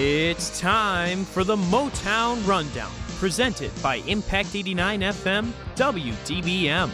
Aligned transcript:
It's 0.00 0.60
time 0.60 1.24
for 1.24 1.42
the 1.42 1.56
Motown 1.56 2.46
Rundown, 2.46 2.92
presented 3.18 3.72
by 3.82 3.96
Impact 4.06 4.54
89 4.54 5.00
FM 5.00 5.50
WDBM. 5.74 6.88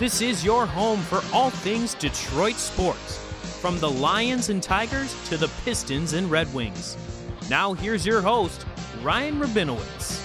This 0.00 0.20
is 0.20 0.44
your 0.44 0.66
home 0.66 0.98
for 0.98 1.22
all 1.32 1.50
things 1.50 1.94
Detroit 1.94 2.56
sports, 2.56 3.18
from 3.60 3.78
the 3.78 3.88
Lions 3.88 4.48
and 4.48 4.60
Tigers 4.60 5.14
to 5.28 5.36
the 5.36 5.46
Pistons 5.64 6.14
and 6.14 6.28
Red 6.28 6.52
Wings. 6.52 6.96
Now, 7.48 7.72
here's 7.72 8.04
your 8.04 8.20
host, 8.20 8.66
Ryan 9.00 9.38
Rabinowitz. 9.38 10.20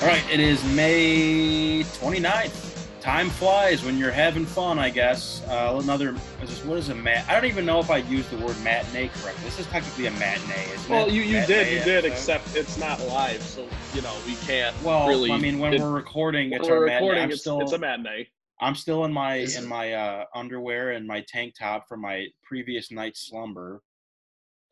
All 0.00 0.08
right, 0.08 0.24
it 0.30 0.40
is 0.40 0.64
May 0.74 1.82
29th. 1.82 2.67
Time 3.00 3.30
flies 3.30 3.84
when 3.84 3.96
you're 3.96 4.10
having 4.10 4.44
fun, 4.44 4.78
I 4.78 4.90
guess. 4.90 5.42
Uh, 5.46 5.78
another, 5.82 6.16
is 6.42 6.50
this, 6.50 6.64
what 6.64 6.78
is 6.78 6.88
a 6.88 6.94
mat? 6.94 7.24
I 7.28 7.34
don't 7.34 7.44
even 7.48 7.64
know 7.64 7.78
if 7.78 7.90
I 7.90 7.98
used 7.98 8.28
the 8.30 8.36
word 8.44 8.60
matinee 8.62 9.08
correctly. 9.08 9.44
This 9.44 9.60
is 9.60 9.66
technically 9.66 10.06
a 10.06 10.10
matinee, 10.12 10.66
isn't 10.74 10.90
Well, 10.90 11.06
it? 11.06 11.12
you, 11.12 11.22
you 11.22 11.34
Matinee 11.36 11.46
did, 11.46 11.72
you 11.78 11.84
did, 11.84 12.04
episode. 12.04 12.12
except 12.12 12.56
it's 12.56 12.76
not 12.76 13.00
live, 13.06 13.40
so 13.40 13.66
you 13.94 14.02
know 14.02 14.14
we 14.26 14.34
can't 14.36 14.74
Well, 14.82 15.06
really. 15.08 15.30
I 15.30 15.38
mean, 15.38 15.60
when 15.60 15.74
it- 15.74 15.80
we're 15.80 15.92
recording, 15.92 16.50
when 16.50 16.60
it's 16.60 16.68
we're 16.68 16.76
our 16.76 16.82
recording, 16.82 17.22
I'm 17.22 17.30
it's, 17.30 17.40
still, 17.42 17.60
it's 17.60 17.72
a 17.72 17.78
matinee. 17.78 18.28
I'm 18.60 18.74
still 18.74 19.04
in 19.04 19.12
my 19.12 19.36
in 19.36 19.64
my 19.66 19.92
uh, 19.92 20.24
underwear 20.34 20.90
and 20.90 21.06
my 21.06 21.24
tank 21.28 21.54
top 21.56 21.88
from 21.88 22.00
my 22.00 22.26
previous 22.42 22.90
night's 22.90 23.28
slumber. 23.28 23.80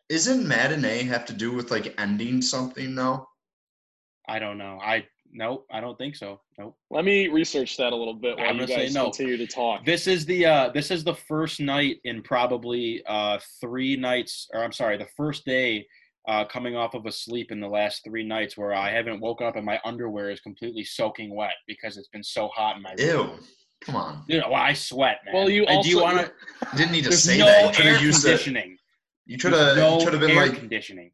Isn't 0.09 0.47
matinee 0.47 1.05
have 1.05 1.27
to 1.27 1.33
do 1.33 1.53
with 1.53 1.71
like 1.71 1.95
ending 1.99 2.43
something 2.43 2.97
though? 2.97 3.29
I 4.29 4.41
don't 4.41 4.59
know. 4.59 4.81
I 4.83 5.07
nope. 5.37 5.67
I 5.71 5.81
don't 5.81 5.97
think 5.99 6.17
so. 6.17 6.41
Nope. 6.59 6.77
Let 6.91 7.05
me 7.05 7.29
research 7.29 7.77
that 7.77 7.93
a 7.93 7.97
little 7.97 8.15
bit 8.15 8.37
while 8.39 8.49
I'm 8.49 8.55
you 8.57 8.63
gonna 8.63 8.73
say 8.75 8.85
guys 8.87 8.95
no. 8.95 9.05
continue 9.05 9.37
to 9.37 9.47
talk. 9.47 9.85
This 9.85 10.07
is 10.07 10.27
the 10.27 10.47
uh, 10.47 10.71
this 10.71 10.91
is 10.91 11.05
the 11.05 11.15
first 11.15 11.61
night 11.61 11.97
in 12.05 12.23
probably 12.23 13.03
uh, 13.07 13.39
three 13.61 13.97
nights, 13.97 14.49
or 14.53 14.65
I'm 14.65 14.73
sorry, 14.73 14.97
the 14.99 15.09
first 15.17 15.45
day 15.45 15.87
uh, 16.29 16.45
coming 16.47 16.75
off 16.75 16.95
of 16.95 17.07
a 17.07 17.13
sleep 17.13 17.53
in 17.53 17.61
the 17.61 17.69
last 17.69 18.03
three 18.05 18.27
nights 18.27 18.57
where 18.57 18.75
I 18.75 18.91
haven't 18.91 19.21
woken 19.21 19.47
up 19.47 19.55
and 19.57 19.65
my 19.65 19.79
underwear 19.85 20.31
is 20.31 20.41
completely 20.41 20.83
soaking 20.85 21.35
wet 21.37 21.55
because 21.69 21.97
it's 21.97 22.09
been 22.09 22.25
so 22.25 22.49
hot 22.49 22.77
in 22.77 22.83
my 22.83 22.95
room. 22.99 23.31
Ew. 23.31 23.39
Come 23.83 23.95
on. 23.95 24.25
Dude, 24.29 24.43
well, 24.45 24.55
I 24.55 24.73
sweat, 24.73 25.19
man. 25.25 25.35
Well, 25.35 25.49
you 25.51 25.65
Uh, 25.67 25.83
do 25.83 25.89
you 25.89 26.01
also- 26.03 26.17
want 26.17 26.27
to? 26.27 26.33
You 26.73 26.79
didn't 26.79 26.93
need 26.93 27.05
to 27.05 27.13
say 27.13 27.39
no 27.39 27.45
that. 27.47 27.79
You 27.79 27.85
air 27.85 27.93
have 27.93 28.03
used 28.03 28.25
that. 28.25 28.31
conditioning. 28.31 28.77
You 29.27 29.39
should 29.39 29.53
have 29.53 29.77
no 29.77 29.95
you 29.99 30.01
should 30.05 30.13
have 30.15 30.21
been 30.21 30.31
air 30.31 30.47
like 30.47 30.59
conditioning. 30.59 31.11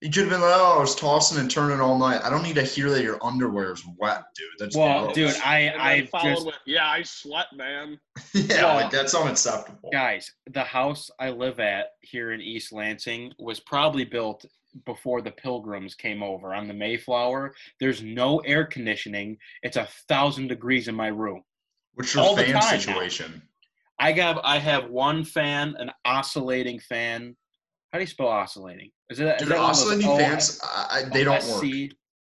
You 0.00 0.10
should 0.10 0.22
have 0.22 0.30
been 0.30 0.40
like, 0.40 0.52
oh, 0.54 0.76
I 0.78 0.80
was 0.80 0.94
tossing 0.94 1.38
and 1.38 1.50
turning 1.50 1.80
all 1.80 1.98
night. 1.98 2.22
I 2.24 2.30
don't 2.30 2.42
need 2.42 2.54
to 2.54 2.62
hear 2.62 2.88
that 2.90 3.02
your 3.02 3.18
underwear 3.24 3.72
is 3.72 3.84
wet, 3.98 4.22
dude. 4.34 4.46
That's 4.58 4.76
Well, 4.76 5.04
gross. 5.04 5.14
dude, 5.14 5.36
I 5.44 5.72
I 5.78 6.06
followed 6.06 6.34
just 6.34 6.46
with, 6.46 6.54
yeah, 6.66 6.88
I 6.88 7.02
sweat, 7.02 7.46
man. 7.54 7.98
yeah, 8.34 8.64
well- 8.64 8.74
like 8.76 8.90
that's 8.90 9.14
unacceptable. 9.14 9.90
guys, 9.92 10.32
the 10.50 10.62
house 10.64 11.10
I 11.18 11.30
live 11.30 11.60
at 11.60 11.88
here 12.00 12.32
in 12.32 12.40
East 12.40 12.72
Lansing 12.72 13.32
was 13.38 13.60
probably 13.60 14.04
built 14.04 14.44
before 14.86 15.20
the 15.20 15.32
pilgrims 15.32 15.94
came 15.96 16.22
over 16.22 16.54
on 16.54 16.68
the 16.68 16.74
Mayflower. 16.74 17.54
There's 17.80 18.02
no 18.02 18.38
air 18.38 18.64
conditioning. 18.64 19.36
It's 19.62 19.76
a 19.76 19.88
thousand 20.08 20.46
degrees 20.48 20.86
in 20.88 20.94
my 20.94 21.08
room. 21.08 21.42
What's 21.94 22.14
your 22.14 22.22
all 22.22 22.36
the 22.36 22.44
fan 22.44 22.52
time 22.52 22.62
now. 22.62 22.78
situation? 22.78 23.42
I 23.98 24.12
have 24.12 24.38
I 24.44 24.58
have 24.58 24.88
one 24.88 25.24
fan, 25.24 25.74
an 25.78 25.90
oscillating 26.06 26.78
fan. 26.78 27.36
How 27.92 27.98
do 27.98 28.02
you 28.04 28.06
spell 28.06 28.28
oscillating? 28.28 28.90
Is 29.10 29.18
it 29.20 29.38
Dude, 29.38 29.48
that 29.48 29.58
one 29.58 29.68
those 29.68 29.80
oscillating 29.82 30.08
O- 30.08 30.16
fans, 30.16 30.60
I, 30.62 30.86
I, 30.90 31.02
they 31.08 31.24
don't 31.24 31.44
work. 31.48 31.62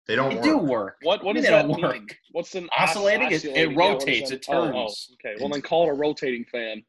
They 0.06 0.16
don't 0.16 0.30
They 0.30 0.34
work. 0.36 0.44
do 0.44 0.56
work. 0.58 0.96
What 1.02 1.22
what 1.22 1.34
They 1.34 1.42
does 1.42 1.50
that 1.50 1.68
mean? 1.68 1.80
work. 1.82 2.16
What's 2.32 2.54
an 2.54 2.68
Oscillating? 2.76 3.26
It- 3.30 3.32
it 3.44 3.68
oscillating? 3.68 3.70
Yeah, 3.72 3.76
what 3.76 3.92
is 3.92 4.00
rotates, 4.06 4.30
it 4.30 4.44
Oh, 4.48 4.54
oh, 4.62 4.72
turns. 4.72 5.10
okay, 5.14 5.36
well 5.40 5.50
then 5.50 5.60
call 5.62 5.86
it 5.88 5.90
a 5.90 5.94
rotating 5.94 6.44
fan. 6.46 6.82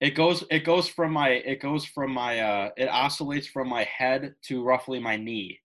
It 0.00 0.10
goes 0.10 0.44
it 0.50 0.60
goes 0.60 0.88
from 0.88 1.12
my 1.12 1.30
it 1.30 1.60
goes 1.60 1.84
from 1.84 2.12
my 2.12 2.40
uh 2.40 2.70
it 2.76 2.88
oscillates 2.88 3.46
from 3.46 3.68
my 3.68 3.84
head 3.84 4.34
to 4.44 4.62
roughly 4.62 4.98
my 4.98 5.16
knee. 5.16 5.60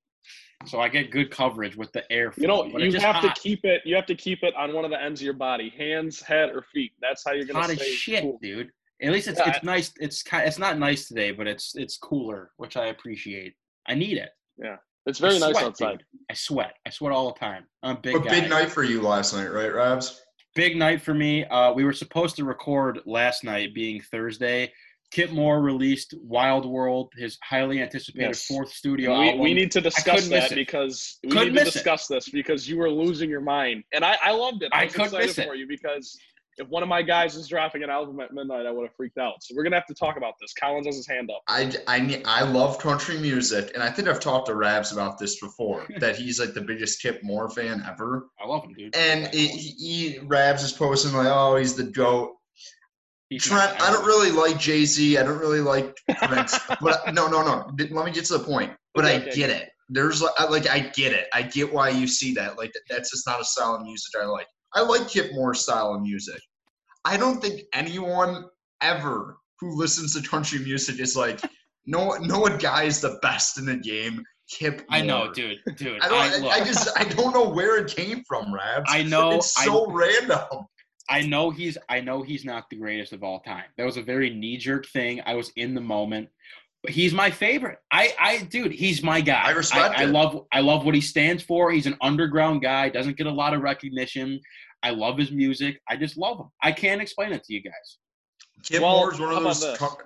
So 0.65 0.79
I 0.79 0.87
get 0.89 1.11
good 1.11 1.29
coverage 1.31 1.75
with 1.75 1.91
the 1.93 2.09
air. 2.11 2.33
You 2.37 2.47
know, 2.47 2.63
flow, 2.63 2.71
but 2.71 2.81
it's 2.81 2.85
you 2.85 2.91
just 2.93 3.05
have 3.05 3.15
hot. 3.15 3.35
to 3.35 3.41
keep 3.41 3.63
it. 3.65 3.81
You 3.85 3.95
have 3.95 4.05
to 4.07 4.15
keep 4.15 4.43
it 4.43 4.53
on 4.55 4.73
one 4.73 4.85
of 4.85 4.91
the 4.91 5.01
ends 5.01 5.19
of 5.21 5.25
your 5.25 5.33
body, 5.33 5.69
hands, 5.77 6.21
head, 6.21 6.49
or 6.49 6.63
feet. 6.73 6.93
That's 7.01 7.23
how 7.25 7.33
you're 7.33 7.45
gonna 7.45 7.59
hot 7.61 7.69
as 7.69 7.81
shit, 7.81 8.21
cool. 8.23 8.39
dude. 8.41 8.69
At 9.03 9.11
least 9.11 9.27
it's 9.27 9.39
Yeah, 9.39 9.49
it's 9.55 9.63
nice. 9.63 9.91
It's 9.99 10.23
kind. 10.23 10.47
It's 10.47 10.59
not 10.59 10.79
nice 10.79 11.07
today, 11.07 11.31
but 11.31 11.47
it's 11.47 11.75
it's 11.75 11.97
cooler, 11.97 12.51
which 12.57 12.77
I 12.77 12.87
appreciate. 12.87 13.53
I 13.87 13.95
need 13.95 14.17
it. 14.17 14.29
Yeah, 14.57 14.77
it's 15.05 15.19
very 15.19 15.35
I 15.35 15.39
nice 15.39 15.51
sweat, 15.51 15.63
outside. 15.65 15.91
dude. 15.99 16.03
I 16.29 16.33
sweat. 16.33 16.73
I 16.85 16.89
sweat 16.89 17.11
all 17.11 17.33
the 17.33 17.39
time. 17.39 17.65
I'm 17.83 17.97
a 17.97 17.99
big 17.99 18.13
But 18.13 18.25
guy. 18.25 18.39
big 18.41 18.49
night 18.49 18.71
for 18.71 18.83
you 18.83 19.01
last 19.01 19.33
night, 19.33 19.47
right, 19.51 19.73
Rabs? 19.73 20.21
Big 20.55 20.77
night 20.77 21.01
for 21.01 21.13
me. 21.13 21.45
Uh, 21.45 21.73
we 21.73 21.83
were 21.83 21.93
supposed 21.93 22.35
to 22.37 22.45
record 22.45 22.99
last 23.05 23.43
night, 23.43 23.73
being 23.73 23.99
Thursday. 24.01 24.71
Kip 25.11 25.31
Moore 25.31 25.61
released 25.61 26.15
Wild 26.23 26.65
World, 26.65 27.11
his 27.15 27.37
highly 27.43 27.81
anticipated 27.81 28.29
Yes. 28.29 28.45
fourth 28.47 28.71
studio 28.71 29.19
We, 29.19 29.25
album. 29.27 29.41
we 29.41 29.53
need 29.53 29.71
to 29.71 29.81
discuss 29.81 30.27
that 30.29 30.53
because 30.55 31.19
we 31.23 31.29
Couldn't 31.29 31.53
need 31.53 31.59
to 31.59 31.65
miss 31.65 31.75
it. 31.75 31.79
discuss 31.79 32.07
this 32.07 32.29
because 32.29 32.67
you 32.67 32.77
were 32.77 32.89
losing 32.89 33.29
your 33.29 33.41
mind, 33.41 33.83
and 33.93 34.03
I, 34.03 34.17
I 34.23 34.31
loved 34.31 34.63
it. 34.63 34.69
I 34.73 34.85
was 34.85 34.93
couldn't 34.93 35.07
excited 35.07 35.27
miss 35.27 35.37
it. 35.39 35.47
for 35.47 35.55
you 35.55 35.67
because 35.67 36.17
if 36.57 36.67
one 36.67 36.83
of 36.83 36.89
my 36.89 37.01
guys 37.01 37.35
is 37.35 37.47
dropping 37.47 37.83
an 37.83 37.89
album 37.89 38.19
at 38.19 38.33
midnight, 38.33 38.65
I 38.65 38.71
would 38.71 38.83
have 38.83 38.95
freaked 38.95 39.17
out. 39.17 39.41
So 39.41 39.55
we're 39.55 39.63
gonna 39.63 39.75
have 39.75 39.87
to 39.87 39.93
talk 39.93 40.17
about 40.17 40.33
this. 40.39 40.53
Collins 40.53 40.85
has 40.85 40.95
his 40.95 41.07
hand 41.07 41.29
up. 41.31 41.41
I, 41.47 41.71
I, 41.87 42.21
I 42.25 42.43
love 42.43 42.77
country 42.79 43.17
music, 43.17 43.71
and 43.73 43.81
I 43.81 43.89
think 43.89 44.07
I've 44.07 44.19
talked 44.19 44.47
to 44.47 44.55
Rabs 44.55 44.91
about 44.91 45.17
this 45.17 45.39
before. 45.39 45.85
that 45.99 46.15
he's 46.15 46.39
like 46.39 46.53
the 46.53 46.61
biggest 46.61 47.01
Kip 47.01 47.21
Moore 47.23 47.49
fan 47.49 47.83
ever. 47.89 48.27
I 48.41 48.47
love 48.47 48.63
him, 48.65 48.73
dude. 48.73 48.95
And 48.95 49.27
he, 49.33 49.47
he 49.47 50.19
Rabs 50.23 50.63
is 50.63 50.71
posting 50.71 51.13
like, 51.13 51.27
oh, 51.27 51.55
he's 51.55 51.75
the 51.75 51.83
goat. 51.85 52.35
He's 53.29 53.43
Trent, 53.43 53.81
I 53.81 53.91
don't 53.91 54.05
really 54.05 54.29
like 54.29 54.59
Jay 54.59 54.85
Z. 54.85 55.17
I 55.17 55.23
don't 55.23 55.39
really 55.39 55.61
like 55.61 55.95
Prince. 56.27 56.59
but 56.81 57.13
no, 57.13 57.27
no, 57.27 57.41
no. 57.43 57.71
Let 57.91 58.05
me 58.05 58.11
get 58.11 58.25
to 58.25 58.37
the 58.37 58.43
point. 58.43 58.71
But 58.93 59.05
I 59.05 59.13
Okay, 59.15 59.21
okay. 59.29 59.35
get 59.35 59.49
it. 59.49 59.69
There's 59.89 60.21
like, 60.21 60.33
I- 60.37 60.45
like, 60.49 60.69
I 60.69 60.79
get 60.79 61.13
it. 61.13 61.27
I 61.33 61.41
get 61.41 61.73
why 61.73 61.89
you 61.89 62.05
see 62.07 62.33
that. 62.35 62.57
Like, 62.57 62.71
that's 62.89 63.09
just 63.11 63.25
not 63.25 63.41
a 63.41 63.43
style 63.43 63.75
of 63.75 63.81
music 63.81 64.13
I 64.21 64.25
like. 64.25 64.47
I 64.75 64.81
like 64.81 65.07
Kip 65.07 65.33
Moore's 65.33 65.61
style 65.61 65.93
of 65.93 66.01
music. 66.01 66.41
I 67.05 67.17
don't 67.17 67.41
think 67.41 67.61
anyone 67.73 68.45
ever 68.81 69.37
who 69.59 69.77
listens 69.77 70.13
to 70.13 70.27
country 70.27 70.59
music 70.59 70.99
is 70.99 71.15
like, 71.15 71.41
no, 71.85 72.11
no 72.21 72.39
one 72.39 72.57
guy 72.57 72.83
is 72.83 73.01
the 73.01 73.19
best 73.21 73.57
in 73.57 73.65
the 73.65 73.77
game. 73.77 74.23
Kip. 74.49 74.83
I 74.89 75.01
know, 75.01 75.31
dude. 75.33 75.59
Dude, 75.77 76.01
I 76.01 76.05
I, 76.05 76.09
don't. 76.09 76.41
look, 76.43 76.53
I, 76.53 76.59
I 76.59 76.63
just. 76.63 76.89
I 76.97 77.05
don't 77.05 77.33
know 77.33 77.49
where 77.49 77.77
it 77.77 77.93
came 77.93 78.23
from, 78.27 78.53
Rabs. 78.53 78.85
I 78.87 79.03
know. 79.03 79.31
It's 79.31 79.57
I, 79.57 79.65
so 79.65 79.89
random. 79.89 80.67
I 81.09 81.21
know 81.21 81.49
he's. 81.49 81.77
I 81.89 82.01
know 82.01 82.21
he's 82.21 82.45
not 82.45 82.69
the 82.69 82.75
greatest 82.75 83.13
of 83.13 83.23
all 83.23 83.39
time. 83.39 83.63
That 83.77 83.85
was 83.85 83.97
a 83.97 84.03
very 84.03 84.29
knee 84.29 84.57
jerk 84.57 84.85
thing. 84.87 85.21
I 85.25 85.33
was 85.35 85.51
in 85.55 85.73
the 85.73 85.81
moment. 85.81 86.29
But 86.83 86.91
he's 86.91 87.13
my 87.13 87.31
favorite. 87.31 87.79
I, 87.91 88.13
I, 88.19 88.39
dude, 88.39 88.73
he's 88.73 89.01
my 89.01 89.21
guy. 89.21 89.41
I 89.41 89.51
respect 89.51 89.97
I, 89.97 90.03
it. 90.03 90.09
love. 90.09 90.45
I 90.51 90.59
love 90.59 90.85
what 90.85 90.93
he 90.93 90.99
stands 91.01 91.41
for. 91.41 91.71
He's 91.71 91.85
an 91.85 91.95
underground 92.01 92.61
guy. 92.61 92.89
Doesn't 92.89 93.17
get 93.17 93.25
a 93.25 93.31
lot 93.31 93.53
of 93.53 93.61
recognition. 93.61 94.41
I 94.83 94.89
love 94.91 95.17
his 95.17 95.31
music. 95.31 95.79
I 95.89 95.95
just 95.95 96.17
love 96.17 96.39
him. 96.39 96.47
I 96.61 96.71
can't 96.71 97.01
explain 97.01 97.31
it 97.31 97.43
to 97.45 97.53
you 97.53 97.61
guys. 97.63 97.97
Kip 98.63 98.81
Well, 98.81 98.97
Moore 98.97 99.13
is 99.13 99.19
one 99.19 99.33
of 99.33 99.43
those. 99.43 99.61
this? 99.61 99.77
co- 99.77 99.97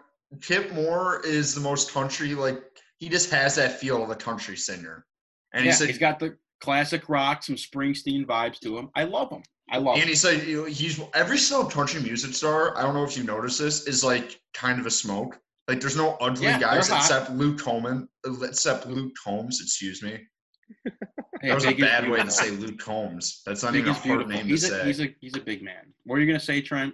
Kip 0.41 0.71
Moore 0.71 1.21
is 1.25 1.53
the 1.55 1.61
most 1.61 1.91
country 1.93 2.33
like 2.35 2.61
he 2.99 3.09
just 3.09 3.29
has 3.31 3.55
that 3.55 3.79
feel 3.79 4.03
of 4.03 4.09
a 4.09 4.15
country 4.15 4.55
singer, 4.57 5.05
and 5.53 5.65
yeah, 5.65 5.71
he's 5.71 5.79
like, 5.81 5.89
he's 5.89 5.97
got 5.97 6.19
the 6.19 6.37
classic 6.61 7.07
rock, 7.09 7.43
some 7.43 7.55
Springsteen 7.55 8.25
vibes 8.25 8.59
to 8.59 8.77
him. 8.77 8.89
I 8.95 9.03
love 9.03 9.31
him. 9.31 9.43
I 9.69 9.77
love 9.77 9.95
and 9.95 10.03
him. 10.03 10.09
he's 10.09 10.23
like 10.25 10.45
you 10.45 10.61
know, 10.61 10.65
he's 10.65 10.99
every 11.13 11.37
single 11.37 11.69
country 11.69 12.01
music 12.01 12.33
star. 12.33 12.77
I 12.77 12.81
don't 12.83 12.93
know 12.93 13.03
if 13.03 13.17
you 13.17 13.23
noticed 13.23 13.59
this 13.59 13.85
is 13.87 14.03
like 14.03 14.39
kind 14.53 14.79
of 14.79 14.85
a 14.85 14.91
smoke. 14.91 15.39
Like 15.67 15.81
there's 15.81 15.97
no 15.97 16.17
ugly 16.21 16.45
Yeah, 16.45 16.59
guys 16.59 16.89
except 16.89 17.31
Luke 17.31 17.59
Combs. 17.59 18.07
Except 18.25 18.87
Luke 18.87 19.13
Combs, 19.21 19.59
excuse 19.61 20.01
me. 20.01 20.19
Hey, 21.41 21.49
that 21.49 21.55
was 21.55 21.65
a 21.65 21.67
big 21.69 21.79
is 21.79 21.85
bad 21.85 22.09
way 22.09 22.21
to 22.21 22.31
say 22.31 22.49
Luke 22.51 22.79
Combs. 22.79 23.41
That's 23.45 23.63
not 23.63 23.73
Big 23.73 23.81
even 23.81 23.93
a 23.93 23.97
is 23.97 24.03
hard 24.03 24.27
name 24.27 24.45
He's 24.45 24.67
to 24.67 24.75
a, 24.75 24.79
say. 24.79 24.85
he's 24.85 25.01
a 25.01 25.15
he's 25.21 25.35
a 25.35 25.39
big 25.41 25.61
man. 25.61 25.93
What 26.05 26.17
are 26.17 26.21
you 26.21 26.27
gonna 26.27 26.39
say, 26.39 26.61
Trent? 26.61 26.93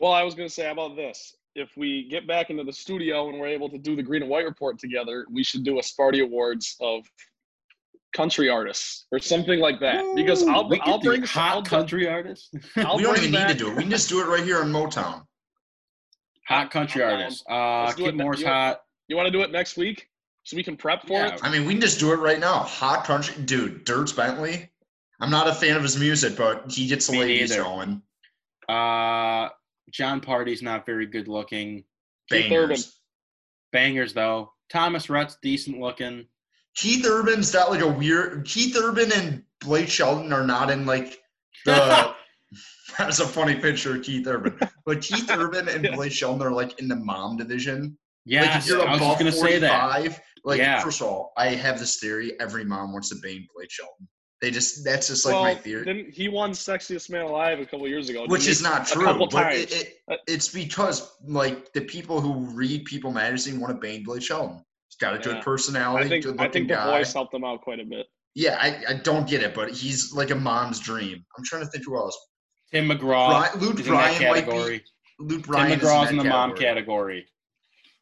Well, 0.00 0.12
I 0.12 0.22
was 0.22 0.34
gonna 0.34 0.48
say 0.48 0.70
about 0.70 0.96
this. 0.96 1.36
If 1.54 1.70
we 1.76 2.08
get 2.08 2.26
back 2.26 2.50
into 2.50 2.64
the 2.64 2.72
studio 2.72 3.28
and 3.28 3.38
we're 3.38 3.46
able 3.46 3.68
to 3.70 3.78
do 3.78 3.94
the 3.94 4.02
green 4.02 4.22
and 4.22 4.30
white 4.30 4.44
report 4.44 4.78
together, 4.78 5.26
we 5.32 5.44
should 5.44 5.64
do 5.64 5.78
a 5.78 5.82
Sparty 5.82 6.22
Awards 6.22 6.76
of 6.80 7.04
country 8.14 8.48
artists 8.48 9.06
or 9.12 9.18
something 9.20 9.60
like 9.60 9.78
that. 9.80 10.04
Because 10.16 10.46
I'll 10.46 10.68
we 10.68 10.80
I'll 10.80 11.00
bring 11.00 11.22
hot 11.22 11.56
I'll, 11.56 11.62
country 11.62 12.08
artists. 12.08 12.50
I'll 12.76 12.96
we 12.96 13.04
don't 13.04 13.14
bring 13.14 13.28
even 13.28 13.40
need 13.40 13.48
to 13.48 13.54
do 13.54 13.70
it. 13.70 13.76
We 13.76 13.82
can 13.82 13.90
just 13.90 14.08
do 14.08 14.20
it 14.20 14.26
right 14.26 14.42
here 14.42 14.62
in 14.62 14.68
Motown. 14.68 15.24
hot 16.48 16.70
country 16.70 17.02
artists. 17.02 17.44
Uh, 17.48 17.84
Let's 17.84 17.94
Kip. 17.96 18.14
Moore's 18.14 18.42
hot. 18.42 18.80
You 19.08 19.16
want 19.16 19.26
to 19.26 19.32
do 19.32 19.42
it 19.42 19.52
next 19.52 19.76
week 19.76 20.08
so 20.44 20.56
we 20.56 20.62
can 20.62 20.76
prep 20.76 21.02
for 21.06 21.12
Yeah. 21.14 21.34
it? 21.34 21.40
I 21.42 21.50
mean, 21.50 21.64
we 21.66 21.72
can 21.74 21.80
just 21.80 21.98
do 21.98 22.12
it 22.12 22.16
right 22.16 22.38
now. 22.38 22.60
Hot 22.60 23.04
country, 23.04 23.42
dude. 23.44 23.84
Dierks 23.84 24.14
Bentley. 24.14 24.70
I'm 25.20 25.30
not 25.30 25.48
a 25.48 25.54
fan 25.54 25.76
of 25.76 25.82
his 25.82 25.98
music, 25.98 26.36
but 26.36 26.70
he 26.70 26.86
gets 26.86 27.06
the 27.06 27.12
Me 27.14 27.20
ladies 27.20 27.50
neither. 27.50 27.62
going. 27.62 28.02
Uh, 28.68 29.48
Jon 29.90 30.20
Pardi's 30.20 30.62
not 30.62 30.86
very 30.86 31.06
good 31.06 31.28
looking. 31.28 31.84
Keith 32.30 32.46
Urban. 32.46 32.68
Bangers. 32.68 33.00
Bangers 33.72 34.12
though. 34.12 34.52
Thomas 34.70 35.08
Rhett's 35.10 35.36
decent 35.42 35.78
looking. 35.80 36.26
Keith 36.74 37.04
Urban's 37.06 37.52
got 37.52 37.70
like 37.70 37.80
a 37.82 37.88
weird. 37.88 38.44
Keith 38.46 38.76
Urban 38.76 39.12
and 39.12 39.44
Blake 39.60 39.88
Shelton 39.88 40.32
are 40.32 40.46
not 40.46 40.70
in 40.70 40.86
like 40.86 41.20
the. 41.64 42.14
That's 42.98 43.18
a 43.20 43.26
funny 43.26 43.56
picture 43.56 43.96
of 43.96 44.02
Keith 44.02 44.26
Urban. 44.26 44.58
But 44.84 45.00
Keith 45.02 45.28
Urban 45.30 45.68
and 45.68 45.88
Blake 45.94 46.12
Shelton 46.12 46.46
are 46.46 46.50
like 46.52 46.78
in 46.80 46.88
the 46.88 46.96
mom 46.96 47.36
division. 47.36 47.96
Yeah, 48.24 48.42
like 48.42 48.56
if 48.56 48.66
you're 48.66 48.86
I 48.86 48.92
was 48.92 49.00
above 49.00 49.18
just 49.18 49.18
gonna 49.18 49.32
say 49.50 49.58
that. 49.58 50.20
45, 50.44 50.58
Like, 50.58 50.58
Yeah. 50.58 50.82
first 50.82 51.00
of 51.00 51.06
all, 51.08 51.32
I 51.36 51.48
have 51.48 51.78
this 51.78 51.98
theory: 51.98 52.38
every 52.40 52.64
mom 52.64 52.92
wants 52.92 53.08
to 53.10 53.16
Bane 53.22 53.46
Blake 53.54 53.70
Shelton. 53.70 54.08
They 54.40 54.50
just 54.50 54.84
that's 54.84 55.06
just 55.08 55.24
like 55.24 55.32
well, 55.34 55.42
my 55.44 55.54
theory, 55.54 55.84
didn't 55.86 56.12
he 56.12 56.28
won 56.28 56.50
sexiest 56.52 57.08
man 57.08 57.22
alive 57.24 57.60
a 57.60 57.64
couple 57.64 57.88
years 57.88 58.10
ago? 58.10 58.26
which 58.26 58.42
didn't 58.42 58.52
is 58.52 58.62
not 58.62 58.90
a 58.90 58.92
true. 58.94 59.04
couple 59.04 59.26
But 59.28 59.52
it, 59.54 59.70
times. 59.70 59.82
it, 59.82 59.94
Uh, 60.10 60.16
it's 60.26 60.48
because 60.48 61.10
like 61.26 61.72
the 61.72 61.80
people 61.80 62.20
who 62.20 62.44
read 62.54 62.84
People 62.84 63.10
Magazine 63.10 63.58
want 63.58 63.74
to 63.74 63.80
Bane 63.80 64.04
Blake 64.04 64.22
Shelton. 64.22 64.62
He's 64.90 64.96
got 65.00 65.14
a 65.14 65.18
good 65.18 65.36
Yeah. 65.36 65.42
personality, 65.42 66.04
I 66.04 66.08
think 66.08 66.24
good 66.24 66.34
I 66.38 66.44
looking 66.44 66.52
think 66.52 66.68
the 66.68 66.74
guy. 66.74 66.98
voice 66.98 67.12
helped 67.14 67.32
him 67.32 67.42
out 67.44 67.62
quite 67.62 67.80
a 67.80 67.84
bit. 67.84 68.06
Yeah, 68.34 68.58
I, 68.60 68.82
I 68.88 68.94
don't 68.94 69.26
get 69.28 69.42
it, 69.42 69.54
but 69.54 69.70
he's 69.70 70.12
like 70.12 70.30
a 70.30 70.34
mom's 70.34 70.78
dream. 70.80 71.24
I'm 71.38 71.44
trying 71.44 71.62
to 71.64 71.70
think 71.70 71.84
who 71.86 71.96
else. 71.96 72.18
Tim 72.70 72.88
McGraw. 72.88 73.50
Bri- 73.52 73.60
Luke 73.60 73.80
is 73.80 73.86
in 73.86 73.92
that 73.94 74.18
Bryan 74.18 74.30
might 74.32 74.44
be. 74.44 74.50
category. 74.50 74.84
Luke 75.20 75.42
Bryan 75.46 75.78
is 75.80 75.84
McGraw's 75.86 76.10
in, 76.10 76.10
in 76.10 76.16
that 76.18 76.22
the 76.24 76.28
mom 76.28 76.54
category. 76.56 77.26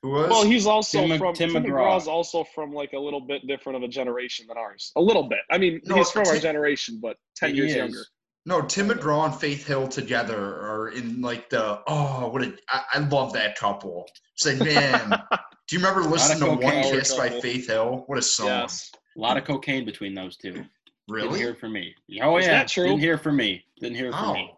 Category. 0.02 0.22
Who 0.22 0.28
was? 0.28 0.30
Well, 0.30 0.44
he's 0.44 0.66
also 0.66 1.06
Tim 1.06 1.18
from 1.18 1.34
Tim 1.34 1.50
Tim, 1.52 1.62
McGraw. 1.64 1.96
McGraw's 1.96 2.08
also 2.08 2.44
from 2.54 2.72
like 2.72 2.92
a 2.92 2.98
little 2.98 3.20
bit 3.20 3.46
different 3.46 3.76
of 3.76 3.82
a 3.82 3.88
generation 3.88 4.46
than 4.48 4.56
ours. 4.56 4.92
A 4.96 5.00
little 5.00 5.28
bit. 5.28 5.38
I 5.50 5.58
mean, 5.58 5.80
No, 5.86 5.96
he's 5.96 6.10
from 6.10 6.26
our 6.26 6.38
generation, 6.38 6.98
but 7.02 7.16
ten 7.36 7.54
years 7.54 7.70
is. 7.70 7.76
younger. 7.76 8.04
No, 8.44 8.60
Tim 8.62 8.88
McGraw 8.88 9.26
and 9.26 9.34
Faith 9.34 9.64
Hill 9.66 9.86
together 9.86 10.36
are 10.36 10.88
in 10.88 11.20
like 11.22 11.48
the 11.50 11.80
oh 11.86 12.28
what 12.28 12.42
a 12.42 12.54
I, 12.68 12.82
I 12.94 12.98
love 12.98 13.32
that 13.34 13.56
couple. 13.56 14.04
It's 14.34 14.44
like 14.46 14.58
man, 14.58 15.10
do 15.68 15.76
you 15.76 15.78
remember 15.78 16.02
listening 16.02 16.40
to 16.40 16.46
One 16.56 16.60
cocaine. 16.60 16.92
Kiss 16.92 17.14
by 17.14 17.28
Faith 17.28 17.68
Hill? 17.68 18.02
What 18.06 18.18
a 18.18 18.22
song! 18.22 18.46
Yes. 18.48 18.90
A 19.16 19.20
lot 19.20 19.36
of 19.36 19.44
cocaine 19.44 19.84
between 19.84 20.14
those 20.14 20.36
two. 20.36 20.64
Really? 21.08 21.28
Didn't 21.28 21.38
hear 21.40 21.50
it 21.50 21.58
from 21.60 21.72
me. 21.72 21.94
Oh 22.22 22.36
Is 22.38 22.46
yeah, 22.46 22.52
that 22.52 22.68
true? 22.68 22.84
didn't 22.88 23.00
hear 23.00 23.14
it 23.14 23.18
from 23.22 23.36
me. 23.36 23.62
Didn't 23.80 23.96
hear 23.96 24.06
it 24.06 24.12
from 24.12 24.24
How? 24.24 24.32
me. 24.34 24.52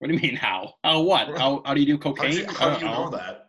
What 0.00 0.08
do 0.08 0.14
you 0.14 0.20
mean 0.20 0.36
how? 0.36 0.74
How 0.82 1.00
what? 1.00 1.28
How, 1.38 1.62
how 1.64 1.74
do 1.74 1.80
you 1.80 1.86
do 1.86 1.92
How 1.92 2.10
do 2.10 2.14
cocaine? 2.16 2.32
you, 2.38 2.46
how 2.48 2.70
don't 2.70 2.80
you 2.80 2.86
know 2.88 3.04
know. 3.04 3.10
that? 3.16 3.41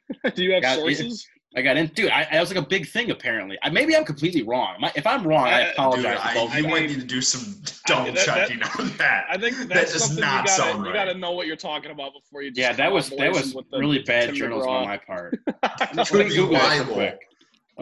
Do 0.34 0.42
you 0.44 0.52
have 0.52 0.62
Got- 0.62 0.78
sources? 0.78 1.26
I 1.54 1.60
got 1.60 1.76
in, 1.76 1.88
dude. 1.88 2.10
I, 2.10 2.26
I 2.32 2.40
was 2.40 2.48
like 2.50 2.64
a 2.64 2.66
big 2.66 2.88
thing 2.88 3.10
apparently. 3.10 3.58
I, 3.62 3.68
maybe 3.68 3.94
I'm 3.94 4.06
completely 4.06 4.42
wrong. 4.42 4.76
My, 4.80 4.90
if 4.96 5.06
I'm 5.06 5.22
wrong, 5.22 5.44
I 5.48 5.68
Uh, 5.68 5.72
apologize. 5.72 6.02
Dude, 6.04 6.32
to 6.32 6.54
I, 6.54 6.58
you 6.58 6.64
of 6.64 6.70
might 6.70 6.86
need 6.88 7.00
to 7.00 7.04
do 7.04 7.20
some 7.20 7.62
I- 7.62 7.70
double 7.86 8.04
that- 8.06 8.14
that- 8.24 8.48
checking 8.48 8.62
on 8.62 8.96
that. 8.96 9.26
I 9.28 9.36
think 9.36 9.58
That 9.58 9.68
that's 9.68 9.92
does 9.92 10.16
not 10.16 10.16
you 10.16 10.46
gotta 10.46 10.48
sound 10.48 10.86
you 10.86 10.92
gotta 10.94 11.12
know 11.12 11.32
what 11.32 11.46
you're 11.46 11.56
talking 11.56 11.90
about 11.90 12.14
before 12.14 12.40
you. 12.40 12.50
Just 12.52 12.58
yeah, 12.58 12.72
that 12.72 12.90
was 12.90 13.10
that 13.10 13.30
was 13.30 13.54
really 13.70 13.98
bad 13.98 14.28
Tim 14.28 14.34
journalism 14.36 14.70
on 14.70 14.84
my 14.88 14.96
part. 14.96 15.38
Could 15.44 15.96
Let 15.96 16.12
me 16.14 16.24
be 16.24 16.28
Google 16.36 16.54
this 16.58 16.70
real 16.70 16.78
libel. 16.78 16.94
quick. 16.94 17.18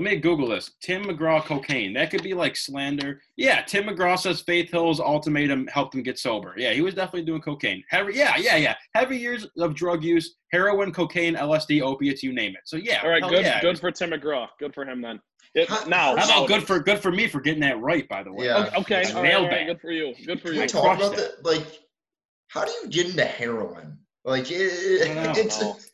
Let 0.00 0.12
me 0.14 0.16
Google 0.16 0.48
this. 0.48 0.70
Tim 0.80 1.04
McGraw 1.04 1.44
cocaine. 1.44 1.92
That 1.92 2.10
could 2.10 2.22
be 2.22 2.32
like 2.32 2.56
slander. 2.56 3.20
Yeah, 3.36 3.60
Tim 3.60 3.84
McGraw 3.84 4.18
says 4.18 4.40
Faith 4.40 4.70
Hill's 4.70 4.98
ultimatum 4.98 5.66
helped 5.66 5.94
him 5.94 6.02
get 6.02 6.18
sober. 6.18 6.54
Yeah, 6.56 6.72
he 6.72 6.80
was 6.80 6.94
definitely 6.94 7.26
doing 7.26 7.42
cocaine. 7.42 7.84
Heavy, 7.90 8.14
yeah, 8.14 8.34
yeah, 8.38 8.56
yeah. 8.56 8.76
Heavy 8.94 9.18
years 9.18 9.46
of 9.58 9.74
drug 9.74 10.02
use, 10.02 10.36
heroin, 10.52 10.90
cocaine, 10.90 11.34
LSD, 11.34 11.82
opiates, 11.82 12.22
you 12.22 12.32
name 12.32 12.52
it. 12.52 12.62
So 12.64 12.76
yeah. 12.78 13.02
All 13.04 13.10
right, 13.10 13.22
good, 13.22 13.44
yeah. 13.44 13.60
good 13.60 13.78
for 13.78 13.90
Tim 13.90 14.12
McGraw. 14.12 14.48
Good 14.58 14.72
for 14.72 14.86
him 14.86 15.02
then. 15.02 15.20
It, 15.54 15.68
How- 15.68 15.84
now, 15.84 16.16
How 16.16 16.24
about 16.44 16.48
good 16.48 16.66
for 16.66 16.80
good 16.80 17.00
for 17.00 17.12
me 17.12 17.28
for 17.28 17.42
getting 17.42 17.60
that 17.60 17.78
right? 17.82 18.08
By 18.08 18.22
the 18.22 18.32
way. 18.32 18.46
Yeah. 18.46 18.70
Okay, 18.78 19.02
I 19.06 19.10
all 19.10 19.16
right, 19.16 19.22
nailed 19.22 19.44
all 19.44 19.48
right, 19.50 19.66
that. 19.66 19.66
good 19.66 19.80
for 19.82 19.90
you. 19.90 20.14
Good 20.24 20.40
for 20.40 20.46
Can 20.48 20.54
you. 20.54 20.60
we 20.62 20.66
talk 20.66 20.96
about 20.96 21.12
it. 21.12 21.16
that? 21.18 21.44
Like, 21.44 21.66
how 22.48 22.64
do 22.64 22.70
you 22.82 22.88
get 22.88 23.10
into 23.10 23.24
heroin? 23.26 23.98
Like, 24.24 24.46
it, 24.50 25.10
I 25.10 25.14
don't 25.24 25.36
know. 25.36 25.42
it's 25.42 25.90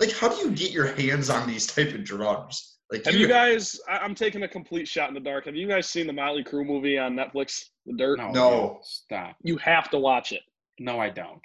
like, 0.00 0.12
how 0.12 0.28
do 0.28 0.36
you 0.36 0.52
get 0.52 0.70
your 0.70 0.86
hands 0.86 1.30
on 1.30 1.48
these 1.48 1.66
type 1.66 1.92
of 1.94 2.04
drugs? 2.04 2.73
Like, 2.94 3.04
Have 3.06 3.14
you 3.14 3.28
guys? 3.28 3.80
I, 3.88 3.98
I'm 3.98 4.14
taking 4.14 4.42
a 4.42 4.48
complete 4.48 4.86
shot 4.88 5.08
in 5.08 5.14
the 5.14 5.20
dark. 5.20 5.46
Have 5.46 5.56
you 5.56 5.68
guys 5.68 5.88
seen 5.88 6.06
the 6.06 6.12
Motley 6.12 6.44
Crue 6.44 6.66
movie 6.66 6.98
on 6.98 7.14
Netflix, 7.14 7.64
The 7.86 7.94
Dirt? 7.96 8.18
No. 8.18 8.30
No. 8.32 8.80
Stop. 8.82 9.36
You 9.42 9.56
have 9.58 9.90
to 9.90 9.98
watch 9.98 10.32
it. 10.32 10.42
No, 10.78 10.98
I 11.00 11.10
don't. 11.10 11.42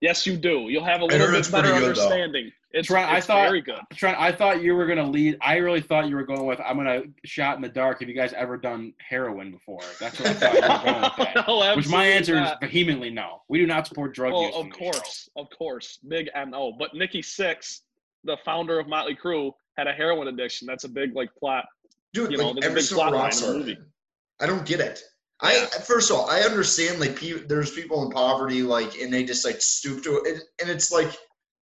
Yes, 0.00 0.26
you 0.26 0.36
do. 0.36 0.68
You'll 0.70 0.84
have 0.84 1.02
a 1.02 1.04
little 1.04 1.26
bit 1.30 1.50
better 1.50 1.68
pretty 1.68 1.84
good, 1.86 1.96
though. 1.96 2.02
understanding. 2.04 2.52
It's, 2.72 2.86
Trent, 2.86 3.10
I 3.10 3.20
thought- 3.20 3.48
very 3.48 3.60
good. 3.60 3.80
Trent, 3.94 4.16
I 4.18 4.30
thought 4.32 4.62
you 4.62 4.74
were 4.76 4.86
gonna 4.86 5.10
lead. 5.10 5.36
I 5.42 5.56
really 5.56 5.80
thought 5.80 6.08
you 6.08 6.14
were 6.14 6.22
going 6.24 6.46
with. 6.46 6.60
I'm 6.60 6.76
gonna 6.76 7.02
shot 7.24 7.56
in 7.56 7.62
the 7.62 7.68
dark. 7.68 7.98
Have 8.00 8.08
you 8.08 8.14
guys 8.14 8.32
ever 8.32 8.56
done 8.56 8.94
heroin 9.06 9.50
before? 9.50 9.80
That's 9.98 10.18
what 10.20 10.28
I 10.28 10.32
thought 10.34 10.54
you 10.54 10.60
were 10.62 10.68
going 10.92 11.02
with 11.02 11.34
that. 11.34 11.46
No, 11.48 11.76
Which 11.76 11.88
my 11.88 12.06
answer 12.06 12.36
not. 12.36 12.62
is 12.62 12.70
vehemently 12.70 13.10
no. 13.10 13.42
We 13.48 13.58
do 13.58 13.66
not 13.66 13.88
support 13.88 14.14
drug 14.14 14.32
Well, 14.32 14.42
use. 14.44 14.54
of 14.54 14.60
on 14.60 14.68
this 14.68 14.78
show. 14.78 14.90
course, 14.92 15.28
of 15.36 15.46
course, 15.50 15.98
big 16.08 16.30
no. 16.46 16.72
But 16.78 16.94
Nikki 16.94 17.22
Sixx, 17.22 17.80
the 18.24 18.36
founder 18.44 18.78
of 18.78 18.86
Motley 18.86 19.16
Crue, 19.20 19.52
had 19.76 19.86
a 19.86 19.92
heroin 19.92 20.28
addiction. 20.28 20.66
That's 20.66 20.84
a 20.84 20.88
big 20.88 21.14
like 21.14 21.34
plot. 21.34 21.66
Dude, 22.12 22.32
you 22.32 22.38
know, 22.38 22.50
like 22.50 22.64
every 22.64 22.76
big 22.76 22.84
single 22.84 23.12
rock 23.12 23.32
star. 23.32 23.54
movie. 23.54 23.78
I 24.40 24.46
don't 24.46 24.66
get 24.66 24.80
it. 24.80 25.02
I 25.42 25.66
first 25.84 26.10
of 26.10 26.16
all, 26.16 26.30
I 26.30 26.40
understand 26.40 27.00
like 27.00 27.16
pe- 27.16 27.46
there's 27.46 27.70
people 27.70 28.04
in 28.04 28.10
poverty 28.10 28.62
like, 28.62 29.00
and 29.00 29.12
they 29.12 29.24
just 29.24 29.44
like 29.44 29.60
stoop 29.60 30.02
to 30.04 30.16
it, 30.24 30.42
and 30.60 30.68
it's 30.68 30.92
like 30.92 31.16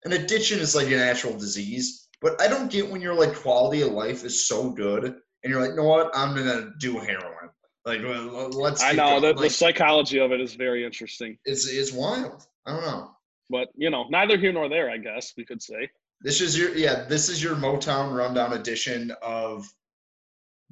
an 0.04 0.12
addiction 0.12 0.60
is 0.60 0.74
like 0.74 0.88
a 0.88 0.96
natural 0.96 1.32
disease. 1.32 2.08
But 2.20 2.40
I 2.40 2.48
don't 2.48 2.70
get 2.70 2.90
when 2.90 3.00
your 3.00 3.14
like 3.14 3.34
quality 3.34 3.82
of 3.82 3.92
life 3.92 4.24
is 4.24 4.46
so 4.46 4.70
good, 4.70 5.04
and 5.04 5.50
you're 5.52 5.60
like, 5.60 5.70
you 5.70 5.76
know 5.76 5.84
what, 5.84 6.10
I'm 6.14 6.34
gonna 6.34 6.70
do 6.78 6.98
heroin. 6.98 7.50
Like, 7.84 8.00
let's. 8.02 8.82
I 8.82 8.92
know 8.92 9.20
the, 9.20 9.32
the 9.32 9.48
psychology 9.48 10.18
of 10.18 10.32
it 10.32 10.40
is 10.40 10.54
very 10.54 10.84
interesting. 10.84 11.38
it's 11.44 11.68
it's 11.68 11.92
wild. 11.92 12.44
I 12.66 12.72
don't 12.72 12.82
know. 12.82 13.10
But 13.48 13.68
you 13.76 13.90
know, 13.90 14.06
neither 14.10 14.36
here 14.38 14.52
nor 14.52 14.68
there. 14.68 14.90
I 14.90 14.98
guess 14.98 15.34
we 15.36 15.44
could 15.44 15.62
say. 15.62 15.88
This 16.22 16.40
is 16.40 16.58
your 16.58 16.74
yeah. 16.74 17.04
This 17.04 17.28
is 17.28 17.42
your 17.42 17.54
Motown 17.56 18.16
rundown 18.16 18.52
edition 18.54 19.12
of 19.22 19.66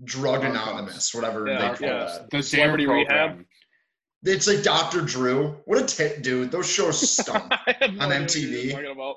Drug 0.05 0.43
Dark 0.43 0.51
Anonymous, 0.55 1.15
whatever 1.15 1.47
Yeah, 1.47 1.73
they 1.73 1.79
call 1.79 1.89
yeah. 1.89 2.05
that. 2.05 2.31
The 2.31 2.43
Celebrity 2.43 2.87
Rehab? 2.87 3.45
It's 4.25 4.47
like 4.47 4.63
Dr. 4.63 5.03
Drew. 5.03 5.57
What 5.67 5.83
a 5.83 5.85
tit, 5.85 6.23
dude. 6.23 6.51
Those 6.51 6.69
shows 6.71 7.11
stunk. 7.11 7.45
I 7.67 7.77
no 7.93 8.05
On 8.05 8.11
MTV? 8.11 8.65
you're 8.65 8.73
talking 8.73 8.91
about. 8.91 9.17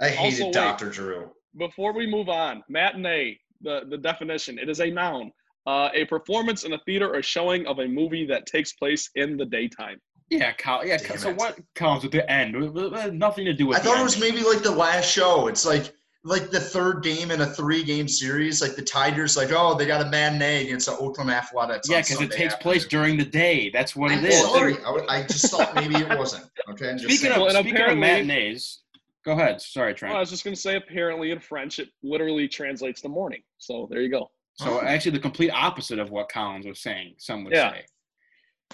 I 0.00 0.08
hated 0.08 0.42
Also, 0.42 0.44
wait. 0.44 0.54
Dr. 0.54 0.90
Drew. 0.90 1.30
Before 1.58 1.92
we 1.92 2.06
move 2.06 2.28
on, 2.28 2.62
matinee. 2.68 3.38
The 3.62 3.82
the 3.90 3.98
definition. 3.98 4.58
It 4.58 4.68
is 4.68 4.80
a 4.80 4.90
noun. 4.90 5.32
Uh, 5.66 5.88
a 5.94 6.04
performance 6.04 6.62
in 6.62 6.74
a 6.74 6.78
theater 6.86 7.12
or 7.12 7.22
showing 7.22 7.66
of 7.66 7.80
a 7.80 7.88
movie 7.88 8.24
that 8.26 8.46
takes 8.46 8.72
place 8.74 9.10
in 9.16 9.36
the 9.36 9.44
daytime. 9.44 10.00
Yeah, 10.28 10.52
Col- 10.52 10.84
yeah. 10.84 10.96
Damn 10.96 11.18
so 11.18 11.30
it. 11.30 11.36
what 11.36 11.58
comes 11.74 12.02
with 12.02 12.12
the 12.12 12.28
end? 12.30 12.56
It- 12.56 12.76
it 12.76 12.92
had 12.94 13.14
nothing 13.14 13.44
to 13.44 13.52
do 13.52 13.66
with. 13.68 13.76
I 13.78 13.80
the 13.80 13.86
thought 13.88 14.00
it 14.00 14.02
was 14.04 14.18
maybe 14.20 14.42
like 14.42 14.62
the 14.62 14.70
last 14.72 15.10
show. 15.10 15.46
It's 15.48 15.64
like 15.64 15.92
like 16.24 16.50
the 16.50 16.58
third 16.58 17.04
game 17.04 17.30
in 17.30 17.40
a 17.40 17.46
three 17.46 17.84
game 17.84 18.08
series. 18.08 18.60
Like 18.60 18.74
the 18.74 18.82
Tigers, 18.82 19.36
like, 19.36 19.50
oh, 19.52 19.74
they 19.74 19.86
got 19.86 20.04
a 20.04 20.10
matinee 20.10 20.64
against 20.64 20.86
the 20.86 20.96
Oakland 20.98 21.30
Athletics. 21.30 21.88
Yeah, 21.88 21.98
on 21.98 22.02
because 22.02 22.16
it 22.16 22.18
Sunday 22.32 22.36
takes 22.36 22.54
place 22.56 22.84
during 22.86 23.16
the 23.16 23.24
day. 23.24 23.70
That's 23.70 23.94
what 23.94 24.10
it 24.10 24.18
I'm 24.18 24.24
is. 24.26 24.40
sorry. 24.40 24.74
I, 24.78 24.82
w- 24.86 25.06
I 25.08 25.22
just 25.22 25.48
thought 25.52 25.74
maybe 25.76 25.94
it 25.94 26.18
wasn't. 26.18 26.46
Okay. 26.70 26.90
I'm 26.90 26.98
Speaking 26.98 27.16
saying. 27.18 27.32
of 27.34 27.38
Well, 27.42 27.56
and 27.56 27.64
speaking 27.64 27.80
of 27.88 27.96
matinees, 27.98 28.80
go 29.24 29.32
ahead. 29.32 29.60
Sorry, 29.60 29.94
Trent. 29.94 30.10
Well, 30.10 30.16
I 30.16 30.20
was 30.20 30.30
just 30.30 30.42
gonna 30.42 30.56
say, 30.56 30.74
apparently 30.74 31.30
in 31.30 31.38
French, 31.38 31.78
it 31.78 31.90
literally 32.02 32.48
translates 32.48 33.00
to 33.02 33.08
morning. 33.08 33.42
So 33.58 33.86
there 33.88 34.00
you 34.00 34.10
go. 34.10 34.28
so 34.56 34.82
actually, 34.82 35.12
the 35.12 35.20
complete 35.20 35.50
opposite 35.50 36.00
of 36.00 36.10
what 36.10 36.28
Collins 36.28 36.66
was 36.66 36.80
saying. 36.80 37.14
Some 37.18 37.44
would 37.44 37.52
Yeah. 37.52 37.70
say. 37.70 37.84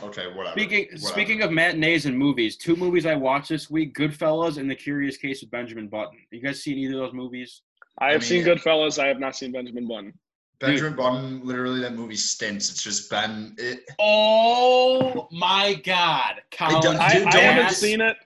Okay, 0.03 0.27
whatever. 0.29 0.53
Speaking 0.59 0.85
whatever. 0.87 0.99
speaking 1.07 1.43
of 1.43 1.51
matinees 1.51 2.07
and 2.07 2.17
movies, 2.19 2.57
two 2.57 2.77
movies 2.77 3.07
I 3.07 3.15
watched 3.15 3.49
this 3.49 3.69
week: 3.71 3.95
Goodfellas 3.95 4.59
and 4.59 4.71
The 4.71 4.75
Curious 4.75 5.17
Case 5.17 5.43
of 5.43 5.51
Benjamin 5.51 5.89
Button. 5.89 6.19
You 6.31 6.41
guys 6.41 6.63
seen 6.63 6.79
either 6.79 6.95
of 6.95 7.01
those 7.01 7.15
movies? 7.15 7.63
I 7.99 8.13
have 8.13 8.21
mean, 8.23 8.29
seen 8.29 8.47
yeah. 8.47 8.55
Goodfellas. 8.55 9.03
I 9.03 9.07
have 9.09 9.19
not 9.21 9.37
seen 9.37 9.53
Benjamin 9.53 9.87
Button. 9.87 10.13
Benjamin 10.61 10.95
Button, 10.95 11.45
literally, 11.45 11.81
that 11.81 11.95
movie 11.95 12.15
stinks. 12.15 12.71
It's 12.71 12.83
just 12.85 13.11
Ben. 13.11 13.55
It, 13.59 13.81
Oh 13.99 15.27
my 15.33 15.75
God, 15.85 16.35
Collins! 16.53 16.85
don't- 16.85 16.97
I, 17.01 17.15
Dude, 17.15 17.27
I 17.27 17.31
don't 17.31 17.43
haven't 17.43 17.65
ass. 17.67 17.79
seen 17.79 18.01
it. 18.01 18.17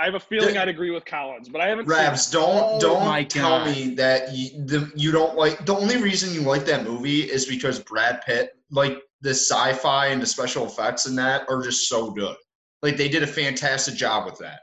I 0.00 0.06
have 0.06 0.14
a 0.14 0.20
feeling 0.20 0.48
Dude. 0.48 0.56
I'd 0.56 0.68
agree 0.68 0.90
with 0.90 1.04
Collins, 1.04 1.50
but 1.50 1.60
I 1.60 1.68
haven't 1.68 1.86
Rabs, 1.86 2.30
don't 2.30 2.76
Oh 2.76 2.80
don't 2.80 3.28
tell 3.28 3.64
God. 3.64 3.66
me 3.66 3.94
that 3.96 4.32
you, 4.32 4.64
the, 4.64 4.90
you 4.96 5.12
don't 5.12 5.36
like. 5.36 5.66
The 5.66 5.76
only 5.76 5.98
reason 5.98 6.32
you 6.32 6.40
like 6.40 6.64
that 6.66 6.84
movie 6.84 7.30
is 7.30 7.44
because 7.44 7.78
Brad 7.80 8.22
Pitt, 8.22 8.52
like 8.70 9.02
the 9.20 9.30
sci-fi 9.30 10.06
and 10.06 10.22
the 10.22 10.26
special 10.26 10.64
effects 10.64 11.06
in 11.06 11.14
that, 11.16 11.42
are 11.50 11.60
just 11.60 11.86
so 11.86 12.10
good. 12.12 12.36
Like 12.82 12.96
they 12.96 13.10
did 13.10 13.22
a 13.22 13.26
fantastic 13.26 13.94
job 13.94 14.24
with 14.24 14.38
that. 14.38 14.60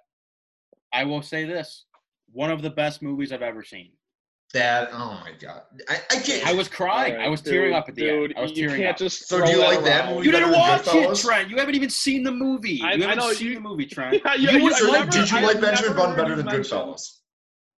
I 0.92 1.04
will 1.04 1.22
say 1.22 1.46
this: 1.46 1.86
one 2.32 2.50
of 2.50 2.64
the 2.64 2.72
best 2.72 3.04
movies 3.04 3.32
I've 3.32 3.44
ever 3.44 3.64
seen. 3.64 3.92
That 4.54 4.90
oh 4.94 5.20
my 5.26 5.32
god, 5.42 5.64
I, 5.90 5.98
I 6.10 6.16
can't. 6.22 6.48
I 6.48 6.54
was 6.54 6.70
crying. 6.70 7.12
Alright, 7.14 7.28
I 7.28 7.30
was 7.30 7.42
tearing 7.42 7.74
up 7.74 7.90
at 7.90 7.96
the 7.96 8.02
dude, 8.02 8.32
end. 8.32 8.34
I 8.38 8.42
was 8.44 8.52
you 8.52 8.68
tearing 8.68 8.82
can't 8.82 8.92
up. 8.94 8.98
just 8.98 9.28
So 9.28 9.44
do 9.44 9.52
you 9.52 9.58
that 9.58 9.68
like 9.68 9.84
that 9.84 10.10
movie 10.14 10.26
You 10.26 10.32
didn't 10.32 10.52
watch 10.54 10.84
it, 10.88 11.16
Trent. 11.18 11.50
You 11.50 11.58
haven't 11.58 11.76
even 11.76 11.90
seen 11.90 12.24
the 12.24 12.32
movie. 12.32 12.82
I- 12.82 12.94
you 12.94 13.02
haven't 13.02 13.18
know, 13.18 13.34
seen 13.34 13.48
you- 13.50 13.54
the 13.56 13.60
movie, 13.60 13.86
Trent. 13.86 14.22
Yeah, 14.26 14.36
you- 14.36 14.50
You 14.52 14.58
you- 14.60 14.64
would 14.64 14.74
I 14.74 14.78
So, 14.80 14.86
like- 14.86 15.00
never- 15.00 15.12
did 15.12 15.32
you 15.32 15.38
I 15.38 15.42
like 15.42 15.60
Benjamin 15.62 15.98
Button 15.98 16.16
better 16.16 16.36
than 16.38 16.46
mention- 16.46 16.78
Goodfellas? 16.78 17.18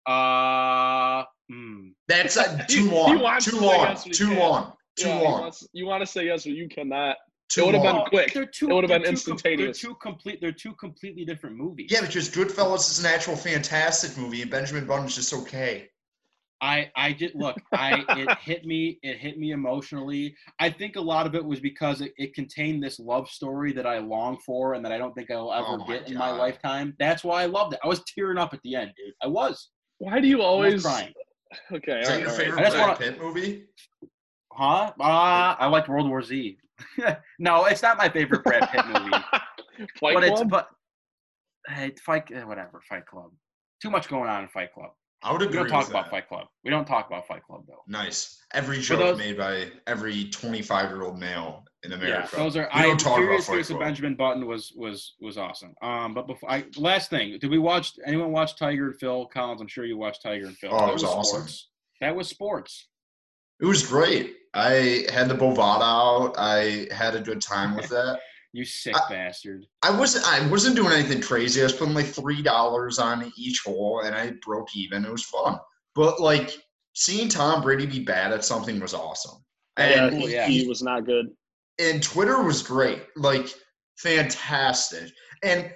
Uh, 0.06 1.24
hmm. 1.48 1.88
That's 2.08 2.36
uh, 2.36 2.64
too 2.68 2.90
long. 2.90 3.18
Too 3.40 3.56
long. 3.60 3.74
yes, 3.80 4.04
but 4.04 4.16
he 4.16 4.24
Too 4.24 4.34
long. 4.38 4.72
Too 4.96 5.08
Yeah, 5.08 5.18
long. 5.20 5.40
wants- 5.42 5.68
you 5.72 5.86
want 5.86 6.02
to 6.02 6.06
say 6.06 6.24
yes, 6.26 6.44
but 6.44 6.52
you 6.52 6.68
cannot. 6.68 7.16
Too 7.48 7.66
would've 7.66 7.82
been 7.82 7.96
long. 7.96 8.06
quick. 8.06 8.32
They're 8.32 8.46
two, 8.46 8.70
It 8.70 8.74
would've 8.74 8.88
been 8.88 9.02
they're 9.02 9.08
com- 9.08 9.14
instantaneous. 9.14 9.80
They're 9.82 9.90
two 9.90 9.96
complete. 9.96 10.40
They're 10.40 10.52
two 10.52 10.72
completely 10.74 11.24
different 11.24 11.56
movies. 11.56 11.88
Yeah, 11.90 12.02
because 12.02 12.28
Goodfellas 12.30 12.88
is 12.90 13.00
an 13.00 13.06
actual 13.06 13.34
fantastic 13.34 14.16
movie, 14.16 14.42
and 14.42 14.50
Benjamin 14.50 14.86
Button's 14.86 15.16
just 15.16 15.34
okay. 15.34 15.88
I 16.62 16.90
I 16.96 17.12
did 17.12 17.32
look. 17.34 17.56
I 17.72 18.04
it 18.10 18.38
hit 18.42 18.64
me. 18.66 18.98
It 19.02 19.16
hit 19.18 19.38
me 19.38 19.52
emotionally. 19.52 20.34
I 20.58 20.70
think 20.70 20.96
a 20.96 21.00
lot 21.00 21.26
of 21.26 21.34
it 21.34 21.44
was 21.44 21.60
because 21.60 22.00
it, 22.00 22.12
it 22.16 22.34
contained 22.34 22.82
this 22.82 22.98
love 22.98 23.28
story 23.30 23.72
that 23.72 23.86
I 23.86 23.98
long 23.98 24.38
for 24.44 24.74
and 24.74 24.84
that 24.84 24.92
I 24.92 24.98
don't 24.98 25.14
think 25.14 25.30
I'll 25.30 25.52
ever 25.52 25.66
Oh 25.68 25.76
my 25.78 25.86
get 25.86 26.08
in 26.10 26.16
my 26.18 26.30
lifetime. 26.30 26.94
That's 26.98 27.24
why 27.24 27.42
I 27.42 27.46
loved 27.46 27.74
it. 27.74 27.80
I 27.84 27.88
was 27.88 28.02
tearing 28.04 28.38
up 28.38 28.52
at 28.54 28.60
the 28.62 28.74
end, 28.74 28.92
dude. 28.96 29.14
I 29.22 29.26
was. 29.26 29.70
Why 29.98 30.20
do 30.20 30.28
you 30.28 30.42
I 30.42 30.44
always? 30.44 30.82
crying. 30.82 31.12
Okay. 31.72 32.00
Is 32.00 32.08
all 32.08 32.14
that 32.14 32.16
right, 32.16 32.20
your 32.20 32.30
favorite 32.30 32.66
I 32.66 32.70
Brad 32.70 32.80
wanna- 32.80 32.96
Pitt 32.98 33.20
movie? 33.20 33.64
Huh? 34.52 34.92
Uh, 35.00 35.56
I 35.58 35.66
like 35.68 35.88
World 35.88 36.08
War 36.08 36.22
Z. 36.22 36.58
no, 37.38 37.64
it's 37.66 37.82
not 37.82 37.96
my 37.98 38.08
favorite 38.08 38.42
Brad 38.44 38.68
Pitt 38.70 38.86
movie. 38.86 39.10
Fight 40.00 40.14
but 40.14 40.24
it's 40.24 40.34
Club? 40.40 40.50
but 40.50 40.68
hey, 41.68 41.92
Fight 42.04 42.30
eh, 42.34 42.42
whatever 42.44 42.80
Fight 42.88 43.06
Club. 43.06 43.30
Too 43.82 43.90
much 43.90 44.08
going 44.08 44.28
on 44.28 44.42
in 44.42 44.48
Fight 44.48 44.72
Club. 44.74 44.90
I 45.22 45.32
would 45.32 45.42
agree. 45.42 45.58
We 45.58 45.68
don't 45.68 45.68
talk 45.68 45.88
about 45.90 46.04
that. 46.06 46.10
Fight 46.10 46.28
Club. 46.28 46.46
We 46.64 46.70
don't 46.70 46.86
talk 46.86 47.06
about 47.06 47.26
Fight 47.26 47.42
Club 47.44 47.64
though. 47.68 47.82
Nice. 47.86 48.42
Every 48.54 48.80
joke 48.80 48.98
those- 49.00 49.18
made 49.18 49.36
by 49.36 49.70
every 49.86 50.30
25 50.30 50.90
year 50.90 51.02
old 51.02 51.18
male 51.18 51.64
in 51.82 51.92
America. 51.92 52.28
Yeah, 52.32 52.38
those 52.38 52.56
are. 52.56 52.62
We 52.74 52.80
I 52.80 52.82
don't 52.82 52.98
talk 52.98 53.20
about 53.20 53.42
Fight 53.42 53.64
Club. 53.64 53.80
Benjamin 53.80 54.14
Button 54.14 54.46
was 54.46 54.72
was 54.74 55.14
was 55.20 55.36
awesome. 55.36 55.74
Um, 55.82 56.14
but 56.14 56.26
before 56.26 56.50
I 56.50 56.64
last 56.76 57.10
thing, 57.10 57.38
did 57.38 57.50
we 57.50 57.58
watch? 57.58 57.92
Anyone 58.06 58.32
watch 58.32 58.56
Tiger 58.56 58.86
and 58.90 58.98
Phil 58.98 59.26
Collins? 59.26 59.60
I'm 59.60 59.68
sure 59.68 59.84
you 59.84 59.98
watched 59.98 60.22
Tiger 60.22 60.46
and 60.46 60.56
Phil. 60.56 60.70
Oh, 60.72 60.76
it 60.84 60.86
That 60.86 60.92
was 60.94 61.04
awesome. 61.04 61.36
Sports. 61.40 61.68
That 62.00 62.16
was 62.16 62.28
sports. 62.28 62.88
It 63.60 63.66
was 63.66 63.86
great. 63.86 64.36
I 64.54 65.04
had 65.12 65.28
the 65.28 65.34
Bovada 65.34 65.82
out. 65.82 66.34
I 66.38 66.88
had 66.94 67.14
a 67.14 67.20
good 67.20 67.42
time 67.42 67.76
with 67.76 67.88
that. 67.90 68.20
You 68.52 68.64
sick 68.64 68.96
I- 68.96 69.08
bastard. 69.08 69.66
I 69.82 69.90
wasn't. 69.96 70.26
I 70.26 70.46
wasn't 70.48 70.76
doing 70.76 70.92
anything 70.92 71.20
crazy. 71.22 71.60
I 71.60 71.64
was 71.64 71.72
putting 71.72 71.94
like 71.94 72.06
three 72.06 72.42
dollars 72.42 72.98
on 72.98 73.32
each 73.36 73.62
hole, 73.64 74.00
and 74.04 74.14
I 74.14 74.32
broke 74.44 74.74
even. 74.76 75.04
It 75.04 75.10
was 75.12 75.24
fun. 75.24 75.58
But 75.94 76.20
like 76.20 76.50
seeing 76.94 77.28
Tom 77.28 77.62
Brady 77.62 77.86
be 77.86 78.00
bad 78.00 78.32
at 78.32 78.44
something 78.44 78.80
was 78.80 78.94
awesome. 78.94 79.44
And 79.76 80.14
Oh, 80.14 80.18
he, 80.18 80.32
yeah. 80.32 80.46
he 80.46 80.66
was 80.68 80.82
not 80.82 81.06
good. 81.06 81.26
and 81.78 82.02
Twitter 82.02 82.42
was 82.42 82.62
great, 82.62 83.02
like 83.16 83.46
fantastic. 83.98 85.10
And 85.42 85.72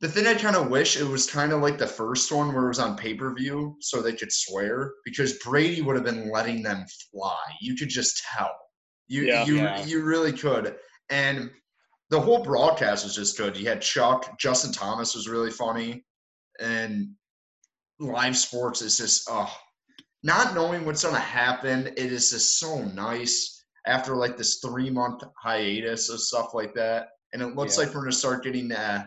the 0.00 0.08
thing 0.08 0.26
I 0.26 0.34
kind 0.34 0.56
of 0.56 0.68
wish 0.68 1.00
it 1.00 1.04
was 1.06 1.30
kind 1.30 1.52
of 1.52 1.62
like 1.62 1.78
the 1.78 1.86
first 1.86 2.30
one 2.30 2.52
where 2.52 2.64
it 2.64 2.68
was 2.68 2.78
on 2.78 2.96
pay 2.96 3.14
per 3.14 3.32
view, 3.34 3.76
so 3.80 4.02
they 4.02 4.12
could 4.12 4.32
swear 4.32 4.92
because 5.04 5.38
Brady 5.38 5.80
would 5.82 5.96
have 5.96 6.04
been 6.04 6.30
letting 6.30 6.62
them 6.62 6.84
fly. 7.12 7.38
You 7.60 7.76
could 7.76 7.88
just 7.88 8.22
tell. 8.36 8.54
You 9.08 9.22
Yeah. 9.22 9.44
you 9.46 9.56
Yeah. 9.56 9.84
you 9.86 10.04
really 10.04 10.32
could. 10.32 10.76
And 11.08 11.50
the 12.10 12.20
whole 12.20 12.42
broadcast 12.42 13.04
was 13.04 13.14
just 13.14 13.36
good. 13.36 13.56
You 13.56 13.68
had 13.68 13.82
Chuck, 13.82 14.38
Justin 14.38 14.72
Thomas 14.72 15.14
was 15.14 15.28
really 15.28 15.50
funny, 15.50 16.04
and 16.60 17.08
live 17.98 18.36
sports 18.36 18.82
is 18.82 18.96
just 18.96 19.28
oh, 19.30 19.52
not 20.22 20.54
knowing 20.54 20.84
what's 20.84 21.04
gonna 21.04 21.18
happen. 21.18 21.88
It 21.88 22.12
is 22.12 22.30
just 22.30 22.58
so 22.58 22.82
nice 22.82 23.64
after 23.86 24.14
like 24.16 24.36
this 24.36 24.58
three 24.64 24.90
month 24.90 25.22
hiatus 25.42 26.08
of 26.10 26.20
stuff 26.20 26.54
like 26.54 26.74
that. 26.74 27.08
And 27.32 27.42
it 27.42 27.54
looks 27.56 27.76
Yeah. 27.76 27.84
like 27.84 27.94
we're 27.94 28.02
gonna 28.02 28.12
start 28.12 28.44
getting 28.44 28.68
the 28.68 29.04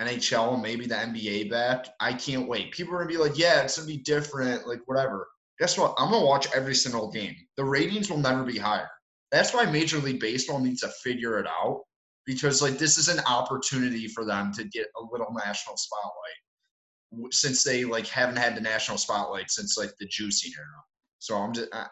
NHL 0.00 0.54
and 0.54 0.62
maybe 0.62 0.86
the 0.86 0.96
NBA 0.96 1.44
back. 1.50 1.86
I 2.00 2.12
can't 2.12 2.48
wait. 2.48 2.72
People 2.72 2.94
are 2.94 2.98
gonna 2.98 3.08
be 3.08 3.16
like, 3.18 3.38
yeah, 3.38 3.62
it's 3.62 3.76
gonna 3.76 3.86
be 3.86 3.98
different, 3.98 4.66
like 4.66 4.80
whatever. 4.86 5.28
Guess 5.58 5.78
what? 5.78 5.94
I'm 5.98 6.10
gonna 6.10 6.24
watch 6.26 6.48
every 6.54 6.74
single 6.74 7.10
game. 7.10 7.36
The 7.56 7.64
ratings 7.64 8.10
will 8.10 8.18
never 8.18 8.42
be 8.42 8.58
higher. 8.58 8.88
That's 9.30 9.54
why 9.54 9.64
Major 9.66 9.98
League 9.98 10.20
Baseball 10.20 10.58
needs 10.60 10.80
to 10.80 10.88
figure 10.88 11.38
it 11.38 11.46
out 11.46 11.82
because 12.26 12.62
like 12.62 12.78
this 12.78 12.98
is 12.98 13.08
an 13.08 13.20
opportunity 13.26 14.08
for 14.08 14.24
them 14.24 14.52
to 14.52 14.64
get 14.64 14.86
a 15.00 15.04
little 15.10 15.32
national 15.32 15.76
spotlight 15.76 17.30
since 17.30 17.62
they 17.62 17.84
like 17.84 18.06
haven't 18.06 18.36
had 18.36 18.56
the 18.56 18.60
national 18.60 18.98
spotlight 18.98 19.50
since 19.50 19.76
like 19.76 19.90
the 19.98 20.06
juicing 20.06 20.50
era. 20.56 20.82
So 21.18 21.36
I'm 21.36 21.52
just 21.52 21.68
I, 21.72 21.86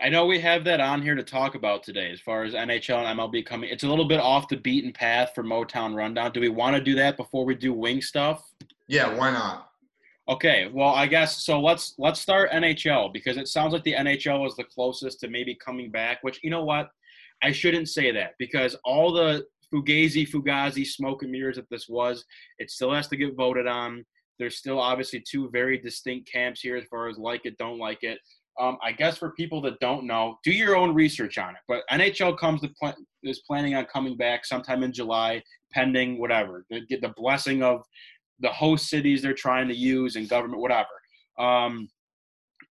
I 0.00 0.08
know 0.08 0.26
we 0.26 0.40
have 0.40 0.64
that 0.64 0.80
on 0.80 1.00
here 1.00 1.14
to 1.14 1.22
talk 1.22 1.54
about 1.54 1.84
today 1.84 2.10
as 2.10 2.20
far 2.20 2.42
as 2.42 2.54
NHL 2.54 3.04
and 3.04 3.20
MLB 3.20 3.46
coming. 3.46 3.70
It's 3.70 3.84
a 3.84 3.88
little 3.88 4.08
bit 4.08 4.18
off 4.18 4.48
the 4.48 4.56
beaten 4.56 4.92
path 4.92 5.30
for 5.34 5.44
Motown 5.44 5.94
Rundown. 5.94 6.32
Do 6.32 6.40
we 6.40 6.48
want 6.48 6.74
to 6.74 6.82
do 6.82 6.96
that 6.96 7.16
before 7.16 7.44
we 7.44 7.54
do 7.54 7.72
wing 7.72 8.02
stuff? 8.02 8.42
yeah, 8.88 9.16
why 9.16 9.30
not? 9.30 9.68
Okay, 10.28 10.70
well, 10.72 10.90
I 10.90 11.06
guess 11.06 11.44
so. 11.44 11.60
Let's 11.60 11.94
let's 11.98 12.20
start 12.20 12.50
NHL 12.52 13.12
because 13.12 13.36
it 13.36 13.48
sounds 13.48 13.72
like 13.72 13.82
the 13.84 13.94
NHL 13.94 14.46
is 14.46 14.54
the 14.54 14.64
closest 14.64 15.20
to 15.20 15.28
maybe 15.28 15.54
coming 15.54 15.90
back. 15.90 16.18
Which 16.22 16.40
you 16.42 16.50
know 16.50 16.64
what, 16.64 16.90
I 17.42 17.52
shouldn't 17.52 17.88
say 17.88 18.12
that 18.12 18.32
because 18.38 18.76
all 18.84 19.12
the 19.12 19.44
fugazi, 19.72 20.28
fugazi, 20.28 20.86
smoke 20.86 21.22
and 21.22 21.32
mirrors 21.32 21.56
that 21.56 21.68
this 21.70 21.88
was, 21.88 22.24
it 22.58 22.70
still 22.70 22.92
has 22.92 23.08
to 23.08 23.16
get 23.16 23.36
voted 23.36 23.66
on. 23.66 24.04
There's 24.38 24.56
still 24.56 24.80
obviously 24.80 25.22
two 25.28 25.50
very 25.50 25.78
distinct 25.78 26.30
camps 26.30 26.60
here 26.60 26.76
as 26.76 26.84
far 26.90 27.08
as 27.08 27.18
like 27.18 27.42
it, 27.44 27.56
don't 27.58 27.78
like 27.78 28.02
it. 28.02 28.18
Um, 28.60 28.76
I 28.82 28.92
guess 28.92 29.16
for 29.16 29.32
people 29.32 29.62
that 29.62 29.80
don't 29.80 30.06
know, 30.06 30.38
do 30.44 30.52
your 30.52 30.76
own 30.76 30.94
research 30.94 31.38
on 31.38 31.50
it. 31.50 31.62
But 31.68 31.84
NHL 31.90 32.38
comes 32.38 32.60
to 32.60 32.70
pl- 32.78 32.94
is 33.22 33.40
planning 33.46 33.74
on 33.74 33.86
coming 33.86 34.16
back 34.16 34.44
sometime 34.44 34.82
in 34.82 34.92
July, 34.92 35.42
pending 35.72 36.18
whatever. 36.18 36.66
Get 36.88 37.00
the 37.00 37.14
blessing 37.16 37.62
of 37.62 37.82
the 38.40 38.50
host 38.50 38.90
cities 38.90 39.22
they're 39.22 39.32
trying 39.32 39.68
to 39.68 39.74
use 39.74 40.16
and 40.16 40.28
government, 40.28 40.60
whatever. 40.60 40.88
Um, 41.38 41.88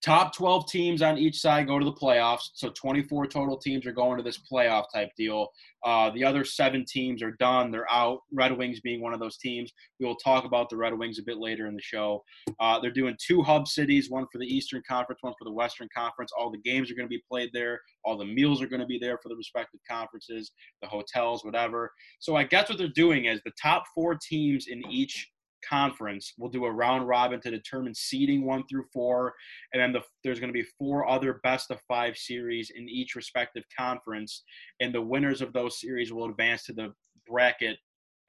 top 0.03 0.35
12 0.35 0.69
teams 0.69 1.01
on 1.01 1.17
each 1.17 1.39
side 1.39 1.67
go 1.67 1.79
to 1.79 1.85
the 1.85 1.91
playoffs. 1.91 2.49
So 2.53 2.69
24 2.69 3.27
total 3.27 3.57
teams 3.57 3.85
are 3.85 3.91
going 3.91 4.17
to 4.17 4.23
this 4.23 4.39
playoff 4.51 4.85
type 4.93 5.09
deal. 5.17 5.47
Uh, 5.83 6.09
the 6.11 6.23
other 6.23 6.43
seven 6.43 6.85
teams 6.85 7.23
are 7.23 7.31
done. 7.39 7.71
They're 7.71 7.91
out. 7.91 8.19
Red 8.31 8.57
Wings 8.57 8.79
being 8.79 9.01
one 9.01 9.13
of 9.13 9.19
those 9.19 9.37
teams. 9.37 9.71
We 9.99 10.05
will 10.05 10.15
talk 10.15 10.45
about 10.45 10.69
the 10.69 10.77
Red 10.77 10.97
Wings 10.97 11.19
a 11.19 11.23
bit 11.23 11.37
later 11.37 11.67
in 11.67 11.75
the 11.75 11.81
show. 11.81 12.23
Uh, 12.59 12.79
they're 12.79 12.91
doing 12.91 13.15
two 13.25 13.41
hub 13.41 13.67
cities, 13.67 14.09
one 14.09 14.27
for 14.31 14.37
the 14.37 14.45
Eastern 14.45 14.83
Conference, 14.87 15.19
one 15.21 15.33
for 15.37 15.45
the 15.45 15.51
Western 15.51 15.89
Conference. 15.95 16.31
All 16.37 16.51
the 16.51 16.57
games 16.59 16.91
are 16.91 16.95
going 16.95 17.07
to 17.07 17.09
be 17.09 17.23
played 17.29 17.49
there. 17.53 17.79
All 18.03 18.17
the 18.17 18.25
meals 18.25 18.61
are 18.61 18.67
going 18.67 18.81
to 18.81 18.85
be 18.85 18.99
there 18.99 19.17
for 19.21 19.29
the 19.29 19.35
respective 19.35 19.79
conferences, 19.89 20.51
the 20.81 20.87
hotels, 20.87 21.43
whatever. 21.43 21.91
So 22.19 22.35
I 22.35 22.43
guess 22.43 22.69
what 22.69 22.77
they're 22.77 22.87
doing 22.89 23.25
is 23.25 23.41
the 23.45 23.51
top 23.61 23.83
four 23.95 24.15
teams 24.15 24.67
in 24.67 24.83
each 24.91 25.29
conference 25.67 26.33
We'll 26.37 26.49
do 26.49 26.65
a 26.65 26.71
round 26.71 27.07
robin 27.07 27.39
to 27.41 27.51
determine 27.51 27.93
seeding 27.95 28.45
one 28.45 28.63
through 28.69 28.85
four 28.93 29.33
and 29.73 29.81
then 29.81 29.93
the, 29.93 30.01
there's 30.23 30.39
going 30.39 30.53
to 30.53 30.59
be 30.59 30.67
four 30.77 31.09
other 31.09 31.39
best 31.43 31.71
of 31.71 31.79
five 31.87 32.17
series 32.17 32.71
in 32.75 32.87
each 32.89 33.15
respective 33.15 33.63
conference 33.77 34.43
and 34.79 34.93
the 34.93 35.01
winners 35.01 35.41
of 35.41 35.53
those 35.53 35.79
series 35.79 36.11
will 36.13 36.29
advance 36.29 36.63
to 36.65 36.73
the 36.73 36.93
bracket 37.27 37.77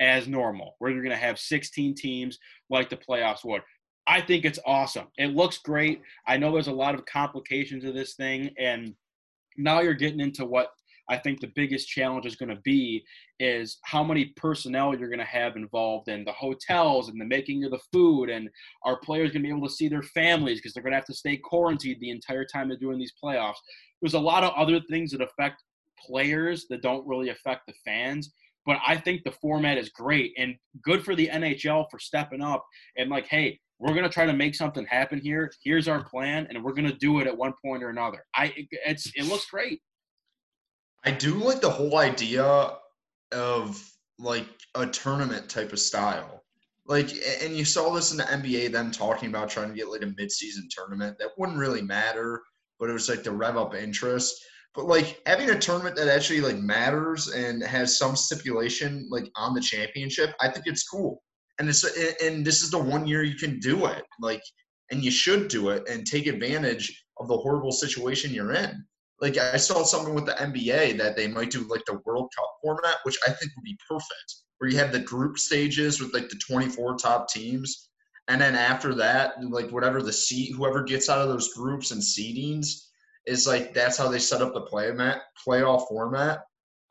as 0.01 0.29
normal. 0.29 0.77
You're 0.81 0.93
going 1.03 1.11
to 1.11 1.17
have 1.17 1.39
16 1.39 1.95
teams 1.95 2.39
like 2.71 2.89
the 2.89 2.97
playoffs 2.97 3.45
would. 3.45 3.63
I 4.07 4.21
think 4.21 4.45
it's 4.45 4.59
awesome. 4.67 5.09
It 5.19 5.35
looks 5.35 5.59
great. 5.59 6.01
I 6.27 6.37
know 6.37 6.53
there's 6.53 6.69
a 6.69 6.73
lot 6.73 6.95
of 6.95 7.05
complications 7.05 7.85
of 7.85 7.95
this 7.95 8.15
thing 8.15 8.51
and 8.59 8.95
now 9.57 9.81
you're 9.81 9.95
getting 9.95 10.21
into 10.21 10.47
what 10.47 10.71
I 11.09 11.17
think 11.17 11.41
the 11.41 11.53
biggest 11.55 11.89
challenge 11.89 12.27
is 12.27 12.37
going 12.37 12.51
to 12.51 12.61
be 12.63 13.05
is 13.41 13.79
how 13.83 14.05
many 14.05 14.27
personnel 14.37 14.95
you're 14.95 15.09
going 15.09 15.19
to 15.19 15.25
have 15.25 15.57
involved 15.57 16.09
in 16.09 16.25
the 16.25 16.33
hotels 16.33 17.09
and 17.09 17.21
the 17.21 17.25
making 17.25 17.65
of 17.65 17.71
the 17.71 17.81
food, 17.93 18.31
and 18.31 18.49
are 18.85 18.99
players 19.01 19.31
going 19.31 19.43
to 19.43 19.49
be 19.49 19.55
able 19.55 19.67
to 19.67 19.75
see 19.75 19.89
their 19.89 20.03
families 20.03 20.59
because 20.59 20.73
they're 20.73 20.83
going 20.83 20.93
to 20.93 20.99
have 20.99 21.05
to 21.07 21.15
stay 21.15 21.37
quarantined 21.37 22.01
the 22.01 22.11
entire 22.11 22.45
time 22.45 22.69
they're 22.69 22.77
doing 22.77 22.99
these 22.99 23.15
playoffs. 23.23 23.57
There's 24.01 24.15
a 24.15 24.21
lot 24.21 24.45
of 24.45 24.53
other 24.57 24.81
things 24.89 25.11
that 25.13 25.23
affect 25.23 25.63
players 25.99 26.67
that 26.71 26.83
don't 26.83 27.07
really 27.07 27.31
affect 27.31 27.67
the 27.67 27.75
fans. 27.85 28.33
But 28.67 28.79
I 28.87 28.97
think 28.97 29.25
the 29.25 29.33
format 29.33 29.79
is 29.79 29.89
great 29.89 30.35
and 30.37 30.55
good 30.83 31.03
for 31.03 31.15
the 31.15 31.29
NHL 31.29 31.87
for 31.91 31.99
stepping 31.99 32.43
up 32.43 32.67
and 32.99 33.09
like, 33.09 33.27
hey, 33.27 33.59
we're 33.79 33.95
gonna 33.95 34.09
try 34.09 34.27
to 34.27 34.33
make 34.33 34.55
something 34.55 34.85
happen 34.87 35.21
here. 35.21 35.51
Here's 35.63 35.89
our 35.89 36.03
plan, 36.03 36.47
and 36.51 36.63
we're 36.63 36.73
gonna 36.75 36.93
do 36.93 37.21
it 37.21 37.27
at 37.27 37.37
one 37.37 37.55
point 37.65 37.83
or 37.83 37.91
another. 37.91 38.25
I 38.35 38.53
it's 38.85 39.11
it 39.15 39.27
looks 39.27 39.47
great. 39.47 39.81
I 41.05 41.11
do 41.11 41.35
like 41.35 41.61
the 41.61 41.71
whole 41.71 41.99
idea 41.99 42.73
of 43.33 43.93
like 44.19 44.47
a 44.75 44.87
tournament 44.87 45.49
type 45.49 45.73
of 45.73 45.79
style. 45.79 46.43
Like, 46.87 47.11
and 47.43 47.57
you 47.57 47.65
saw 47.65 47.93
this 47.93 48.13
in 48.13 48.17
the 48.17 48.25
NBA, 48.25 48.73
them 48.73 48.91
talking 48.91 49.29
about 49.29 49.51
trying 49.51 49.69
to 49.69 49.75
get 49.75 49.91
like 49.91 50.03
a 50.03 50.07
midseason 50.07 50.69
tournament. 50.71 51.19
That 51.19 51.31
wouldn't 51.37 51.59
really 51.59 51.83
matter, 51.83 52.43
but 52.81 52.89
it 52.89 52.95
was 52.95 53.09
like 53.09 53.23
to 53.25 53.33
rev 53.33 53.57
up 53.57 53.75
interest. 53.75 54.35
But 54.75 54.87
like 54.87 55.21
having 55.27 55.51
a 55.51 55.59
tournament 55.59 55.97
that 55.97 56.09
actually 56.09 56.41
like 56.41 56.57
matters 56.59 57.29
and 57.29 57.63
has 57.63 57.99
some 57.99 58.17
stipulation 58.17 59.07
like 59.11 59.31
on 59.37 59.55
the 59.55 59.61
championship, 59.61 60.35
I 60.41 60.49
think 60.49 60.67
it's 60.67 60.89
cool. 60.89 61.23
And 61.59 61.69
it's 61.69 61.85
and 62.23 62.45
this 62.45 62.63
is 62.63 62.71
the 62.71 62.79
one 62.79 63.07
year 63.07 63.23
you 63.23 63.35
can 63.35 63.59
do 63.59 63.87
it. 63.87 64.05
Like, 64.21 64.43
and 64.91 65.05
you 65.05 65.11
should 65.11 65.49
do 65.49 65.71
it 65.71 65.89
and 65.89 66.07
take 66.07 66.27
advantage 66.27 67.05
of 67.19 67.29
the 67.29 67.37
horrible 67.37 67.73
situation 67.73 68.33
you're 68.33 68.53
in 68.53 68.85
like 69.21 69.37
I 69.37 69.57
saw 69.57 69.83
something 69.83 70.15
with 70.15 70.27
the 70.27 70.33
NBA 70.33 70.97
that 70.99 71.17
they 71.17 71.27
might 71.27 71.51
do 71.51 71.67
like 71.69 71.85
the 71.87 72.01
World 72.05 72.31
Cup 72.37 72.51
format, 72.63 72.97
which 73.03 73.19
I 73.27 73.33
think 73.33 73.53
would 73.57 73.65
be 73.65 73.79
perfect, 73.89 74.35
where 74.59 74.71
you 74.71 74.79
have 74.79 74.93
the 74.93 75.01
group 75.01 75.39
stages 75.39 76.01
with 76.01 76.15
like 76.15 76.29
the 76.29 76.41
24 76.49 76.97
top 76.97 77.29
teams, 77.29 77.89
and 78.29 78.41
then 78.41 78.55
after 78.55 78.95
that, 78.95 79.43
like 79.43 79.71
whatever 79.71 80.03
the 80.03 80.13
seat, 80.13 80.55
whoever 80.55 80.83
gets 80.83 81.09
out 81.09 81.21
of 81.21 81.29
those 81.29 81.55
groups 81.55 81.91
and 81.91 82.01
seedings 82.01 82.89
is 83.27 83.47
like 83.47 83.75
that's 83.75 83.97
how 83.97 84.09
they 84.09 84.19
set 84.19 84.43
up 84.43 84.55
the 84.55 84.61
play 84.63 84.93
mat 84.93 85.23
playoff 85.47 85.89
format. 85.89 86.41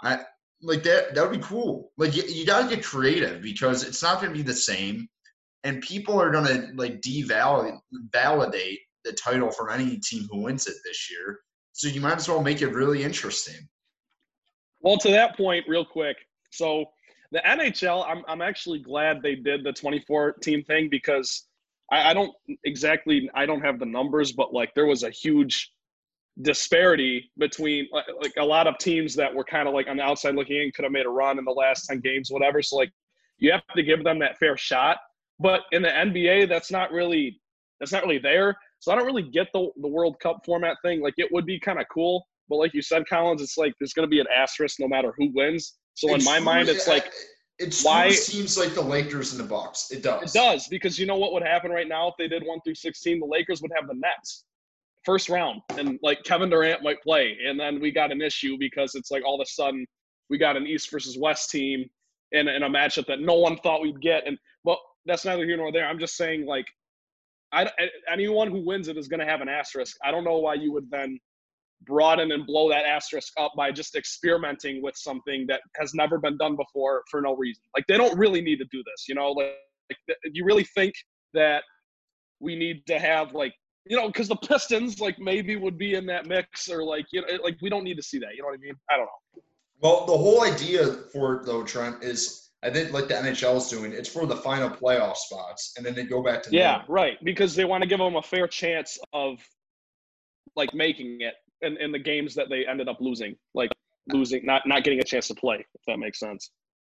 I 0.02 0.20
like 0.62 0.84
that. 0.84 1.16
That 1.16 1.30
would 1.30 1.40
be 1.40 1.46
cool. 1.46 1.92
Like 1.98 2.16
you, 2.16 2.24
you 2.24 2.46
got 2.46 2.68
to 2.68 2.76
get 2.76 2.84
creative 2.84 3.42
because 3.42 3.84
it's 3.84 4.04
not 4.04 4.22
to 4.22 4.30
be 4.30 4.42
the 4.42 4.54
same, 4.54 5.08
and 5.64 5.82
people 5.82 6.20
are 6.20 6.32
to 6.32 6.72
like 6.76 7.02
devalidate 7.02 7.80
validate 8.12 8.80
the 9.06 9.14
title 9.14 9.52
from 9.52 9.70
any 9.70 9.98
team 9.98 10.28
who 10.30 10.42
wins 10.42 10.68
it 10.68 10.76
this 10.84 11.10
year. 11.12 11.40
So 11.78 11.88
you 11.88 12.02
might 12.02 12.16
as 12.16 12.28
well 12.28 12.42
make 12.42 12.64
it 12.64 12.70
really 12.70 13.04
interesting. 13.04 13.70
Well, 14.82 14.98
to 14.98 15.12
that 15.12 15.38
point, 15.38 15.64
real 15.68 15.86
quick. 15.86 16.18
So 16.52 16.86
the 17.32 17.40
NHL, 17.46 18.04
I'm 18.10 18.24
I'm 18.28 18.42
actually 18.42 18.80
glad 18.80 19.22
they 19.22 19.36
did 19.36 19.64
the 19.64 19.74
24 19.74 20.34
team 20.42 20.64
thing 20.64 20.90
because 20.90 21.44
I, 21.92 22.10
I 22.10 22.14
don't 22.16 22.32
exactly 22.64 23.30
I 23.36 23.46
don't 23.46 23.62
have 23.62 23.78
the 23.78 23.86
numbers, 23.86 24.32
but 24.32 24.56
like 24.56 24.74
there 24.74 24.88
was 24.88 25.04
a 25.04 25.12
huge 25.12 25.72
disparity 26.42 27.32
between 27.38 27.88
like, 27.92 28.06
like 28.22 28.34
a 28.40 28.44
lot 28.44 28.66
of 28.66 28.80
teams 28.80 29.14
that 29.14 29.34
were 29.34 29.44
kind 29.44 29.68
of 29.68 29.76
like 29.76 29.88
on 29.88 29.98
the 29.98 30.04
outside 30.04 30.34
looking 30.34 30.58
in 30.58 30.72
could 30.72 30.84
have 30.84 30.92
made 30.92 31.06
a 31.06 31.10
run 31.10 31.38
in 31.38 31.46
the 31.46 31.52
last 31.52 31.88
10 31.88 32.00
games 32.02 32.30
whatever 32.30 32.62
so 32.62 32.76
like 32.76 32.92
you 33.40 33.52
have 33.52 33.66
to 33.76 33.82
give 33.82 34.04
them 34.04 34.20
that 34.20 34.38
fair 34.38 34.56
shot 34.56 34.98
but 35.40 35.62
in 35.72 35.82
the 35.82 35.88
nba 35.88 36.48
that's 36.48 36.70
not 36.70 36.92
really 36.92 37.42
that's 37.80 37.92
not 37.92 38.04
really 38.04 38.20
there 38.20 38.56
so 38.80 38.92
i 38.92 38.96
don't 38.96 39.06
really 39.06 39.24
get 39.24 39.48
the, 39.54 39.70
the 39.82 39.88
world 39.88 40.16
cup 40.20 40.42
format 40.46 40.78
thing 40.82 41.02
like 41.02 41.14
it 41.18 41.30
would 41.32 41.46
be 41.46 41.60
kind 41.60 41.80
of 41.80 41.86
cool 41.92 42.26
but 42.50 42.58
like 42.58 42.74
you 42.74 42.82
said 42.82 43.04
collins 43.10 43.42
it's 43.42 43.58
like 43.58 43.74
there's 43.80 43.94
going 43.94 44.06
to 44.06 44.10
be 44.10 44.20
an 44.20 44.28
asterisk 44.36 44.80
no 44.80 44.88
matter 44.88 45.14
who 45.18 45.30
wins 45.34 45.78
so 45.96 46.14
in 46.14 46.24
my 46.24 46.40
mind 46.40 46.70
it's 46.70 46.88
like 46.88 47.12
it 47.60 47.76
why- 47.82 48.10
seems 48.12 48.58
like 48.58 48.74
the 48.76 48.82
Lakers 48.82 49.32
in 49.32 49.40
the 49.40 49.44
box. 49.44 49.90
It 49.90 50.04
does. 50.04 50.36
It 50.36 50.38
does 50.38 50.68
because 50.68 51.00
you 51.00 51.08
know 51.08 51.16
what 51.18 51.34
would 51.34 51.44
happen 51.44 51.72
right 51.72 51.88
now 51.88 52.08
if 52.08 52.14
they 52.18 52.28
did 52.28 52.44
one 52.46 52.60
through 52.62 52.76
sixteen, 52.76 53.20
the 53.20 53.26
Lakers 53.26 53.62
would 53.62 53.72
have 53.76 53.88
the 53.88 53.96
Nets 53.96 54.46
first 55.04 55.28
round, 55.30 55.62
and 55.78 55.98
like 56.04 56.24
Kevin 56.24 56.50
Durant 56.50 56.84
might 56.84 57.02
play, 57.02 57.36
and 57.48 57.60
then 57.60 57.80
we 57.80 57.92
got 57.92 58.12
an 58.12 58.22
issue 58.22 58.58
because 58.60 58.94
it's 58.94 59.10
like 59.10 59.24
all 59.26 59.42
of 59.42 59.46
a 59.46 59.50
sudden 59.50 59.86
we 60.30 60.38
got 60.38 60.56
an 60.56 60.68
East 60.68 60.92
versus 60.92 61.18
West 61.18 61.50
team 61.50 61.86
in, 62.32 62.48
in 62.48 62.62
a 62.64 62.70
matchup 62.70 63.08
that 63.08 63.22
no 63.22 63.36
one 63.36 63.58
thought 63.58 63.82
we'd 63.82 64.02
get, 64.02 64.28
and 64.28 64.38
well, 64.64 64.80
that's 65.06 65.26
neither 65.26 65.46
here 65.46 65.58
nor 65.58 65.72
there. 65.72 65.88
I'm 65.88 66.00
just 66.00 66.16
saying 66.16 66.46
like. 66.46 66.66
I, 67.52 67.70
anyone 68.12 68.50
who 68.50 68.66
wins 68.66 68.88
it 68.88 68.98
is 68.98 69.08
going 69.08 69.20
to 69.20 69.26
have 69.26 69.42
an 69.42 69.50
asterisk. 69.50 69.96
I 70.04 70.12
don't 70.12 70.24
know 70.24 70.38
why 70.38 70.56
you 70.56 70.74
would 70.74 70.90
then 70.92 71.20
broaden 71.84 72.32
and 72.32 72.46
blow 72.46 72.70
that 72.70 72.86
asterisk 72.86 73.34
up 73.38 73.54
by 73.56 73.72
just 73.72 73.96
experimenting 73.96 74.82
with 74.82 74.96
something 74.98 75.46
that 75.48 75.62
has 75.76 75.94
never 75.94 76.18
been 76.18 76.38
done 76.38 76.56
before 76.56 77.04
for 77.10 77.22
no 77.22 77.36
reason. 77.36 77.64
Like 77.76 77.86
they 77.88 77.98
don't 77.98 78.18
really 78.18 78.42
need 78.42 78.58
to 78.58 78.66
do 78.72 78.84
this, 78.84 79.08
you 79.08 79.16
know. 79.16 79.32
Like, 79.32 79.56
like 79.90 80.18
you 80.34 80.44
really 80.44 80.66
think 80.76 80.94
that 81.34 81.64
we 82.40 82.56
need 82.56 82.86
to 82.88 83.00
have 83.00 83.34
like 83.34 83.54
you 83.86 83.96
know 83.96 84.08
because 84.08 84.28
the 84.28 84.36
Pistons 84.36 85.00
like 85.00 85.18
maybe 85.20 85.56
would 85.56 85.78
be 85.78 85.96
in 85.96 86.06
that 86.08 86.26
mix 86.26 86.70
or 86.70 86.84
like 86.84 87.06
you 87.12 87.22
know 87.22 87.28
like 87.44 87.58
we 87.62 87.70
don't 87.70 87.84
need 87.84 87.98
to 87.98 88.04
see 88.04 88.20
that. 88.20 88.36
You 88.36 88.42
know 88.42 88.50
what 88.50 88.56
I 88.56 88.62
mean? 88.62 88.76
I 88.90 88.98
don't 88.98 89.06
know. 89.06 89.42
Well, 89.80 90.06
the 90.08 90.18
whole 90.18 90.44
idea 90.44 90.86
for 91.14 91.36
it 91.36 91.46
though, 91.46 91.64
Trent, 91.64 92.04
is 92.04 92.47
I 92.64 92.70
think 92.72 92.92
like 92.92 93.08
the 93.08 93.14
NHL 93.14 93.58
is 93.58 93.68
doing, 93.70 93.92
it's 93.92 94.10
for 94.10 94.26
the 94.26 94.36
final 94.36 94.70
playoff 94.70 95.16
spots, 95.18 95.74
and 95.78 95.86
then 95.86 95.94
they 95.94 96.04
go 96.04 96.24
back 96.24 96.42
to 96.44 96.50
Yeah, 96.52 96.78
normal. 96.78 96.88
right. 96.90 97.18
Because 97.24 97.56
they 97.56 97.66
want 97.66 97.84
to 97.84 97.88
give 97.88 98.00
them 98.00 98.16
a 98.16 98.22
fair 98.22 98.48
chance 98.48 98.98
of 99.14 99.40
like 100.56 100.74
making 100.74 101.22
it 101.22 101.36
in, 101.62 101.78
in 101.78 101.92
the 101.92 102.00
games 102.00 102.34
that 102.36 102.50
they 102.50 102.66
ended 102.66 102.88
up 102.88 102.98
losing, 103.00 103.36
like 103.54 103.70
losing, 104.08 104.46
not 104.46 104.64
not 104.68 104.84
getting 104.84 105.00
a 105.00 105.04
chance 105.04 105.28
to 105.28 105.36
play. 105.36 105.58
If 105.58 105.82
that 105.88 105.98
makes 106.00 106.20
sense. 106.20 106.50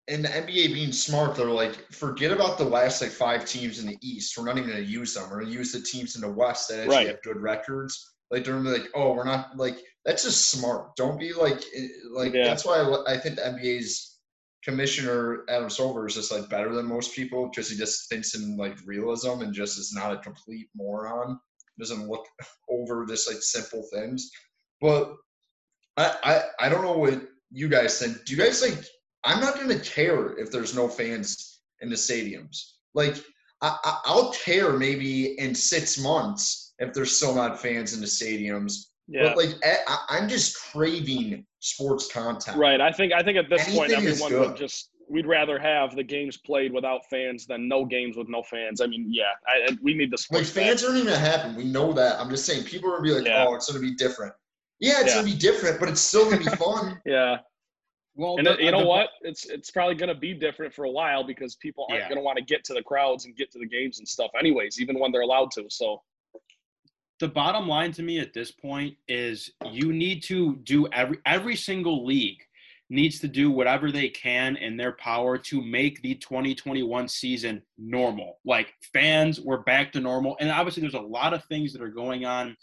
And 0.06 0.24
the 0.24 0.28
NBA 0.28 0.72
being 0.72 0.92
smart, 0.92 1.34
they're 1.36 1.46
like, 1.50 1.74
forget 1.92 2.30
about 2.30 2.56
the 2.56 2.64
last 2.64 3.02
like 3.02 3.10
five 3.10 3.44
teams 3.44 3.78
in 3.78 3.86
the 3.86 3.98
East. 4.00 4.38
We're 4.38 4.44
not 4.46 4.56
even 4.56 4.70
going 4.70 4.82
to 4.82 4.90
use 4.90 5.12
them. 5.12 5.24
We're 5.28 5.40
going 5.40 5.52
to 5.52 5.58
use 5.58 5.72
the 5.72 5.82
teams 5.82 6.14
in 6.14 6.22
the 6.22 6.30
West 6.30 6.68
that 6.68 6.78
actually 6.78 6.94
Right. 6.96 7.06
have 7.08 7.22
good 7.22 7.36
records. 7.36 8.14
Like 8.30 8.44
they're 8.44 8.54
gonna 8.54 8.70
be 8.70 8.78
like, 8.78 8.88
oh, 8.94 9.12
we're 9.14 9.24
not 9.24 9.56
like 9.56 9.78
that's 10.04 10.22
just 10.22 10.50
smart. 10.50 10.94
Don't 10.96 11.18
be 11.18 11.32
like 11.32 11.62
eh, 11.74 11.88
like 12.12 12.32
Yeah. 12.34 12.44
that's 12.44 12.64
why 12.64 12.76
I, 12.78 13.14
I 13.14 13.18
think 13.18 13.36
the 13.36 13.42
NBA's 13.42 14.17
commissioner 14.64 15.44
Adam 15.48 15.70
Silver 15.70 16.06
is 16.06 16.14
just 16.14 16.32
like 16.32 16.48
better 16.48 16.74
than 16.74 16.86
most 16.86 17.14
people 17.14 17.48
because 17.48 17.70
he 17.70 17.76
just 17.76 18.08
thinks 18.08 18.34
in 18.34 18.56
like 18.56 18.76
realism 18.84 19.40
and 19.40 19.54
just 19.54 19.78
is 19.78 19.92
not 19.94 20.12
a 20.12 20.18
complete 20.18 20.68
moron. 20.74 21.38
Doesn't 21.78 22.08
look 22.08 22.26
over 22.68 23.06
this 23.06 23.28
like 23.28 23.42
simple 23.42 23.84
things. 23.92 24.30
But 24.80 25.14
I 25.96 26.14
I, 26.24 26.66
I 26.66 26.68
don't 26.68 26.82
know 26.82 26.98
what 26.98 27.22
you 27.50 27.68
guys 27.68 27.98
think. 27.98 28.24
Do 28.24 28.34
you 28.34 28.42
guys 28.42 28.62
like? 28.62 28.84
I'm 29.24 29.40
not 29.40 29.56
gonna 29.56 29.80
care 29.80 30.36
if 30.38 30.50
there's 30.50 30.74
no 30.74 30.88
fans 30.88 31.60
in 31.80 31.88
the 31.88 31.96
stadiums. 31.96 32.60
Like 32.94 33.16
I, 33.62 33.76
I, 33.84 34.00
I'll 34.06 34.32
care 34.32 34.72
maybe 34.72 35.38
in 35.38 35.54
six 35.54 35.98
months 35.98 36.74
if 36.78 36.92
there's 36.92 37.16
still 37.16 37.34
not 37.34 37.60
fans 37.60 37.94
in 37.94 38.00
the 38.00 38.06
stadiums. 38.06 38.86
Yeah. 39.08 39.22
But 39.24 39.36
like 39.36 39.54
eh, 39.62 39.78
I, 39.86 40.04
I'm 40.10 40.28
just 40.28 40.56
craving 40.70 41.44
sports 41.60 42.10
content. 42.10 42.56
Right. 42.56 42.80
I 42.80 42.92
think 42.92 43.12
I 43.12 43.22
think 43.22 43.36
at 43.38 43.48
this 43.48 43.64
point 43.74 43.92
Anything 43.92 44.08
is 44.12 44.22
everyone 44.22 44.48
would 44.50 44.56
just 44.56 44.90
we'd 45.10 45.26
rather 45.26 45.58
have 45.58 45.96
the 45.96 46.02
games 46.04 46.36
played 46.36 46.72
without 46.72 47.00
fans 47.08 47.46
than 47.46 47.66
no 47.66 47.84
games 47.84 48.16
with 48.16 48.28
no 48.28 48.42
fans. 48.42 48.80
I 48.80 48.86
mean, 48.86 49.06
yeah, 49.08 49.24
I, 49.46 49.72
I- 49.72 49.78
we 49.82 49.94
need 49.94 50.10
the 50.10 50.18
sports. 50.18 50.40
Like 50.40 50.46
sports. 50.46 50.66
fans 50.66 50.84
aren't 50.84 50.96
even 50.96 51.08
gonna 51.12 51.18
happen. 51.18 51.56
We 51.56 51.64
know 51.64 51.92
that. 51.94 52.20
I'm 52.20 52.28
just 52.30 52.44
saying 52.44 52.64
people 52.64 52.90
are 52.90 52.98
gonna 52.98 53.08
be 53.08 53.14
like, 53.14 53.26
Yeah. 53.26 53.46
oh, 53.48 53.54
it's 53.54 53.66
gonna 53.70 53.80
be 53.80 53.94
different. 53.94 54.34
Yeah, 54.80 55.00
it's 55.00 55.08
Yeah. 55.08 55.14
gonna 55.22 55.26
be 55.32 55.36
different, 55.36 55.80
but 55.80 55.88
it's 55.88 56.00
still 56.00 56.24
gonna 56.30 56.38
be 56.44 56.56
fun. 56.56 57.00
Yeah. 57.06 57.38
Well, 58.14 58.36
And 58.36 58.46
the- 58.48 58.56
you 58.60 58.68
uh, 58.68 58.72
know 58.72 58.80
the- 58.80 58.86
what? 58.86 59.10
It's 59.22 59.46
it's 59.46 59.70
probably 59.70 59.94
going 59.94 60.08
to 60.08 60.14
be 60.20 60.34
different 60.34 60.74
for 60.74 60.84
a 60.86 60.90
while 60.90 61.22
because 61.22 61.54
people 61.56 61.86
aren't 61.88 62.02
Yeah. 62.02 62.08
going 62.08 62.18
to 62.18 62.22
want 62.24 62.36
to 62.36 62.42
get 62.44 62.64
to 62.64 62.74
the 62.74 62.82
crowds 62.82 63.26
and 63.26 63.36
get 63.36 63.50
to 63.52 63.60
the 63.60 63.66
games 63.66 64.00
and 64.00 64.08
stuff, 64.08 64.32
anyways, 64.38 64.80
even 64.80 64.98
when 64.98 65.12
they're 65.12 65.20
allowed 65.20 65.52
to. 65.52 65.64
So 65.70 66.02
the 67.18 67.28
bottom 67.28 67.66
line 67.66 67.92
to 67.92 68.02
me 68.02 68.18
at 68.18 68.32
this 68.32 68.50
point 68.50 68.96
is 69.08 69.52
you 69.70 69.92
need 69.92 70.22
to 70.24 70.56
do 70.56 70.86
every 70.88 71.18
every 71.26 71.56
single 71.56 72.04
league 72.04 72.42
needs 72.90 73.18
to 73.20 73.28
do 73.28 73.50
whatever 73.50 73.92
they 73.92 74.08
can 74.08 74.56
in 74.56 74.76
their 74.76 74.92
power 74.92 75.36
to 75.36 75.60
make 75.60 76.00
the 76.00 76.14
2021 76.14 77.06
season 77.06 77.62
normal. 77.76 78.38
Like 78.44 78.74
fans, 78.94 79.40
we're 79.40 79.58
back 79.58 79.92
to 79.92 80.00
normal. 80.00 80.36
And 80.40 80.50
obviously 80.50 80.80
there's 80.80 80.94
a 80.94 81.00
lot 81.00 81.34
of 81.34 81.44
things 81.44 81.72
that 81.74 81.82
are 81.82 81.88
going 81.88 82.24
on 82.24 82.56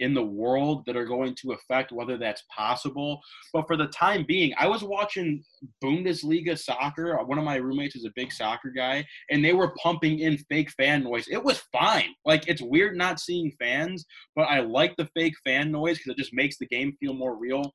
in 0.00 0.14
the 0.14 0.22
world 0.22 0.84
that 0.86 0.96
are 0.96 1.04
going 1.04 1.34
to 1.36 1.52
affect 1.52 1.92
whether 1.92 2.18
that's 2.18 2.42
possible. 2.54 3.20
But 3.52 3.66
for 3.66 3.76
the 3.76 3.86
time 3.88 4.24
being, 4.26 4.52
I 4.58 4.66
was 4.66 4.82
watching 4.82 5.44
Bundesliga 5.82 6.58
soccer. 6.58 7.16
One 7.24 7.38
of 7.38 7.44
my 7.44 7.56
roommates 7.56 7.96
is 7.96 8.04
a 8.04 8.12
big 8.16 8.32
soccer 8.32 8.70
guy, 8.70 9.06
and 9.30 9.44
they 9.44 9.52
were 9.52 9.74
pumping 9.82 10.20
in 10.20 10.38
fake 10.50 10.70
fan 10.72 11.04
noise. 11.04 11.26
It 11.30 11.42
was 11.42 11.62
fine. 11.72 12.14
Like 12.24 12.48
it's 12.48 12.62
weird 12.62 12.96
not 12.96 13.20
seeing 13.20 13.52
fans, 13.58 14.04
but 14.34 14.42
I 14.42 14.60
like 14.60 14.96
the 14.96 15.08
fake 15.14 15.34
fan 15.44 15.70
noise 15.70 15.98
because 15.98 16.12
it 16.12 16.18
just 16.18 16.34
makes 16.34 16.58
the 16.58 16.66
game 16.66 16.96
feel 16.98 17.14
more 17.14 17.36
real. 17.36 17.72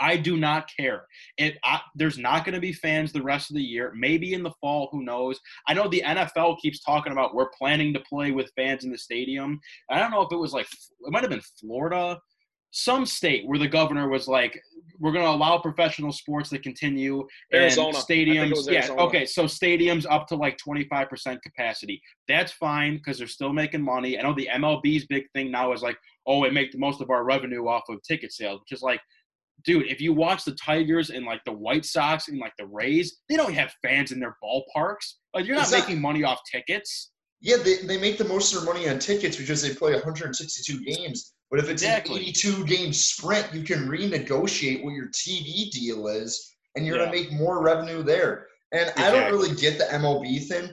I 0.00 0.16
do 0.16 0.36
not 0.36 0.68
care. 0.74 1.04
It 1.36 1.58
I, 1.64 1.80
there's 1.94 2.18
not 2.18 2.44
going 2.44 2.54
to 2.54 2.60
be 2.60 2.72
fans 2.72 3.12
the 3.12 3.22
rest 3.22 3.50
of 3.50 3.56
the 3.56 3.62
year. 3.62 3.92
Maybe 3.94 4.34
in 4.34 4.42
the 4.42 4.52
fall, 4.60 4.88
who 4.90 5.04
knows? 5.04 5.38
I 5.68 5.74
know 5.74 5.88
the 5.88 6.02
NFL 6.04 6.58
keeps 6.60 6.82
talking 6.82 7.12
about 7.12 7.34
we're 7.34 7.50
planning 7.50 7.92
to 7.94 8.00
play 8.00 8.32
with 8.32 8.50
fans 8.56 8.84
in 8.84 8.90
the 8.90 8.98
stadium. 8.98 9.60
I 9.90 9.98
don't 9.98 10.10
know 10.10 10.22
if 10.22 10.32
it 10.32 10.36
was 10.36 10.52
like 10.52 10.66
it 10.66 11.12
might 11.12 11.22
have 11.22 11.30
been 11.30 11.42
Florida, 11.60 12.18
some 12.72 13.04
state 13.04 13.46
where 13.46 13.58
the 13.58 13.68
governor 13.68 14.08
was 14.08 14.28
like, 14.28 14.60
we're 14.98 15.12
going 15.12 15.24
to 15.24 15.30
allow 15.30 15.58
professional 15.58 16.12
sports 16.12 16.50
to 16.50 16.58
continue. 16.58 17.26
Arizona. 17.52 17.98
Stadiums. 17.98 18.70
Yeah. 18.70 18.88
Okay. 18.92 19.26
So 19.26 19.44
stadiums 19.44 20.06
up 20.08 20.26
to 20.28 20.36
like 20.36 20.58
25% 20.58 21.42
capacity. 21.42 22.00
That's 22.28 22.52
fine 22.52 22.96
because 22.96 23.18
they're 23.18 23.26
still 23.26 23.52
making 23.52 23.82
money. 23.82 24.18
I 24.18 24.22
know 24.22 24.34
the 24.34 24.48
MLB's 24.54 25.06
big 25.06 25.24
thing 25.34 25.50
now 25.50 25.72
is 25.72 25.82
like, 25.82 25.96
oh, 26.26 26.40
we 26.40 26.50
make 26.50 26.70
the 26.70 26.78
most 26.78 27.00
of 27.00 27.10
our 27.10 27.24
revenue 27.24 27.66
off 27.66 27.84
of 27.88 28.02
ticket 28.02 28.32
sales, 28.32 28.60
which 28.60 28.76
is 28.76 28.82
like, 28.82 29.00
dude, 29.64 29.86
if 29.90 30.00
you 30.00 30.12
watch 30.12 30.44
the 30.44 30.52
Tigers 30.52 31.10
and 31.10 31.24
like 31.26 31.42
the 31.44 31.52
White 31.52 31.84
Sox 31.84 32.28
and 32.28 32.38
like 32.38 32.52
the 32.58 32.66
Rays, 32.66 33.18
they 33.28 33.36
don't 33.36 33.54
have 33.54 33.72
fans 33.82 34.12
in 34.12 34.20
their 34.20 34.36
ballparks. 34.42 35.14
Like 35.34 35.46
you're 35.46 35.56
not 35.56 35.70
making 35.70 36.00
money 36.00 36.24
off 36.24 36.40
tickets. 36.50 37.10
Yeah, 37.40 37.56
they, 37.56 37.76
they 37.78 37.98
make 37.98 38.18
the 38.18 38.24
most 38.24 38.54
of 38.54 38.62
their 38.64 38.74
money 38.74 38.88
on 38.88 38.98
tickets 38.98 39.36
because 39.36 39.62
they 39.62 39.74
play 39.74 39.92
162 39.94 40.84
games. 40.84 41.32
But 41.50 41.58
if 41.58 41.64
it's 41.68 41.82
Exactly. 41.82 42.16
an 42.16 42.22
82 42.22 42.66
game 42.66 42.92
sprint, 42.92 43.48
you 43.54 43.62
can 43.62 43.88
renegotiate 43.88 44.84
what 44.84 44.94
your 44.94 45.08
TV 45.08 45.70
deal 45.70 46.06
is, 46.08 46.54
and 46.76 46.86
you're 46.86 46.96
Yeah. 46.98 47.06
gonna 47.06 47.16
make 47.16 47.32
more 47.32 47.62
revenue 47.62 48.02
there. 48.02 48.46
And 48.72 48.92
I 48.96 49.10
don't 49.10 49.32
really 49.32 49.54
get 49.56 49.78
the 49.78 49.84
MLB 49.92 50.46
thing, 50.46 50.70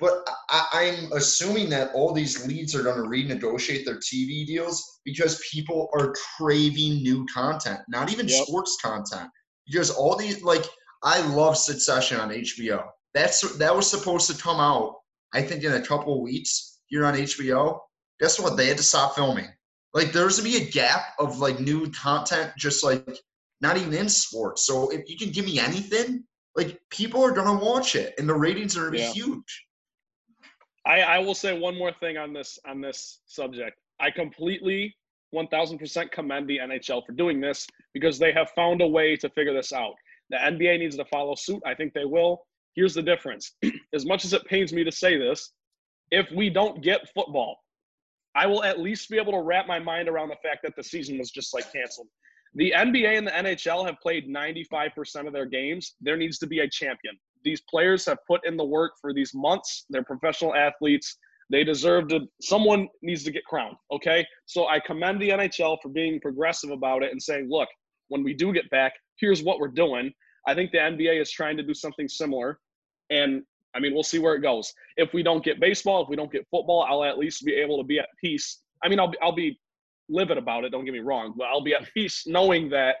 but 0.00 0.26
I, 0.48 0.66
I'm 0.72 1.12
assuming 1.12 1.68
that 1.70 1.92
all 1.94 2.12
these 2.12 2.46
leads 2.46 2.74
are 2.74 2.82
gonna 2.82 3.02
renegotiate 3.02 3.84
their 3.84 3.96
TV 3.98 4.46
deals 4.46 5.00
because 5.04 5.42
people 5.52 5.88
are 5.94 6.14
craving 6.36 7.02
new 7.02 7.26
content, 7.32 7.80
not 7.88 8.10
even 8.12 8.26
Yep. 8.28 8.46
sports 8.46 8.78
content. 8.82 9.28
Because 9.66 9.90
all 9.90 10.16
these 10.16 10.42
like 10.42 10.64
I 11.02 11.20
love 11.28 11.56
Succession 11.56 12.18
on 12.20 12.30
HBO. 12.30 12.84
That's 13.14 13.40
that 13.58 13.74
was 13.74 13.88
supposed 13.90 14.30
to 14.30 14.42
come 14.42 14.60
out 14.60 14.96
I 15.32 15.42
think 15.42 15.62
in 15.64 15.74
a 15.74 15.82
couple 15.86 16.14
of 16.14 16.20
weeks 16.22 16.80
here 16.86 17.04
on 17.04 17.14
HBO. 17.14 17.78
Guess 18.20 18.40
what? 18.40 18.56
They 18.56 18.66
had 18.66 18.76
to 18.78 18.82
stop 18.82 19.14
filming. 19.14 19.48
Like 19.94 20.12
there's 20.12 20.38
going 20.38 20.52
to 20.52 20.58
be 20.60 20.66
a 20.66 20.70
gap 20.70 21.14
of 21.18 21.38
like 21.38 21.60
new 21.60 21.90
content, 21.90 22.52
just 22.58 22.84
like 22.84 23.06
not 23.60 23.76
even 23.76 23.92
in 23.94 24.08
sports. 24.08 24.66
So 24.66 24.90
if 24.90 25.08
you 25.08 25.16
can 25.16 25.30
give 25.30 25.44
me 25.44 25.58
anything, 25.58 26.24
like 26.56 26.80
people 26.90 27.22
are 27.22 27.30
gonna 27.32 27.58
watch 27.64 27.94
it, 27.94 28.14
and 28.18 28.28
the 28.28 28.34
ratings 28.34 28.76
are 28.76 28.80
gonna 28.80 28.92
be 28.92 28.98
Yeah. 28.98 29.12
huge. 29.12 29.66
I, 30.90 31.02
I 31.02 31.18
will 31.20 31.36
say 31.36 31.56
one 31.56 31.78
more 31.78 31.92
thing 31.92 32.16
on 32.16 32.32
this 32.32 32.58
on 32.66 32.80
this 32.80 33.20
subject. 33.26 33.78
I 34.00 34.10
completely 34.10 34.96
1000% 35.32 36.10
commend 36.10 36.48
the 36.48 36.58
NHL 36.58 37.06
for 37.06 37.12
doing 37.12 37.40
this 37.40 37.64
because 37.94 38.18
they 38.18 38.32
have 38.32 38.50
found 38.56 38.82
a 38.82 38.88
way 38.88 39.14
to 39.14 39.30
figure 39.30 39.54
this 39.54 39.72
out. 39.72 39.94
The 40.30 40.38
NBA 40.38 40.80
needs 40.80 40.96
to 40.96 41.04
follow 41.04 41.36
suit. 41.36 41.62
I 41.64 41.74
think 41.74 41.94
they 41.94 42.04
will. 42.04 42.44
Here's 42.74 42.94
the 42.94 43.02
difference. 43.02 43.52
as 43.94 44.04
much 44.04 44.24
as 44.24 44.32
it 44.32 44.44
pains 44.46 44.72
me 44.72 44.82
to 44.82 44.90
say 44.90 45.16
this, 45.16 45.52
if 46.10 46.26
we 46.34 46.50
don't 46.50 46.82
get 46.82 47.08
football, 47.14 47.58
I 48.34 48.48
will 48.48 48.64
at 48.64 48.80
least 48.80 49.10
be 49.10 49.18
able 49.18 49.32
to 49.32 49.42
wrap 49.42 49.68
my 49.68 49.78
mind 49.78 50.08
around 50.08 50.30
the 50.30 50.42
fact 50.42 50.62
that 50.64 50.74
the 50.74 50.82
season 50.82 51.18
was 51.18 51.30
just 51.30 51.54
like 51.54 51.72
canceled. 51.72 52.08
The 52.54 52.72
NBA 52.76 53.16
and 53.16 53.26
the 53.28 53.30
NHL 53.30 53.86
have 53.86 54.00
played 54.02 54.28
95% 54.28 55.28
of 55.28 55.32
their 55.32 55.46
games. 55.46 55.94
There 56.00 56.16
needs 56.16 56.38
to 56.38 56.48
be 56.48 56.60
a 56.60 56.68
champion. 56.68 57.16
These 57.44 57.62
players 57.62 58.04
have 58.06 58.18
put 58.26 58.46
in 58.46 58.56
the 58.56 58.64
work 58.64 58.92
for 59.00 59.12
these 59.12 59.32
months. 59.34 59.86
They're 59.90 60.04
professional 60.04 60.54
athletes. 60.54 61.16
They 61.50 61.64
deserve 61.64 62.08
to. 62.08 62.20
Someone 62.40 62.88
needs 63.02 63.24
to 63.24 63.30
get 63.30 63.44
crowned. 63.44 63.76
Okay, 63.92 64.26
so 64.46 64.68
I 64.68 64.78
commend 64.80 65.20
the 65.20 65.30
NHL 65.30 65.78
for 65.82 65.88
being 65.88 66.20
progressive 66.20 66.70
about 66.70 67.02
it 67.02 67.10
and 67.10 67.20
saying, 67.20 67.48
look, 67.50 67.68
when 68.08 68.22
we 68.22 68.34
do 68.34 68.52
get 68.52 68.68
back, 68.70 68.92
here's 69.16 69.42
what 69.42 69.58
we're 69.58 69.68
doing. 69.68 70.12
I 70.46 70.54
think 70.54 70.70
the 70.70 70.78
NBA 70.78 71.20
is 71.20 71.30
trying 71.30 71.56
to 71.56 71.62
do 71.62 71.74
something 71.74 72.08
similar, 72.08 72.58
and 73.10 73.42
I 73.74 73.80
mean, 73.80 73.94
we'll 73.94 74.02
see 74.02 74.18
where 74.18 74.34
it 74.34 74.40
goes. 74.40 74.72
If 74.96 75.12
we 75.12 75.22
don't 75.22 75.44
get 75.44 75.60
baseball, 75.60 76.02
if 76.02 76.08
we 76.08 76.16
don't 76.16 76.32
get 76.32 76.46
football, 76.50 76.86
I'll 76.88 77.04
at 77.04 77.18
least 77.18 77.44
be 77.44 77.54
able 77.54 77.78
to 77.78 77.84
be 77.84 77.98
at 77.98 78.08
peace. 78.22 78.60
I 78.82 78.88
mean, 78.88 78.98
I'll 78.98 79.10
be, 79.10 79.18
I'll 79.22 79.32
be 79.32 79.60
livid 80.08 80.38
about 80.38 80.64
it. 80.64 80.70
Don't 80.70 80.84
get 80.84 80.92
me 80.92 81.00
wrong, 81.00 81.34
but 81.36 81.44
I'll 81.44 81.62
be 81.62 81.74
at 81.74 81.92
peace 81.94 82.24
knowing 82.26 82.68
that, 82.70 82.96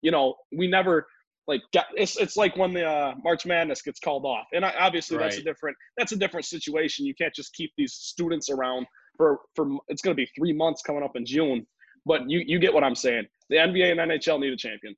you 0.00 0.10
know, 0.10 0.36
we 0.56 0.68
never 0.68 1.06
like 1.48 1.62
it's 1.96 2.16
it's 2.16 2.36
like 2.36 2.56
when 2.56 2.72
the 2.72 2.86
uh, 2.86 3.14
March 3.22 3.46
Madness 3.46 3.82
gets 3.82 3.98
called 3.98 4.24
off, 4.24 4.46
and 4.52 4.64
I, 4.64 4.72
obviously 4.78 5.18
that's 5.18 5.38
a 5.38 5.42
different 5.42 5.76
that's 5.96 6.12
a 6.12 6.16
different 6.16 6.46
situation. 6.46 7.04
You 7.04 7.14
can't 7.14 7.34
just 7.34 7.52
keep 7.54 7.72
these 7.76 7.94
students 7.94 8.48
around 8.48 8.86
for 9.16 9.40
for 9.56 9.78
it's 9.88 10.02
going 10.02 10.16
to 10.16 10.20
be 10.20 10.28
three 10.36 10.52
months 10.52 10.82
coming 10.82 11.02
up 11.02 11.16
in 11.16 11.26
June. 11.26 11.66
But 12.06 12.28
you 12.30 12.42
you 12.46 12.58
get 12.58 12.72
what 12.72 12.84
I'm 12.84 12.94
saying. 12.94 13.26
The 13.50 13.56
NBA 13.56 13.90
and 13.90 14.00
NHL 14.00 14.40
need 14.40 14.52
a 14.52 14.56
champion. 14.56 14.94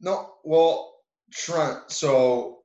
No, 0.00 0.34
well, 0.44 0.96
Trent. 1.32 1.90
So, 1.90 2.58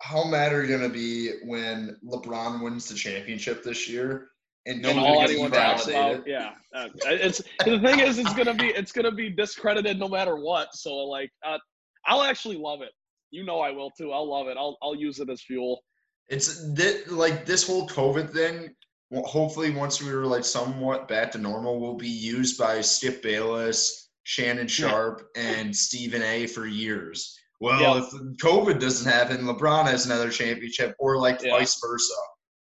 how 0.00 0.24
mad 0.24 0.52
are 0.52 0.64
you 0.64 0.76
gonna 0.76 0.88
be 0.88 1.32
when 1.44 1.96
LeBron 2.04 2.62
wins 2.62 2.88
the 2.88 2.94
championship 2.94 3.62
this 3.62 3.88
year? 3.88 4.28
And 4.66 4.80
No 4.80 4.90
and 4.90 4.98
all 4.98 5.20
anyone 5.20 5.50
talks 5.50 5.88
about, 5.88 6.26
yeah. 6.26 6.52
Uh, 6.74 6.88
it's 7.04 7.42
the 7.66 7.78
thing 7.80 8.00
is, 8.00 8.18
it's 8.18 8.32
gonna 8.32 8.54
be 8.54 8.68
it's 8.68 8.92
gonna 8.92 9.12
be 9.12 9.28
discredited 9.28 9.98
no 9.98 10.08
matter 10.08 10.36
what. 10.36 10.74
So 10.74 10.94
like, 10.94 11.30
uh, 11.46 11.58
I'll 12.06 12.22
actually 12.22 12.56
love 12.56 12.82
it. 12.82 12.90
You 13.30 13.44
know, 13.44 13.60
I 13.60 13.70
will 13.70 13.90
too. 13.90 14.12
I'll 14.12 14.28
love 14.30 14.46
it. 14.48 14.56
I'll 14.56 14.78
I'll 14.82 14.94
use 14.94 15.18
it 15.20 15.28
as 15.30 15.42
fuel. 15.42 15.82
It's 16.28 16.62
like 17.10 17.44
this 17.44 17.66
whole 17.66 17.88
COVID 17.88 18.32
thing. 18.32 18.74
Hopefully, 19.12 19.70
once 19.70 20.02
we 20.02 20.12
were 20.12 20.26
like 20.26 20.44
somewhat 20.44 21.08
back 21.08 21.30
to 21.32 21.38
normal, 21.38 21.78
will 21.80 21.96
be 21.96 22.08
used 22.08 22.58
by 22.58 22.80
Skip 22.80 23.22
Bayless, 23.22 24.10
Shannon 24.24 24.66
Sharpe, 24.66 25.22
and 25.36 25.74
Stephen 25.74 26.22
A. 26.22 26.46
for 26.46 26.66
years. 26.66 27.38
Well, 27.60 27.80
Yeah. 27.80 27.98
if 27.98 28.12
COVID 28.38 28.80
doesn't 28.80 29.10
happen, 29.10 29.42
LeBron 29.44 29.84
has 29.86 30.06
another 30.06 30.30
championship, 30.30 30.94
or 30.98 31.18
like 31.18 31.40
Yeah. 31.42 31.50
vice 31.58 31.78
versa. 31.80 32.12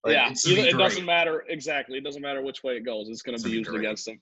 Like, 0.04 0.14
yeah, 0.14 0.30
it's 0.30 0.44
gonna 0.44 0.56
either- 0.58 0.64
be 0.64 0.68
it 0.70 0.78
doesn't 0.78 1.04
matter 1.04 1.44
exactly. 1.48 1.96
It 1.98 2.04
doesn't 2.04 2.22
matter 2.22 2.42
which 2.42 2.62
way 2.62 2.76
it 2.76 2.80
goes. 2.84 3.08
It's 3.08 3.22
gonna 3.22 3.38
be 3.38 3.42
gonna 3.44 3.52
be 3.52 3.58
used 3.58 3.70
great. 3.70 3.78
against 3.80 4.04
them. 4.06 4.20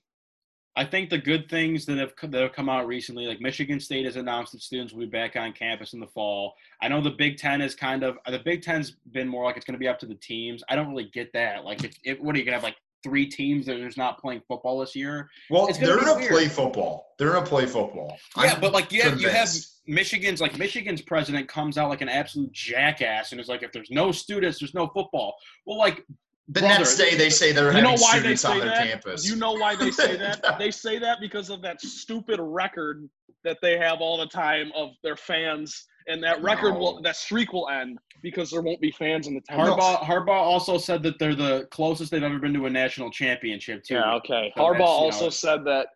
I 0.75 0.85
think 0.85 1.09
the 1.09 1.17
good 1.17 1.49
things 1.49 1.85
that 1.85 1.97
have 1.97 2.13
that 2.31 2.41
have 2.41 2.53
come 2.53 2.69
out 2.69 2.87
recently, 2.87 3.27
like 3.27 3.41
Michigan 3.41 3.79
State 3.79 4.05
has 4.05 4.15
announced 4.15 4.53
that 4.53 4.61
students 4.61 4.93
will 4.93 5.01
be 5.01 5.05
back 5.05 5.35
on 5.35 5.51
campus 5.51 5.93
in 5.93 5.99
the 5.99 6.07
fall. 6.07 6.55
I 6.81 6.87
know 6.87 7.01
the 7.01 7.09
Big 7.11 7.37
Ten 7.37 7.61
is 7.61 7.75
kind 7.75 8.03
of 8.03 8.17
the 8.25 8.39
Big 8.39 8.61
Ten's 8.61 8.91
been 9.11 9.27
more 9.27 9.43
like 9.43 9.57
it's 9.57 9.65
going 9.65 9.73
to 9.73 9.79
be 9.79 9.87
up 9.87 9.99
to 9.99 10.05
the 10.05 10.15
teams. 10.15 10.63
I 10.69 10.75
don't 10.75 10.89
really 10.89 11.09
get 11.13 11.33
that. 11.33 11.65
Like, 11.65 11.83
if, 11.83 11.93
if 12.03 12.19
what 12.19 12.35
are 12.35 12.39
you 12.39 12.45
going 12.45 12.53
to 12.53 12.59
have 12.59 12.63
like 12.63 12.77
three 13.03 13.25
teams 13.25 13.65
that 13.65 13.75
are 13.77 13.85
just 13.85 13.97
not 13.97 14.19
playing 14.19 14.41
football 14.47 14.79
this 14.79 14.95
year? 14.95 15.29
Well, 15.49 15.67
they're 15.79 15.97
be 15.97 16.05
gonna 16.05 16.27
play 16.27 16.47
football. 16.47 17.13
They're 17.17 17.33
gonna 17.33 17.45
play 17.45 17.65
football. 17.65 18.17
Yeah, 18.37 18.53
I'm 18.53 18.61
but 18.61 18.73
like 18.73 18.91
you 18.91 19.01
have, 19.01 19.19
you 19.19 19.29
have. 19.29 19.49
Michigan's 19.87 20.39
like 20.39 20.57
Michigan's 20.57 21.01
president 21.01 21.47
comes 21.47 21.77
out 21.77 21.89
like 21.89 22.01
an 22.01 22.09
absolute 22.09 22.51
jackass 22.51 23.31
and 23.31 23.41
is 23.41 23.47
like, 23.47 23.63
if 23.63 23.71
there's 23.71 23.89
no 23.89 24.11
students, 24.11 24.59
there's 24.59 24.73
no 24.73 24.87
football. 24.87 25.35
Well, 25.65 25.77
like 25.77 26.05
the 26.47 26.59
brother, 26.61 26.79
next 26.79 26.97
day 26.97 27.15
they 27.15 27.29
say 27.29 27.51
they're 27.51 27.73
You 27.73 27.81
know 27.81 27.89
having 27.91 28.01
why 28.01 28.13
they 28.19 28.35
students 28.35 28.45
on 28.45 28.53
say 28.53 28.59
their 28.59 28.69
that? 28.69 28.87
campus. 28.87 29.29
You 29.29 29.35
know 29.35 29.53
why 29.53 29.75
they 29.75 29.91
say 29.91 30.17
that? 30.17 30.43
they 30.59 30.71
say 30.71 30.99
that 30.99 31.19
because 31.21 31.49
of 31.49 31.61
that 31.61 31.81
stupid 31.81 32.39
record 32.41 33.07
that 33.43 33.57
they 33.61 33.77
have 33.77 34.01
all 34.01 34.17
the 34.17 34.27
time 34.27 34.71
of 34.75 34.91
their 35.03 35.15
fans, 35.15 35.87
and 36.07 36.23
that 36.23 36.41
record 36.43 36.73
will 36.75 37.01
that 37.03 37.15
streak 37.15 37.53
will 37.53 37.69
end 37.69 37.97
because 38.21 38.51
there 38.51 38.61
won't 38.61 38.79
be 38.81 38.91
fans 38.91 39.27
in 39.27 39.33
the 39.33 39.41
town. 39.41 39.59
Harbaugh 39.59 39.99
Harbaugh 40.01 40.29
also 40.29 40.77
said 40.77 41.01
that 41.03 41.17
they're 41.19 41.35
the 41.35 41.67
closest 41.71 42.11
they've 42.11 42.21
ever 42.23 42.37
been 42.39 42.53
to 42.53 42.65
a 42.65 42.69
national 42.69 43.09
championship 43.11 43.83
too. 43.83 43.95
Yeah, 43.95 44.13
okay. 44.15 44.51
So 44.55 44.61
Harbaugh 44.63 44.81
also 44.81 45.25
know, 45.25 45.29
said 45.29 45.63
that. 45.65 45.87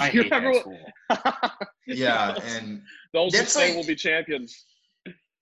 I 0.00 0.08
hate 0.10 0.30
that 0.30 0.54
school. 0.56 0.78
yeah, 1.86 2.36
and 2.56 2.82
those 3.12 3.32
who 3.32 3.38
That's 3.38 3.52
say 3.52 3.68
like- 3.68 3.76
will 3.76 3.86
be 3.86 3.96
champions. 3.96 4.64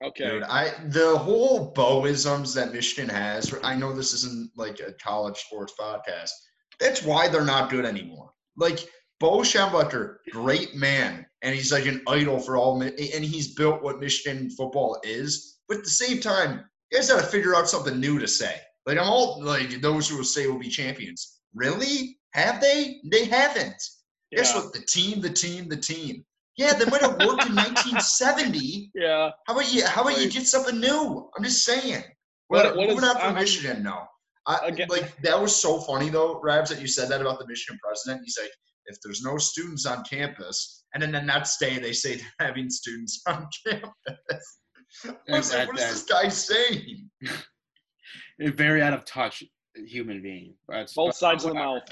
Okay. 0.03 0.29
Dude, 0.29 0.43
I 0.45 0.73
the 0.89 1.17
whole 1.17 1.73
boisms 1.75 2.55
that 2.55 2.73
Michigan 2.73 3.09
has. 3.09 3.55
I 3.63 3.77
know 3.77 3.93
this 3.93 4.13
isn't 4.13 4.51
like 4.57 4.81
a 4.81 4.93
college 4.95 5.39
sports 5.39 5.75
podcast. 5.79 6.31
That's 6.81 7.03
why 7.03 7.29
they're 7.29 7.45
not 7.45 7.71
good 7.71 7.85
anymore. 7.85 8.33
Like 8.57 8.81
Bo 9.21 9.39
Schembechler, 9.39 10.17
great 10.33 10.75
man, 10.75 11.25
and 11.43 11.55
he's 11.55 11.73
like 11.73 11.87
an 11.87 12.03
idol 12.09 12.41
for 12.41 12.57
all. 12.57 12.83
And 12.83 12.99
he's 12.99 13.55
built 13.55 13.83
what 13.83 14.01
Michigan 14.01 14.51
football 14.51 15.01
is. 15.05 15.61
But 15.69 15.79
at 15.79 15.85
the 15.85 15.91
same 15.91 16.21
time, 16.21 16.65
you 16.91 16.99
guys 16.99 17.11
got 17.11 17.21
to 17.21 17.27
figure 17.27 17.55
out 17.55 17.69
something 17.69 18.01
new 18.01 18.19
to 18.19 18.27
say. 18.27 18.57
Like 18.87 18.99
I'm 18.99 19.09
all 19.09 19.43
like 19.43 19.81
those 19.81 20.09
who 20.09 20.17
will 20.17 20.25
say 20.25 20.49
will 20.49 20.59
be 20.59 20.69
champions. 20.69 21.41
Really? 21.55 22.19
Have 22.33 22.61
they? 22.61 23.01
They 23.11 23.27
haven't. 23.27 23.81
Guess 24.33 24.55
what? 24.55 24.73
The 24.73 24.81
team, 24.81 25.21
the 25.21 25.31
team, 25.31 25.69
the 25.69 25.77
team. 25.77 26.25
Yeah, 26.57 26.75
they 26.75 26.85
might 26.85 27.01
have 27.01 27.13
worked 27.13 27.47
in 27.47 27.55
1970. 27.57 28.91
Yeah. 28.95 29.31
How 29.47 29.55
about 29.55 29.73
you? 29.73 29.87
How 29.87 30.03
about 30.03 30.21
you 30.21 30.29
get 30.31 30.47
something 30.47 30.79
new? 30.81 31.31
I'm 31.37 31.43
just 31.45 31.65
saying. 31.65 32.03
What- 32.49 32.65
What, 32.67 32.77
what 32.77 32.89
moving 32.89 33.05
is- 33.05 33.11
on 33.11 33.17
from 33.17 33.25
I'm- 33.25 33.35
Michigan, 33.35 33.83
no. 33.83 34.05
I, 34.47 34.59
Again- 34.67 34.89
like 34.91 35.17
that 35.23 35.41
was 35.41 35.55
so 35.55 35.81
funny 35.81 36.09
though, 36.11 36.41
Rabs, 36.43 36.71
that 36.71 36.81
you 36.81 36.87
said 36.89 37.09
that 37.11 37.21
about 37.21 37.39
the 37.39 37.47
Michigan 37.47 37.79
president. 37.83 38.23
He's 38.25 38.39
like, 38.41 38.51
if 38.87 38.97
there's 39.03 39.23
no 39.23 39.39
students 39.39 39.87
on 39.87 40.03
campus, 40.05 40.85
and 40.93 41.03
then 41.03 41.13
the 41.13 41.23
next 41.23 41.59
day 41.59 41.79
they 41.79 41.93
say 41.93 42.17
they're 42.17 42.49
having 42.49 42.69
students 42.69 43.23
on 43.29 43.47
campus. 43.67 44.59
I 45.29 45.37
was 45.37 45.51
That- 45.51 45.59
like, 45.61 45.69
what 45.69 45.79
is 45.79 45.85
that- 45.85 45.93
this 45.93 46.03
guy 46.05 46.29
saying? 46.29 47.11
a 48.41 48.51
very 48.51 48.83
out 48.83 48.93
of 48.93 49.05
touch 49.05 49.43
human 49.87 50.21
being. 50.21 50.55
That's, 50.69 50.93
Both 50.95 51.15
sides 51.15 51.45
of 51.45 51.51
the 51.51 51.55
whatever. 51.55 51.75
mouth. 51.77 51.89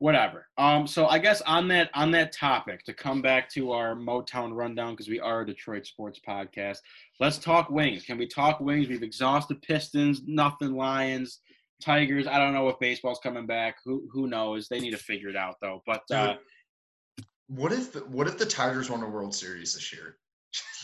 Whatever. 0.00 0.48
Um. 0.56 0.86
So 0.86 1.06
I 1.08 1.18
guess 1.18 1.42
on 1.42 1.68
that 1.68 1.90
on 1.92 2.10
that 2.12 2.32
topic, 2.32 2.82
to 2.84 2.94
come 2.94 3.20
back 3.20 3.50
to 3.50 3.72
our 3.72 3.94
Motown 3.94 4.54
rundown 4.54 4.94
because 4.94 5.08
we 5.08 5.20
are 5.20 5.42
a 5.42 5.46
Detroit 5.46 5.86
sports 5.86 6.18
podcast. 6.26 6.78
Let's 7.20 7.36
talk 7.36 7.68
wings. 7.68 8.04
Can 8.04 8.16
we 8.16 8.26
talk 8.26 8.60
wings? 8.60 8.88
We've 8.88 9.02
exhausted 9.02 9.60
Pistons, 9.60 10.22
nothing 10.26 10.74
Lions, 10.74 11.40
Tigers. 11.82 12.26
I 12.26 12.38
don't 12.38 12.54
know 12.54 12.68
if 12.70 12.78
baseball's 12.78 13.20
coming 13.22 13.46
back. 13.46 13.76
Who 13.84 14.08
who 14.10 14.26
knows? 14.26 14.68
They 14.68 14.80
need 14.80 14.92
to 14.92 14.96
figure 14.96 15.28
it 15.28 15.36
out 15.36 15.56
though. 15.60 15.82
But 15.84 16.02
uh, 16.10 16.28
Dude, 16.28 17.26
what 17.48 17.72
if 17.72 17.94
what 18.08 18.26
if 18.26 18.38
the 18.38 18.46
Tigers 18.46 18.90
won 18.90 19.02
a 19.02 19.08
World 19.08 19.34
Series 19.34 19.74
this 19.74 19.92
year? 19.92 20.16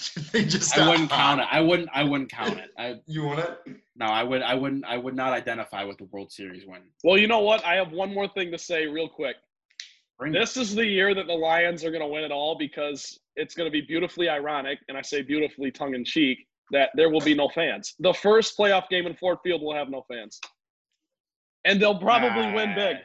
they 0.33 0.45
just 0.45 0.77
I 0.77 0.89
wouldn't 0.89 1.11
hot. 1.11 1.39
count 1.39 1.41
it. 1.41 1.47
I 1.51 1.61
wouldn't. 1.61 1.89
I 1.93 2.03
wouldn't 2.05 2.31
count 2.31 2.59
it. 2.59 2.71
I 2.79 2.97
You 3.07 3.25
want 3.25 3.41
it? 3.41 3.59
no. 3.97 4.07
I 4.07 4.23
would. 4.23 4.43
I 4.43 4.55
wouldn't. 4.55 4.85
I 4.85 4.99
would 4.99 5.15
not 5.15 5.33
identify 5.33 5.85
with 5.85 5.99
the 5.99 6.05
World 6.05 6.33
Series 6.33 6.65
win. 6.67 6.83
Well, 7.05 7.19
you 7.19 7.27
know 7.27 7.41
what? 7.41 7.65
I 7.65 7.75
have 7.75 7.93
one 7.93 8.13
more 8.13 8.29
thing 8.29 8.51
to 8.53 8.59
say 8.59 8.87
real 8.87 9.09
quick. 9.09 9.37
Bring. 10.19 10.33
This 10.33 10.57
is 10.57 10.75
the 10.75 10.87
year 10.87 11.15
that 11.15 11.27
the 11.27 11.35
Lions 11.35 11.85
are 11.85 11.91
going 11.91 12.03
to 12.03 12.09
win 12.09 12.25
it 12.25 12.33
all 12.33 12.57
because 12.59 13.19
it's 13.37 13.55
going 13.55 13.67
to 13.67 13.73
be 13.73 13.83
beautifully 13.83 14.29
ironic, 14.29 14.79
and 14.89 14.97
I 14.97 15.03
say 15.03 15.23
beautifully 15.23 15.71
tongue 15.71 15.95
in 15.95 16.05
cheek, 16.05 16.47
that 16.71 16.91
there 16.95 17.11
will 17.11 17.21
be 17.21 17.35
no 17.35 17.49
fans. 17.49 17.95
The 18.01 18.15
first 18.15 18.57
playoff 18.59 18.89
game 18.89 19.07
in 19.07 19.15
Ford 19.15 19.39
Field 19.45 19.63
will 19.63 19.75
have 19.75 19.89
no 19.91 20.05
fans. 20.09 20.41
And 21.65 21.81
they'll 21.81 21.99
probably 21.99 22.53
win 22.53 22.71
ah. 22.71 22.75
big. 22.75 22.97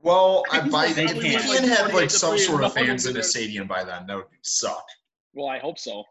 Well, 0.00 0.44
I 0.52 0.68
buy 0.68 0.92
They 0.92 1.04
if 1.04 1.14
we 1.14 1.30
can't. 1.30 1.64
have 1.66 1.94
like 1.94 2.10
some 2.10 2.38
sort 2.38 2.62
of 2.62 2.72
fans 2.74 3.06
in 3.06 3.14
be 3.14 3.20
the 3.20 3.24
stadium 3.24 3.66
by 3.66 3.82
then, 3.82 4.06
that 4.06 4.16
would 4.16 4.26
suck. 4.42 4.86
Well, 5.36 5.48
I 5.48 5.58
hope 5.58 5.78
so. 5.78 6.02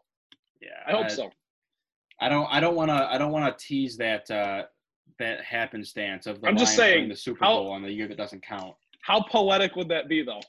Yeah. 0.62 0.68
I 0.86 0.92
hope 0.92 1.10
so. 1.10 1.30
I 2.20 2.30
don't. 2.30 2.46
I 2.50 2.60
don't 2.60 2.74
want 2.74 2.90
to. 2.90 2.94
I 2.94 3.18
don't 3.18 3.32
want 3.32 3.58
to 3.58 3.64
tease 3.66 3.98
that. 3.98 4.30
Uh, 4.30 4.62
that 5.18 5.42
happenstance 5.42 6.26
of 6.26 6.40
the 6.40 6.48
I'm 6.48 6.56
just 6.56 6.76
saying, 6.76 7.08
the 7.08 7.16
Super 7.16 7.44
how- 7.44 7.54
Bowl 7.56 7.72
on 7.72 7.82
the 7.82 7.90
year 7.90 8.08
that 8.08 8.18
doesn't 8.18 8.42
count. 8.42 8.74
How 9.02 9.22
poetic 9.22 9.76
would 9.76 9.88
that 9.88 10.08
be, 10.08 10.22
though? 10.22 10.40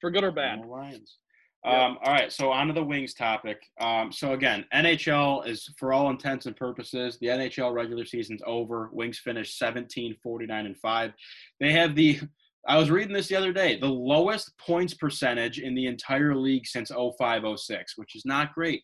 For 0.00 0.10
good 0.10 0.24
or 0.24 0.32
bad? 0.32 0.64
Lions. 0.66 1.18
Yeah. 1.64 1.86
Um, 1.86 1.98
all 2.04 2.12
right, 2.12 2.30
so 2.30 2.52
on 2.52 2.66
to 2.66 2.74
the 2.74 2.84
wings 2.84 3.14
topic. 3.14 3.62
Um, 3.80 4.12
so 4.12 4.34
again, 4.34 4.66
NHL 4.74 5.46
is 5.48 5.72
for 5.78 5.94
all 5.94 6.10
intents 6.10 6.44
and 6.44 6.54
purposes, 6.54 7.16
the 7.18 7.28
NHL 7.28 7.72
regular 7.72 8.04
season's 8.04 8.42
over. 8.46 8.90
Wings 8.92 9.18
finished 9.18 9.58
17, 9.58 10.14
49, 10.22 10.66
and 10.66 10.76
5. 10.76 11.12
They 11.60 11.72
have 11.72 11.94
the 11.94 12.20
I 12.66 12.78
was 12.78 12.90
reading 12.90 13.12
this 13.12 13.28
the 13.28 13.36
other 13.36 13.52
day, 13.52 13.78
the 13.78 13.86
lowest 13.86 14.52
points 14.58 14.94
percentage 14.94 15.58
in 15.58 15.74
the 15.74 15.86
entire 15.86 16.34
league 16.34 16.66
since 16.66 16.90
0506, 16.90 17.96
which 17.96 18.16
is 18.16 18.24
not 18.24 18.54
great. 18.54 18.82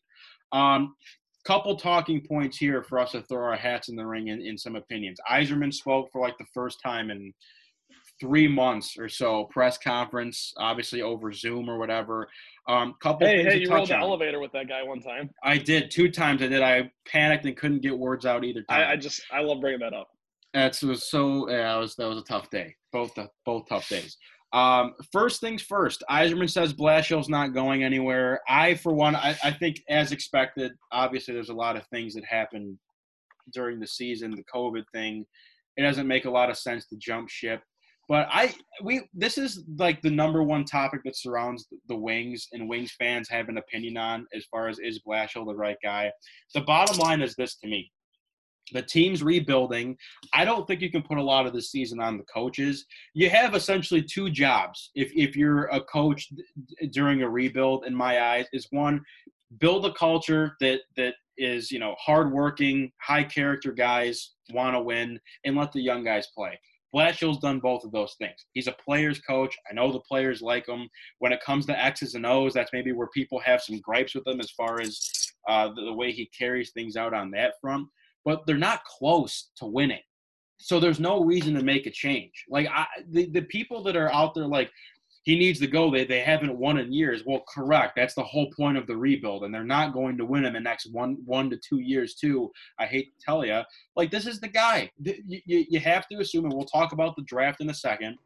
Um, 0.52 0.94
couple 1.46 1.74
talking 1.76 2.22
points 2.28 2.58
here 2.58 2.82
for 2.82 2.98
us 2.98 3.12
to 3.12 3.22
throw 3.22 3.42
our 3.42 3.56
hats 3.56 3.88
in 3.88 3.96
the 3.96 4.06
ring 4.06 4.28
in, 4.28 4.42
in 4.42 4.58
some 4.58 4.76
opinions. 4.76 5.18
Yzerman 5.30 5.72
spoke 5.72 6.08
for 6.12 6.20
like 6.20 6.36
the 6.38 6.44
first 6.52 6.78
time 6.84 7.10
in 7.10 7.32
three 8.20 8.46
months 8.46 8.96
or 8.98 9.08
so 9.08 9.44
press 9.44 9.78
conference, 9.78 10.52
obviously 10.58 11.00
over 11.00 11.32
Zoom 11.32 11.68
or 11.68 11.78
whatever. 11.78 12.28
Um, 12.68 12.94
couple 13.02 13.26
Hey, 13.26 13.42
hey, 13.42 13.58
you 13.60 13.66
touch 13.66 13.88
the 13.88 13.96
elevator 13.96 14.38
with 14.38 14.52
that 14.52 14.68
guy 14.68 14.82
one 14.82 15.00
time. 15.00 15.30
I 15.42 15.56
did 15.56 15.90
two 15.90 16.10
times. 16.10 16.42
I 16.42 16.48
did. 16.48 16.62
I 16.62 16.90
panicked 17.06 17.46
and 17.46 17.56
couldn't 17.56 17.80
get 17.80 17.98
words 17.98 18.26
out 18.26 18.44
either 18.44 18.62
time. 18.62 18.88
I, 18.88 18.92
I 18.92 18.96
just, 18.96 19.22
I 19.32 19.40
love 19.40 19.60
bringing 19.60 19.80
that 19.80 19.94
up. 19.94 20.08
That's 20.52 20.82
was 20.82 21.08
so. 21.08 21.48
Yeah, 21.48 21.74
that 21.74 21.76
was 21.76 21.94
that 21.96 22.08
was 22.08 22.18
a 22.18 22.24
tough 22.24 22.50
day. 22.50 22.74
Both 22.92 23.16
both 23.44 23.68
tough 23.68 23.88
days. 23.88 24.16
Um, 24.52 24.94
first 25.12 25.40
things 25.40 25.62
first. 25.62 26.02
Yzerman 26.10 26.50
says 26.50 26.72
Blashill's 26.72 27.28
not 27.28 27.54
going 27.54 27.84
anywhere. 27.84 28.40
I, 28.48 28.74
for 28.74 28.92
one, 28.92 29.14
I, 29.14 29.36
I 29.44 29.52
think 29.52 29.80
as 29.88 30.10
expected. 30.10 30.72
Obviously, 30.90 31.34
there's 31.34 31.50
a 31.50 31.54
lot 31.54 31.76
of 31.76 31.86
things 31.86 32.14
that 32.14 32.24
happened 32.24 32.76
during 33.52 33.78
the 33.78 33.86
season, 33.86 34.32
the 34.32 34.44
COVID 34.52 34.84
thing. 34.92 35.24
It 35.76 35.82
doesn't 35.82 36.08
make 36.08 36.24
a 36.24 36.30
lot 36.30 36.50
of 36.50 36.58
sense 36.58 36.86
to 36.88 36.96
jump 36.96 37.28
ship. 37.28 37.62
But 38.08 38.26
I 38.28 38.52
we 38.82 39.02
this 39.14 39.38
is 39.38 39.62
like 39.78 40.02
the 40.02 40.10
number 40.10 40.42
one 40.42 40.64
topic 40.64 41.02
that 41.04 41.16
surrounds 41.16 41.68
the 41.86 41.94
Wings 41.94 42.48
and 42.52 42.68
Wings 42.68 42.92
fans 42.98 43.28
have 43.28 43.48
an 43.48 43.58
opinion 43.58 43.96
on 43.96 44.26
as 44.34 44.44
far 44.50 44.66
as 44.66 44.80
is 44.80 45.00
Blashill 45.06 45.46
the 45.46 45.54
right 45.54 45.76
guy. 45.80 46.10
The 46.52 46.62
bottom 46.62 46.98
line 46.98 47.22
is 47.22 47.36
this 47.36 47.54
to 47.58 47.68
me. 47.68 47.92
The 48.72 48.82
team's 48.82 49.22
rebuilding. 49.22 49.96
I 50.32 50.44
don't 50.44 50.66
think 50.66 50.80
you 50.80 50.90
can 50.90 51.02
put 51.02 51.18
a 51.18 51.22
lot 51.22 51.46
of 51.46 51.52
the 51.52 51.62
season 51.62 52.00
on 52.00 52.16
the 52.16 52.24
coaches. 52.24 52.86
You 53.14 53.30
have 53.30 53.54
essentially 53.54 54.02
two 54.02 54.30
jobs. 54.30 54.90
If 54.94 55.12
if 55.14 55.36
you're 55.36 55.64
a 55.66 55.80
coach 55.80 56.28
during 56.92 57.22
a 57.22 57.28
rebuild, 57.28 57.84
in 57.84 57.94
my 57.94 58.22
eyes, 58.22 58.46
is 58.52 58.66
one 58.70 59.02
build 59.58 59.84
a 59.84 59.92
culture 59.94 60.56
that 60.60 60.80
that 60.96 61.14
is 61.36 61.70
you 61.70 61.78
know 61.78 61.94
hardworking, 61.98 62.90
high 63.00 63.24
character 63.24 63.72
guys 63.72 64.34
want 64.52 64.74
to 64.74 64.80
win, 64.80 65.18
and 65.44 65.56
let 65.56 65.72
the 65.72 65.80
young 65.80 66.04
guys 66.04 66.28
play. 66.36 66.58
Blashill's 66.94 67.38
done 67.38 67.60
both 67.60 67.84
of 67.84 67.92
those 67.92 68.16
things. 68.18 68.46
He's 68.52 68.66
a 68.66 68.76
player's 68.84 69.20
coach. 69.20 69.56
I 69.70 69.74
know 69.74 69.92
the 69.92 70.00
players 70.00 70.42
like 70.42 70.68
him. 70.68 70.88
When 71.20 71.32
it 71.32 71.40
comes 71.40 71.64
to 71.66 71.80
X's 71.80 72.14
and 72.14 72.26
O's, 72.26 72.52
that's 72.52 72.72
maybe 72.72 72.90
where 72.90 73.06
people 73.14 73.38
have 73.40 73.62
some 73.62 73.78
gripes 73.78 74.14
with 74.14 74.26
him 74.26 74.40
as 74.40 74.50
far 74.50 74.80
as 74.80 75.00
uh, 75.48 75.68
the, 75.68 75.82
the 75.82 75.92
way 75.92 76.10
he 76.10 76.26
carries 76.36 76.72
things 76.72 76.96
out 76.96 77.14
on 77.14 77.30
that 77.30 77.54
front. 77.60 77.86
But 78.24 78.46
they're 78.46 78.56
not 78.56 78.84
close 78.84 79.50
to 79.56 79.66
winning. 79.66 80.02
So 80.58 80.78
there's 80.78 81.00
no 81.00 81.24
reason 81.24 81.54
to 81.54 81.62
make 81.62 81.86
a 81.86 81.90
change. 81.90 82.44
Like 82.48 82.68
I, 82.68 82.86
the, 83.10 83.26
the 83.30 83.42
people 83.42 83.82
that 83.84 83.96
are 83.96 84.12
out 84.12 84.34
there 84.34 84.46
like, 84.46 84.70
he 85.22 85.38
needs 85.38 85.60
to 85.60 85.66
go. 85.66 85.90
They 85.90 86.04
they 86.04 86.20
haven't 86.20 86.56
won 86.56 86.78
in 86.78 86.92
years. 86.92 87.24
Well, 87.26 87.44
correct. 87.46 87.92
That's 87.94 88.14
the 88.14 88.22
whole 88.22 88.50
point 88.56 88.78
of 88.78 88.86
the 88.86 88.96
rebuild, 88.96 89.44
and 89.44 89.52
they're 89.52 89.64
not 89.64 89.92
going 89.92 90.16
to 90.16 90.24
win 90.24 90.44
him 90.44 90.56
in 90.56 90.62
the 90.62 90.68
next 90.70 90.90
one 90.92 91.18
one 91.26 91.50
to 91.50 91.58
two 91.58 91.80
years 91.80 92.14
too. 92.14 92.50
I 92.78 92.86
hate 92.86 93.06
to 93.06 93.24
tell 93.24 93.44
you, 93.44 93.60
like 93.96 94.10
this 94.10 94.26
is 94.26 94.40
the 94.40 94.48
guy. 94.48 94.90
You, 95.02 95.40
you, 95.44 95.66
you 95.68 95.80
have 95.80 96.08
to 96.08 96.20
assume, 96.20 96.46
and 96.46 96.54
we'll 96.54 96.64
talk 96.64 96.92
about 96.92 97.16
the 97.16 97.22
draft 97.22 97.60
in 97.60 97.68
a 97.68 97.74
second. 97.74 98.16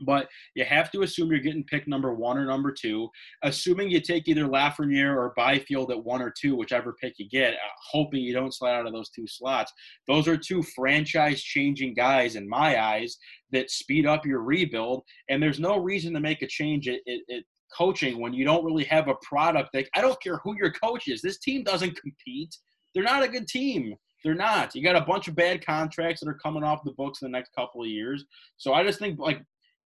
But 0.00 0.28
you 0.54 0.64
have 0.64 0.90
to 0.92 1.02
assume 1.02 1.30
you're 1.30 1.40
getting 1.40 1.64
picked 1.64 1.88
number 1.88 2.12
one 2.12 2.36
or 2.36 2.44
number 2.44 2.70
two. 2.70 3.08
Assuming 3.42 3.90
you 3.90 4.00
take 4.00 4.28
either 4.28 4.44
Lafreniere 4.44 5.16
or 5.16 5.32
Byfield 5.36 5.90
at 5.90 6.04
one 6.04 6.20
or 6.20 6.30
two, 6.38 6.54
whichever 6.54 6.94
pick 7.00 7.14
you 7.18 7.28
get, 7.28 7.54
uh, 7.54 7.58
hoping 7.90 8.20
you 8.20 8.34
don't 8.34 8.54
slide 8.54 8.74
out 8.74 8.86
of 8.86 8.92
those 8.92 9.08
two 9.08 9.26
slots. 9.26 9.72
Those 10.06 10.28
are 10.28 10.36
two 10.36 10.62
franchise-changing 10.62 11.94
guys 11.94 12.36
in 12.36 12.48
my 12.48 12.80
eyes 12.80 13.16
that 13.52 13.70
speed 13.70 14.06
up 14.06 14.26
your 14.26 14.42
rebuild. 14.42 15.02
And 15.30 15.42
there's 15.42 15.60
no 15.60 15.78
reason 15.78 16.12
to 16.12 16.20
make 16.20 16.42
a 16.42 16.46
change 16.46 16.88
at, 16.88 17.00
at, 17.08 17.20
at 17.34 17.42
coaching 17.76 18.20
when 18.20 18.34
you 18.34 18.44
don't 18.44 18.64
really 18.64 18.84
have 18.84 19.08
a 19.08 19.14
product. 19.22 19.70
That 19.72 19.86
I 19.94 20.00
don't 20.02 20.20
care 20.22 20.40
who 20.44 20.56
your 20.58 20.72
coach 20.72 21.08
is. 21.08 21.22
This 21.22 21.38
team 21.38 21.64
doesn't 21.64 22.00
compete. 22.00 22.54
They're 22.94 23.02
not 23.02 23.22
a 23.22 23.28
good 23.28 23.46
team. 23.46 23.94
They're 24.24 24.34
not. 24.34 24.74
You 24.74 24.82
got 24.82 24.96
a 24.96 25.06
bunch 25.06 25.28
of 25.28 25.36
bad 25.36 25.64
contracts 25.64 26.20
that 26.20 26.28
are 26.28 26.38
coming 26.42 26.64
off 26.64 26.84
the 26.84 26.92
books 26.92 27.22
in 27.22 27.30
the 27.30 27.36
next 27.36 27.52
couple 27.54 27.82
of 27.82 27.88
years. 27.88 28.24
So 28.56 28.74
I 28.74 28.82
just 28.82 28.98
think 28.98 29.18
like 29.18 29.40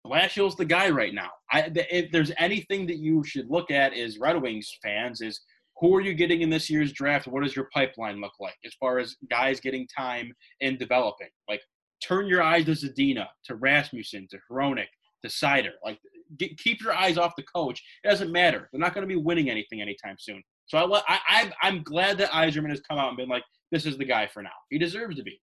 Blashill's 0.07 0.55
the 0.55 0.65
guy 0.65 0.89
right 0.89 1.13
now. 1.13 1.29
I, 1.51 1.71
if 1.73 2.11
there's 2.11 2.31
anything 2.37 2.87
that 2.87 2.97
you 2.97 3.23
should 3.23 3.49
look 3.49 3.71
at 3.71 3.93
as 3.93 4.17
Red 4.17 4.41
Wings 4.41 4.69
fans 4.83 5.21
is 5.21 5.41
who 5.79 5.95
are 5.95 6.01
you 6.01 6.13
getting 6.13 6.41
in 6.41 6.49
this 6.49 6.69
year's 6.69 6.91
draft? 6.91 7.27
What 7.27 7.43
does 7.43 7.55
your 7.55 7.69
pipeline 7.73 8.19
look 8.19 8.33
like 8.39 8.55
as 8.65 8.73
far 8.79 8.99
as 8.99 9.15
guys 9.29 9.59
getting 9.59 9.87
time 9.95 10.33
and 10.61 10.79
developing? 10.79 11.29
Like 11.47 11.61
turn 12.01 12.27
your 12.27 12.41
eyes 12.41 12.65
to 12.65 12.71
Zadina, 12.71 13.27
to 13.45 13.55
Rasmussen, 13.55 14.27
to 14.31 14.37
Hronek, 14.51 14.87
to 15.23 15.29
Seider. 15.29 15.71
Like 15.83 15.99
get, 16.37 16.57
keep 16.57 16.81
your 16.81 16.93
eyes 16.93 17.17
off 17.17 17.35
the 17.35 17.43
coach. 17.43 17.81
It 18.03 18.09
doesn't 18.09 18.31
matter. 18.31 18.69
They're 18.71 18.81
not 18.81 18.93
going 18.93 19.07
to 19.07 19.13
be 19.13 19.21
winning 19.21 19.49
anything 19.49 19.81
anytime 19.81 20.15
soon. 20.19 20.41
So 20.65 20.77
I, 20.77 21.19
I, 21.29 21.51
I'm 21.61 21.83
glad 21.83 22.17
that 22.17 22.31
Yzerman 22.31 22.69
has 22.69 22.81
come 22.81 22.97
out 22.97 23.07
and 23.09 23.17
been 23.17 23.29
like, 23.29 23.43
this 23.71 23.85
is 23.85 23.97
the 23.97 24.05
guy 24.05 24.27
for 24.27 24.41
now. 24.41 24.49
He 24.69 24.77
deserves 24.77 25.15
to 25.17 25.23
be. 25.23 25.39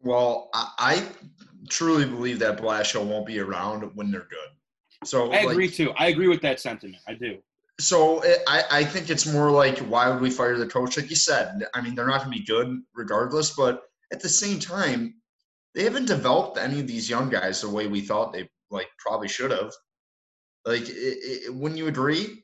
Well, 0.00 0.50
I, 0.54 0.70
I 0.78 1.08
truly 1.68 2.04
believe 2.04 2.38
that 2.40 2.58
Blashill 2.58 3.06
won't 3.06 3.26
be 3.26 3.40
around 3.40 3.82
when 3.94 4.10
they're 4.10 4.28
good. 4.28 5.08
So 5.08 5.32
I 5.32 5.38
agree 5.38 5.66
like, 5.66 5.74
too. 5.74 5.92
I 5.96 6.08
agree 6.08 6.28
with 6.28 6.40
that 6.42 6.60
sentiment. 6.60 7.02
I 7.08 7.14
do. 7.14 7.38
So 7.80 8.22
it, 8.22 8.40
I, 8.46 8.62
I 8.70 8.84
think 8.84 9.10
it's 9.10 9.26
more 9.26 9.50
like 9.50 9.78
why 9.80 10.08
would 10.08 10.20
we 10.20 10.30
fire 10.30 10.56
the 10.56 10.66
coach? 10.66 10.96
Like 10.96 11.10
you 11.10 11.16
said, 11.16 11.66
I 11.74 11.80
mean 11.80 11.94
they're 11.94 12.06
not 12.06 12.24
going 12.24 12.32
to 12.32 12.38
be 12.38 12.44
good 12.44 12.80
regardless, 12.94 13.54
but 13.54 13.82
at 14.12 14.20
the 14.20 14.28
same 14.28 14.60
time, 14.60 15.14
they 15.74 15.82
haven't 15.82 16.06
developed 16.06 16.56
any 16.56 16.80
of 16.80 16.86
these 16.86 17.10
young 17.10 17.28
guys 17.28 17.60
the 17.60 17.68
way 17.68 17.88
we 17.88 18.00
thought 18.00 18.32
they 18.32 18.48
like 18.70 18.88
probably 18.98 19.28
should 19.28 19.50
have. 19.50 19.72
Like, 20.64 20.88
it, 20.88 20.92
it, 20.92 21.54
wouldn't 21.54 21.78
you 21.78 21.88
agree? 21.88 22.43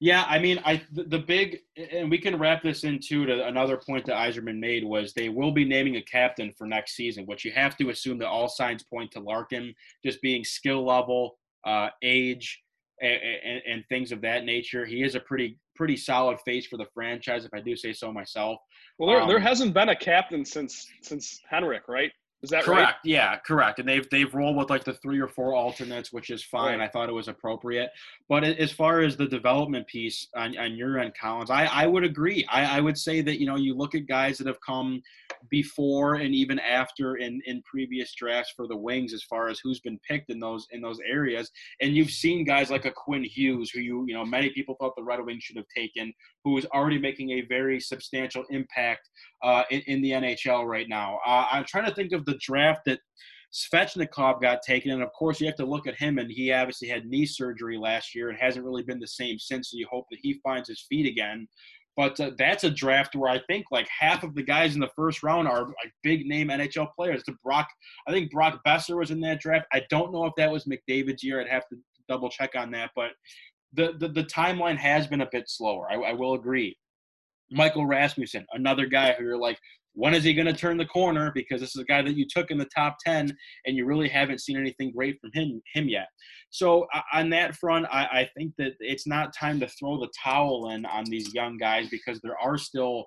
Yeah, 0.00 0.24
I 0.28 0.38
mean, 0.38 0.60
I 0.64 0.82
the, 0.92 1.04
the, 1.04 1.18
big 1.18 1.58
and 1.76 2.08
we 2.08 2.18
can 2.18 2.38
wrap 2.38 2.62
this 2.62 2.84
into 2.84 3.26
to 3.26 3.46
another 3.46 3.76
point 3.76 4.06
that 4.06 4.16
Yzerman 4.16 4.58
made 4.58 4.84
was 4.84 5.12
they 5.12 5.28
will 5.28 5.50
be 5.50 5.64
naming 5.64 5.96
a 5.96 6.02
captain 6.02 6.52
for 6.56 6.66
next 6.68 6.94
season, 6.94 7.26
which 7.26 7.44
you 7.44 7.50
have 7.52 7.76
to 7.78 7.90
assume 7.90 8.18
that 8.18 8.28
all 8.28 8.48
signs 8.48 8.84
point 8.84 9.10
to 9.12 9.20
Larkin 9.20 9.74
just 10.04 10.22
being 10.22 10.44
skill 10.44 10.86
level, 10.86 11.36
uh, 11.66 11.88
age, 12.02 12.62
and, 13.00 13.20
and, 13.44 13.62
and, 13.66 13.84
things 13.88 14.12
of 14.12 14.20
that 14.22 14.44
nature. 14.44 14.86
He 14.86 15.02
is 15.02 15.16
a 15.16 15.20
pretty 15.20 15.58
pretty 15.74 15.96
solid 15.96 16.38
face 16.44 16.66
for 16.66 16.76
the 16.76 16.86
franchise, 16.94 17.44
if 17.44 17.52
I 17.52 17.60
do 17.60 17.76
say 17.76 17.92
so 17.92 18.12
myself. 18.12 18.58
Well, 18.98 19.08
there, 19.08 19.22
um, 19.22 19.28
there 19.28 19.40
hasn't 19.40 19.74
been 19.74 19.88
a 19.88 19.96
captain 19.96 20.44
since 20.44 20.86
since 21.02 21.40
Henrik, 21.48 21.88
right? 21.88 22.12
Is 22.40 22.50
that 22.50 22.62
correct? 22.62 22.86
Right? 22.86 22.94
Yeah, 23.02 23.36
correct. 23.38 23.80
And 23.80 23.88
they've 23.88 24.08
they've 24.10 24.32
rolled 24.32 24.56
with 24.56 24.70
like 24.70 24.84
the 24.84 24.92
three 24.94 25.18
or 25.18 25.26
four 25.26 25.56
alternates, 25.56 26.12
which 26.12 26.30
is 26.30 26.44
fine. 26.44 26.78
Right. 26.78 26.86
I 26.86 26.88
thought 26.88 27.08
it 27.08 27.12
was 27.12 27.26
appropriate. 27.26 27.90
But 28.28 28.44
as 28.44 28.70
far 28.70 29.00
as 29.00 29.16
the 29.16 29.26
development 29.26 29.88
piece 29.88 30.28
on, 30.36 30.56
on 30.56 30.76
your 30.76 31.00
end, 31.00 31.14
Collins, 31.20 31.50
I, 31.50 31.64
I 31.64 31.86
would 31.86 32.04
agree. 32.04 32.46
I, 32.48 32.78
I 32.78 32.80
would 32.80 32.96
say 32.96 33.22
that 33.22 33.40
you 33.40 33.46
know 33.46 33.56
you 33.56 33.74
look 33.74 33.96
at 33.96 34.06
guys 34.06 34.38
that 34.38 34.46
have 34.46 34.60
come 34.60 35.02
before 35.50 36.14
and 36.14 36.32
even 36.32 36.60
after 36.60 37.16
in, 37.16 37.40
in 37.46 37.60
previous 37.62 38.14
drafts 38.14 38.52
for 38.54 38.68
the 38.68 38.76
wings 38.76 39.12
as 39.12 39.24
far 39.24 39.48
as 39.48 39.58
who's 39.62 39.80
been 39.80 39.98
picked 40.08 40.30
in 40.30 40.38
those 40.38 40.68
in 40.70 40.80
those 40.80 41.00
areas. 41.04 41.50
And 41.80 41.96
you've 41.96 42.10
seen 42.10 42.44
guys 42.44 42.70
like 42.70 42.84
a 42.84 42.92
Quinn 42.92 43.24
Hughes, 43.24 43.70
who 43.70 43.80
you 43.80 44.04
you 44.06 44.14
know 44.14 44.24
many 44.24 44.50
people 44.50 44.76
thought 44.78 44.94
the 44.96 45.02
Red 45.02 45.24
Wings 45.24 45.42
should 45.42 45.56
have 45.56 45.66
taken, 45.76 46.12
who 46.44 46.56
is 46.56 46.66
already 46.66 46.98
making 46.98 47.30
a 47.30 47.40
very 47.42 47.80
substantial 47.80 48.44
impact 48.50 49.08
uh, 49.42 49.62
in, 49.70 49.80
in, 49.86 50.02
the 50.02 50.12
NHL 50.12 50.66
right 50.66 50.88
now. 50.88 51.18
Uh, 51.26 51.46
I'm 51.50 51.64
trying 51.64 51.86
to 51.86 51.94
think 51.94 52.12
of 52.12 52.24
the 52.24 52.38
draft 52.40 52.80
that 52.86 53.00
Svechnikov 53.52 54.40
got 54.40 54.62
taken, 54.62 54.90
and 54.90 55.02
of 55.02 55.12
course 55.12 55.40
you 55.40 55.46
have 55.46 55.56
to 55.56 55.66
look 55.66 55.86
at 55.86 55.96
him, 55.96 56.18
and 56.18 56.30
he 56.30 56.52
obviously 56.52 56.88
had 56.88 57.06
knee 57.06 57.26
surgery 57.26 57.78
last 57.78 58.14
year 58.14 58.28
and 58.28 58.38
hasn't 58.38 58.64
really 58.64 58.82
been 58.82 58.98
the 58.98 59.06
same 59.06 59.38
since. 59.38 59.70
So 59.70 59.76
you 59.76 59.86
hope 59.90 60.06
that 60.10 60.20
he 60.22 60.40
finds 60.44 60.68
his 60.68 60.84
feet 60.88 61.06
again. 61.06 61.48
But 61.96 62.20
uh, 62.20 62.30
that's 62.38 62.62
a 62.62 62.70
draft 62.70 63.16
where 63.16 63.28
I 63.28 63.40
think 63.48 63.66
like 63.72 63.88
half 63.88 64.22
of 64.22 64.36
the 64.36 64.42
guys 64.42 64.74
in 64.74 64.80
the 64.80 64.90
first 64.94 65.24
round 65.24 65.48
are 65.48 65.64
like 65.64 65.92
big 66.04 66.26
name 66.26 66.46
NHL 66.46 66.94
players. 66.94 67.24
To 67.24 67.34
Brock, 67.42 67.66
I 68.06 68.12
think 68.12 68.30
Brock 68.30 68.60
Boeser 68.64 68.96
was 68.96 69.10
in 69.10 69.20
that 69.22 69.40
draft. 69.40 69.66
I 69.72 69.82
don't 69.90 70.12
know 70.12 70.24
if 70.24 70.32
that 70.36 70.50
was 70.50 70.66
McDavid's 70.66 71.24
year. 71.24 71.40
I'd 71.40 71.48
have 71.48 71.66
to 71.70 71.76
double 72.08 72.28
check 72.28 72.54
on 72.54 72.70
that. 72.70 72.90
But 72.94 73.10
the 73.72 73.94
the, 73.98 74.08
the 74.08 74.24
timeline 74.24 74.76
has 74.76 75.08
been 75.08 75.22
a 75.22 75.28
bit 75.32 75.48
slower. 75.48 75.90
I, 75.90 75.96
I 76.10 76.12
will 76.12 76.34
agree. 76.34 76.76
Michael 77.50 77.86
Rasmussen, 77.86 78.46
another 78.52 78.86
guy 78.86 79.14
who 79.14 79.24
you're 79.24 79.38
like, 79.38 79.58
when 79.94 80.14
is 80.14 80.22
he 80.22 80.32
going 80.32 80.46
to 80.46 80.52
turn 80.52 80.76
the 80.76 80.86
corner? 80.86 81.32
Because 81.34 81.60
this 81.60 81.74
is 81.74 81.82
a 81.82 81.84
guy 81.84 82.02
that 82.02 82.16
you 82.16 82.24
took 82.28 82.52
in 82.52 82.58
the 82.58 82.68
top 82.74 82.98
10 83.04 83.36
and 83.66 83.76
you 83.76 83.84
really 83.84 84.08
haven't 84.08 84.40
seen 84.40 84.56
anything 84.56 84.92
great 84.92 85.18
from 85.20 85.30
him, 85.34 85.60
him 85.74 85.88
yet. 85.88 86.06
So, 86.50 86.86
uh, 86.94 87.00
on 87.12 87.30
that 87.30 87.56
front, 87.56 87.86
I, 87.90 88.04
I 88.04 88.30
think 88.36 88.52
that 88.58 88.74
it's 88.78 89.06
not 89.06 89.34
time 89.34 89.58
to 89.60 89.68
throw 89.68 89.98
the 89.98 90.10
towel 90.22 90.70
in 90.70 90.86
on 90.86 91.04
these 91.04 91.34
young 91.34 91.58
guys 91.58 91.88
because 91.88 92.20
there 92.20 92.38
are 92.40 92.56
still 92.56 93.06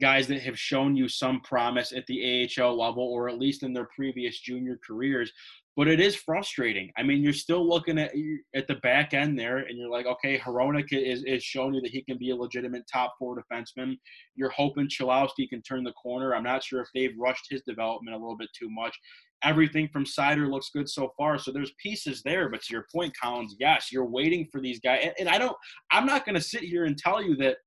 guys 0.00 0.26
that 0.26 0.42
have 0.42 0.58
shown 0.58 0.96
you 0.96 1.08
some 1.08 1.40
promise 1.40 1.92
at 1.92 2.06
the 2.06 2.48
AHL 2.58 2.78
level 2.78 3.02
or 3.02 3.28
at 3.28 3.38
least 3.38 3.62
in 3.62 3.72
their 3.72 3.88
previous 3.96 4.40
junior 4.40 4.78
careers 4.86 5.32
but 5.76 5.88
it 5.88 6.00
is 6.00 6.16
frustrating. 6.16 6.90
I 6.96 7.02
mean, 7.02 7.22
you're 7.22 7.34
still 7.34 7.68
looking 7.68 7.98
at 7.98 8.12
at 8.54 8.66
the 8.66 8.76
back 8.76 9.12
end 9.12 9.38
there, 9.38 9.58
and 9.58 9.78
you're 9.78 9.90
like, 9.90 10.06
okay, 10.06 10.38
Hronek 10.38 10.86
is 10.92 11.22
is 11.24 11.44
showing 11.44 11.74
you 11.74 11.82
that 11.82 11.90
he 11.90 12.02
can 12.02 12.16
be 12.16 12.30
a 12.30 12.36
legitimate 12.36 12.84
top 12.90 13.14
four 13.18 13.36
defenseman. 13.36 13.98
You're 14.34 14.50
hoping 14.50 14.88
Cholowski 14.88 15.48
can 15.48 15.60
turn 15.62 15.84
the 15.84 15.92
corner. 15.92 16.34
I'm 16.34 16.42
not 16.42 16.64
sure 16.64 16.80
if 16.80 16.88
they've 16.94 17.14
rushed 17.18 17.46
his 17.50 17.62
development 17.66 18.16
a 18.16 18.18
little 18.18 18.38
bit 18.38 18.48
too 18.58 18.70
much. 18.70 18.98
Everything 19.44 19.86
from 19.92 20.06
Seider 20.06 20.50
looks 20.50 20.70
good 20.72 20.88
so 20.88 21.12
far, 21.14 21.38
so 21.38 21.52
there's 21.52 21.72
pieces 21.78 22.22
there. 22.24 22.48
But 22.48 22.62
to 22.62 22.72
your 22.72 22.86
point, 22.92 23.12
Collins, 23.20 23.54
yes, 23.60 23.88
you're 23.92 24.08
waiting 24.08 24.48
for 24.50 24.62
these 24.62 24.80
guys, 24.80 25.00
and, 25.04 25.12
and 25.20 25.28
I 25.28 25.36
don't. 25.36 25.56
I'm 25.92 26.06
not 26.06 26.24
going 26.24 26.36
to 26.36 26.40
sit 26.40 26.62
here 26.62 26.86
and 26.86 26.96
tell 26.96 27.22
you 27.22 27.36
that 27.36 27.58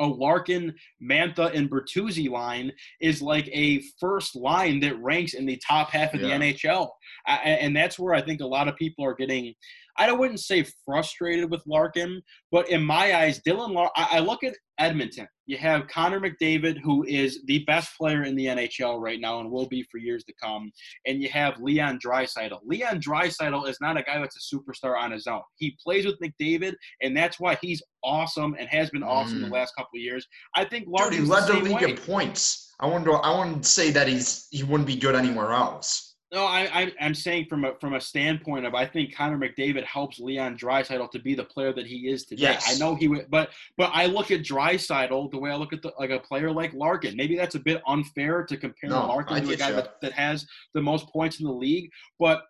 a 0.00 0.06
Larkin, 0.06 0.74
Mantha, 1.02 1.54
and 1.54 1.70
Bertuzzi 1.70 2.30
line 2.30 2.72
is 3.00 3.20
like 3.20 3.48
a 3.52 3.82
first 4.00 4.36
line 4.36 4.80
that 4.80 5.00
ranks 5.02 5.34
in 5.34 5.46
the 5.46 5.60
top 5.66 5.90
half 5.90 6.14
of 6.14 6.20
yeah. 6.20 6.38
the 6.38 6.44
NHL. 6.44 6.88
and 7.26 7.76
that's 7.76 7.98
where 7.98 8.14
I 8.14 8.22
think 8.22 8.40
a 8.40 8.46
lot 8.46 8.68
of 8.68 8.76
people 8.76 9.04
are 9.04 9.14
getting, 9.14 9.54
I 9.98 10.12
wouldn't 10.12 10.40
say 10.40 10.64
frustrated 10.84 11.50
with 11.50 11.62
Larkin, 11.66 12.22
but 12.52 12.68
in 12.70 12.82
my 12.82 13.16
eyes, 13.16 13.40
Dylan 13.46 13.74
Larkin, 13.74 13.92
I 13.96 14.20
look 14.20 14.44
at 14.44 14.54
Edmonton. 14.78 15.26
You 15.46 15.56
have 15.58 15.88
Connor 15.88 16.20
McDavid, 16.20 16.78
who 16.82 17.04
is 17.04 17.40
the 17.46 17.64
best 17.64 17.96
player 17.98 18.22
in 18.22 18.36
the 18.36 18.46
NHL 18.46 19.00
right 19.00 19.20
now 19.20 19.40
and 19.40 19.50
will 19.50 19.66
be 19.66 19.84
for 19.90 19.98
years 19.98 20.22
to 20.24 20.34
come. 20.40 20.70
And 21.06 21.20
you 21.22 21.28
have 21.30 21.60
Leon 21.60 21.98
Draisaitl. 22.04 22.60
Leon 22.64 23.00
Draisaitl 23.00 23.68
is 23.68 23.78
not 23.80 23.96
a 23.96 24.02
guy 24.02 24.20
that's 24.20 24.36
a 24.36 24.54
superstar 24.54 24.96
on 24.96 25.10
his 25.10 25.26
own. 25.26 25.40
He 25.56 25.76
plays 25.82 26.06
with 26.06 26.18
McDavid, 26.20 26.74
and 27.02 27.16
that's 27.16 27.40
why 27.40 27.58
he's 27.60 27.82
awesome 28.04 28.54
and 28.58 28.68
has 28.68 28.90
been 28.90 29.02
awesome 29.02 29.38
mm. 29.38 29.44
the 29.46 29.54
last 29.54 29.74
couple 29.76 29.96
of 29.96 30.02
years. 30.02 30.26
I 30.54 30.64
think 30.64 30.86
Larkin 30.88 31.18
Dude, 31.18 31.26
he 31.26 31.32
led 31.32 31.48
the, 31.48 31.54
the 31.54 31.60
league 31.60 31.82
way. 31.82 31.90
in 31.90 31.96
points. 31.96 32.72
I 32.80 32.86
wouldn't. 32.86 33.08
I 33.08 33.36
wouldn't 33.36 33.66
say 33.66 33.90
that 33.90 34.06
he's 34.06 34.46
he 34.50 34.62
wouldn't 34.62 34.86
be 34.86 34.96
good 34.96 35.16
anywhere 35.16 35.52
else. 35.52 36.07
No, 36.30 36.44
I, 36.44 36.68
I, 36.82 36.92
I'm 37.00 37.14
saying 37.14 37.46
from 37.48 37.64
a 37.64 37.74
from 37.80 37.94
a 37.94 38.00
standpoint 38.00 38.66
of 38.66 38.74
I 38.74 38.84
think 38.84 39.16
Connor 39.16 39.38
McDavid 39.38 39.84
helps 39.84 40.18
Leon 40.18 40.58
Draisaitl 40.58 41.10
to 41.12 41.18
be 41.18 41.34
the 41.34 41.44
player 41.44 41.72
that 41.72 41.86
he 41.86 42.08
is 42.08 42.26
today. 42.26 42.42
Yes. 42.42 42.70
I 42.70 42.78
know 42.78 42.94
he 42.94 43.08
would, 43.08 43.30
but 43.30 43.50
but 43.78 43.90
I 43.94 44.06
look 44.06 44.30
at 44.30 44.42
Draisaitl 44.42 45.30
the 45.30 45.38
way 45.38 45.50
I 45.50 45.56
look 45.56 45.72
at 45.72 45.80
the, 45.80 45.92
like 45.98 46.10
a 46.10 46.18
player 46.18 46.52
like 46.52 46.74
Larkin. 46.74 47.16
Maybe 47.16 47.34
that's 47.34 47.54
a 47.54 47.60
bit 47.60 47.80
unfair 47.86 48.44
to 48.44 48.56
compare 48.58 48.90
No, 48.90 49.06
Larkin 49.06 49.36
I 49.36 49.40
to 49.40 49.50
a 49.52 49.56
guy 49.56 49.72
that, 49.72 50.00
that 50.02 50.12
has 50.12 50.46
the 50.74 50.82
most 50.82 51.08
points 51.08 51.40
in 51.40 51.46
the 51.46 51.52
league. 51.52 51.90
But 52.18 52.42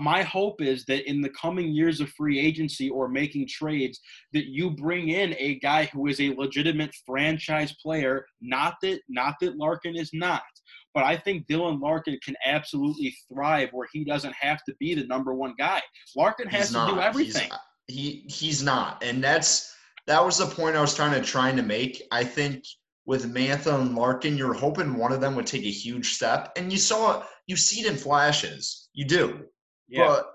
my 0.00 0.22
hope 0.22 0.62
is 0.62 0.84
that 0.86 1.08
in 1.08 1.20
the 1.20 1.30
coming 1.30 1.68
years 1.68 2.00
of 2.00 2.08
free 2.10 2.40
agency 2.40 2.88
or 2.88 3.08
making 3.08 3.48
trades, 3.48 4.00
that 4.32 4.46
you 4.46 4.70
bring 4.70 5.10
in 5.10 5.34
a 5.38 5.58
guy 5.60 5.84
who 5.92 6.06
is 6.06 6.20
a 6.20 6.34
legitimate 6.34 6.94
franchise 7.04 7.74
player. 7.82 8.26
Not 8.40 8.76
that 8.80 9.00
not 9.10 9.34
that 9.40 9.58
Larkin 9.58 9.94
is 9.94 10.10
not. 10.14 10.42
But 10.96 11.04
I 11.04 11.14
think 11.14 11.46
Dylan 11.46 11.78
Larkin 11.82 12.18
can 12.24 12.34
absolutely 12.46 13.14
thrive 13.30 13.68
where 13.72 13.86
he 13.92 14.02
doesn't 14.02 14.34
have 14.34 14.64
to 14.64 14.74
be 14.80 14.94
the 14.94 15.04
number 15.06 15.34
one 15.34 15.52
guy. 15.58 15.82
Larkin 16.16 16.48
has 16.48 16.60
He's 16.60 16.68
to 16.68 16.72
not. 16.72 16.88
do 16.88 16.94
He's- 16.94 17.06
everything. 17.06 17.50
he 17.86 18.24
he's 18.28 18.62
not, 18.62 19.02
and 19.04 19.22
that's 19.22 19.76
that 20.06 20.24
was 20.24 20.38
the 20.38 20.46
point 20.46 20.74
I 20.74 20.80
was 20.80 20.94
trying 20.96 21.12
to 21.12 21.20
trying 21.20 21.54
to 21.56 21.62
make. 21.62 22.02
I 22.10 22.24
think 22.24 22.64
with 23.04 23.30
Mantha 23.32 23.78
and 23.78 23.94
Larkin, 23.94 24.38
you're 24.38 24.54
hoping 24.54 24.94
one 24.96 25.12
of 25.12 25.20
them 25.20 25.36
would 25.36 25.46
take 25.46 25.64
a 25.64 25.70
huge 25.70 26.14
step, 26.14 26.52
and 26.56 26.72
you 26.72 26.78
saw 26.78 27.22
you 27.46 27.56
see 27.58 27.82
it 27.82 27.86
in 27.92 27.98
flashes. 27.98 28.88
You 28.94 29.04
do, 29.04 29.44
yeah. 29.88 30.06
but 30.06 30.32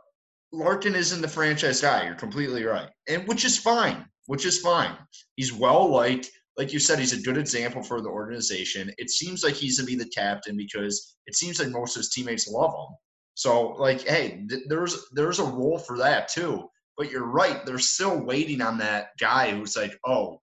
Larkin 0.53 0.93
isn't 0.93 1.21
the 1.21 1.27
franchise 1.27 1.81
guy. 1.81 2.05
You're 2.05 2.13
completely 2.13 2.63
right, 2.65 2.89
and 3.09 3.27
which 3.27 3.45
is 3.45 3.57
fine. 3.57 4.05
Which 4.27 4.45
is 4.45 4.59
fine. 4.59 4.95
He's 5.37 5.51
well 5.51 5.89
liked. 5.89 6.29
Like 6.61 6.73
you 6.73 6.77
said, 6.77 6.99
he's 6.99 7.11
a 7.11 7.19
good 7.19 7.39
example 7.39 7.81
for 7.81 8.01
the 8.01 8.09
organization. 8.09 8.93
It 8.99 9.09
seems 9.09 9.43
like 9.43 9.55
he's 9.55 9.79
gonna 9.79 9.87
be 9.87 9.95
the 9.95 10.05
captain 10.09 10.55
because 10.55 11.15
it 11.25 11.33
seems 11.33 11.57
like 11.57 11.69
most 11.69 11.95
of 11.95 12.01
his 12.01 12.11
teammates 12.11 12.47
love 12.47 12.69
him. 12.69 12.95
So, 13.33 13.69
like, 13.69 14.01
hey, 14.01 14.45
th- 14.47 14.65
there's 14.67 15.07
there's 15.11 15.39
a 15.39 15.43
role 15.43 15.79
for 15.79 15.97
that 15.97 16.27
too. 16.27 16.69
But 16.97 17.09
you're 17.09 17.25
right; 17.25 17.65
they're 17.65 17.79
still 17.79 18.23
waiting 18.23 18.61
on 18.61 18.77
that 18.77 19.07
guy 19.19 19.49
who's 19.49 19.75
like, 19.75 19.97
oh, 20.05 20.39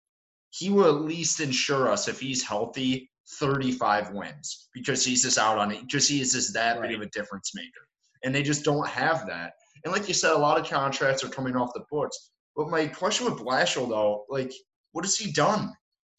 he 0.50 0.70
will 0.70 0.86
at 0.86 1.02
least 1.02 1.38
ensure 1.38 1.88
us 1.88 2.08
if 2.08 2.18
he's 2.18 2.42
healthy, 2.42 3.08
35 3.38 4.10
wins 4.10 4.70
because 4.74 5.04
he's 5.04 5.22
just 5.22 5.38
out 5.38 5.58
on 5.58 5.70
it. 5.70 5.82
Because 5.82 6.08
he 6.08 6.20
is 6.20 6.32
just 6.32 6.52
that 6.54 6.82
big 6.82 6.94
of 6.94 7.00
a 7.00 7.10
difference 7.10 7.52
maker, 7.54 7.86
and 8.24 8.34
they 8.34 8.42
just 8.42 8.64
don't 8.64 8.88
have 8.88 9.24
that. 9.28 9.52
And 9.84 9.92
like 9.92 10.08
you 10.08 10.14
said, 10.14 10.32
a 10.32 10.36
lot 10.36 10.58
of 10.58 10.68
contracts 10.68 11.22
are 11.22 11.28
coming 11.28 11.54
off 11.54 11.70
the 11.74 11.84
books. 11.92 12.32
But 12.56 12.70
my 12.70 12.88
question 12.88 13.26
with 13.26 13.38
Blashill, 13.38 13.88
though, 13.88 14.24
like, 14.28 14.52
what 14.90 15.04
has 15.04 15.16
he 15.16 15.30
done? 15.30 15.72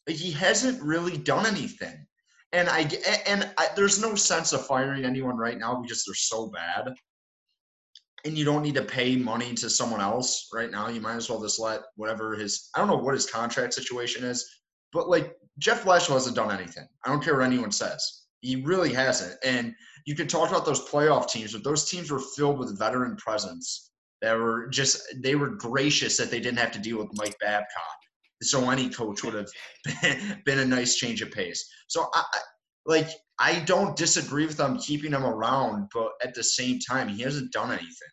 He 0.06 0.30
hasn't 0.32 0.82
really 0.82 1.16
done 1.16 1.46
anything. 1.46 2.06
And 2.52 2.68
I 2.68 2.90
and 3.26 3.48
I, 3.58 3.68
there's 3.76 4.00
no 4.00 4.14
sense 4.14 4.52
of 4.52 4.66
firing 4.66 5.04
anyone 5.04 5.36
right 5.36 5.58
now 5.58 5.80
because 5.80 6.04
they're 6.04 6.14
so 6.14 6.48
bad. 6.48 6.92
And 8.24 8.36
you 8.36 8.44
don't 8.44 8.62
need 8.62 8.74
to 8.74 8.82
pay 8.82 9.16
money 9.16 9.54
to 9.54 9.70
someone 9.70 10.00
else 10.00 10.48
right 10.52 10.70
now. 10.70 10.88
You 10.88 11.00
might 11.00 11.16
as 11.16 11.30
well 11.30 11.40
just 11.40 11.60
let 11.60 11.80
whatever 11.96 12.34
his 12.34 12.68
I 12.74 12.80
don't 12.80 12.88
know 12.88 12.96
what 12.96 13.14
his 13.14 13.30
contract 13.30 13.72
situation 13.74 14.24
is, 14.24 14.44
but 14.92 15.08
like 15.08 15.36
Jeff 15.58 15.84
Blashill 15.84 16.14
hasn't 16.14 16.36
done 16.36 16.50
anything. 16.50 16.86
I 17.04 17.10
don't 17.10 17.22
care 17.22 17.36
what 17.36 17.44
anyone 17.44 17.72
says. 17.72 18.24
He 18.40 18.56
really 18.56 18.92
hasn't. 18.92 19.38
And 19.44 19.74
you 20.06 20.14
can 20.16 20.26
talk 20.26 20.48
about 20.48 20.64
those 20.64 20.88
playoff 20.88 21.28
teams, 21.28 21.52
but 21.52 21.62
those 21.62 21.88
teams 21.88 22.10
were 22.10 22.22
filled 22.36 22.58
with 22.58 22.78
veteran 22.78 23.16
presence 23.16 23.90
that 24.22 24.36
were 24.36 24.68
just 24.68 25.02
they 25.22 25.34
were 25.34 25.50
gracious 25.50 26.16
that 26.16 26.30
they 26.30 26.40
didn't 26.40 26.58
have 26.58 26.72
to 26.72 26.78
deal 26.78 26.98
with 26.98 27.08
Mike 27.14 27.36
Babcock. 27.40 27.99
So 28.42 28.70
any 28.70 28.88
coach 28.88 29.22
would 29.22 29.34
have 29.34 29.48
been, 30.02 30.42
been 30.46 30.58
a 30.60 30.64
nice 30.64 30.96
change 30.96 31.20
of 31.22 31.30
pace. 31.30 31.68
So 31.88 32.08
I 32.14 32.22
like 32.86 33.08
I 33.38 33.60
don't 33.60 33.96
disagree 33.96 34.46
with 34.46 34.56
them 34.56 34.78
keeping 34.78 35.12
him 35.12 35.24
around, 35.24 35.88
but 35.92 36.12
at 36.22 36.34
the 36.34 36.42
same 36.42 36.78
time, 36.78 37.08
he 37.08 37.22
hasn't 37.22 37.52
done 37.52 37.70
anything. 37.70 38.08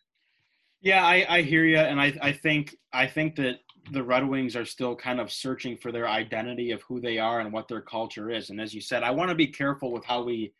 Yeah, 0.80 1.04
I, 1.04 1.26
I 1.28 1.42
hear 1.42 1.64
you, 1.64 1.78
and 1.78 2.00
I, 2.00 2.16
I 2.22 2.32
think 2.32 2.76
I 2.92 3.06
think 3.06 3.36
that 3.36 3.56
the 3.90 4.02
Red 4.02 4.26
Wings 4.28 4.54
are 4.54 4.64
still 4.66 4.94
kind 4.94 5.18
of 5.18 5.32
searching 5.32 5.76
for 5.78 5.90
their 5.92 6.06
identity 6.08 6.70
of 6.72 6.82
who 6.82 7.00
they 7.00 7.18
are 7.18 7.40
and 7.40 7.52
what 7.52 7.68
their 7.68 7.80
culture 7.80 8.30
is. 8.30 8.50
And 8.50 8.60
as 8.60 8.74
you 8.74 8.80
said, 8.80 9.02
I 9.02 9.10
want 9.10 9.30
to 9.30 9.34
be 9.34 9.46
careful 9.46 9.92
with 9.92 10.04
how 10.04 10.22
we 10.22 10.52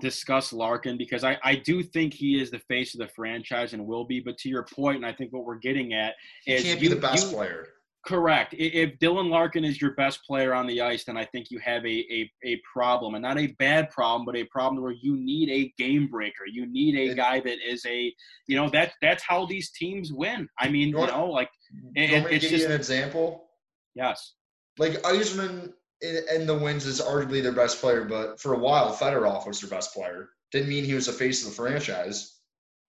discuss 0.00 0.52
Larkin 0.52 0.96
because 0.96 1.22
I, 1.24 1.38
I 1.44 1.56
do 1.56 1.82
think 1.82 2.14
he 2.14 2.40
is 2.40 2.50
the 2.50 2.60
face 2.60 2.94
of 2.94 3.00
the 3.00 3.08
franchise 3.08 3.72
and 3.72 3.84
will 3.84 4.04
be. 4.04 4.20
But 4.20 4.38
to 4.38 4.48
your 4.48 4.64
point, 4.64 4.96
and 4.96 5.06
I 5.06 5.12
think 5.12 5.32
what 5.32 5.44
we're 5.44 5.58
getting 5.58 5.92
at 5.92 6.14
He 6.44 6.52
is 6.54 6.62
can't 6.62 6.80
be 6.80 6.86
you- 6.86 6.94
the 6.94 7.00
best 7.00 7.26
you- 7.30 7.36
player. 7.36 7.66
Correct. 8.04 8.52
If 8.58 8.98
Dylan 8.98 9.30
Larkin 9.30 9.64
is 9.64 9.80
your 9.80 9.92
best 9.92 10.24
player 10.24 10.54
on 10.54 10.66
the 10.66 10.80
ice, 10.80 11.04
then 11.04 11.16
I 11.16 11.24
think 11.24 11.52
you 11.52 11.60
have 11.60 11.84
a, 11.86 11.88
a, 12.12 12.32
a 12.42 12.60
problem, 12.74 13.14
and 13.14 13.22
not 13.22 13.38
a 13.38 13.48
bad 13.60 13.90
problem, 13.90 14.24
but 14.26 14.34
a 14.34 14.42
problem 14.44 14.82
where 14.82 14.90
you 14.90 15.16
need 15.16 15.48
a 15.50 15.72
game 15.80 16.08
breaker. 16.08 16.44
You 16.50 16.66
need 16.66 16.96
a 16.96 17.14
guy 17.14 17.38
that 17.38 17.58
is 17.64 17.86
a, 17.86 18.12
you 18.48 18.56
know, 18.56 18.68
that 18.70 18.94
that's 19.00 19.22
how 19.22 19.46
these 19.46 19.70
teams 19.70 20.12
win. 20.12 20.48
I 20.58 20.68
mean, 20.68 20.88
You 20.88 21.00
you 21.00 21.06
know, 21.06 21.26
like 21.30 21.48
You 21.72 21.92
it- 21.94 22.08
to 22.08 22.34
it's 22.34 22.42
give 22.42 22.50
just- 22.50 22.62
you 22.64 22.66
an 22.66 22.72
example? 22.72 23.48
yes, 23.94 24.34
Like 24.78 24.94
Yzerman 25.02 25.72
in, 26.00 26.18
in 26.34 26.46
the 26.46 26.58
wins 26.58 26.86
is 26.86 27.00
arguably 27.00 27.40
their 27.40 27.52
best 27.52 27.80
player, 27.80 28.04
but 28.04 28.40
for 28.40 28.54
a 28.54 28.58
while 28.58 28.92
Fedorov 28.92 29.46
was 29.46 29.60
their 29.60 29.70
best 29.70 29.94
player. 29.94 30.30
Didn't 30.50 30.68
mean 30.68 30.84
he 30.84 30.94
was 30.94 31.06
the 31.06 31.12
face 31.12 31.44
of 31.44 31.50
the 31.50 31.54
franchise. 31.54 32.40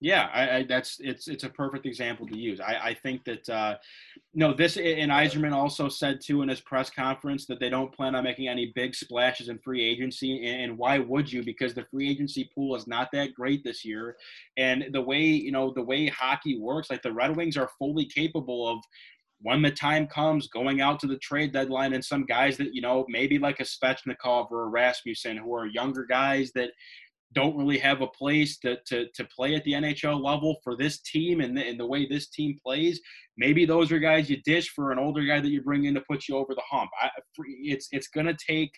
Yeah, 0.04 0.28
I, 0.34 0.58
I 0.58 0.64
that's 0.64 0.98
it's 1.00 1.30
it's 1.30 1.46
a 1.46 1.50
perfect 1.50 1.86
example 1.86 2.28
to 2.28 2.38
use. 2.38 2.60
I, 2.60 2.90
I 2.90 2.94
think 2.94 3.24
that 3.24 3.50
uh, 3.50 3.78
no, 4.34 4.54
this 4.54 4.76
and 4.76 5.10
Yzerman 5.10 5.54
also 5.54 5.88
said 5.88 6.20
too 6.22 6.42
in 6.42 6.50
his 6.50 6.60
press 6.60 6.90
conference 6.90 7.46
that 7.46 7.62
they 7.62 7.70
don't 7.70 7.96
plan 7.96 8.14
on 8.14 8.26
making 8.26 8.50
any 8.50 8.74
big 8.76 8.96
splashes 8.96 9.48
in 9.48 9.60
free 9.60 9.82
agency, 9.82 10.46
and, 10.46 10.62
and 10.62 10.78
why 10.78 11.00
would 11.00 11.32
you? 11.32 11.42
Because 11.42 11.74
the 11.74 11.86
free 11.90 12.10
agency 12.10 12.50
pool 12.54 12.76
is 12.76 12.86
not 12.86 13.12
that 13.14 13.34
great 13.34 13.64
this 13.64 13.86
year, 13.86 14.18
and 14.58 14.84
the 14.92 15.02
way 15.02 15.22
you 15.22 15.54
know 15.54 15.72
the 15.74 15.82
way 15.82 16.08
hockey 16.08 16.60
works, 16.60 16.90
like 16.90 17.02
the 17.02 17.14
Red 17.14 17.38
Wings 17.38 17.56
are 17.56 17.70
fully 17.80 18.06
capable 18.06 18.68
of. 18.68 18.80
When 19.46 19.62
the 19.62 19.72
time 19.72 20.08
comes, 20.08 20.48
going 20.48 20.80
out 20.80 21.02
to 21.02 21.08
the 21.08 21.18
trade 21.18 21.52
deadline, 21.52 21.92
and 21.94 22.04
some 22.04 22.26
guys 22.26 22.56
that 22.58 22.74
you 22.74 22.82
know, 22.82 23.06
maybe 23.10 23.40
like 23.40 23.60
a 23.60 23.64
Svechnikov 23.64 24.50
or 24.52 24.64
a 24.64 24.70
Rasmussen, 24.70 25.36
who 25.36 25.54
are 25.54 25.66
younger 25.66 26.06
guys 26.06 26.52
that 26.56 26.72
don't 27.34 27.58
really 27.58 27.78
have 27.78 28.02
a 28.02 28.08
place 28.08 28.58
to, 28.60 28.78
to, 28.88 29.08
to 29.14 29.26
play 29.26 29.56
at 29.56 29.64
the 29.64 29.74
NHL 29.74 30.24
level 30.24 30.58
for 30.64 30.76
this 30.76 31.02
team 31.02 31.42
and 31.42 31.58
the, 31.58 31.68
and 31.68 31.80
the 31.80 31.86
way 31.86 32.06
this 32.06 32.30
team 32.30 32.58
plays. 32.64 33.00
Maybe 33.38 33.66
those 33.66 33.92
are 33.92 34.00
guys 34.00 34.30
you 34.30 34.38
dish 34.44 34.70
for 34.70 34.92
an 34.92 35.00
older 35.00 35.24
guy 35.24 35.40
that 35.40 35.50
you 35.50 35.62
bring 35.62 35.86
in 35.86 35.94
to 35.96 36.02
put 36.02 36.28
you 36.28 36.38
over 36.38 36.54
the 36.54 36.64
hump. 36.70 36.92
I, 37.02 37.10
it's 37.64 37.88
it's 37.92 38.08
going 38.08 38.28
to 38.28 38.38
take 38.48 38.72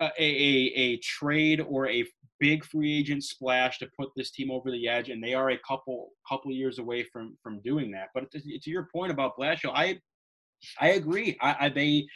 a, 0.00 0.10
a, 0.18 0.72
a 0.76 0.96
trade 0.98 1.60
or 1.60 1.88
a 1.88 2.04
big 2.38 2.64
free 2.64 2.98
agent 2.98 3.24
splash 3.24 3.78
to 3.78 3.88
put 3.98 4.10
this 4.16 4.30
team 4.30 4.50
over 4.50 4.70
the 4.70 4.88
edge, 4.88 5.08
and 5.08 5.22
they 5.22 5.34
are 5.34 5.50
a 5.50 5.58
couple 5.66 6.10
couple 6.28 6.52
years 6.52 6.78
away 6.78 7.04
from 7.12 7.36
from 7.42 7.60
doing 7.62 7.90
that. 7.92 8.08
But 8.14 8.30
to, 8.32 8.40
to 8.40 8.70
your 8.70 8.88
point 8.94 9.10
about 9.10 9.36
Blashill, 9.38 9.72
I 9.74 9.98
I 10.80 10.90
agree. 10.90 11.36
I, 11.40 11.56
I 11.60 11.68
they 11.68 12.06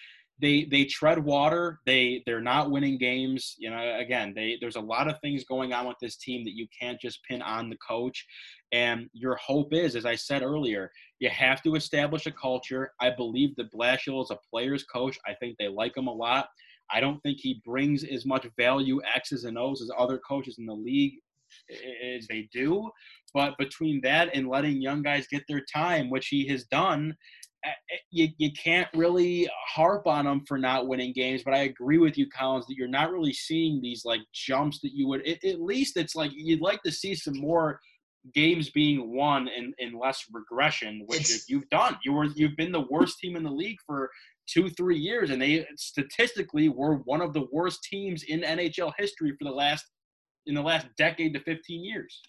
they 0.40 0.64
they 0.64 0.84
tread 0.84 1.22
water. 1.22 1.80
They 1.86 2.22
they're 2.26 2.40
not 2.40 2.70
winning 2.70 2.98
games. 2.98 3.54
You 3.58 3.70
know, 3.70 3.98
again, 3.98 4.32
they 4.34 4.58
there's 4.60 4.76
a 4.76 4.80
lot 4.80 5.08
of 5.08 5.20
things 5.20 5.44
going 5.44 5.72
on 5.72 5.86
with 5.86 5.96
this 6.00 6.16
team 6.16 6.44
that 6.44 6.56
you 6.56 6.66
can't 6.78 7.00
just 7.00 7.20
pin 7.24 7.42
on 7.42 7.70
the 7.70 7.76
coach. 7.76 8.24
And 8.72 9.08
your 9.12 9.36
hope 9.36 9.72
is, 9.72 9.96
as 9.96 10.06
I 10.06 10.14
said 10.14 10.42
earlier, 10.42 10.90
you 11.18 11.28
have 11.28 11.62
to 11.62 11.74
establish 11.74 12.26
a 12.26 12.32
culture. 12.32 12.92
I 13.00 13.10
believe 13.10 13.56
that 13.56 13.72
Blashill 13.72 14.22
is 14.22 14.30
a 14.30 14.38
player's 14.50 14.84
coach. 14.84 15.18
I 15.26 15.34
think 15.34 15.56
they 15.58 15.68
like 15.68 15.96
him 15.96 16.06
a 16.06 16.12
lot. 16.12 16.48
I 16.92 17.00
don't 17.00 17.20
think 17.20 17.38
he 17.40 17.62
brings 17.64 18.04
as 18.04 18.26
much 18.26 18.46
value 18.56 19.00
X's 19.14 19.44
and 19.44 19.58
O's 19.58 19.82
as 19.82 19.90
other 19.96 20.18
coaches 20.18 20.56
in 20.58 20.66
the 20.66 20.74
league 20.74 21.14
as 22.16 22.26
they 22.26 22.48
do. 22.52 22.90
But 23.32 23.56
between 23.58 24.00
that 24.02 24.34
and 24.34 24.48
letting 24.48 24.82
young 24.82 25.02
guys 25.02 25.26
get 25.28 25.44
their 25.48 25.64
time, 25.72 26.10
which 26.10 26.28
he 26.28 26.46
has 26.48 26.64
done, 26.64 27.16
you, 28.10 28.28
you 28.38 28.50
can't 28.52 28.88
really 28.94 29.48
harp 29.68 30.06
on 30.06 30.24
them 30.24 30.44
for 30.46 30.58
not 30.58 30.86
winning 30.88 31.12
games. 31.12 31.42
But 31.44 31.54
I 31.54 31.58
agree 31.58 31.98
with 31.98 32.16
you, 32.16 32.28
Collins, 32.30 32.66
that 32.66 32.76
you're 32.76 32.88
not 32.88 33.10
really 33.12 33.32
seeing 33.32 33.80
these 33.80 34.04
like 34.04 34.20
jumps 34.32 34.80
that 34.80 34.92
you 34.92 35.06
would. 35.08 35.26
At, 35.26 35.44
at 35.44 35.60
least 35.60 35.96
it's 35.96 36.14
like 36.14 36.30
you'd 36.34 36.60
like 36.60 36.82
to 36.82 36.92
see 36.92 37.14
some 37.14 37.38
more 37.38 37.80
games 38.34 38.70
being 38.70 39.14
won 39.14 39.48
and, 39.48 39.74
and 39.78 39.98
less 39.98 40.24
regression, 40.32 41.04
which 41.06 41.20
It's- 41.20 41.48
you've 41.48 41.68
done. 41.70 41.96
You 42.04 42.12
were 42.12 42.26
you've 42.34 42.56
been 42.56 42.72
the 42.72 42.86
worst 42.90 43.18
team 43.18 43.36
in 43.36 43.42
the 43.42 43.50
league 43.50 43.78
for 43.86 44.10
two 44.46 44.68
three 44.70 44.98
years, 44.98 45.30
and 45.30 45.40
they 45.40 45.66
statistically 45.76 46.68
were 46.68 46.96
one 47.04 47.20
of 47.20 47.32
the 47.32 47.46
worst 47.52 47.82
teams 47.84 48.24
in 48.24 48.40
NHL 48.40 48.92
history 48.98 49.32
for 49.38 49.44
the 49.44 49.54
last 49.54 49.84
in 50.46 50.54
the 50.54 50.62
last 50.62 50.86
decade 50.96 51.34
to 51.34 51.40
15 51.40 51.84
years. 51.84 52.20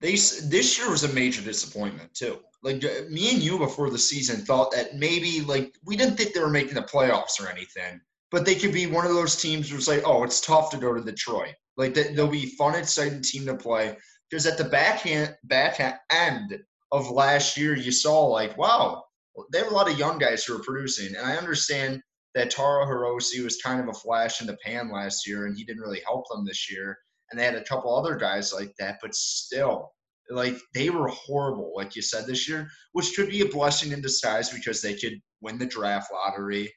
They 0.00 0.12
this 0.12 0.78
year 0.78 0.90
was 0.90 1.04
a 1.04 1.12
major 1.12 1.42
disappointment 1.42 2.14
too. 2.14 2.38
Like 2.62 2.84
uh, 2.84 3.08
me 3.10 3.32
and 3.32 3.42
you 3.42 3.58
before 3.58 3.90
the 3.90 3.98
season 3.98 4.44
thought 4.44 4.72
that 4.72 4.96
maybe 4.96 5.40
like 5.42 5.74
we 5.84 5.96
didn't 5.96 6.16
think 6.16 6.32
they 6.32 6.40
were 6.40 6.48
making 6.48 6.74
the 6.74 6.82
playoffs 6.82 7.40
or 7.40 7.48
anything, 7.48 8.00
but 8.30 8.44
they 8.44 8.54
could 8.54 8.72
be 8.72 8.86
one 8.86 9.06
of 9.06 9.14
those 9.14 9.36
teams 9.36 9.68
who's 9.68 9.88
like, 9.88 10.02
oh, 10.04 10.24
it's 10.24 10.40
tough 10.40 10.70
to 10.70 10.78
go 10.78 10.94
to 10.94 11.02
Detroit. 11.02 11.54
Like 11.76 11.94
that, 11.94 12.14
they'll 12.14 12.28
be 12.28 12.46
fun, 12.56 12.74
exciting 12.74 13.22
team 13.22 13.46
to 13.46 13.56
play 13.56 13.96
because 14.30 14.46
at 14.46 14.58
the 14.58 14.64
back 14.64 15.00
ha- 15.00 15.98
end 16.10 16.58
of 16.92 17.10
last 17.10 17.56
year, 17.56 17.76
you 17.76 17.92
saw 17.92 18.26
like, 18.26 18.56
wow, 18.56 19.04
they 19.52 19.58
have 19.58 19.70
a 19.70 19.74
lot 19.74 19.90
of 19.90 19.98
young 19.98 20.18
guys 20.18 20.44
who 20.44 20.56
are 20.56 20.62
producing, 20.62 21.14
and 21.14 21.26
I 21.26 21.36
understand 21.36 22.02
that 22.34 22.50
Taro 22.50 22.86
Hirose 22.86 23.42
was 23.42 23.60
kind 23.62 23.80
of 23.80 23.88
a 23.88 23.98
flash 23.98 24.40
in 24.40 24.46
the 24.46 24.56
pan 24.64 24.90
last 24.90 25.26
year, 25.26 25.46
and 25.46 25.56
he 25.56 25.64
didn't 25.64 25.82
really 25.82 26.02
help 26.06 26.26
them 26.30 26.44
this 26.44 26.70
year. 26.70 26.98
And 27.30 27.38
they 27.38 27.44
had 27.44 27.54
a 27.54 27.64
couple 27.64 27.96
other 27.96 28.16
guys 28.16 28.52
like 28.52 28.74
that, 28.78 28.98
but 29.00 29.14
still, 29.14 29.92
like 30.30 30.56
they 30.74 30.90
were 30.90 31.08
horrible, 31.08 31.72
like 31.76 31.96
you 31.96 32.02
said 32.02 32.26
this 32.26 32.48
year, 32.48 32.68
which 32.92 33.14
could 33.14 33.28
be 33.28 33.40
a 33.42 33.46
blessing 33.46 33.92
in 33.92 34.00
disguise 34.00 34.50
because 34.50 34.80
they 34.80 34.94
could 34.94 35.20
win 35.40 35.58
the 35.58 35.66
draft 35.66 36.12
lottery 36.12 36.72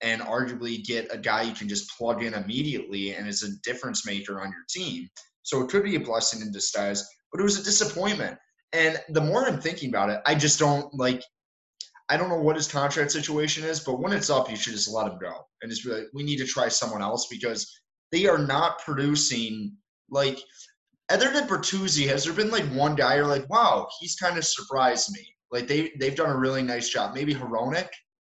and 0.00 0.22
arguably 0.22 0.84
get 0.84 1.12
a 1.12 1.18
guy 1.18 1.42
you 1.42 1.54
can 1.54 1.68
just 1.68 1.90
plug 1.96 2.22
in 2.22 2.34
immediately 2.34 3.14
and 3.14 3.26
is 3.26 3.42
a 3.42 3.68
difference 3.68 4.06
maker 4.06 4.40
on 4.40 4.50
your 4.50 4.64
team. 4.68 5.08
So 5.42 5.62
it 5.62 5.70
could 5.70 5.84
be 5.84 5.96
a 5.96 6.00
blessing 6.00 6.40
in 6.40 6.52
disguise, 6.52 7.06
but 7.32 7.40
it 7.40 7.44
was 7.44 7.58
a 7.58 7.64
disappointment. 7.64 8.38
And 8.72 9.00
the 9.08 9.20
more 9.20 9.46
I'm 9.46 9.60
thinking 9.60 9.88
about 9.88 10.10
it, 10.10 10.20
I 10.26 10.34
just 10.34 10.58
don't 10.58 10.92
like. 10.94 11.22
I 12.10 12.16
don't 12.16 12.30
know 12.30 12.40
what 12.40 12.56
his 12.56 12.68
contract 12.68 13.10
situation 13.10 13.64
is, 13.64 13.80
but 13.80 14.00
when 14.00 14.12
it's 14.12 14.30
up, 14.30 14.50
you 14.50 14.56
should 14.56 14.72
just 14.72 14.90
let 14.90 15.12
him 15.12 15.18
go 15.20 15.46
and 15.60 15.70
just 15.70 15.84
be 15.84 15.90
like, 15.90 16.06
we 16.14 16.22
need 16.22 16.38
to 16.38 16.46
try 16.46 16.68
someone 16.68 17.02
else 17.02 17.26
because 17.30 17.70
they 18.12 18.26
are 18.26 18.38
not 18.38 18.78
producing 18.78 19.76
like 20.10 20.38
other 21.10 21.30
than 21.32 21.48
Bertuzzi, 21.48 22.06
has 22.08 22.24
there 22.24 22.32
been 22.32 22.50
like 22.50 22.64
one 22.66 22.94
guy 22.94 23.16
you're 23.16 23.26
like, 23.26 23.48
wow, 23.48 23.88
he's 23.98 24.16
kind 24.16 24.36
of 24.36 24.44
surprised 24.44 25.12
me? 25.12 25.26
Like 25.50 25.66
they 25.66 25.92
they've 25.98 26.14
done 26.14 26.30
a 26.30 26.36
really 26.36 26.62
nice 26.62 26.88
job. 26.88 27.14
Maybe 27.14 27.34
Hronek, 27.34 27.88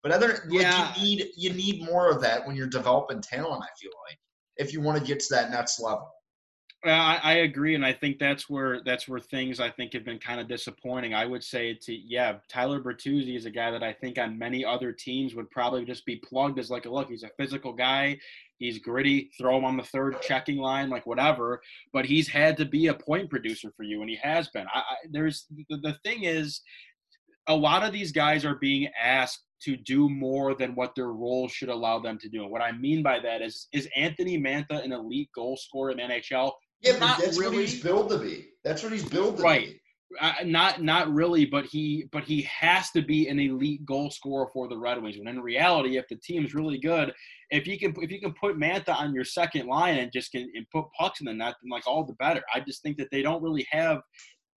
but 0.02 0.12
other 0.12 0.46
yeah. 0.48 0.92
like 0.92 0.98
you 0.98 1.04
need 1.04 1.26
you 1.36 1.52
need 1.52 1.84
more 1.84 2.10
of 2.10 2.20
that 2.22 2.46
when 2.46 2.56
you're 2.56 2.68
developing 2.68 3.20
talent. 3.20 3.62
I 3.62 3.72
feel 3.80 3.92
like 4.08 4.18
if 4.56 4.72
you 4.72 4.80
want 4.80 4.98
to 4.98 5.04
get 5.04 5.20
to 5.20 5.34
that 5.34 5.50
next 5.50 5.80
level. 5.80 6.10
I, 6.82 7.20
I 7.22 7.32
agree, 7.40 7.74
and 7.74 7.84
I 7.84 7.92
think 7.92 8.18
that's 8.18 8.48
where 8.48 8.80
that's 8.82 9.06
where 9.06 9.20
things 9.20 9.60
I 9.60 9.68
think 9.68 9.92
have 9.92 10.04
been 10.04 10.18
kind 10.18 10.40
of 10.40 10.48
disappointing. 10.48 11.12
I 11.12 11.26
would 11.26 11.44
say 11.44 11.74
to 11.74 11.94
yeah, 11.94 12.36
Tyler 12.48 12.80
Bertuzzi 12.80 13.36
is 13.36 13.44
a 13.44 13.50
guy 13.50 13.70
that 13.70 13.82
I 13.82 13.92
think 13.92 14.18
on 14.18 14.38
many 14.38 14.64
other 14.64 14.92
teams 14.92 15.34
would 15.34 15.50
probably 15.50 15.84
just 15.84 16.06
be 16.06 16.16
plugged 16.16 16.58
as 16.58 16.70
like 16.70 16.86
a 16.86 16.90
look. 16.90 17.08
He's 17.08 17.22
a 17.22 17.30
physical 17.36 17.74
guy. 17.74 18.18
He's 18.60 18.78
gritty. 18.78 19.30
Throw 19.38 19.56
him 19.56 19.64
on 19.64 19.78
the 19.78 19.82
third 19.82 20.20
checking 20.20 20.58
line, 20.58 20.90
like 20.90 21.06
whatever. 21.06 21.62
But 21.94 22.04
he's 22.04 22.28
had 22.28 22.58
to 22.58 22.66
be 22.66 22.88
a 22.88 22.94
point 22.94 23.30
producer 23.30 23.72
for 23.74 23.84
you, 23.84 24.02
and 24.02 24.10
he 24.10 24.16
has 24.22 24.48
been. 24.48 24.66
I, 24.72 24.80
I 24.80 24.94
there's 25.10 25.46
the, 25.50 25.78
the 25.78 25.96
thing 26.04 26.24
is, 26.24 26.60
a 27.48 27.56
lot 27.56 27.82
of 27.82 27.92
these 27.92 28.12
guys 28.12 28.44
are 28.44 28.56
being 28.56 28.88
asked 29.02 29.44
to 29.62 29.76
do 29.76 30.10
more 30.10 30.54
than 30.54 30.74
what 30.74 30.94
their 30.94 31.12
role 31.12 31.48
should 31.48 31.70
allow 31.70 31.98
them 31.98 32.18
to 32.18 32.28
do. 32.28 32.42
And 32.42 32.50
what 32.50 32.62
I 32.62 32.72
mean 32.72 33.02
by 33.02 33.18
that 33.20 33.42
is, 33.42 33.66
is 33.72 33.88
Anthony 33.96 34.38
Mantha 34.38 34.84
an 34.84 34.92
elite 34.92 35.30
goal 35.34 35.56
scorer 35.56 35.90
in 35.92 35.96
the 35.96 36.02
NHL? 36.02 36.52
Yeah, 36.82 36.92
but 36.98 37.18
that's 37.18 37.38
really. 37.38 37.56
what 37.56 37.66
he's 37.66 37.82
built 37.82 38.10
to 38.10 38.18
be. 38.18 38.48
That's 38.62 38.82
what 38.82 38.92
he's 38.92 39.08
built 39.08 39.38
to 39.38 39.42
right. 39.42 39.68
be. 39.68 39.79
Not 40.44 40.82
not 40.82 41.12
really, 41.12 41.44
but 41.44 41.66
he 41.66 42.06
but 42.10 42.24
he 42.24 42.42
has 42.42 42.90
to 42.92 43.02
be 43.02 43.28
an 43.28 43.38
elite 43.38 43.84
goal 43.84 44.10
scorer 44.10 44.48
for 44.52 44.66
the 44.66 44.76
Red 44.76 45.00
Wings. 45.00 45.16
When 45.16 45.28
in 45.28 45.40
reality, 45.40 45.98
if 45.98 46.08
the 46.08 46.16
team's 46.16 46.52
really 46.52 46.78
good, 46.78 47.12
if 47.50 47.66
you 47.66 47.78
can 47.78 47.94
if 48.02 48.10
you 48.10 48.20
can 48.20 48.32
put 48.32 48.58
Mantha 48.58 48.94
on 48.94 49.14
your 49.14 49.24
second 49.24 49.68
line 49.68 49.98
and 49.98 50.10
just 50.12 50.32
can 50.32 50.50
and 50.54 50.66
put 50.72 50.86
pucks 50.98 51.20
in 51.20 51.26
the 51.26 51.34
net, 51.34 51.54
then 51.62 51.70
like 51.70 51.86
all 51.86 52.04
the 52.04 52.14
better. 52.14 52.42
I 52.52 52.58
just 52.60 52.82
think 52.82 52.96
that 52.96 53.08
they 53.12 53.22
don't 53.22 53.42
really 53.42 53.66
have 53.70 54.02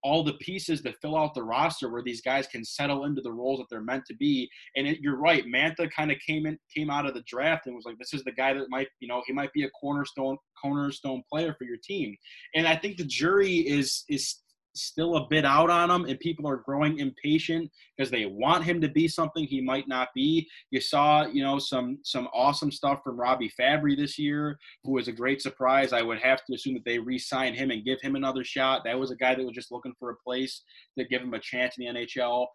all 0.03 0.23
the 0.23 0.33
pieces 0.33 0.81
to 0.81 0.93
fill 1.01 1.17
out 1.17 1.33
the 1.33 1.43
roster 1.43 1.89
where 1.89 2.03
these 2.03 2.21
guys 2.21 2.45
can 2.47 2.63
settle 2.65 3.05
into 3.05 3.21
the 3.21 3.31
roles 3.31 3.59
that 3.59 3.65
they're 3.69 3.81
meant 3.81 4.05
to 4.05 4.15
be. 4.15 4.49
And 4.75 4.85
it, 4.85 4.99
you're 4.99 5.17
right, 5.17 5.45
Mantha 5.45 5.89
kind 5.91 6.11
of 6.11 6.17
came 6.19 6.45
in, 6.45 6.59
came 6.75 6.89
out 6.89 7.05
of 7.05 7.13
the 7.13 7.23
draft 7.25 7.65
and 7.65 7.75
was 7.75 7.85
like, 7.85 7.97
this 7.97 8.13
is 8.13 8.23
the 8.23 8.31
guy 8.31 8.53
that 8.53 8.69
might, 8.69 8.89
you 8.99 9.07
know, 9.07 9.23
he 9.25 9.33
might 9.33 9.53
be 9.53 9.63
a 9.63 9.69
cornerstone 9.69 10.37
cornerstone 10.61 11.23
player 11.31 11.55
for 11.57 11.63
your 11.63 11.77
team. 11.83 12.15
And 12.55 12.67
I 12.67 12.75
think 12.75 12.97
the 12.97 13.05
jury 13.05 13.57
is 13.57 14.03
is 14.09 14.39
still 14.75 15.17
a 15.17 15.27
bit 15.27 15.45
out 15.45 15.69
on 15.69 15.89
him 15.89 16.05
and 16.05 16.19
people 16.19 16.47
are 16.47 16.57
growing 16.57 16.99
impatient 16.99 17.69
because 17.95 18.09
they 18.09 18.25
want 18.25 18.63
him 18.63 18.81
to 18.81 18.89
be 18.89 19.07
something 19.07 19.45
he 19.45 19.61
might 19.61 19.87
not 19.87 20.09
be. 20.15 20.47
You 20.71 20.81
saw, 20.81 21.25
you 21.25 21.43
know, 21.43 21.59
some 21.59 21.99
some 22.03 22.27
awesome 22.33 22.71
stuff 22.71 23.01
from 23.03 23.19
Robbie 23.19 23.51
Fabbri 23.59 23.95
this 23.95 24.17
year, 24.17 24.57
who 24.83 24.93
was 24.93 25.07
a 25.07 25.11
great 25.11 25.41
surprise. 25.41 25.93
I 25.93 26.01
would 26.01 26.19
have 26.19 26.43
to 26.45 26.55
assume 26.55 26.73
that 26.75 26.85
they 26.85 26.99
re-sign 26.99 27.53
him 27.53 27.71
and 27.71 27.85
give 27.85 28.01
him 28.01 28.15
another 28.15 28.43
shot. 28.43 28.83
That 28.85 28.99
was 28.99 29.11
a 29.11 29.15
guy 29.15 29.35
that 29.35 29.45
was 29.45 29.55
just 29.55 29.71
looking 29.71 29.93
for 29.99 30.09
a 30.09 30.15
place 30.15 30.63
to 30.97 31.05
give 31.05 31.21
him 31.21 31.33
a 31.33 31.39
chance 31.39 31.75
in 31.77 31.85
the 31.85 32.01
NHL. 32.01 32.47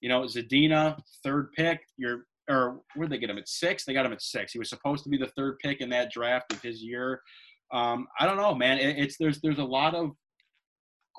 You 0.00 0.08
know, 0.08 0.22
Zadina, 0.22 0.98
third 1.22 1.52
pick. 1.52 1.80
You're 1.96 2.26
or 2.48 2.80
where 2.94 3.08
did 3.08 3.16
they 3.16 3.20
get 3.20 3.30
him 3.30 3.38
at 3.38 3.48
six? 3.48 3.84
They 3.84 3.92
got 3.92 4.06
him 4.06 4.12
at 4.12 4.22
six. 4.22 4.52
He 4.52 4.58
was 4.58 4.68
supposed 4.68 5.04
to 5.04 5.10
be 5.10 5.18
the 5.18 5.32
third 5.36 5.58
pick 5.58 5.80
in 5.80 5.90
that 5.90 6.12
draft 6.12 6.52
of 6.52 6.62
his 6.62 6.82
year. 6.82 7.20
Um, 7.72 8.06
I 8.20 8.26
don't 8.26 8.36
know, 8.36 8.54
man. 8.54 8.78
It, 8.78 8.98
it's 8.98 9.16
there's 9.18 9.40
there's 9.40 9.58
a 9.58 9.64
lot 9.64 9.94
of 9.94 10.12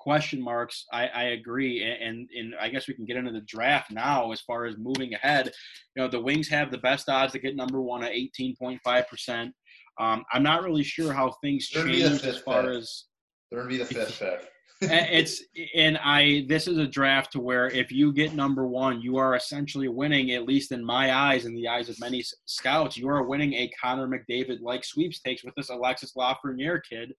question 0.08 0.42
marks. 0.42 0.86
I, 0.94 1.08
I 1.08 1.24
agree, 1.40 1.84
and, 1.84 2.30
and 2.34 2.56
I 2.62 2.70
guess 2.70 2.88
we 2.88 2.94
can 2.94 3.04
get 3.04 3.18
into 3.18 3.34
the 3.34 3.42
draft 3.42 3.92
now 3.92 4.32
as 4.32 4.40
far 4.40 4.66
as 4.66 4.76
moving 4.78 5.14
ahead. 5.14 5.52
You 5.96 6.04
know, 6.04 6.08
the 6.08 6.22
Wings 6.22 6.48
have 6.48 6.72
the 6.72 6.78
best 6.78 7.10
odds 7.10 7.34
to 7.34 7.40
get 7.40 7.58
number 7.58 7.82
one 7.82 8.04
at 8.04 8.12
eighteen 8.12 8.56
point 8.56 8.80
five 8.86 9.10
percent. 9.10 9.54
Um, 10.00 10.24
I'm 10.32 10.44
not 10.44 10.64
really 10.64 10.84
sure 10.84 11.12
how 11.12 11.34
things 11.44 11.68
change 11.68 12.24
as 12.24 12.38
far 12.38 12.62
pick. 12.62 12.78
as 12.78 13.04
they're 13.52 13.60
gonna 13.60 13.70
be 13.70 13.78
the 13.78 13.86
fifth 13.86 14.18
pick 14.18 14.48
it's 14.82 15.44
and 15.76 15.98
I 15.98 16.46
this 16.48 16.68
is 16.68 16.78
a 16.78 16.88
draft 16.88 17.32
to 17.32 17.40
where 17.40 17.68
if 17.68 17.92
you 17.92 18.14
get 18.14 18.36
number 18.36 18.68
one, 18.68 19.02
you 19.02 19.18
are 19.18 19.36
essentially 19.36 19.88
winning, 19.88 20.32
at 20.32 20.46
least 20.46 20.72
in 20.72 20.84
my 20.84 21.14
eyes, 21.14 21.46
in 21.46 21.56
the 21.56 21.68
eyes 21.68 21.90
of 21.90 22.00
many 22.00 22.24
scouts, 22.46 22.98
you 22.98 23.10
are 23.10 23.24
winning 23.24 23.54
a 23.54 23.72
Connor 23.82 24.08
McDavid 24.08 24.62
like 24.62 24.84
sweepstakes 24.84 25.44
with 25.44 25.56
this 25.56 25.70
Alexis 25.70 26.14
Lafreniere 26.14 26.82
kid, 26.88 27.14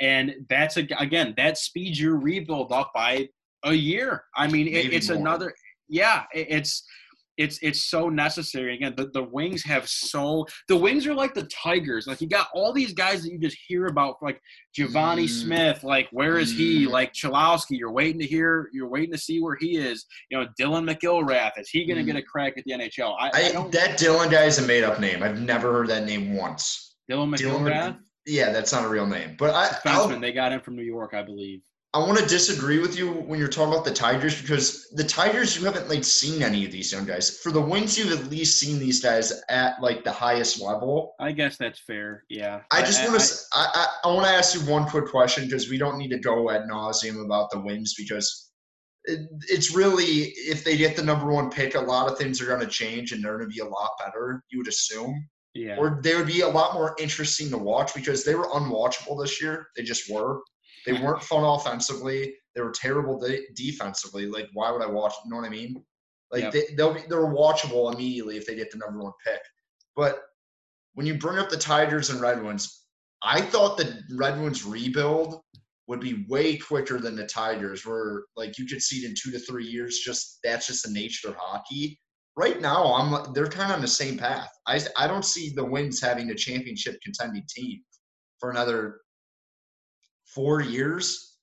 and 0.00 0.34
that's 0.48 0.76
a, 0.76 0.86
again 0.98 1.34
that 1.36 1.58
speeds 1.58 2.00
your 2.00 2.16
rebuild 2.16 2.72
up 2.72 2.90
by 2.94 3.28
a 3.64 3.72
year. 3.72 4.24
I 4.34 4.48
mean, 4.48 4.66
it, 4.66 4.92
it's 4.92 5.08
more. 5.08 5.18
another 5.18 5.54
yeah, 5.88 6.24
it, 6.34 6.46
it's 6.50 6.84
it's 7.36 7.58
it's 7.62 7.84
so 7.84 8.08
necessary. 8.08 8.74
Again, 8.74 8.94
the, 8.96 9.10
the 9.12 9.22
wings 9.22 9.62
have 9.64 9.88
so 9.88 10.46
the 10.68 10.76
wings 10.76 11.06
are 11.06 11.14
like 11.14 11.34
the 11.34 11.44
tigers. 11.44 12.06
Like 12.06 12.20
you 12.20 12.28
got 12.28 12.48
all 12.54 12.72
these 12.72 12.92
guys 12.92 13.22
that 13.22 13.32
you 13.32 13.38
just 13.38 13.58
hear 13.66 13.86
about, 13.86 14.16
like 14.22 14.40
Givani 14.78 15.24
mm. 15.24 15.28
Smith. 15.28 15.82
Like 15.82 16.08
where 16.12 16.38
is 16.38 16.52
mm. 16.52 16.56
he? 16.56 16.86
Like 16.86 17.12
Cholowski, 17.12 17.78
You're 17.78 17.92
waiting 17.92 18.20
to 18.20 18.26
hear. 18.26 18.68
You're 18.72 18.88
waiting 18.88 19.12
to 19.12 19.18
see 19.18 19.40
where 19.40 19.56
he 19.58 19.76
is. 19.76 20.04
You 20.30 20.38
know, 20.38 20.46
Dylan 20.60 20.88
McIlrath. 20.88 21.58
Is 21.58 21.70
he 21.70 21.86
going 21.86 21.96
to 21.96 22.02
mm. 22.02 22.14
get 22.14 22.16
a 22.16 22.22
crack 22.22 22.54
at 22.56 22.64
the 22.64 22.72
NHL? 22.72 23.16
I, 23.18 23.26
I, 23.26 23.58
I 23.58 23.68
that 23.68 23.98
Dylan 23.98 24.30
guy 24.30 24.44
is 24.44 24.58
a 24.58 24.66
made 24.66 24.84
up 24.84 25.00
name. 25.00 25.22
I've 25.22 25.40
never 25.40 25.72
heard 25.72 25.88
that 25.88 26.04
name 26.04 26.34
once. 26.34 26.96
Dylan 27.10 27.34
McIlrath. 27.34 27.70
Dylan, 27.70 27.98
yeah, 28.26 28.52
that's 28.52 28.72
not 28.72 28.84
a 28.84 28.88
real 28.88 29.06
name. 29.06 29.36
But 29.38 29.54
I, 29.54 29.68
defenseman. 29.68 30.20
They 30.20 30.32
got 30.32 30.52
him 30.52 30.60
from 30.60 30.76
New 30.76 30.84
York, 30.84 31.14
I 31.14 31.22
believe. 31.22 31.60
I 31.94 31.98
want 31.98 32.18
to 32.18 32.26
disagree 32.26 32.80
with 32.80 32.98
you 32.98 33.12
when 33.12 33.38
you're 33.38 33.46
talking 33.46 33.72
about 33.72 33.84
the 33.84 33.94
Tigers 33.94 34.40
because 34.42 34.90
the 34.94 35.04
Tigers 35.04 35.56
you 35.56 35.64
haven't 35.64 35.88
like 35.88 36.02
seen 36.02 36.42
any 36.42 36.64
of 36.66 36.72
these 36.72 36.90
young 36.90 37.04
guys. 37.04 37.38
For 37.38 37.52
the 37.52 37.60
Wings, 37.60 37.96
you've 37.96 38.10
at 38.10 38.28
least 38.28 38.58
seen 38.58 38.80
these 38.80 39.00
guys 39.00 39.32
at 39.48 39.80
like 39.80 40.02
the 40.02 40.10
highest 40.10 40.60
level. 40.60 41.14
I 41.20 41.30
guess 41.30 41.56
that's 41.56 41.78
fair. 41.78 42.24
Yeah. 42.28 42.62
I 42.72 42.80
just 42.80 43.08
want 43.08 43.20
to 43.20 43.36
I, 43.52 43.68
I, 43.74 44.08
I 44.08 44.12
want 44.12 44.26
to 44.26 44.32
ask 44.32 44.56
you 44.56 44.60
one 44.68 44.88
quick 44.88 45.06
question 45.06 45.44
because 45.44 45.70
we 45.70 45.78
don't 45.78 45.96
need 45.96 46.10
to 46.10 46.18
go 46.18 46.50
ad 46.50 46.62
nauseum 46.62 47.24
about 47.24 47.52
the 47.52 47.60
Wings 47.60 47.94
because 47.96 48.50
it, 49.04 49.20
it's 49.48 49.72
really 49.72 50.32
if 50.34 50.64
they 50.64 50.76
get 50.76 50.96
the 50.96 51.04
number 51.04 51.32
one 51.32 51.48
pick, 51.48 51.76
a 51.76 51.80
lot 51.80 52.10
of 52.10 52.18
things 52.18 52.42
are 52.42 52.46
going 52.46 52.58
to 52.58 52.66
change 52.66 53.12
and 53.12 53.22
they're 53.22 53.38
going 53.38 53.48
to 53.48 53.54
be 53.54 53.60
a 53.60 53.68
lot 53.68 53.90
better. 54.04 54.42
You 54.50 54.58
would 54.58 54.68
assume. 54.68 55.28
Yeah. 55.54 55.76
Or 55.76 56.00
they 56.02 56.16
would 56.16 56.26
be 56.26 56.40
a 56.40 56.48
lot 56.48 56.74
more 56.74 56.96
interesting 56.98 57.50
to 57.50 57.58
watch 57.58 57.94
because 57.94 58.24
they 58.24 58.34
were 58.34 58.48
unwatchable 58.48 59.22
this 59.22 59.40
year. 59.40 59.68
They 59.76 59.84
just 59.84 60.10
were. 60.10 60.40
They 60.86 60.92
weren't 60.92 61.22
fun 61.22 61.44
offensively. 61.44 62.34
They 62.54 62.60
were 62.60 62.72
terrible 62.72 63.18
de- 63.18 63.46
defensively. 63.54 64.26
Like, 64.26 64.48
why 64.52 64.70
would 64.70 64.82
I 64.82 64.86
watch? 64.86 65.14
You 65.24 65.30
know 65.30 65.36
what 65.36 65.46
I 65.46 65.50
mean? 65.50 65.82
Like, 66.30 66.42
yep. 66.42 66.52
they, 66.52 66.74
they'll 66.76 66.94
be 66.94 67.02
they're 67.08 67.26
watchable 67.26 67.92
immediately 67.92 68.36
if 68.36 68.46
they 68.46 68.54
get 68.54 68.70
the 68.70 68.78
number 68.78 69.02
one 69.02 69.12
pick. 69.24 69.40
But 69.96 70.22
when 70.94 71.06
you 71.06 71.14
bring 71.14 71.38
up 71.38 71.48
the 71.48 71.56
Tigers 71.56 72.10
and 72.10 72.20
Red 72.20 72.42
Wings, 72.42 72.84
I 73.22 73.40
thought 73.40 73.76
the 73.76 74.00
Red 74.16 74.40
Wings 74.40 74.64
rebuild 74.64 75.40
would 75.86 76.00
be 76.00 76.24
way 76.28 76.56
quicker 76.56 76.98
than 76.98 77.16
the 77.16 77.26
Tigers, 77.26 77.84
where 77.86 78.24
like 78.36 78.58
you 78.58 78.66
could 78.66 78.82
see 78.82 79.04
it 79.04 79.08
in 79.08 79.14
two 79.14 79.30
to 79.30 79.38
three 79.38 79.66
years. 79.66 79.98
Just 79.98 80.38
that's 80.42 80.66
just 80.66 80.84
the 80.84 80.92
nature 80.92 81.28
of 81.28 81.36
hockey. 81.36 81.98
Right 82.36 82.60
now, 82.60 82.92
I'm 82.94 83.32
they're 83.32 83.46
kind 83.46 83.70
of 83.70 83.76
on 83.76 83.82
the 83.82 83.88
same 83.88 84.18
path. 84.18 84.50
I 84.66 84.80
I 84.96 85.06
don't 85.06 85.24
see 85.24 85.52
the 85.54 85.64
Wings 85.64 86.00
having 86.00 86.30
a 86.30 86.34
championship 86.34 86.98
contending 87.02 87.44
team 87.48 87.80
for 88.38 88.50
another 88.50 89.00
four 90.34 90.60
years. 90.60 91.36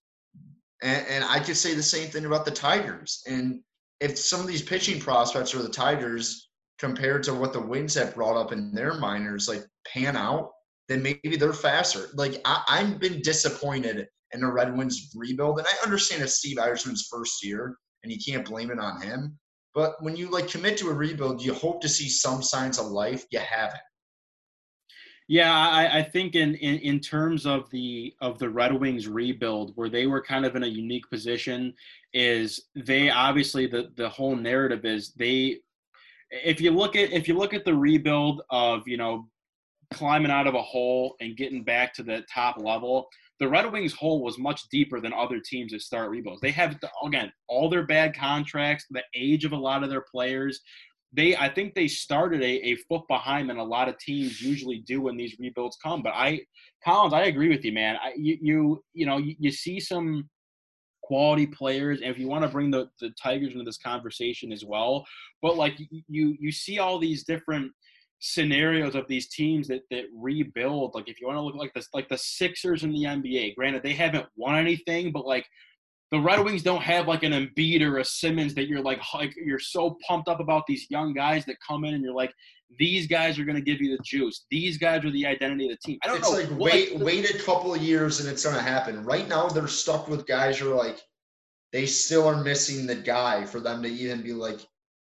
And, 0.82 1.06
and 1.08 1.24
I 1.24 1.40
could 1.40 1.58
say 1.58 1.74
the 1.74 1.84
same 1.84 2.10
thing 2.10 2.26
about 2.26 2.46
the 2.46 2.52
Tigers. 2.52 3.24
And 3.28 3.62
if 4.00 4.18
some 4.18 4.42
of 4.42 4.48
these 4.48 4.64
pitching 4.64 5.00
prospects 5.00 5.54
or 5.54 5.62
the 5.62 5.70
Tigers 5.70 6.50
compared 6.80 7.24
to 7.24 7.34
what 7.34 7.54
the 7.54 7.62
Wings 7.62 7.94
have 7.96 8.16
brought 8.16 8.36
up 8.36 8.52
in 8.52 8.74
their 8.74 8.96
minors, 8.96 9.48
like 9.48 9.64
pan 9.88 10.18
out, 10.18 10.52
then 10.90 11.04
maybe 11.04 11.38
they're 11.38 11.54
faster. 11.54 12.10
Like 12.16 12.42
I, 12.44 12.64
I've 12.68 13.00
been 13.00 13.22
disappointed 13.22 14.08
in 14.34 14.42
the 14.42 14.48
Red 14.48 14.76
Wings 14.76 15.12
rebuild, 15.16 15.60
and 15.60 15.68
I 15.68 15.86
understand 15.86 16.24
it's 16.24 16.36
Steve 16.36 16.58
Yzerman's 16.58 17.08
first 17.12 17.44
year, 17.46 17.78
and 18.04 18.12
you 18.12 18.18
can't 18.26 18.48
blame 18.48 18.72
it 18.72 18.80
on 18.80 19.02
him. 19.02 19.38
But 19.74 20.02
when 20.02 20.16
you 20.16 20.30
like 20.30 20.50
commit 20.50 20.78
to 20.78 20.90
a 20.90 20.94
rebuild, 20.94 21.42
you 21.42 21.54
hope 21.54 21.82
to 21.82 21.90
see 21.90 22.10
some 22.10 22.42
signs 22.42 22.80
of 22.80 22.88
life. 22.88 23.26
You 23.32 23.40
haven't. 23.40 23.80
Yeah, 25.32 25.58
I, 25.58 26.00
I 26.00 26.04
think 26.04 26.36
in, 26.36 26.56
in, 26.56 26.80
in 26.80 27.00
terms 27.00 27.46
of 27.46 27.70
the 27.70 28.14
of 28.20 28.38
the 28.38 28.50
Red 28.50 28.78
Wings 28.78 29.08
rebuild, 29.08 29.72
where 29.76 29.88
they 29.88 30.06
were 30.06 30.22
kind 30.22 30.46
of 30.46 30.58
in 30.58 30.64
a 30.64 30.68
unique 30.68 31.10
position, 31.10 31.74
is 32.14 32.66
they 32.76 33.10
obviously 33.10 33.66
the 33.66 33.92
the 33.96 34.10
whole 34.10 34.36
narrative 34.36 34.84
is 34.84 35.14
they 35.14 35.60
if 36.32 36.60
you 36.60 36.72
look 36.72 36.98
at 36.98 37.14
if 37.14 37.30
you 37.30 37.38
look 37.38 37.54
at 37.54 37.64
the 37.64 37.74
rebuild 37.74 38.42
of 38.50 38.86
you 38.86 38.98
know 38.98 39.30
climbing 39.94 40.32
out 40.32 40.48
of 40.48 40.56
a 40.56 40.62
hole 40.62 41.16
and 41.22 41.38
getting 41.38 41.64
back 41.64 41.94
to 41.94 42.04
the 42.04 42.26
top 42.34 42.58
level, 42.58 43.08
the 43.40 43.48
Red 43.48 43.72
Wings 43.72 43.94
hole 43.94 44.22
was 44.22 44.38
much 44.38 44.68
deeper 44.68 45.00
than 45.00 45.14
other 45.14 45.40
teams 45.40 45.72
that 45.72 45.82
start 45.82 46.10
rebuilds. 46.10 46.42
They 46.42 46.52
have 46.52 46.78
again 47.06 47.32
all 47.48 47.70
their 47.70 47.86
bad 47.86 48.14
contracts, 48.18 48.86
the 48.90 49.04
age 49.16 49.46
of 49.46 49.54
a 49.54 49.58
lot 49.58 49.82
of 49.82 49.90
their 49.90 50.04
players. 50.12 50.60
They, 51.14 51.36
I 51.36 51.50
think 51.50 51.74
they 51.74 51.88
started 51.88 52.42
a, 52.42 52.70
a 52.70 52.76
foot 52.88 53.02
behind 53.10 53.50
than 53.50 53.58
a 53.58 53.64
lot 53.64 53.90
of 53.90 53.98
teams 53.98 54.42
usually 54.42 54.80
do 54.80 55.02
when 55.02 55.18
these 55.18 55.36
rebuilds 55.40 55.78
come. 55.84 56.02
But 56.02 56.14
I, 56.14 56.42
Collins, 56.84 57.14
I 57.14 57.24
agree 57.24 57.50
with 57.50 57.66
you, 57.66 57.74
man. 57.74 57.98
I, 58.02 58.14
you, 58.16 58.38
you, 58.42 58.84
you 58.94 59.06
know, 59.06 59.18
you, 59.18 59.36
you 59.38 59.52
see 59.52 59.80
some 59.80 60.30
quality 61.04 61.48
players, 61.48 62.00
and 62.00 62.10
if 62.10 62.18
you 62.18 62.28
want 62.30 62.44
to 62.44 62.50
bring 62.50 62.72
the, 62.72 62.90
the 63.02 63.12
Tigers 63.22 63.52
into 63.52 63.66
this 63.66 63.78
conversation 63.78 64.54
as 64.54 64.64
well, 64.64 65.06
but 65.42 65.58
like 65.58 65.78
you, 65.90 66.38
you 66.40 66.52
see 66.52 66.80
all 66.80 66.98
these 66.98 67.26
different 67.26 67.72
scenarios 68.22 68.94
of 68.94 69.08
these 69.08 69.28
teams 69.28 69.68
that 69.68 69.82
that 69.90 70.06
rebuild. 70.16 70.94
Like 70.96 71.10
if 71.10 71.20
you 71.20 71.28
want 71.28 71.38
to 71.38 71.42
look 71.42 71.56
like 71.56 71.74
this, 71.74 71.90
like 71.94 72.08
the 72.08 72.18
Sixers 72.18 72.84
in 72.84 72.92
the 72.92 73.04
NBA. 73.04 73.56
Granted, 73.56 73.84
they 73.84 73.94
haven't 73.94 74.28
won 74.36 74.56
anything, 74.56 75.12
but 75.12 75.26
like 75.26 75.46
the 76.12 76.20
Red 76.20 76.44
Wings 76.44 76.62
don't 76.62 76.82
have 76.82 77.08
like 77.08 77.24
an 77.24 77.32
Embiid 77.32 77.82
or 77.82 78.00
a 78.00 78.06
Simmons 78.06 78.54
that 78.56 78.68
you're 78.68 78.82
like, 78.82 79.00
like 79.14 79.34
you're 79.38 79.60
so 79.60 79.98
pumped 80.06 80.28
up 80.28 80.42
about 80.42 80.68
these 80.68 80.86
young 80.90 81.14
guys 81.14 81.46
that 81.46 81.56
come 81.66 81.86
in 81.86 81.94
and 81.94 82.04
you're 82.04 82.14
like, 82.14 82.34
these 82.78 83.08
guys 83.08 83.40
are 83.40 83.46
going 83.46 83.56
to 83.56 83.62
give 83.62 83.82
you 83.82 83.96
the 83.96 84.04
juice. 84.04 84.46
These 84.52 84.78
guys 84.78 85.06
are 85.06 85.12
the 85.12 85.26
identity 85.26 85.70
of 85.70 85.72
the 85.72 85.78
team. 85.78 86.00
I 86.04 86.08
don't 86.08 86.18
it's 86.18 86.30
know. 86.32 86.38
like 86.38 86.50
wait, 86.52 86.98
wait 87.00 87.30
a 87.30 87.44
couple 87.44 87.74
of 87.74 87.82
years 87.82 88.20
and 88.20 88.30
it's 88.30 88.44
going 88.44 88.56
to 88.56 88.62
happen. 88.62 89.04
Right 89.06 89.28
now, 89.28 89.48
they're 89.48 89.68
stuck 89.68 90.10
with 90.10 90.28
guys 90.28 90.60
who 90.60 90.72
are 90.72 90.76
like, 90.76 91.00
they 91.72 91.86
still 91.86 92.28
are 92.28 92.44
missing 92.44 92.86
the 92.86 92.96
guy 92.96 93.46
for 93.46 93.62
them 93.62 93.82
to 93.84 93.90
even 93.90 94.22
be 94.22 94.34
like, 94.34 94.60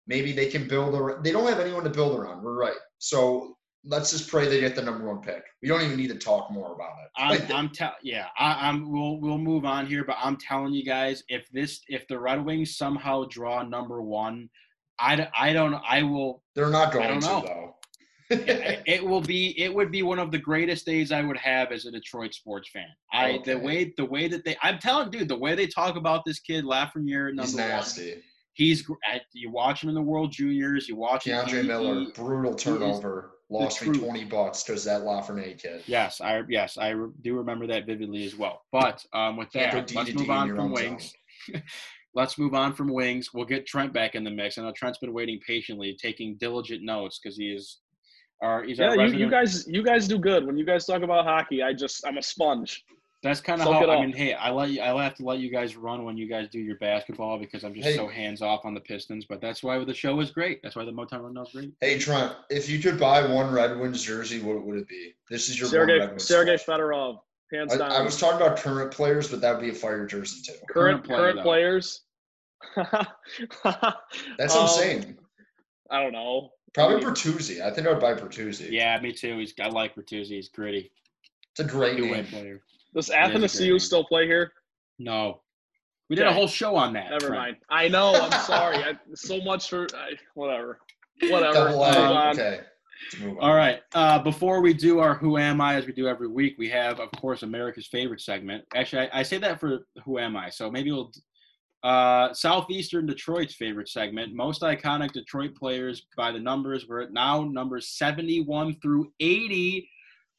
maybe 0.07 0.31
they 0.31 0.47
can 0.47 0.67
build 0.67 0.95
around. 0.95 1.23
They 1.23 1.31
don't 1.31 1.47
have 1.47 1.59
anyone 1.59 1.83
to 1.83 1.89
build 1.91 2.19
around. 2.19 2.43
We're 2.43 2.57
right. 2.57 2.77
So 2.97 3.54
let's 3.85 4.11
just 4.11 4.29
pray 4.29 4.47
they 4.47 4.59
get 4.59 4.75
the 4.75 4.81
number 4.81 5.05
one 5.05 5.21
pick. 5.21 5.43
We 5.61 5.67
don't 5.67 5.81
even 5.81 5.97
need 5.97 6.09
to 6.09 6.17
talk 6.17 6.51
more 6.51 6.73
about 6.73 6.93
it. 7.03 7.11
I'm, 7.17 7.55
I'm 7.55 7.69
tell 7.69 7.93
yeah, 8.03 8.27
I, 8.37 8.69
am 8.69 8.91
we'll 8.91 9.19
we'll 9.19 9.37
move 9.37 9.65
on 9.65 9.85
here, 9.85 10.03
but 10.03 10.17
I'm 10.21 10.37
telling 10.37 10.73
you 10.73 10.83
guys, 10.83 11.23
if 11.29 11.47
this 11.51 11.81
if 11.87 12.07
the 12.07 12.19
Red 12.19 12.43
Wings 12.43 12.77
somehow 12.77 13.25
draw 13.29 13.63
number 13.63 14.01
one, 14.01 14.49
I, 14.99 15.27
I 15.37 15.53
don't 15.53 15.75
I 15.87 16.03
will. 16.03 16.43
They're 16.55 16.69
not 16.69 16.91
going 16.91 17.05
I 17.05 17.07
don't 17.09 17.21
to 17.21 17.27
know. 17.27 17.41
though. 17.45 17.71
it, 18.31 18.81
it 18.87 19.05
will 19.05 19.21
be 19.21 19.53
it 19.61 19.73
would 19.73 19.91
be 19.91 20.01
one 20.01 20.17
of 20.17 20.31
the 20.31 20.39
greatest 20.39 20.83
days 20.85 21.11
I 21.11 21.21
would 21.21 21.37
have 21.37 21.71
as 21.71 21.85
a 21.85 21.91
Detroit 21.91 22.33
sports 22.33 22.69
fan. 22.73 22.87
I 23.13 23.33
Okay. 23.33 23.53
the 23.53 23.59
way 23.59 23.93
the 23.97 24.05
way 24.05 24.27
that 24.27 24.43
they 24.43 24.57
I'm 24.63 24.79
telling 24.79 25.11
dude 25.11 25.27
the 25.27 25.37
way 25.37 25.53
they 25.53 25.67
talk 25.67 25.95
about 25.95 26.25
this 26.25 26.39
kid 26.39 26.65
Lafreniere 26.65 27.27
number 27.27 27.43
He's 27.43 27.53
one. 27.55 27.67
nasty. 27.67 28.23
He's 28.53 28.89
at, 29.11 29.23
you 29.33 29.51
watch 29.51 29.83
him 29.83 29.89
in 29.89 29.95
the 29.95 30.01
World 30.01 30.31
Juniors. 30.31 30.87
You 30.87 30.95
watch 30.95 31.27
him. 31.27 31.45
K'Andre 31.45 31.67
Miller, 31.67 32.05
brutal 32.15 32.55
turnover. 32.55 33.34
Lost 33.49 33.85
me 33.85 33.97
20 33.97 34.25
bucks 34.25 34.63
because 34.63 34.83
that 34.85 35.01
Lafreniere 35.01 35.57
kid. 35.61 35.83
Yes, 35.85 36.19
I 36.19 36.41
yes 36.49 36.77
I 36.77 36.89
re- 36.89 37.11
do 37.21 37.35
remember 37.35 37.67
that 37.67 37.85
vividly 37.85 38.25
as 38.25 38.35
well. 38.35 38.63
But 38.71 39.05
um, 39.13 39.37
with 39.37 39.51
that, 39.51 39.71
go 39.71 39.77
let's 39.79 40.09
D 40.09 40.13
move 40.13 40.25
D 40.25 40.31
on 40.31 40.55
from 40.55 40.71
wings. 40.71 41.13
let's 42.15 42.39
move 42.39 42.55
on 42.55 42.73
from 42.73 42.87
wings. 42.87 43.33
We'll 43.33 43.45
get 43.45 43.67
Trent 43.67 43.93
back 43.93 44.15
in 44.15 44.23
the 44.23 44.31
mix. 44.31 44.57
I 44.57 44.63
know 44.63 44.71
Trent's 44.71 44.97
been 44.97 45.13
waiting 45.13 45.39
patiently, 45.45 45.95
taking 46.01 46.37
diligent 46.37 46.83
notes 46.83 47.19
because 47.21 47.37
he 47.37 47.51
is 47.51 47.81
our 48.41 48.63
he's 48.63 48.79
Yeah, 48.79 48.89
our 48.89 49.05
you, 49.05 49.25
you 49.25 49.29
guys 49.29 49.67
you 49.67 49.83
guys 49.83 50.07
do 50.07 50.17
good. 50.17 50.45
When 50.47 50.57
you 50.57 50.65
guys 50.65 50.85
talk 50.85 51.03
about 51.03 51.25
hockey, 51.25 51.61
I 51.61 51.73
just 51.73 52.05
I'm 52.07 52.17
a 52.17 52.23
sponge. 52.23 52.83
That's 53.23 53.41
kind 53.41 53.59
of 53.59 53.65
soak 53.65 53.87
how 53.87 53.89
I 53.89 54.01
mean. 54.05 54.15
Hey, 54.15 54.33
I 54.33 54.51
let 54.51 54.69
you. 54.69 54.81
I 54.81 55.03
have 55.03 55.15
to 55.15 55.23
let 55.23 55.39
you 55.39 55.49
guys 55.49 55.75
run 55.75 56.03
when 56.03 56.15
you 56.15 56.27
guys 56.27 56.47
do 56.49 56.59
your 56.59 56.77
basketball 56.77 57.39
because 57.39 57.63
I'm 57.63 57.73
just 57.73 57.87
Hey. 57.87 57.95
so 57.95 58.07
hands 58.07 58.43
off 58.43 58.65
on 58.65 58.75
the 58.75 58.79
Pistons. 58.79 59.25
But 59.25 59.41
that's 59.41 59.63
why 59.63 59.83
the 59.83 59.93
show 59.95 60.19
is 60.19 60.29
great. 60.29 60.61
That's 60.61 60.75
why 60.75 60.85
the 60.85 60.91
Motown 60.91 61.23
Rundown 61.23 61.45
is 61.47 61.51
great. 61.51 61.71
Hey 61.81 61.97
Trent, 61.97 62.33
if 62.51 62.69
you 62.69 62.77
could 62.79 62.99
buy 62.99 63.25
one 63.25 63.51
Red 63.51 63.79
Wings 63.79 64.03
jersey, 64.03 64.41
what 64.41 64.63
would 64.63 64.77
it 64.77 64.87
be? 64.87 65.13
This 65.29 65.49
is 65.49 65.59
your 65.59 65.69
one 65.69 66.19
Sergey 66.19 66.19
Sergey. 66.19 66.55
Fedorov, 66.63 67.19
hands 67.51 67.73
I, 67.73 67.77
down. 67.77 67.91
I 67.91 68.01
was 68.01 68.19
talking 68.19 68.45
about 68.45 68.57
current 68.57 68.91
players, 68.91 69.27
but 69.31 69.41
that 69.41 69.53
would 69.55 69.61
be 69.61 69.69
a 69.71 69.73
fire 69.73 70.05
jersey 70.05 70.41
too. 70.45 70.53
current 70.69 71.03
current 71.03 71.05
player, 71.05 71.31
current 71.33 71.41
players. 71.43 72.01
That's 74.37 74.55
Um, 74.55 74.61
insane. 74.63 75.17
I 75.89 76.01
don't 76.03 76.13
know. 76.13 76.51
Probably 76.73 77.03
Bertuzzi. 77.03 77.61
I 77.61 77.71
think 77.71 77.87
I 77.87 77.91
would 77.91 78.01
buy 78.01 78.13
Bertuzzi. 78.13 78.69
Yeah, 78.71 78.99
me 78.99 79.13
too. 79.13 79.37
He's 79.37 79.53
I 79.61 79.69
like 79.69 79.95
Bertuzzi. 79.95 80.27
He's 80.27 80.49
gritty, 80.49 80.91
It's 81.51 81.59
a 81.61 81.63
great 81.63 81.97
two 81.97 82.03
way 82.03 82.11
name. 82.11 82.25
player. 82.25 82.61
Does 82.95 83.09
is 83.09 83.11
a 83.11 83.67
great 83.69 83.81
still 83.81 84.05
play 84.05 84.25
here? 84.25 84.53
No, 84.97 85.41
we 86.09 86.15
did 86.15 86.27
a 86.27 86.33
whole 86.33 86.47
show 86.47 86.75
on 86.75 86.93
that. 86.93 87.09
Never 87.09 87.27
Trent. 87.27 87.35
mind. 87.35 87.57
I 87.69 87.87
know. 87.87 88.13
I'm 88.15 88.43
sorry. 88.43 88.77
I, 88.77 88.93
so 89.15 89.41
much 89.41 89.69
for 89.69 89.87
I, 89.95 90.11
whatever. 90.35 90.79
Whatever. 91.21 91.69
Move 91.69 91.79
on. 91.79 92.39
Okay. 92.39 92.59
Move 93.19 93.37
on. 93.37 93.43
All 93.43 93.55
right. 93.55 93.81
Uh, 93.93 94.19
before 94.19 94.61
we 94.61 94.73
do 94.73 94.99
our 94.99 95.15
Who 95.15 95.37
Am 95.37 95.59
I, 95.61 95.75
as 95.75 95.87
we 95.87 95.93
do 95.93 96.07
every 96.07 96.27
week, 96.27 96.55
we 96.57 96.69
have, 96.69 96.99
of 96.99 97.09
course, 97.11 97.43
America's 97.43 97.87
favorite 97.87 98.21
segment. 98.21 98.63
Actually, 98.75 99.09
I, 99.09 99.19
I 99.19 99.23
say 99.23 99.39
that 99.39 99.59
for 99.59 99.87
Who 100.03 100.19
Am 100.19 100.37
I. 100.37 100.49
So 100.49 100.69
maybe 100.69 100.91
we'll. 100.91 101.11
Uh, 101.83 102.33
Southeastern 102.33 103.05
Detroit's 103.05 103.53
favorite 103.53 103.87
segment. 103.87 104.33
Most 104.33 104.63
iconic 104.63 105.11
Detroit 105.11 105.53
players 105.53 106.07
by 106.17 106.31
the 106.31 106.39
numbers. 106.39 106.87
We're 106.87 107.03
at 107.03 107.13
now 107.13 107.43
numbers 107.43 107.89
71 107.89 108.79
through 108.81 109.11
80. 109.19 109.87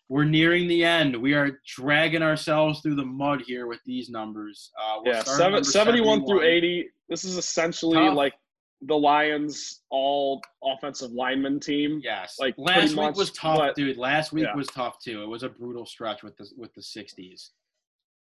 We're 0.09 0.25
nearing 0.25 0.69
the 0.69 0.85
end. 0.85 1.17
We 1.21 1.35
are 1.35 1.61
dragging 1.67 2.23
ourselves 2.23 2.81
through 2.81 2.95
the 2.95 3.05
mud 3.05 3.43
here 3.45 3.67
with 3.67 3.81
these 3.85 4.09
numbers. 4.09 4.71
Uh, 4.81 5.01
we'll 5.03 5.15
Yeah, 5.15 5.23
start 5.23 5.37
seven, 5.39 5.53
number 5.55 5.65
71 5.65 6.27
through 6.27 6.43
80. 6.43 6.89
This 7.09 7.25
is 7.25 7.37
essentially 7.37 7.97
Tough. 7.97 8.15
like 8.17 8.35
the 8.83 8.95
Lions' 8.97 9.81
all 9.91 10.41
offensive 10.63 11.11
lineman 11.11 11.59
team. 11.59 12.01
Yes. 12.05 12.37
like, 12.39 12.55
last 12.57 12.89
week 12.91 12.97
much, 12.97 13.17
was 13.17 13.33
tough, 13.33 13.59
but- 13.59 13.75
dude. 13.75 13.97
Last 13.97 14.33
week 14.33 14.45
Yeah. 14.45 14.55
was 14.55 14.69
tough 14.69 14.99
too. 15.03 15.23
It 15.23 15.27
was 15.27 15.43
a 15.43 15.49
brutal 15.49 15.87
stretch 15.87 16.23
with 16.23 16.37
the 16.37 16.49
with 16.57 16.73
the 16.75 16.83
60s. 16.83 17.51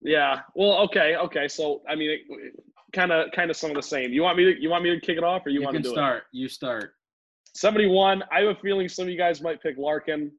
Yeah. 0.01 0.41
Well, 0.55 0.79
okay, 0.83 1.15
okay. 1.17 1.47
So 1.49 1.81
I 1.89 1.95
mean, 1.95 2.17
kind 2.93 3.11
of, 3.11 3.31
kind 3.31 3.49
of 3.51 3.57
some 3.57 3.71
of 3.71 3.75
the 3.75 3.81
same. 3.83 4.13
You 4.13 4.21
want 4.21 4.37
me 4.37 4.45
to, 4.53 4.61
you 4.61 4.69
want 4.69 4.83
me 4.83 4.91
to 4.91 4.99
kick 5.01 5.17
it 5.17 5.23
off, 5.23 5.45
or 5.45 5.49
you, 5.49 5.59
You, 5.59 5.65
want 5.65 5.75
to 5.77 5.83
do 5.83 5.89
start. 5.89 6.23
You 6.31 6.47
start. 6.47 6.83
it? 6.83 6.89
71. 7.55 8.23
I 8.31 8.41
have 8.41 8.49
a 8.49 8.59
feeling 8.61 8.87
some 8.89 9.03
of 9.03 9.09
you 9.09 9.17
guys 9.17 9.41
might 9.41 9.61
pick 9.61 9.77
Larkin. 9.77 10.31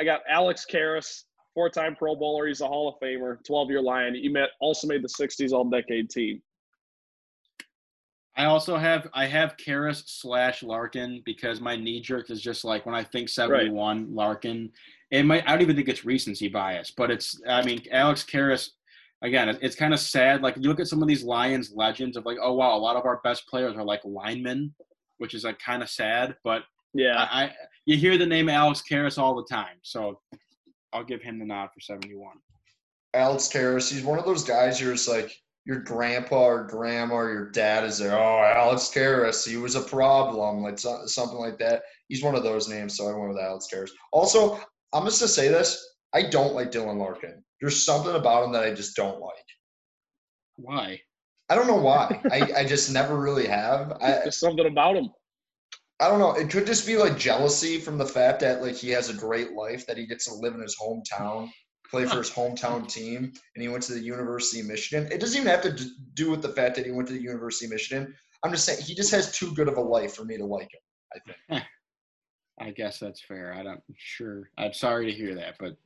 I 0.00 0.04
got 0.04 0.22
Alex 0.30 0.64
Karras, 0.68 1.24
four-time 1.52 1.94
Pro 1.94 2.16
Bowler. 2.16 2.46
He's 2.46 2.62
a 2.62 2.66
Hall 2.66 2.88
of 2.88 2.94
Famer, 3.06 3.36
12-year 3.46 3.82
Lion. 3.82 4.14
He 4.14 4.30
met, 4.30 4.48
also 4.58 4.86
made 4.86 5.02
the 5.04 5.08
60s 5.08 5.52
All-Decade 5.52 6.08
team. 6.08 6.40
I 8.36 8.46
also 8.46 8.78
have 8.78 9.08
I 9.12 9.26
have 9.26 9.56
Karras 9.58 10.04
slash 10.06 10.62
Larkin 10.62 11.20
because 11.26 11.60
my 11.60 11.76
knee 11.76 12.00
jerk 12.00 12.30
is 12.30 12.40
just 12.40 12.64
like 12.64 12.86
when 12.86 12.94
I 12.94 13.04
think 13.04 13.28
71 13.28 14.14
Larkin. 14.14 14.70
It 15.10 15.24
might 15.26 15.46
I 15.46 15.52
don't 15.52 15.60
even 15.62 15.76
think 15.76 15.88
it's 15.88 16.06
recency 16.06 16.48
bias, 16.48 16.90
but 16.96 17.10
it's 17.10 17.38
I 17.46 17.62
mean 17.62 17.82
Alex 17.90 18.24
Karras 18.24 18.70
again 19.20 19.48
it- 19.50 19.58
it's 19.60 19.76
kind 19.76 19.92
of 19.92 20.00
sad. 20.00 20.40
Like 20.42 20.56
you 20.56 20.70
look 20.70 20.80
at 20.80 20.86
some 20.86 21.02
of 21.02 21.08
these 21.08 21.24
Lions 21.24 21.72
legends 21.74 22.16
of 22.16 22.24
like 22.24 22.38
oh 22.40 22.54
wow 22.54 22.74
a 22.74 22.78
lot 22.78 22.96
of 22.96 23.04
our 23.04 23.20
best 23.24 23.46
players 23.48 23.76
are 23.76 23.84
like 23.84 24.00
linemen, 24.04 24.72
which 25.18 25.34
is 25.34 25.44
like 25.44 25.58
kind 25.58 25.82
of 25.82 25.90
sad. 25.90 26.36
But 26.42 26.62
Yeah. 26.94 27.26
I, 27.30 27.44
I 27.44 27.52
you 27.86 27.96
hear 27.96 28.18
the 28.18 28.26
name 28.26 28.48
Alex 28.48 28.82
Karras 28.88 29.18
all 29.18 29.34
the 29.34 29.46
time, 29.50 29.76
so 29.82 30.20
I'll 30.92 31.04
give 31.04 31.22
him 31.22 31.38
the 31.38 31.44
nod 31.44 31.70
for 31.74 31.80
71. 31.80 32.36
Alex 33.14 33.48
Karras, 33.48 33.90
he's 33.90 34.04
one 34.04 34.18
of 34.18 34.24
those 34.24 34.44
guys 34.44 34.80
you're 34.80 34.92
just 34.92 35.08
like 35.08 35.34
your 35.64 35.80
grandpa 35.80 36.44
or 36.44 36.64
grandma 36.64 37.14
or 37.16 37.32
your 37.32 37.50
dad 37.50 37.84
is 37.84 37.98
there. 37.98 38.16
Oh, 38.16 38.52
Alex 38.56 38.90
Karras, 38.94 39.48
he 39.48 39.56
was 39.56 39.74
a 39.74 39.80
problem, 39.80 40.62
like 40.62 40.78
so, 40.78 41.02
something 41.06 41.38
like 41.38 41.58
that. 41.58 41.82
He's 42.08 42.22
one 42.22 42.34
of 42.34 42.42
those 42.42 42.68
names, 42.68 42.96
so 42.96 43.08
I 43.08 43.12
went 43.12 43.30
with 43.30 43.42
Alex 43.42 43.66
Karras. 43.72 43.90
Also, 44.12 44.60
I'm 44.92 45.04
just 45.04 45.20
to 45.20 45.28
say 45.28 45.48
this: 45.48 45.94
I 46.14 46.22
don't 46.22 46.54
like 46.54 46.70
Dylan 46.70 46.98
Larkin. 46.98 47.42
There's 47.60 47.84
something 47.84 48.14
about 48.14 48.44
him 48.44 48.52
that 48.52 48.64
I 48.64 48.72
just 48.72 48.96
don't 48.96 49.20
like. 49.20 49.34
Why? 50.56 51.00
I 51.48 51.54
don't 51.54 51.66
know 51.66 51.76
why. 51.76 52.20
I, 52.30 52.52
I 52.58 52.64
just 52.64 52.92
never 52.92 53.16
really 53.16 53.46
have. 53.46 53.92
I, 54.00 54.20
Just 54.24 54.40
something 54.40 54.66
about 54.66 54.96
him. 54.96 55.10
I 56.00 56.08
don't 56.08 56.18
know. 56.18 56.32
It 56.32 56.48
could 56.48 56.66
just 56.66 56.86
be 56.86 56.96
like 56.96 57.18
jealousy 57.18 57.78
from 57.78 57.98
the 57.98 58.06
fact 58.06 58.40
that 58.40 58.62
like 58.62 58.74
he 58.74 58.88
has 58.90 59.10
a 59.10 59.14
great 59.14 59.52
life 59.52 59.86
that 59.86 59.98
he 59.98 60.06
gets 60.06 60.24
to 60.26 60.34
live 60.34 60.54
in 60.54 60.62
his 60.62 60.76
hometown, 60.80 61.50
play 61.90 62.06
for 62.06 62.16
his 62.16 62.30
hometown 62.30 62.88
team, 62.88 63.32
and 63.54 63.62
he 63.62 63.68
went 63.68 63.82
to 63.84 63.92
the 63.92 64.00
University 64.00 64.60
of 64.60 64.66
Michigan. 64.66 65.12
It 65.12 65.20
doesn't 65.20 65.36
even 65.36 65.50
have 65.50 65.62
to 65.62 65.86
do 66.14 66.30
with 66.30 66.40
the 66.40 66.48
fact 66.48 66.76
that 66.76 66.86
he 66.86 66.92
went 66.92 67.06
to 67.08 67.14
the 67.14 67.22
University 67.22 67.66
of 67.66 67.72
Michigan. 67.72 68.14
I'm 68.42 68.50
just 68.50 68.64
saying 68.64 68.80
he 68.82 68.94
just 68.94 69.10
has 69.10 69.36
too 69.36 69.54
good 69.54 69.68
of 69.68 69.76
a 69.76 69.82
life 69.82 70.14
for 70.14 70.24
me 70.24 70.38
to 70.38 70.46
like 70.46 70.70
him. 70.72 70.80
I 71.14 71.18
think. 71.50 71.64
I 72.60 72.70
guess 72.70 72.98
that's 72.98 73.20
fair. 73.22 73.54
I 73.54 73.62
don't 73.62 73.82
sure. 73.96 74.50
I'm 74.56 74.72
sorry 74.72 75.06
to 75.06 75.16
hear 75.16 75.34
that, 75.34 75.56
but 75.58 75.76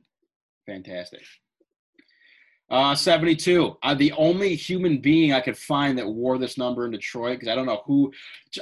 fantastic. 0.65 1.21
Uh, 2.67 2.95
72. 2.95 3.77
Uh, 3.83 3.93
the 3.93 4.11
only 4.13 4.55
human 4.55 4.97
being 4.99 5.33
I 5.33 5.39
could 5.39 5.57
find 5.57 5.97
that 5.99 6.07
wore 6.07 6.39
this 6.39 6.57
number 6.57 6.85
in 6.85 6.91
Detroit, 6.91 7.39
because 7.39 7.51
I 7.51 7.55
don't 7.55 7.67
know 7.67 7.83
who. 7.85 8.11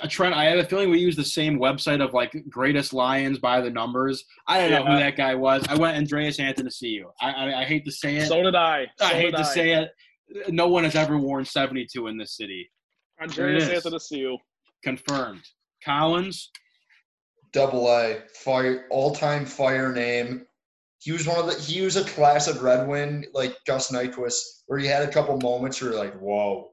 Trent, 0.09 0.35
I 0.35 0.45
have 0.45 0.59
a 0.59 0.65
feeling 0.65 0.89
we 0.89 0.99
use 0.99 1.15
the 1.15 1.23
same 1.23 1.57
website 1.57 2.03
of 2.03 2.13
like 2.13 2.35
greatest 2.49 2.93
Lions 2.93 3.39
by 3.39 3.61
the 3.61 3.69
numbers. 3.69 4.25
I 4.45 4.59
don't 4.59 4.71
know 4.71 4.91
who 4.91 4.97
that 4.99 5.15
guy 5.15 5.35
was. 5.35 5.63
I 5.69 5.75
went 5.75 5.95
Andreas 5.95 6.37
Athanasiou. 6.37 7.03
to 7.03 7.11
I, 7.21 7.31
I 7.31 7.61
I 7.61 7.63
hate 7.63 7.85
to 7.85 7.91
say 7.91 8.17
it. 8.17 8.27
So 8.27 8.43
did 8.43 8.55
I. 8.55 8.87
So 8.99 9.05
I 9.05 9.13
hate 9.13 9.31
did 9.31 9.37
to 9.37 9.45
say 9.45 9.71
it. 9.71 9.91
No 10.49 10.67
one 10.67 10.83
has 10.83 10.95
ever 10.95 11.17
worn 11.17 11.45
72 11.45 12.07
in 12.07 12.17
this 12.17 12.35
city. 12.35 12.69
Andreas 13.21 13.69
Athanasiou. 13.69 14.37
Confirmed. 14.83 15.43
Collins. 15.83 16.49
Double 17.53 17.87
A, 17.87 18.17
fire 18.33 18.85
all-time 18.89 19.45
fire 19.45 19.93
name. 19.93 20.45
He 21.03 21.11
was 21.11 21.27
one 21.27 21.37
of 21.37 21.47
the. 21.47 21.61
He 21.61 21.81
was 21.81 21.97
a 21.97 22.05
classic 22.05 22.61
Red 22.61 22.87
Wing 22.87 23.25
like 23.33 23.57
Gus 23.67 23.91
Nyquist, 23.91 24.39
where 24.67 24.79
he 24.79 24.87
had 24.87 25.03
a 25.03 25.11
couple 25.11 25.37
moments 25.41 25.81
where 25.81 25.91
you're 25.91 25.99
like, 25.99 26.17
"Whoa, 26.17 26.71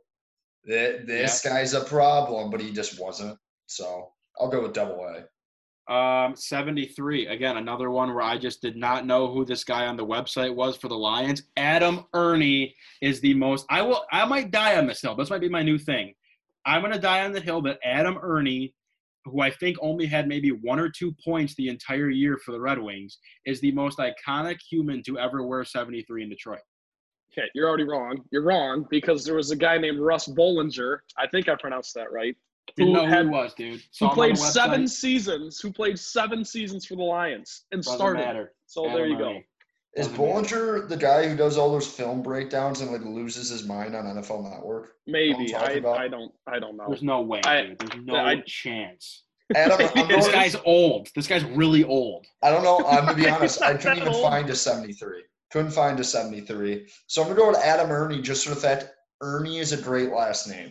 th- 0.67 1.05
this 1.05 1.43
guy's 1.43 1.75
a 1.75 1.81
problem," 1.81 2.49
but 2.49 2.61
he 2.61 2.73
just 2.73 3.01
wasn't. 3.01 3.37
So 3.67 4.13
I'll 4.39 4.49
go 4.49 4.63
with 4.63 4.73
Double 4.73 5.05
A. 5.05 5.25
Um, 5.93 6.37
73. 6.37 7.27
Again, 7.27 7.57
another 7.57 7.91
one 7.91 8.15
where 8.15 8.23
I 8.23 8.39
just 8.39 8.63
did 8.63 8.77
not 8.77 9.05
know 9.05 9.27
who 9.27 9.45
this 9.45 9.65
guy 9.65 9.87
on 9.87 9.97
the 9.97 10.07
website 10.07 10.55
was 10.55 10.77
for 10.77 10.87
the 10.87 10.97
Lions. 10.97 11.43
Adam 11.57 12.05
Erne 12.15 12.69
is 13.01 13.21
the 13.21 13.35
most. 13.35 13.67
I 13.69 13.83
will. 13.83 14.05
I 14.13 14.25
might 14.27 14.53
die 14.53 14.77
on 14.77 14.87
this 14.87 15.03
hill. 15.03 15.17
This 15.17 15.31
might 15.31 15.41
be 15.41 15.49
my 15.49 15.65
new 15.65 15.79
thing. 15.79 16.15
I'm 16.65 16.83
gonna 16.83 17.01
die 17.01 17.25
on 17.25 17.33
the 17.33 17.41
hill 17.41 17.63
that 17.63 17.81
Adam 17.83 18.17
Erne, 18.23 18.73
who 19.25 19.41
I 19.41 19.51
think 19.51 19.77
only 19.81 20.07
had 20.07 20.29
maybe 20.29 20.51
one 20.51 20.79
or 20.81 20.89
two 20.89 21.15
points 21.25 21.55
the 21.55 21.69
entire 21.69 22.11
year 22.11 22.39
for 22.45 22.53
the 22.53 22.61
Red 22.61 22.79
Wings, 22.79 23.19
is 23.47 23.61
the 23.61 23.73
most 23.73 23.99
iconic 23.99 24.59
human 24.69 25.03
to 25.05 25.19
ever 25.19 25.43
wear 25.47 25.65
73 25.65 26.23
in 26.25 26.29
Detroit. 26.31 26.61
Okay, 27.33 27.47
you're 27.55 27.69
already 27.69 27.85
wrong. 27.85 28.25
You're 28.33 28.43
wrong 28.43 28.87
because 28.91 29.25
there 29.25 29.37
was 29.37 29.51
a 29.51 29.57
guy 29.57 29.79
named 29.79 30.01
Russ 30.01 30.27
Bollinger. 30.27 30.99
I 31.17 31.27
think 31.29 31.49
I 31.49 31.55
pronounced 31.55 31.95
that 31.95 32.11
right. 32.11 32.37
Didn't 32.77 32.89
Who 32.89 32.95
know 32.95 33.07
who 33.07 33.13
had- 33.13 33.27
he 33.27 33.31
was, 33.31 33.55
dude. 33.55 33.75
Who 33.75 33.81
Saw 33.93 34.09
on 34.09 34.15
played 34.15 34.39
seven 34.39 34.89
seasons? 34.89 35.61
Who 35.61 35.73
played 35.73 35.99
seven 35.99 36.45
seasons 36.45 36.87
for 36.87 36.97
the 36.97 37.03
Lions 37.03 37.67
and 37.73 37.83
Doesn't 37.83 37.97
started? 37.99 38.19
matter. 38.21 38.55
So 38.67 38.85
Adam 38.87 38.97
there 38.97 39.07
you 39.07 39.19
go. 39.19 39.39
Erne. 39.97 40.01
Is 40.05 40.09
Doesn't. 40.09 40.25
Bollinger 40.25 40.89
the 40.89 40.97
guy 40.97 41.29
who 41.29 41.37
does 41.37 41.57
all 41.57 41.71
those 41.73 41.87
film 41.87 42.23
breakdowns 42.23 42.81
and 42.81 42.91
like 42.93 43.03
loses 43.05 43.49
his 43.51 43.67
mind 43.67 43.95
on 43.97 44.05
NFL 44.05 44.51
Network? 44.51 44.93
Maybe 45.07 45.55
I. 45.55 45.81
I 45.95 46.09
don't. 46.09 46.33
I 46.47 46.59
don't 46.59 46.77
know. 46.77 46.87
There's 46.89 47.03
no 47.03 47.23
way, 47.23 47.41
I- 47.45 47.63
dude. 47.63 47.79
There's 47.79 48.05
no 48.05 48.15
I- 48.17 48.43
chance. 48.47 49.25
Adam, 49.57 49.81
I'm 49.97 50.07
This 50.07 50.27
going, 50.27 50.33
guy's 50.33 50.57
old. 50.65 51.09
This 51.17 51.27
guy's 51.27 51.43
really 51.45 51.83
old. 51.83 52.25
I 52.43 52.51
don't 52.51 52.63
know. 52.63 52.79
I'm 52.87 53.05
gonna 53.07 53.15
be 53.17 53.29
honest. 53.31 53.61
I 53.63 53.75
couldn't 53.75 53.99
even 53.99 54.09
old. 54.15 54.23
find 54.31 54.49
a 54.49 54.55
73. 54.55 55.25
Couldn't 55.51 55.73
find 55.73 55.99
a 55.99 56.05
73. 56.05 56.87
So 57.09 57.21
I'm 57.23 57.29
gonna 57.29 57.41
go 57.41 57.49
with 57.49 57.59
Adam 57.59 57.91
Erne 57.91 58.23
just 58.23 58.45
for 58.47 58.55
the 58.55 58.61
fact 58.61 58.87
Erne 59.21 59.47
is 59.59 59.73
a 59.73 59.77
great 59.83 60.11
last 60.13 60.47
name. 60.49 60.71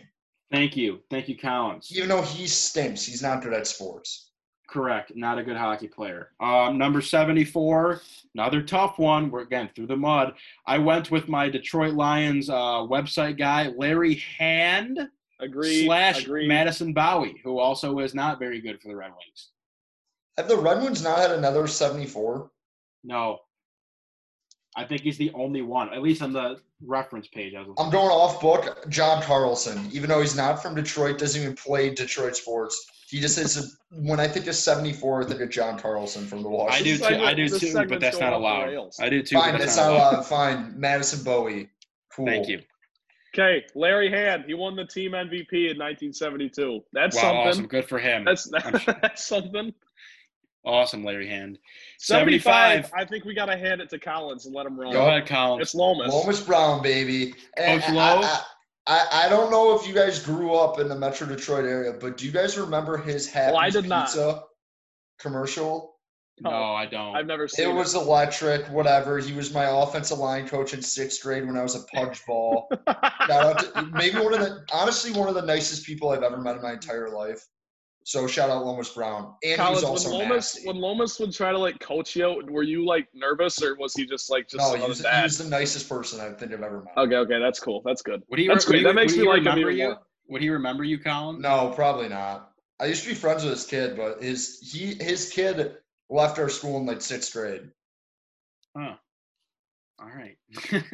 Thank 0.50 0.76
you. 0.78 1.00
Thank 1.10 1.28
you, 1.28 1.36
Collins. 1.36 1.88
Even 1.94 2.08
though 2.08 2.22
he 2.22 2.46
stinks, 2.46 3.04
he's 3.04 3.22
not 3.22 3.42
good 3.42 3.52
at 3.52 3.66
sports. 3.66 4.29
Correct. 4.70 5.16
Not 5.16 5.38
a 5.38 5.42
good 5.42 5.56
hockey 5.56 5.88
player. 5.88 6.30
Um, 6.38 6.78
number 6.78 7.00
74, 7.00 8.00
another 8.36 8.62
tough 8.62 9.00
one. 9.00 9.28
We're 9.28 9.40
again 9.40 9.68
through 9.74 9.88
the 9.88 9.96
mud. 9.96 10.34
I 10.64 10.78
went 10.78 11.10
with 11.10 11.28
my 11.28 11.48
Detroit 11.48 11.94
Lions 11.94 12.48
uh, 12.48 12.86
website 12.86 13.36
guy, 13.36 13.72
Larry 13.76 14.22
Hand 14.38 15.00
Agreed. 15.40 15.86
slash 15.86 16.22
agreed. 16.22 16.46
Madison 16.46 16.94
Bowey, 16.94 17.40
who 17.42 17.58
also 17.58 17.98
is 17.98 18.14
not 18.14 18.38
very 18.38 18.60
good 18.60 18.80
for 18.80 18.86
the 18.86 18.94
Red 18.94 19.10
Wings. 19.10 19.48
Have 20.36 20.46
the 20.46 20.56
Red 20.56 20.82
Wings 20.82 21.02
not 21.02 21.18
had 21.18 21.32
another 21.32 21.66
74? 21.66 22.48
No. 23.02 23.40
I 24.76 24.84
think 24.84 25.00
he's 25.00 25.18
the 25.18 25.32
only 25.34 25.62
one, 25.62 25.92
at 25.92 26.00
least 26.00 26.22
on 26.22 26.32
the 26.32 26.60
reference 26.86 27.26
page. 27.26 27.54
I 27.54 27.62
was 27.62 27.74
I'm 27.76 27.90
going 27.90 28.08
off 28.08 28.40
book. 28.40 28.88
John 28.88 29.20
Carlson, 29.20 29.88
even 29.92 30.08
though 30.08 30.20
he's 30.20 30.36
not 30.36 30.62
from 30.62 30.76
Detroit, 30.76 31.18
doesn't 31.18 31.42
even 31.42 31.56
play 31.56 31.92
Detroit 31.92 32.36
sports. 32.36 32.86
He 33.10 33.18
just 33.20 33.38
is. 33.38 33.56
A, 33.58 33.96
when 34.00 34.20
I 34.20 34.28
think 34.28 34.46
of 34.46 34.54
74, 34.54 35.22
I 35.22 35.26
think 35.26 35.40
of 35.40 35.50
John 35.50 35.78
Carlson 35.78 36.24
from 36.26 36.42
the 36.42 36.48
Wall. 36.48 36.62
I 36.62 36.80
Washington. 36.80 37.08
do 37.10 37.16
too. 37.18 37.24
I 37.24 37.34
do 37.34 37.48
this 37.48 37.60
too, 37.60 37.86
but 37.88 38.00
that's 38.00 38.20
not 38.20 38.32
allowed. 38.32 38.90
I 39.00 39.08
do 39.08 39.22
too. 39.22 39.36
Fine, 39.36 39.52
that's 39.52 39.64
that's 39.64 39.76
not 39.76 39.86
not 39.86 39.92
allowed. 39.96 40.12
allowed. 40.14 40.26
Fine, 40.26 40.74
Madison 40.80 41.24
Bowey. 41.24 41.68
Cool. 42.14 42.26
Thank 42.26 42.48
you. 42.48 42.60
Okay, 43.34 43.64
Larry 43.74 44.10
Hand. 44.10 44.44
He 44.46 44.54
won 44.54 44.74
the 44.76 44.84
team 44.86 45.12
MVP 45.12 45.52
in 45.52 45.78
1972. 45.78 46.80
That's 46.92 47.14
Wow, 47.16 47.22
something. 47.22 47.38
awesome. 47.48 47.66
Good 47.66 47.88
for 47.88 47.98
him. 47.98 48.24
That's 48.24 48.52
I'm 48.64 48.78
sure. 48.78 48.94
that's 49.02 49.24
something. 49.26 49.72
Awesome, 50.64 51.04
Larry 51.04 51.26
Hand. 51.28 51.58
75. 51.98 52.42
75. 52.86 52.92
I 52.94 53.04
think 53.06 53.24
we 53.24 53.34
got 53.34 53.46
to 53.46 53.56
hand 53.56 53.80
it 53.80 53.88
to 53.90 53.98
Collins 53.98 54.46
and 54.46 54.54
let 54.54 54.66
him 54.66 54.78
run. 54.78 54.92
Go 54.92 55.06
ahead, 55.06 55.26
Collins. 55.26 55.62
It's 55.62 55.74
Lomas. 55.74 56.12
Lomas 56.12 56.40
Brown, 56.42 56.82
baby. 56.82 57.34
And 57.56 57.80
Coach 57.80 57.90
I- 57.90 57.94
Lowe? 57.94 58.20
I, 58.20 58.24
I, 58.26 58.40
I 58.86 59.06
I 59.12 59.28
don't 59.28 59.50
know 59.50 59.74
if 59.78 59.86
you 59.86 59.94
guys 59.94 60.22
grew 60.22 60.54
up 60.54 60.78
in 60.78 60.88
the 60.88 60.96
Metro 60.96 61.26
Detroit 61.26 61.64
area, 61.64 61.92
but 61.92 62.16
do 62.16 62.26
you 62.26 62.32
guys 62.32 62.58
remember 62.58 62.96
his 62.96 63.28
Happy's 63.28 63.52
Well, 63.52 63.62
I 63.62 63.70
did 63.70 63.86
not. 63.88 64.06
Pizza 64.06 64.42
commercial? 65.18 65.96
No, 66.42 66.50
I 66.50 66.86
don't. 66.86 67.14
I've 67.14 67.26
never 67.26 67.46
seen 67.48 67.66
It 67.68 67.70
it. 67.72 67.74
was 67.74 67.94
electric, 67.94 68.64
whatever. 68.70 69.18
He 69.18 69.34
was 69.34 69.52
my 69.52 69.66
offensive 69.82 70.16
line 70.18 70.48
coach 70.48 70.72
in 70.72 70.80
sixth 70.80 71.22
grade 71.22 71.46
when 71.46 71.58
I 71.58 71.62
was 71.62 71.74
a 71.74 71.84
pudge 71.94 72.24
ball. 72.26 72.66
Shout 72.88 73.30
out 73.30 73.58
to 73.58 73.82
maybe 73.92 74.18
one 74.18 74.32
of 74.32 74.40
the 74.40 74.64
honestly 74.72 75.12
one 75.12 75.28
of 75.28 75.34
the 75.34 75.42
nicest 75.42 75.84
people 75.84 76.08
I've 76.10 76.22
ever 76.22 76.38
met 76.38 76.56
in 76.56 76.62
my 76.62 76.72
entire 76.72 77.10
life. 77.10 77.46
So 78.04 78.26
shout 78.26 78.48
out 78.50 78.64
Lomas 78.64 78.88
Brown. 78.88 79.34
And 79.42 79.50
he 79.52 79.56
Collins, 79.56 79.82
was 79.82 79.84
when 79.84 79.90
also 79.92 80.10
Lomas 80.10 80.54
nasty. 80.56 80.66
when 80.66 80.76
Lomas 80.76 81.20
would 81.20 81.32
try 81.32 81.52
to 81.52 81.58
like 81.58 81.78
coach 81.80 82.16
you, 82.16 82.42
were 82.48 82.62
you 82.62 82.84
like 82.84 83.08
nervous 83.14 83.62
or 83.62 83.76
was 83.76 83.94
he 83.94 84.06
just 84.06 84.30
like 84.30 84.48
just 84.48 84.56
no, 84.56 84.74
he 84.74 84.88
was, 84.88 85.00
he 85.00 85.22
was 85.22 85.38
the 85.38 85.48
nicest 85.48 85.88
person 85.88 86.18
I 86.20 86.30
think 86.32 86.52
I've 86.52 86.62
ever 86.62 86.82
met. 86.82 86.96
Okay, 86.96 87.16
okay, 87.16 87.38
that's 87.38 87.60
cool. 87.60 87.82
That's 87.84 88.02
good. 88.02 88.22
would 88.30 88.38
he, 88.38 88.48
That's 88.48 88.66
would 88.66 88.72
great. 88.72 88.78
he- 88.80 88.84
That 88.86 88.94
makes 88.94 89.12
would 89.14 89.22
me 89.22 89.28
like 89.28 89.38
him 89.40 89.44
remember 89.46 89.70
even 89.70 89.78
you? 89.78 89.88
more. 89.88 89.98
Would 90.28 90.42
he 90.42 90.48
remember 90.50 90.84
you, 90.84 90.98
Colin? 90.98 91.40
No, 91.40 91.72
probably 91.74 92.08
not. 92.08 92.52
I 92.80 92.86
used 92.86 93.02
to 93.02 93.10
be 93.10 93.14
friends 93.14 93.44
with 93.44 93.52
his 93.52 93.66
kid, 93.66 93.96
but 93.96 94.22
his 94.22 94.60
he 94.72 94.94
his 95.02 95.28
kid 95.30 95.76
left 96.08 96.38
our 96.38 96.48
school 96.48 96.78
in 96.78 96.86
like 96.86 97.02
sixth 97.02 97.32
grade. 97.32 97.68
Huh. 98.76 98.94
All 100.00 100.06
right. 100.08 100.36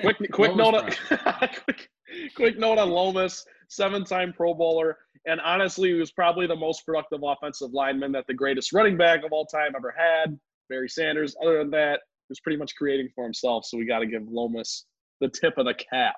Quick, 0.00 0.16
quick 0.32 0.56
Lomas 0.56 0.96
note, 1.10 1.20
on, 1.26 1.48
quick, 1.64 1.88
quick 2.34 2.58
note 2.58 2.78
on 2.78 2.90
Lomas, 2.90 3.44
seven-time 3.68 4.32
Pro 4.32 4.52
Bowler, 4.54 4.98
and 5.26 5.40
honestly, 5.40 5.88
he 5.90 5.94
was 5.94 6.12
probably 6.12 6.46
the 6.46 6.56
most 6.56 6.86
productive 6.86 7.20
offensive 7.24 7.72
lineman 7.72 8.12
that 8.12 8.26
the 8.26 8.34
greatest 8.34 8.72
running 8.72 8.96
back 8.96 9.24
of 9.24 9.32
all 9.32 9.44
time 9.46 9.72
ever 9.76 9.94
had, 9.96 10.38
Barry 10.68 10.88
Sanders. 10.88 11.36
Other 11.42 11.58
than 11.58 11.70
that, 11.70 12.00
he 12.28 12.30
was 12.30 12.40
pretty 12.40 12.58
much 12.58 12.74
creating 12.76 13.08
for 13.14 13.24
himself. 13.24 13.64
So 13.64 13.76
we 13.76 13.86
got 13.86 14.00
to 14.00 14.06
give 14.06 14.22
Lomas 14.28 14.86
the 15.20 15.28
tip 15.28 15.58
of 15.58 15.66
the 15.66 15.74
cap. 15.74 16.16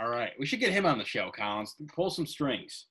All 0.00 0.08
right. 0.08 0.30
We 0.38 0.46
should 0.46 0.60
get 0.60 0.72
him 0.72 0.86
on 0.86 0.98
the 0.98 1.04
show, 1.04 1.30
Collins. 1.30 1.74
Pull 1.94 2.10
some 2.10 2.26
strings. 2.26 2.86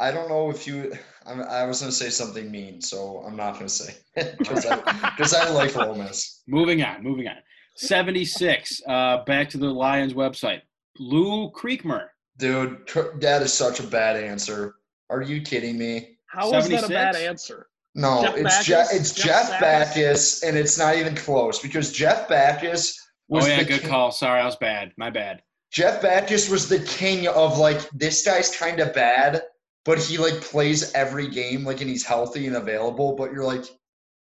I 0.00 0.10
don't 0.10 0.30
know 0.30 0.50
if 0.50 0.66
you. 0.66 0.92
I, 1.26 1.32
I 1.32 1.64
was 1.66 1.80
gonna 1.80 1.92
say 1.92 2.08
something 2.08 2.50
mean, 2.50 2.80
so 2.80 3.22
I'm 3.26 3.36
not 3.36 3.54
gonna 3.54 3.68
say 3.68 3.94
because 4.38 4.64
I 4.64 4.76
because 5.10 5.34
I 5.34 5.50
like 5.50 5.76
Lomas. 5.76 6.42
Moving 6.48 6.82
on. 6.82 7.02
Moving 7.02 7.28
on. 7.28 7.36
76. 7.76 8.80
Uh, 8.88 9.24
back 9.24 9.50
to 9.50 9.58
the 9.58 9.68
Lions 9.68 10.14
website. 10.14 10.62
Lou 10.98 11.50
Creekmur. 11.50 12.06
Dude, 12.40 12.88
that 13.20 13.42
is 13.42 13.52
such 13.52 13.80
a 13.80 13.82
bad 13.82 14.16
answer. 14.16 14.74
Are 15.10 15.22
you 15.22 15.42
kidding 15.42 15.78
me? 15.78 16.16
how 16.26 16.52
How 16.52 16.58
is 16.58 16.68
that 16.68 16.84
a 16.84 16.88
bad 16.88 17.16
answer? 17.16 17.66
No, 17.94 18.22
Jeff 18.22 18.34
it's 18.36 18.42
Backus? 18.44 18.66
Jeff. 18.66 18.86
It's 18.92 19.12
Jeff 19.12 19.24
Jeff, 19.50 19.60
Backus? 19.60 19.94
Backus, 19.94 20.42
and 20.44 20.56
it's 20.56 20.78
not 20.78 20.96
even 20.96 21.14
close 21.16 21.58
because 21.58 21.92
Jeff 21.92 22.28
Backus 22.28 22.96
was 23.28 23.44
Oh, 23.44 23.48
yeah. 23.48 23.58
the 23.58 23.64
Good 23.64 23.80
king- 23.80 23.90
call. 23.90 24.12
Sorry, 24.12 24.40
I 24.40 24.44
was 24.46 24.56
bad. 24.56 24.92
My 24.96 25.10
bad. 25.10 25.42
Jeff 25.72 26.00
Backus 26.02 26.48
was 26.48 26.68
the 26.68 26.78
king 26.80 27.26
of 27.28 27.58
like 27.58 27.88
this 27.90 28.24
guy's 28.24 28.54
kind 28.56 28.80
of 28.80 28.94
bad, 28.94 29.42
but 29.84 29.98
he 29.98 30.18
like 30.18 30.40
plays 30.40 30.92
every 30.94 31.28
game 31.28 31.64
like 31.64 31.80
and 31.80 31.90
he's 31.90 32.04
healthy 32.06 32.46
and 32.46 32.56
available. 32.56 33.16
But 33.16 33.32
you're 33.32 33.44
like, 33.44 33.64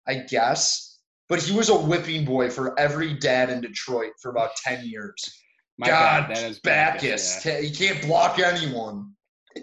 I 0.07 0.15
guess. 0.29 0.99
But 1.29 1.43
he 1.43 1.55
was 1.55 1.69
a 1.69 1.77
whipping 1.79 2.25
boy 2.25 2.49
for 2.49 2.79
every 2.81 3.13
dad 3.15 3.51
in 3.51 3.61
Detroit 3.61 4.13
for 4.21 4.31
about 4.31 4.57
ten 4.57 4.85
years. 4.87 5.15
My 5.79 5.87
God, 5.89 6.29
bad. 6.29 6.37
That 6.37 6.51
is 6.51 6.59
Backus, 6.61 7.45
yeah. 7.47 7.61
He 7.61 7.71
can't 7.71 8.03
block 8.03 8.39
anyone. 8.39 9.13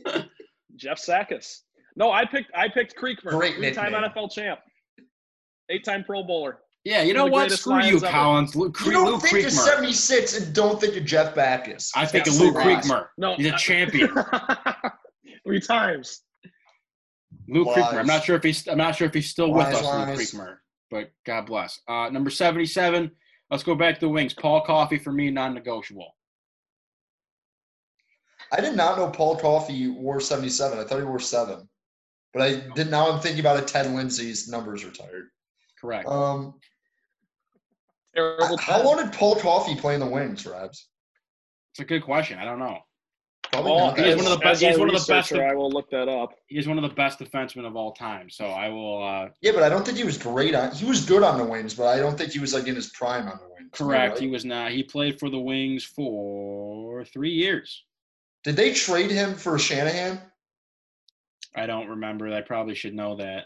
Jeff 0.78 0.98
Sakis. 1.00 1.62
No, 1.98 2.12
I 2.12 2.26
picked 2.26 2.52
I 2.56 2.68
picked 2.70 2.96
Creekmur, 2.98 3.32
Great 3.32 3.56
three-time 3.56 3.92
nickname. 3.92 4.12
NFL 4.16 4.32
champ, 4.32 4.60
eight-time 5.70 6.04
Pro 6.04 6.24
Bowler. 6.24 6.60
Yeah, 6.84 7.02
you 7.02 7.16
One 7.16 7.16
know 7.16 7.24
of 7.26 7.30
the 7.30 7.32
what? 7.34 7.40
greatest 7.40 7.62
Screw 7.62 7.74
you, 7.76 7.82
Lions 7.82 8.04
ever. 8.04 8.12
Collins. 8.12 8.56
Lou, 8.56 8.72
Cre- 8.72 8.86
You 8.86 8.92
don't 8.92 9.06
Lou 9.14 9.20
think 9.20 9.42
you're 9.42 9.50
76 9.50 10.38
and 10.40 10.54
don't 10.54 10.80
think 10.80 10.94
you're 10.94 11.04
Jeff 11.04 11.34
Backus. 11.34 11.92
I 11.96 12.06
think 12.06 12.26
That's 12.26 12.38
of 12.38 12.44
Lou 12.44 12.52
so 12.52 12.60
wrong. 12.60 12.68
Creekmur. 12.82 13.08
No, 13.18 13.36
He's 13.36 13.48
a 13.48 13.54
I- 13.54 13.58
champion. 13.58 14.10
Three 15.48 15.60
times. 15.62 16.22
Lou 17.48 17.64
Lies. 17.66 17.76
Creekmur. 17.78 18.00
I'm 18.00 18.06
not 18.08 18.24
sure 18.24 18.36
if 18.36 18.44
he's. 18.44 18.68
I'm 18.68 18.78
not 18.78 18.96
sure 18.96 19.08
if 19.08 19.14
he's 19.14 19.30
still 19.30 19.52
with 19.52 19.66
us, 19.68 19.84
lies. 19.84 20.08
Lou 20.08 20.16
Creekmur. 20.42 20.56
But 20.92 21.12
God 21.26 21.46
bless. 21.48 21.80
Uh, 21.88 22.10
number 22.12 22.30
77. 22.30 23.10
Let's 23.52 23.64
go 23.64 23.76
back 23.76 23.96
to 23.96 24.02
the 24.02 24.10
wings. 24.10 24.34
Paul 24.34 24.62
Coffey 24.62 24.98
for 24.98 25.12
me, 25.12 25.30
non-negotiable. 25.30 26.16
I 28.52 28.62
did 28.62 28.76
not 28.76 28.98
know 28.98 29.10
Paul 29.10 29.38
Coffey 29.38 29.88
wore 29.88 30.20
77. 30.20 30.78
I 30.78 30.84
thought 30.84 31.00
he 31.00 31.06
wore 31.06 31.20
seven. 31.20 31.68
But 32.34 32.42
I 32.42 32.56
did 32.76 32.92
now 32.92 33.10
I'm 33.10 33.22
thinking 33.22 33.40
about 33.40 33.58
it. 33.58 33.68
Ted 33.68 33.90
Lindsay's 33.92 34.50
numbers 34.50 34.84
retired. 34.84 35.30
Correct. 35.80 36.08
Um, 36.08 36.56
Terrible. 38.14 38.58
how 38.58 38.84
long 38.84 38.98
did 38.98 39.14
Paul 39.14 39.36
Coffey 39.36 39.76
play 39.76 39.94
in 39.94 40.00
the 40.00 40.06
wings, 40.06 40.46
Rabs? 40.46 40.90
It's 41.72 41.80
a 41.80 41.86
good 41.86 42.04
question. 42.04 42.38
I 42.38 42.46
don't 42.46 42.60
know. 42.60 42.80
Probably 43.52 43.72
Oh, 43.72 43.78
not 43.88 43.98
he 44.00 44.06
is 44.06 44.16
one 44.18 44.26
of 44.26 44.32
the 44.32 44.38
best- 44.44 44.62
he's 44.62 44.78
one 44.78 44.90
of 44.90 44.94
the 44.96 45.00
best 45.00 45.32
researcher, 45.32 45.44
of- 45.46 45.52
I 45.52 45.56
will 45.56 45.70
look 45.70 45.90
that 45.92 46.08
up. 46.10 46.34
He's 46.48 46.68
one 46.68 46.78
of 46.78 46.82
the 46.84 46.94
best 46.96 47.20
defensemen 47.20 47.66
of 47.66 47.76
all 47.76 47.94
time. 47.94 48.30
So 48.30 48.46
I 48.48 48.68
will. 48.70 49.02
Uh, 49.04 49.30
Yeah, 49.42 49.52
but 49.54 49.64
I 49.64 49.70
don't 49.70 49.86
think 49.86 49.98
he 49.98 50.04
was 50.04 50.18
great 50.18 50.54
on. 50.56 50.72
He 50.74 50.86
was 50.86 51.06
good 51.06 51.24
on 51.24 51.38
the 51.38 51.46
wings, 51.46 51.74
but 51.74 51.88
I 51.88 51.98
don't 52.00 52.18
think 52.18 52.32
he 52.32 52.40
was 52.40 52.54
like 52.54 52.68
in 52.68 52.76
his 52.76 52.90
prime 52.90 53.28
on 53.28 53.38
the 53.42 53.48
wings. 53.48 53.70
Correct. 53.72 54.12
right? 54.14 54.20
He 54.22 54.28
was 54.28 54.46
not. 54.46 54.72
He 54.72 54.84
played 54.84 55.20
for 55.20 55.30
the 55.30 55.40
Wings 55.40 55.84
for 55.84 57.04
three 57.06 57.32
years. 57.32 57.84
Did 58.44 58.56
they 58.56 58.74
trade 58.74 59.12
him 59.12 59.36
for 59.36 59.58
Shanahan? 59.58 60.22
I 61.56 61.66
don't 61.66 61.88
remember. 61.88 62.32
I 62.34 62.42
probably 62.42 62.76
should 62.76 62.94
know 62.94 63.16
that. 63.16 63.46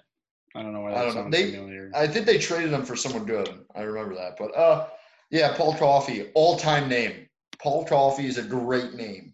I 0.55 0.61
don't 0.63 0.73
know 0.73 0.81
why 0.81 0.91
I 0.91 0.93
that 0.95 0.99
don't 1.05 1.15
know. 1.15 1.21
sounds 1.21 1.31
They- 1.35 1.51
familiar. 1.51 1.91
I 1.95 2.07
think 2.07 2.25
they 2.25 2.37
traded 2.39 2.73
him 2.73 2.83
for 2.83 2.95
someone 2.95 3.25
good. 3.25 3.65
I 3.75 3.81
remember 3.81 4.15
that. 4.15 4.35
But 4.37 4.55
uh, 4.55 4.87
yeah, 5.29 5.55
Paul 5.55 5.75
Coffey, 5.75 6.29
all-time 6.33 6.89
name. 6.89 7.27
Paul 7.61 7.85
Coffey 7.85 8.25
is 8.25 8.37
a 8.37 8.43
great 8.43 8.93
name. 8.95 9.33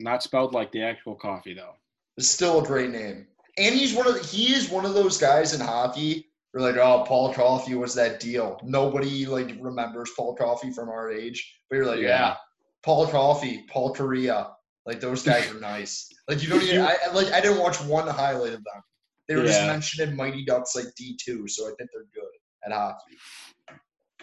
Not 0.00 0.22
spelled 0.22 0.52
like 0.54 0.72
the 0.72 0.82
actual 0.82 1.14
coffee 1.14 1.54
though. 1.54 1.74
It's 2.16 2.28
still 2.28 2.60
a 2.62 2.66
great 2.66 2.90
name. 2.90 3.26
And 3.58 3.74
he's 3.74 3.94
one 3.94 4.06
of 4.06 4.14
the, 4.14 4.22
he 4.22 4.54
is 4.54 4.70
one 4.70 4.84
of 4.84 4.94
those 4.94 5.18
guys 5.18 5.54
in 5.54 5.60
hockey. 5.60 6.26
Who 6.52 6.60
are 6.64 6.72
like, 6.72 6.76
oh, 6.78 7.04
Paul 7.06 7.34
Coffey 7.34 7.74
was 7.74 7.94
that 7.96 8.18
deal. 8.18 8.58
Nobody 8.64 9.26
like 9.26 9.56
remembers 9.60 10.10
Paul 10.16 10.34
Coffey 10.34 10.70
from 10.72 10.88
our 10.88 11.10
age, 11.10 11.54
but 11.68 11.76
you're 11.76 11.84
like, 11.86 11.98
yeah, 12.00 12.08
Yeah. 12.08 12.36
Paul 12.82 13.06
Coffey, 13.08 13.64
Paul 13.68 13.94
Kariya, 13.94 14.52
like 14.86 15.00
those 15.00 15.22
guys 15.22 15.50
are 15.50 15.60
nice. 15.60 16.08
Like 16.28 16.42
you 16.42 16.48
don't 16.48 16.62
even, 16.62 16.80
I 16.80 16.96
I- 17.06 17.12
like 17.12 17.30
I 17.32 17.40
didn't 17.40 17.58
watch 17.58 17.80
one 17.82 18.06
highlight 18.08 18.54
of 18.54 18.64
them. 18.64 18.82
They 19.28 19.34
were 19.36 19.44
just 19.44 19.60
mentioned 19.66 20.08
in 20.08 20.16
Mighty 20.16 20.44
Ducks 20.44 20.74
like 20.76 20.86
D 20.96 21.18
two, 21.22 21.46
so 21.48 21.64
I 21.66 21.72
think 21.76 21.90
they're 21.92 22.06
good 22.14 22.30
at 22.64 22.72
hockey. 22.72 23.16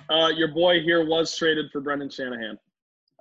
Uh, 0.10 0.30
your 0.30 0.48
boy 0.54 0.82
here 0.82 1.06
was 1.08 1.38
traded 1.38 1.66
for 1.72 1.82
Brendan 1.82 2.10
Shanahan 2.10 2.58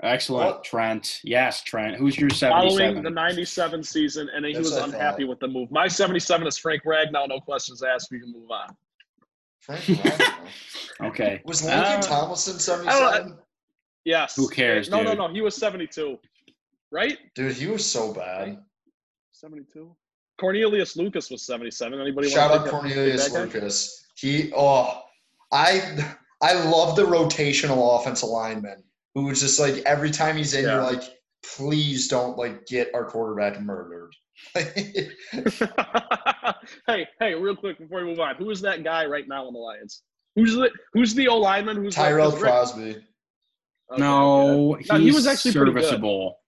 Excellent, 0.02 0.46
What? 0.56 0.64
Trent. 0.64 1.20
Yes, 1.22 1.62
Trent. 1.62 1.96
Who's 1.96 2.18
your 2.18 2.30
77? 2.30 2.78
following 2.78 3.02
the 3.02 3.10
'97 3.10 3.82
season, 3.84 4.28
and 4.34 4.44
he 4.44 4.52
That's 4.52 4.70
was 4.70 4.76
unhappy 4.78 5.24
with 5.24 5.38
the 5.38 5.46
move. 5.48 5.70
My 5.70 5.86
'77 5.86 6.46
is 6.46 6.58
Frank 6.58 6.82
Ragnow. 6.84 7.28
No 7.28 7.38
questions 7.40 7.82
asked. 7.82 8.10
We 8.10 8.18
can 8.20 8.32
move 8.32 8.50
on. 8.50 8.76
Frank 9.60 9.84
okay. 11.02 11.40
was 11.44 11.62
Laken 11.62 11.98
Uh, 11.98 12.02
Tomlinson 12.02 12.58
seventy 12.58 12.88
I? 12.88 13.26
Yes. 14.04 14.34
Who 14.34 14.48
cares, 14.48 14.90
No, 14.90 15.02
no, 15.02 15.10
dude? 15.10 15.18
no. 15.18 15.28
He 15.28 15.40
was 15.40 15.54
72, 15.54 16.18
right? 16.90 17.16
Dude, 17.36 17.52
he 17.54 17.68
was 17.68 17.88
so 17.88 18.12
bad. 18.12 18.58
72. 19.30 19.94
Cornelius 20.40 20.96
Lucas 20.96 21.30
was 21.30 21.46
77. 21.46 22.00
Anybody 22.00 22.28
Shout 22.28 22.50
want 22.50 22.62
out 22.62 22.64
to 22.64 22.70
Cornelius? 22.72 23.30
Lucas. 23.32 24.04
He 24.16 24.50
oh 24.56 25.02
I 25.52 26.12
I 26.42 26.54
love 26.64 26.96
the 26.96 27.02
rotational 27.04 28.00
offensive 28.00 28.28
lineman 28.28 28.82
who 29.14 29.24
was 29.24 29.40
just 29.40 29.58
like 29.60 29.76
every 29.84 30.10
time 30.10 30.36
he's 30.36 30.54
in, 30.54 30.64
you're 30.64 30.82
like, 30.82 31.02
please 31.56 32.08
don't 32.08 32.36
like 32.38 32.66
get 32.66 32.90
our 32.94 33.04
quarterback 33.04 33.60
murdered. 33.60 34.12
hey, 36.86 37.06
hey, 37.20 37.34
real 37.34 37.56
quick 37.56 37.78
before 37.78 38.00
we 38.00 38.04
move 38.06 38.20
on, 38.20 38.36
who 38.36 38.50
is 38.50 38.60
that 38.62 38.84
guy 38.84 39.06
right 39.06 39.26
now 39.28 39.46
in 39.48 39.52
the 39.54 39.58
Lions? 39.58 40.02
Who's 40.36 40.54
the 40.54 40.70
Who's 40.94 41.14
the 41.14 41.28
O 41.28 41.36
lineman? 41.38 41.76
Who's 41.76 41.96
like- 41.96 42.08
Tyrell 42.08 42.30
'cause 42.30 42.40
Rick- 42.40 42.50
Crosby. 42.50 42.82
Okay, 42.82 42.98
okay. 43.92 44.00
No, 44.02 44.74
he's 44.74 44.88
No, 44.88 44.98
he 44.98 45.12
was 45.12 45.26
actually 45.26 45.52
pretty 45.52 45.72
good. 45.72 45.82
serviceable. 45.84 46.38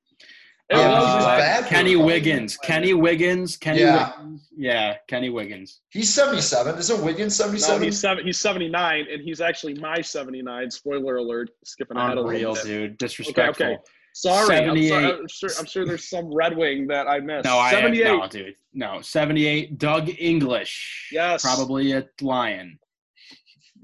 It 0.70 0.76
Yeah, 0.76 0.88
was 0.98 1.08
he 1.08 1.14
was 1.16 1.24
uh, 1.24 1.36
bad 1.38 1.66
Kenny 1.66 1.96
Wiggins. 1.96 2.56
Kenny 2.56 2.94
Wiggins. 2.94 3.56
Kenny 3.58 3.80
Yeah. 3.80 4.12
Wiggins. 4.18 4.48
Yeah, 4.56 4.96
Kenny 5.08 5.28
Wiggins. 5.28 5.80
He's 5.90 6.12
77. 6.14 6.78
Isn't 6.78 7.04
Wiggins 7.04 7.38
No, 7.38 7.44
77? 7.46 7.82
he's 7.82 7.98
seven. 8.00 8.24
He's 8.26 8.38
79, 8.38 9.06
and 9.12 9.20
he's 9.22 9.40
actually 9.42 9.74
my 9.74 10.00
79. 10.00 10.70
Spoiler 10.70 11.16
alert! 11.16 11.50
Skipping 11.64 11.96
ahead 11.98 12.16
a 12.16 12.20
Unreal, 12.22 12.52
little 12.52 12.54
bit. 12.54 12.64
dude. 12.64 12.98
Disrespectful. 12.98 13.66
okay. 13.66 13.76
Sorry, 14.14 14.56
I'm, 14.56 14.76
78. 14.76 14.92
I'm, 14.94 15.28
sure, 15.28 15.50
I'm 15.58 15.66
sure 15.66 15.84
there's 15.84 16.08
some 16.08 16.32
Red 16.32 16.56
Wing 16.56 16.86
that 16.86 17.08
I 17.08 17.18
missed. 17.20 17.44
No, 17.46 17.58
I 17.58 17.72
78. 17.72 18.04
no, 18.04 18.26
dude. 18.28 18.54
No, 18.72 19.00
78. 19.02 19.76
Doug 19.76 20.08
English. 20.18 21.08
Yes. 21.12 21.42
Probably 21.42 21.92
a 21.92 22.06
Lion. 22.20 22.78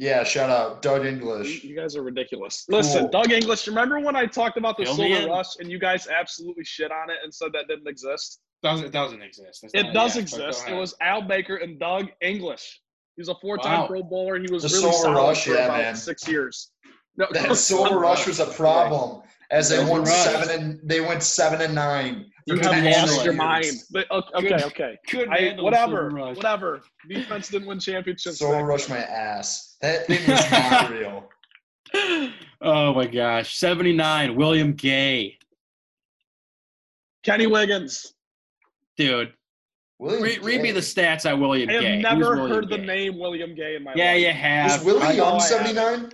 Yeah, 0.00 0.24
shout 0.24 0.48
out. 0.48 0.80
Doug 0.80 1.04
English. 1.04 1.62
you 1.62 1.76
guys 1.76 1.94
are 1.94 2.02
ridiculous. 2.02 2.64
Listen, 2.70 3.02
Cool. 3.02 3.10
Doug 3.22 3.32
English. 3.32 3.66
Remember 3.68 4.00
when 4.00 4.16
I 4.16 4.24
talked 4.24 4.56
about 4.56 4.78
the 4.78 4.84
Fill 4.86 4.96
me 4.96 5.12
Silver. 5.14 5.28
Rush 5.34 5.56
and 5.60 5.70
you 5.70 5.78
guys 5.78 6.08
absolutely 6.08 6.64
shit 6.64 6.90
on 6.90 7.10
it 7.10 7.18
and 7.22 7.32
said 7.32 7.52
that 7.52 7.68
didn't 7.68 7.86
exist? 7.86 8.40
Doesn't 8.62 8.86
it 8.86 8.92
doesn't 8.92 9.20
exist. 9.22 9.60
That's 9.62 9.74
It 9.74 9.82
not- 9.84 9.94
does 9.94 10.16
yeah, 10.16 10.22
exist. 10.22 10.68
It 10.68 10.74
was 10.74 10.94
Al 11.02 11.22
Baker 11.22 11.56
and 11.56 11.78
Doug 11.78 12.08
English. 12.22 12.80
He 13.16 13.20
was 13.20 13.28
a 13.28 13.34
four-time 13.42 13.80
Wow. 13.80 13.86
Pro 13.88 14.02
Bowler. 14.02 14.38
He 14.40 14.50
was 14.50 14.62
The 14.62 14.68
really 14.70 14.92
Silver 14.92 15.14
solid 15.16 15.28
Rush, 15.28 15.44
for 15.44 15.50
yeah, 15.54 15.64
about 15.66 15.78
man. 15.78 15.96
six 15.96 16.26
years. 16.26 16.70
No, 17.18 17.26
That 17.32 17.54
Silver 17.56 17.98
Rush 17.98 18.26
was 18.26 18.40
a 18.40 18.46
problem 18.46 19.22
as 19.50 19.68
they 19.68 19.76
Silver 19.76 19.90
won 19.92 20.06
seven 20.06 20.48
and 20.58 20.80
they 20.82 21.00
went 21.00 21.22
seven 21.22 21.60
and 21.60 21.74
nine. 21.74 22.29
You 22.46 22.56
for 22.56 22.72
have 22.72 23.08
lost 23.08 23.24
your 23.24 23.34
mind. 23.34 23.66
But, 23.90 24.10
okay, 24.10 24.28
okay, 24.36 24.48
Good- 24.48 24.62
okay. 24.64 24.98
Couldn't 25.08 25.32
I, 25.32 25.54
the 25.56 25.62
whatever, 25.62 26.10
whatever. 26.10 26.80
Defense 27.08 27.48
didn't 27.48 27.68
win 27.68 27.78
championships. 27.80 28.38
Silver 28.38 28.56
back 28.58 28.64
Rush 28.66 28.88
my 28.88 28.98
ass. 28.98 29.76
That 29.82 30.06
thing 30.06 30.20
was 30.28 30.50
not 30.50 30.90
real. 31.94 32.34
Oh 32.62 32.94
my 32.94 33.06
gosh. 33.06 33.56
79. 33.58 34.34
William 34.36 34.72
Gay. 34.74 35.38
Kenny 37.22 37.46
Wiggins. 37.46 38.14
Dude. 38.96 39.32
William 39.98 40.22
Read, 40.22 40.42
read 40.42 40.62
me 40.62 40.70
the 40.72 40.80
stats 40.80 41.30
on 41.30 41.40
William 41.40 41.68
Gay. 41.68 41.76
I 41.76 41.82
have 41.82 41.82
Gay. 41.82 42.00
Never 42.00 42.30
William 42.36 42.48
heard 42.50 42.68
the 42.70 42.78
name 42.78 43.18
William 43.18 43.54
Gay 43.54 43.76
in 43.76 43.84
my 43.84 43.92
Yeah, 43.94 44.12
life. 44.12 44.20
you 44.22 44.32
have. 44.32 44.80
Is 44.80 44.84
Willie 44.84 45.02
I 45.02 45.12
Young 45.12 45.36
I 45.36 45.38
79? 45.40 46.12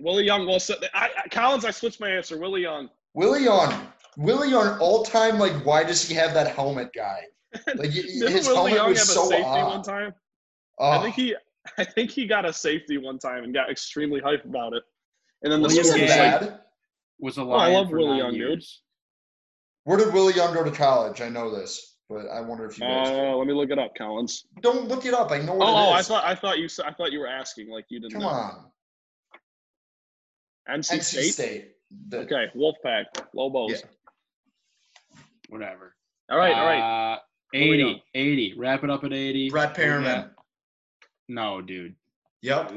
Willie 0.00 0.24
Young. 0.24 0.46
Well, 0.46 0.60
so, 0.60 0.74
I, 0.92 1.08
I, 1.24 1.28
Collins, 1.28 1.64
I 1.64 1.70
switched 1.70 2.00
my 2.00 2.10
answer. 2.10 2.38
Willie 2.38 2.62
Young. 2.62 2.90
Willie 3.14 3.44
Young. 3.44 3.86
Willie 4.16 4.50
Young, 4.50 4.78
all 4.78 5.04
time, 5.04 5.38
like, 5.38 5.52
why 5.64 5.84
does 5.84 6.06
he 6.06 6.14
have 6.14 6.34
that 6.34 6.54
helmet 6.54 6.90
guy? 6.94 7.22
Like, 7.76 7.92
Didn't 7.92 8.32
his 8.32 8.46
Willie 8.46 8.72
helmet 8.72 8.74
Young 8.74 8.88
was 8.90 8.98
have 9.00 9.08
a 9.08 9.12
so 9.12 9.28
safety 9.28 9.44
one 9.62 9.82
time? 9.82 10.14
Oh, 10.78 10.90
I 10.90 11.02
think 11.02 11.14
he, 11.14 11.36
I 11.78 11.84
think 11.84 12.10
he 12.10 12.26
got 12.26 12.44
a 12.46 12.52
safety 12.52 12.96
one 12.98 13.18
time 13.18 13.44
and 13.44 13.52
got 13.54 13.70
extremely 13.70 14.20
hyped 14.20 14.44
about 14.46 14.72
it. 14.72 14.82
And 15.42 15.52
then 15.52 15.60
the 15.62 15.68
he 15.68 15.76
William 15.76 15.92
wasn't 15.92 16.02
was 16.02 16.10
Gay. 16.10 16.32
like. 16.40 16.60
Was 17.20 17.38
a 17.38 17.42
Oh, 17.42 17.50
I 17.52 17.68
love 17.72 17.88
for 17.90 17.96
Willie 17.98 18.08
nine 18.10 18.18
Young, 18.18 18.30
dude. 18.32 18.40
years. 18.40 18.82
Where 19.84 19.98
did 19.98 20.12
Willie 20.14 20.34
Young 20.34 20.54
go 20.54 20.64
to 20.64 20.70
college? 20.70 21.20
I 21.20 21.28
know 21.28 21.54
this, 21.54 21.96
but 22.08 22.26
I 22.28 22.40
wonder 22.40 22.64
if 22.66 22.78
you 22.78 22.84
guys 22.86 23.08
uh, 23.08 23.36
let 23.36 23.46
me 23.46 23.52
look 23.52 23.70
it 23.70 23.78
up, 23.78 23.94
Collins. 23.96 24.46
don't 24.60 24.88
look 24.88 25.04
it 25.06 25.12
up. 25.14 25.30
I 25.30 25.38
know 25.38 25.54
what 25.54 25.68
Oh, 25.68 25.74
oh, 25.90 25.92
I 25.92 26.02
thought, 26.02 26.24
I 26.24 26.34
thought 26.34 26.58
you, 26.58 26.68
I 26.84 26.92
thought 26.92 27.12
you 27.12 27.20
were 27.20 27.28
asking 27.28 27.70
like 27.70 27.84
you 27.90 28.00
didn't 28.00 28.12
Come 28.12 28.22
know. 28.22 28.28
on, 28.28 28.64
NC, 30.70 30.94
NC 30.98 31.02
State. 31.02 31.32
State. 31.34 31.68
The- 32.08 32.18
Okay, 32.20 32.46
Wolfpack, 32.56 33.04
Lobos. 33.34 33.70
Yeah. 33.72 33.76
Whatever. 35.56 35.94
All 36.30 36.38
right, 36.38 36.54
all 36.54 36.64
right. 36.64 37.12
Uh, 37.14 37.18
80. 37.52 38.02
80. 38.14 38.54
Wrap 38.56 38.84
it 38.84 38.88
up 38.88 39.04
at 39.04 39.12
80. 39.12 39.50
Brett 39.50 39.76
Perriman. 39.76 40.30
No, 41.28 41.60
dude. 41.60 41.94
Yep. 42.40 42.72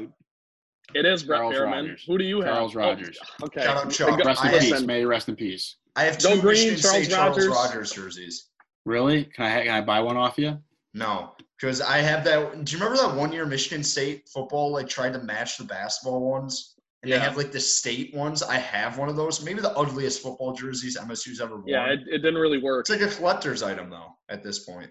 It 0.94 1.06
is 1.06 1.22
Brett 1.24 1.38
Charles 1.40 1.54
Behrman. 1.54 1.84
Rogers. 1.86 2.04
Who 2.06 2.18
do 2.18 2.24
you 2.24 2.42
have? 2.42 2.52
Charles 2.52 2.76
Oh, 2.76 2.80
Rogers. 2.80 3.18
okay. 3.44 3.62
Shout 3.62 3.76
out 3.86 3.90
Chuck. 3.90 4.18
Rest 4.24 4.42
in 4.44 4.48
I- 4.50 4.58
peace. 4.58 4.70
listen, 4.70 4.86
May 4.86 5.00
you 5.00 5.08
rest 5.08 5.28
in 5.30 5.36
peace. 5.36 5.76
I 5.96 6.04
have 6.04 6.18
Joe 6.18 6.34
two 6.34 6.42
Green, 6.42 6.72
Michigan 6.72 6.78
Charles 6.82 7.04
State 7.06 7.14
Charles 7.14 7.36
Rogers. 7.38 7.48
Rogers 7.48 7.92
jerseys. 7.92 8.50
Really? 8.84 9.24
Can 9.24 9.46
I 9.46 9.64
can 9.64 9.74
I 9.74 9.80
buy 9.80 10.00
one 10.00 10.18
off 10.18 10.36
you? 10.36 10.58
No, 10.92 11.32
because 11.58 11.80
I 11.80 11.98
have 11.98 12.22
that. 12.24 12.62
Do 12.66 12.76
you 12.76 12.78
remember 12.82 13.02
that 13.02 13.16
one 13.16 13.32
year 13.32 13.46
Michigan 13.46 13.82
State 13.82 14.28
football 14.28 14.70
like 14.70 14.88
tried 14.88 15.14
to 15.14 15.18
match 15.20 15.56
the 15.56 15.64
basketball 15.64 16.20
ones? 16.30 16.74
And 17.02 17.10
Yeah. 17.10 17.18
they 17.18 17.24
have 17.24 17.36
like 17.36 17.52
the 17.52 17.60
state 17.60 18.14
ones. 18.14 18.42
I 18.42 18.56
have 18.56 18.98
one 18.98 19.08
of 19.08 19.16
those. 19.16 19.42
Maybe 19.44 19.60
the 19.60 19.76
ugliest 19.76 20.22
football 20.22 20.52
jerseys 20.54 20.96
MSU's 20.96 21.40
ever 21.40 21.56
worn. 21.56 21.68
Yeah, 21.68 21.86
it, 21.92 22.00
it 22.08 22.18
didn't 22.18 22.36
really 22.40 22.58
work. 22.58 22.80
it's 22.88 22.90
like 22.90 23.00
a 23.00 23.14
collector's 23.14 23.62
item 23.62 23.90
though. 23.90 24.16
At 24.28 24.42
this 24.42 24.60
point, 24.60 24.90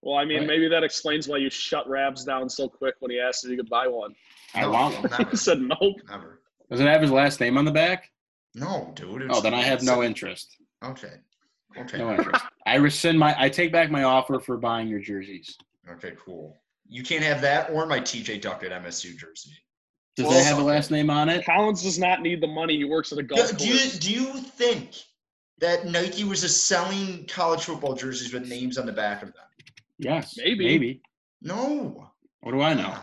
Well, 0.00 0.16
I 0.16 0.24
mean, 0.24 0.38
Right. 0.40 0.46
maybe 0.48 0.68
that 0.68 0.82
explains 0.82 1.28
why 1.28 1.36
you 1.36 1.48
shut 1.48 1.88
Rabs 1.88 2.24
down 2.24 2.48
so 2.48 2.68
quick 2.68 2.96
when 2.98 3.10
he 3.12 3.20
asked 3.20 3.44
if 3.44 3.50
you 3.52 3.56
could 3.56 3.68
buy 3.70 3.86
one. 3.86 4.14
I 4.54 4.62
No, 4.62 4.70
want 4.72 5.10
one. 5.10 5.26
He 5.30 5.36
said 5.36 5.60
nope. 5.60 5.96
never. 6.08 6.42
Does 6.70 6.80
it 6.80 6.88
have 6.88 7.02
his 7.02 7.10
last 7.12 7.38
name 7.40 7.56
on 7.56 7.64
the 7.64 7.70
back? 7.70 8.10
No, 8.54 8.92
dude. 8.96 9.30
Oh, 9.30 9.40
then 9.40 9.54
I 9.54 9.62
have 9.62 9.82
no 9.82 10.02
interest. 10.02 10.56
Okay. 10.84 11.14
Okay. 11.76 11.98
No 11.98 12.10
interest. 12.10 12.44
I 12.66 12.76
rescind 12.76 13.18
my. 13.18 13.34
I 13.38 13.48
take 13.48 13.70
back 13.72 13.90
my 13.90 14.02
offer 14.02 14.40
for 14.40 14.56
buying 14.58 14.88
your 14.88 14.98
jerseys. 14.98 15.56
Okay. 15.88 16.12
Cool. 16.22 16.58
You 16.88 17.02
can't 17.02 17.22
have 17.24 17.40
that 17.42 17.70
or 17.70 17.86
my 17.86 18.00
TJ 18.00 18.40
Duckett 18.42 18.72
MSU 18.72 19.16
jersey. 19.16 19.52
Does 20.16 20.26
Well, 20.26 20.34
that 20.34 20.44
have 20.44 20.58
a 20.58 20.62
last 20.62 20.90
name 20.90 21.08
on 21.10 21.28
it? 21.28 21.44
Collins 21.46 21.82
does 21.82 21.98
not 21.98 22.20
need 22.20 22.40
the 22.42 22.46
money. 22.46 22.76
He 22.76 22.84
works 22.84 23.12
at 23.12 23.18
a 23.18 23.22
Do, 23.22 23.34
golf 23.34 23.56
do 23.56 23.66
you 23.66 23.72
course. 23.78 23.98
do 23.98 24.12
you 24.12 24.32
think 24.34 24.96
that 25.58 25.86
Nike 25.86 26.24
was 26.24 26.42
just 26.42 26.66
selling 26.66 27.26
college 27.26 27.64
football 27.64 27.94
jerseys 27.94 28.32
with 28.32 28.46
names 28.48 28.76
on 28.78 28.84
the 28.86 28.92
back 28.92 29.22
of 29.22 29.32
them? 29.32 29.44
Yes. 29.98 30.34
Maybe. 30.36 30.66
Maybe. 30.66 31.02
No. 31.40 32.10
What 32.40 32.52
do 32.52 32.60
I 32.60 32.74
know? 32.74 32.94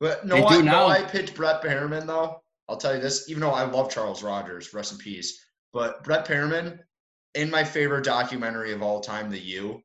But 0.00 0.26
no, 0.26 0.46
I, 0.46 0.60
now. 0.60 0.80
no, 0.80 0.86
I 0.88 1.02
picked 1.02 1.34
Brett 1.34 1.62
Perriman 1.62 2.06
though. 2.06 2.42
I'll 2.68 2.76
tell 2.76 2.94
you 2.94 3.00
this, 3.00 3.28
even 3.30 3.40
though 3.40 3.50
I 3.52 3.62
love 3.64 3.90
Charles 3.90 4.22
Rogers, 4.22 4.74
rest 4.74 4.92
in 4.92 4.98
peace. 4.98 5.44
But 5.72 6.04
Brett 6.04 6.26
Perriman, 6.26 6.78
in 7.34 7.50
my 7.50 7.64
favorite 7.64 8.04
documentary 8.04 8.72
of 8.72 8.82
all 8.82 9.00
time, 9.00 9.30
The 9.30 9.38
U, 9.38 9.82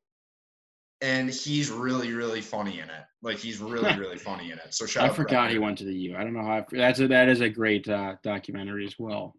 and 1.00 1.30
he's 1.30 1.70
really, 1.70 2.12
really 2.12 2.40
funny 2.40 2.80
in 2.80 2.88
it. 2.88 3.04
Like 3.22 3.38
he's 3.38 3.58
really, 3.60 3.96
really 3.98 4.18
funny 4.18 4.50
in 4.50 4.58
it. 4.58 4.74
So 4.74 4.86
shout 4.86 5.04
I 5.04 5.06
out 5.08 5.16
Brett 5.16 5.28
forgot 5.28 5.50
he 5.50 5.58
went 5.58 5.78
to 5.78 5.84
the 5.84 5.94
U. 5.94 6.16
I 6.16 6.24
don't 6.24 6.32
know 6.34 6.44
how. 6.44 6.52
I, 6.58 6.64
that's 6.70 7.00
a, 7.00 7.08
that 7.08 7.28
is 7.28 7.40
a 7.40 7.48
great 7.48 7.88
uh, 7.88 8.16
documentary 8.22 8.86
as 8.86 8.94
well. 8.98 9.34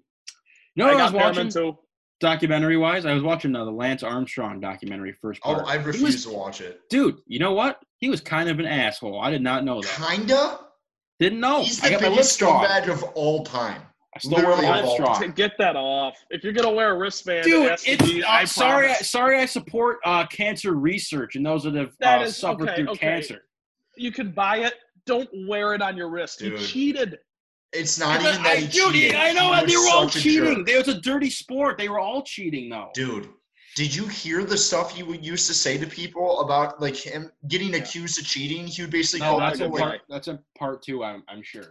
You 0.76 0.84
know 0.84 0.90
I 0.90 0.94
what 0.94 1.02
I, 1.02 1.04
was 1.06 1.14
watching 1.14 1.76
documentary 2.20 2.78
wise? 2.78 3.06
I 3.06 3.14
was 3.14 3.24
watching 3.24 3.56
uh, 3.56 3.66
the 3.66 3.72
Lance 3.72 4.04
Armstrong 4.04 4.60
documentary 4.60 5.14
first 5.22 5.42
Part. 5.42 5.64
Oh. 5.64 5.68
I 5.68 5.78
He 5.78 5.86
refuse 5.86 6.04
was- 6.04 6.26
to 6.26 6.32
watch 6.32 6.62
it. 6.62 6.82
Dude, 6.90 7.20
you 7.28 7.40
know 7.40 7.54
what? 7.54 7.82
He 8.00 8.10
was 8.10 8.22
kind 8.22 8.50
of 8.50 8.60
an 8.60 8.66
asshole. 8.66 9.20
I 9.20 9.32
did 9.32 9.42
not 9.42 9.64
know 9.64 9.82
that. 9.82 9.90
Kinda. 9.90 10.60
Didn't 11.20 11.40
know. 11.40 11.64
He's 11.64 11.82
I 11.82 11.88
the 11.88 11.92
got 11.94 12.02
my 12.02 12.10
biggest 12.10 12.34
strong. 12.34 12.66
scumbag 12.66 12.90
of 12.90 13.04
all 13.16 13.46
time. 13.46 13.82
I 14.16 14.20
still 14.20 14.32
wear 14.38 14.44
literally 14.56 14.68
my 14.68 14.80
of 14.82 14.90
strong. 14.92 15.22
To 15.22 15.28
get 15.28 15.58
that 15.58 15.76
off. 15.76 16.16
If 16.30 16.44
you're 16.44 16.54
gonna 16.54 16.72
wear 16.72 16.92
a 16.96 16.98
wristband, 16.98 17.40
it 17.48 17.50
Dude, 17.50 17.70
has 17.70 17.84
it's 17.86 18.10
be, 18.10 18.24
uh, 18.24 18.32
I 18.32 18.46
sorry. 18.46 18.86
I, 18.86 18.94
promise. 18.94 19.10
sorry, 19.10 19.40
I 19.40 19.46
support 19.46 19.98
uh, 20.06 20.26
cancer 20.28 20.74
research 20.74 21.36
and 21.36 21.46
those 21.46 21.64
that 21.64 21.76
have 21.76 21.92
That 22.00 22.22
uh, 22.22 22.26
is- 22.26 22.38
suffered 22.38 22.70
okay, 22.70 22.76
through 22.84 22.92
okay. 22.92 23.00
cancer. 23.00 23.42
You 23.98 24.12
can 24.12 24.32
buy 24.32 24.58
it. 24.60 24.74
Don't 25.06 25.30
wear 25.48 25.74
it 25.74 25.82
on 25.82 25.96
your 25.98 26.10
wrist. 26.10 26.42
You 26.42 26.58
cheated. 26.58 27.20
It's 27.74 28.00
not 28.00 28.22
even 28.22 28.42
that 28.44 28.46
I, 28.54 28.56
he 28.62 28.68
dude, 28.68 28.94
cheated. 28.94 29.16
I 29.16 29.34
know 29.34 29.54
He 29.54 29.66
they 29.66 29.76
were 29.78 29.90
all 29.92 30.08
cheating. 30.10 30.56
jerk. 30.66 30.70
It 30.70 30.78
was 30.78 30.88
a 30.96 31.02
dirty 31.02 31.30
sport. 31.30 31.78
They 31.78 31.90
were 31.90 32.00
all 32.00 32.24
cheating, 32.24 32.70
though. 32.70 32.90
Dude, 32.94 33.28
did 33.76 33.94
you 33.94 34.08
hear 34.08 34.46
the 34.46 34.58
stuff 34.58 34.92
he 34.96 35.04
would 35.04 35.26
used 35.26 35.48
to 35.48 35.54
say 35.54 35.78
to 35.78 35.86
people 35.86 36.40
about 36.40 36.82
like 36.82 36.96
him 36.96 37.30
getting 37.50 37.72
Yeah. 37.72 37.78
accused 37.80 38.18
of 38.18 38.26
cheating? 38.26 38.66
He 38.66 38.82
would 38.84 38.92
basically 38.92 39.26
no, 39.26 39.32
call 39.32 39.40
that's 39.42 39.60
people 39.60 39.66
in 39.68 39.72
like 39.74 39.82
part. 39.82 40.02
That's 40.10 40.28
in 40.30 40.40
part 40.58 40.82
two. 40.84 41.04
I'm, 41.04 41.24
I'm 41.28 41.44
sure. 41.44 41.66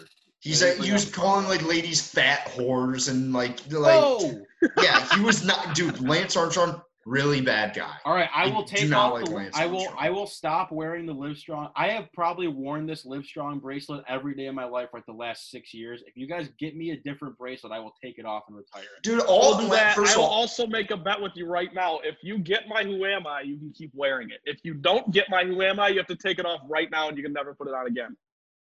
He's 0.45 0.62
I 0.62 0.66
like 0.66 0.74
didn't 0.76 0.86
he 0.86 0.92
was 0.92 1.11
calling 1.11 1.47
like 1.47 1.66
ladies 1.66 2.07
fat 2.07 2.47
whores 2.49 3.11
and 3.11 3.32
like 3.32 3.61
like 3.72 4.01
Whoa! 4.01 4.45
yeah 4.82 5.05
he 5.14 5.20
was 5.20 5.45
not 5.45 5.74
dude 5.74 6.01
Lance 6.01 6.36
Armstrong 6.36 6.80
really 7.07 7.40
bad 7.40 7.74
guy. 7.74 7.97
All 8.05 8.14
right, 8.14 8.28
I 8.34 8.45
I 8.45 8.47
will 8.49 8.64
do 8.64 8.76
take 8.76 8.88
not 8.88 9.12
off 9.12 9.12
like 9.14 9.24
the. 9.26 9.30
Lance 9.32 9.57
I 9.57 9.66
will. 9.66 9.80
Armstrong. 9.80 9.99
I 9.99 10.11
will 10.11 10.26
stop 10.26 10.72
wearing 10.72 11.07
the 11.07 11.14
Livestrong. 11.14 11.70
I 11.76 11.88
have 11.88 12.12
probably 12.12 12.49
worn 12.49 12.86
this 12.86 13.05
Livestrong 13.05 13.61
bracelet 13.61 14.05
every 14.09 14.34
day 14.34 14.47
of 14.47 14.55
my 14.55 14.64
life 14.64 14.90
for 14.90 14.99
like 14.99 15.07
the 15.07 15.12
last 15.12 15.51
six 15.51 15.74
years. 15.74 16.03
If 16.07 16.16
you 16.16 16.26
guys 16.26 16.49
get 16.59 16.76
me 16.76 16.90
a 16.90 16.97
different 16.97 17.36
bracelet, 17.38 17.72
I 17.72 17.78
will 17.78 17.95
take 18.03 18.18
it 18.18 18.24
off 18.24 18.45
and 18.49 18.57
retire 18.57 18.82
it. 18.82 19.03
Dude, 19.03 19.20
all 19.20 19.55
I'll 19.55 19.61
do 19.61 19.68
that. 19.70 19.95
first 19.95 20.16
I 20.16 20.18
will 20.18 20.26
all, 20.26 20.40
also 20.40 20.66
make 20.66 20.90
a 20.90 20.97
bet 20.97 21.20
with 21.20 21.32
you 21.34 21.47
right 21.47 21.72
now. 21.74 22.01
If 22.05 22.16
you 22.22 22.38
get 22.38 22.68
my 22.68 22.82
Who 22.82 23.05
Am 23.05 23.26
I, 23.26 23.42
you 23.42 23.57
can 23.57 23.72
keep 23.72 23.90
wearing 23.95 24.30
it. 24.30 24.40
If 24.45 24.59
you 24.62 24.74
don't 24.74 25.12
get 25.12 25.26
my 25.30 25.45
Who 25.45 25.62
Am 25.62 25.78
I, 25.80 25.88
you 25.88 25.99
have 25.99 26.07
to 26.09 26.16
take 26.16 26.38
it 26.38 26.47
off 26.47 26.61
right 26.68 26.90
now 26.90 27.09
and 27.09 27.16
you 27.16 27.22
can 27.22 27.32
never 27.32 27.55
put 27.55 27.68
it 27.68 27.74
on 27.74 27.86
again. 27.86 28.16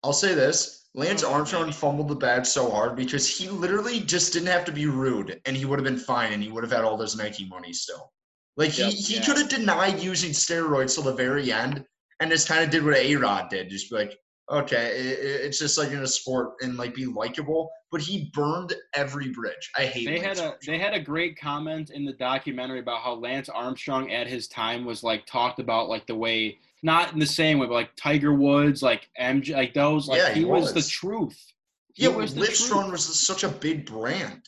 I'll 0.05 0.13
say 0.13 0.35
this: 0.35 0.87
Lance 0.95 1.25
Oh, 1.25 1.33
Armstrong 1.33 1.73
fumbled 1.73 2.09
the 2.09 2.15
bag 2.15 2.45
so 2.47 2.71
hard 2.71 2.95
because 2.95 3.27
he 3.27 3.49
literally 3.49 4.01
just 4.01 4.33
didn't 4.35 4.49
have 4.49 4.65
to 4.67 4.73
be 4.73 4.87
rude, 4.87 5.41
and 5.47 5.57
he 5.57 5.65
would 5.65 5.79
have 5.79 5.85
been 5.85 5.99
fine, 5.99 6.33
and 6.35 6.43
he 6.43 6.51
would 6.51 6.63
have 6.63 6.73
had 6.73 6.85
all 6.85 6.97
this 6.99 7.17
Nike 7.17 7.47
money 7.49 7.73
still. 7.73 8.13
Like 8.57 8.71
he, 8.71 8.83
Yep, 8.83 8.93
he 8.93 9.15
yeah. 9.17 9.25
could 9.25 9.39
have 9.39 9.49
denied 9.49 9.99
using 10.01 10.31
steroids 10.31 10.95
till 10.95 11.05
the 11.05 11.15
very 11.15 11.51
end, 11.51 11.85
and 12.21 12.31
just 12.31 12.47
kind 12.47 12.63
of 12.63 12.71
did 12.71 12.85
what 12.85 12.97
A 12.97 13.17
Rod 13.17 13.49
did, 13.51 13.71
just 13.71 13.91
be 13.91 13.97
like, 13.97 14.17
okay, 14.51 14.95
it- 14.97 15.19
it's 15.47 15.59
just 15.59 15.79
like 15.79 15.91
in 15.91 16.03
a 16.03 16.07
sport 16.07 16.53
and 16.61 16.77
like 16.77 16.95
be 16.95 17.07
likable. 17.07 17.71
But 17.91 18.01
he 18.03 18.31
burned 18.35 18.75
every 18.95 19.31
bridge. 19.31 19.71
I 19.79 19.87
hate. 19.87 20.05
They 20.07 20.21
Lance 20.21 20.39
had 20.41 20.47
a 20.47 20.51
Armstrong. 20.51 20.77
they 20.79 20.79
had 20.85 20.95
a 20.95 21.01
great 21.01 21.39
comment 21.41 21.91
in 21.91 22.05
the 22.05 22.13
documentary 22.13 22.81
about 22.81 23.01
how 23.01 23.15
Lance 23.15 23.49
Armstrong 23.49 24.13
at 24.13 24.27
his 24.27 24.49
time 24.49 24.85
was 24.85 25.03
like 25.03 25.25
talked 25.27 25.61
about 25.61 25.89
like 25.89 26.07
the 26.07 26.15
way 26.15 26.59
not 26.85 27.15
in 27.15 27.19
the 27.19 27.27
same 27.27 27.59
way, 27.59 27.67
but 27.67 27.73
like 27.75 27.97
Tiger 27.97 28.35
Woods, 28.35 28.83
like 28.83 29.09
MJ, 29.21 29.55
like 29.55 29.73
those, 29.73 30.07
like 30.07 30.19
Yeah, 30.19 30.35
he, 30.35 30.41
he 30.41 30.45
was. 30.45 30.69
the 30.69 30.75
was. 30.75 30.89
truth. 30.89 31.53
He 31.95 32.05
yeah, 32.05 32.11
was 32.11 32.35
the 32.35 32.43
Livestrong 32.43 32.93
was 32.93 33.27
such 33.27 33.43
a 33.43 33.49
big 33.49 33.87
brand. 33.87 34.43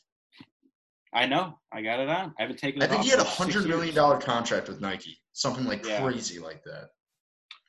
I 1.14 1.26
know. 1.26 1.58
I 1.72 1.80
got 1.80 1.98
it 1.98 2.08
on. 2.10 2.34
I 2.38 2.42
haven't 2.42 2.58
taken. 2.58 2.82
I 2.82 2.84
it 2.84 2.88
I 2.88 2.90
think 2.92 3.04
he 3.04 3.10
had 3.10 3.20
a 3.20 3.24
hundred 3.24 3.66
million 3.66 3.94
dollar 3.94 4.20
contract 4.20 4.68
with 4.68 4.80
Nike, 4.82 5.18
something 5.32 5.64
like 5.64 5.84
Yeah. 5.86 6.02
crazy 6.02 6.38
like 6.38 6.62
that. 6.64 6.90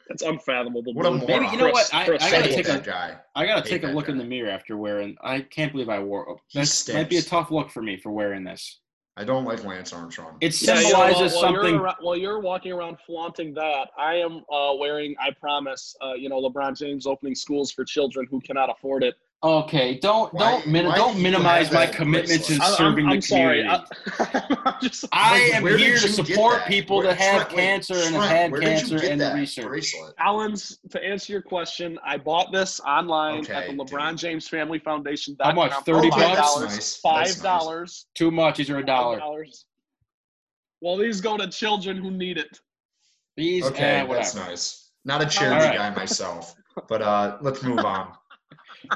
That's 0.10 0.24
unfathomable. 0.24 0.94
What 0.94 1.06
a 1.06 1.12
dude. 1.12 1.22
moron. 1.22 1.44
Maybe 1.44 1.56
you 1.56 1.58
know 1.58 1.70
what? 1.72 1.90
I, 1.94 2.04
I 2.04 2.18
gotta 2.18 2.54
take 2.54 2.66
that 2.66 2.82
a 2.82 2.90
guy. 2.90 3.18
I 3.36 3.46
gotta 3.46 3.68
take 3.68 3.84
a 3.84 3.88
that 3.88 3.96
look 3.96 4.10
in 4.10 4.18
the 4.18 4.24
mirror 4.26 4.50
after 4.50 4.76
wearing. 4.76 5.16
I 5.22 5.42
can't 5.42 5.72
believe 5.72 5.90
I 5.90 6.00
wore. 6.00 6.38
He 6.48 6.60
That 6.60 6.90
might 6.94 7.10
be 7.10 7.18
a 7.18 7.22
tough 7.22 7.52
look 7.52 7.72
for 7.72 7.82
me 7.82 7.98
for 7.98 8.12
wearing 8.12 8.44
this. 8.44 8.80
I 9.20 9.24
don't 9.24 9.46
like 9.46 9.64
Lance 9.64 9.94
Armstrong. 9.94 10.38
It 10.42 10.62
Yeah, 10.62 10.76
yeah, 10.76 10.82
symbolizes 10.82 11.34
while, 11.34 11.42
while 11.54 11.56
something. 11.56 11.74
You're, 11.74 11.88
ar- 11.88 11.98
while 12.02 12.16
you're 12.16 12.40
walking 12.40 12.72
around 12.72 13.00
flaunting 13.04 13.52
that, 13.56 13.90
I 13.98 14.14
am 14.16 14.44
uh, 14.52 14.76
wearing, 14.76 15.16
I 15.20 15.32
promise, 15.32 15.96
uh, 16.06 16.14
you 16.14 16.30
know, 16.30 16.40
LeBron 16.40 16.78
James 16.78 17.08
opening 17.08 17.34
schools 17.34 17.72
for 17.72 17.84
children 17.84 18.28
who 18.30 18.40
cannot 18.42 18.70
afford 18.70 19.04
it. 19.04 19.16
Okay, 19.44 20.00
don't 20.00 20.34
Why- 20.34 20.50
don't 20.52 20.68
min- 20.68 20.88
why 20.88 20.96
don't 20.96 21.22
minimize 21.22 21.72
my 21.72 21.86
commitment 21.86 22.44
to 22.46 22.58
bracelet? 22.58 22.62
I- 22.62 22.66
I'm, 22.72 22.76
serving 22.76 23.06
I'm 23.06 23.16
the 23.18 23.22
sorry. 23.22 23.62
community. 23.64 23.86
I, 24.20 24.56
I'm 24.66 24.76
just, 24.82 25.06
I 25.12 25.32
Like, 25.44 25.54
am 25.54 25.78
here 25.78 25.98
to 25.98 26.08
support 26.08 26.56
that? 26.60 26.68
people 26.68 26.98
Where- 26.98 27.08
that 27.08 27.18
have 27.20 27.36
Trent, 27.44 27.50
wait, 27.56 27.56
cancer 27.64 27.94
and 27.98 28.16
have 28.16 28.24
had 28.24 28.52
where 28.52 28.62
did 28.62 28.70
you 28.70 28.76
cancer 28.98 29.08
and 29.12 29.22
that 29.22 29.36
research. 29.36 29.66
bracelet? 29.68 30.16
Allen's, 30.18 30.80
to 30.90 31.04
answer 31.04 31.34
your 31.34 31.44
question, 31.44 32.00
I 32.04 32.18
bought 32.18 32.52
this 32.52 32.80
online 32.80 33.46
at 33.52 33.68
the 33.68 33.74
LeBron 33.74 34.10
dude. 34.12 34.20
James 34.20 34.48
Family 34.48 34.80
Foundation. 34.80 35.38
How 35.40 35.52
much? 35.54 35.72
for 35.72 35.84
30 35.84 36.10
five 36.10 36.20
bucks? 36.20 36.40
dollars. 36.42 36.70
Nice. 36.74 36.96
Five 36.98 37.42
dollars. 37.44 38.06
Too 38.16 38.32
much. 38.32 38.58
These 38.58 38.72
are 38.72 38.80
a 38.80 38.86
dollar. 38.86 39.22
Well, 40.82 40.98
these 40.98 41.22
go 41.22 41.38
to 41.38 41.48
children 41.48 41.98
who 41.98 42.10
need 42.10 42.40
it. 42.40 42.60
These, 43.36 43.66
Okay, 43.66 44.00
eh, 44.00 44.08
that's 44.08 44.34
nice. 44.34 44.90
Not 45.06 45.22
a 45.22 45.28
charity 45.28 45.62
Alright. 45.78 45.78
guy 45.78 45.90
myself, 45.96 46.56
but 46.90 47.04
uh, 47.04 47.38
let's 47.42 47.62
move 47.62 47.80
on. 47.80 48.14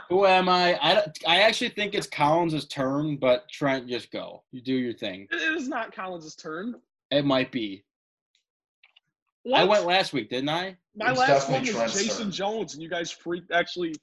Who 0.10 0.26
am 0.26 0.48
I? 0.50 0.76
I, 0.82 1.04
I 1.28 1.42
actually 1.42 1.70
think 1.70 1.94
it's 1.96 2.08
Collins' 2.08 2.66
turn, 2.68 3.18
but 3.18 3.50
Trent, 3.50 3.88
just 3.88 4.12
go. 4.12 4.44
You 4.52 4.62
do 4.62 4.74
your 4.74 4.94
thing. 4.94 5.28
It 5.32 5.36
is 5.58 5.68
not 5.68 5.94
Collins' 5.94 6.36
turn. 6.36 6.76
It 7.10 7.26
might 7.26 7.52
be. 7.52 7.84
What? 9.44 9.62
I 9.62 9.64
went 9.66 9.86
last 9.86 10.14
week, 10.14 10.30
didn't 10.30 10.50
I? 10.50 10.78
My 10.96 11.12
last 11.12 11.50
one 11.50 11.62
was 11.62 11.70
Trent's 11.72 11.94
Jason 11.94 12.24
turn. 12.26 12.32
Jones, 12.32 12.74
and 12.74 12.84
you 12.84 12.90
guys 12.90 13.10
freaked. 13.12 13.52
Actually, 13.52 13.96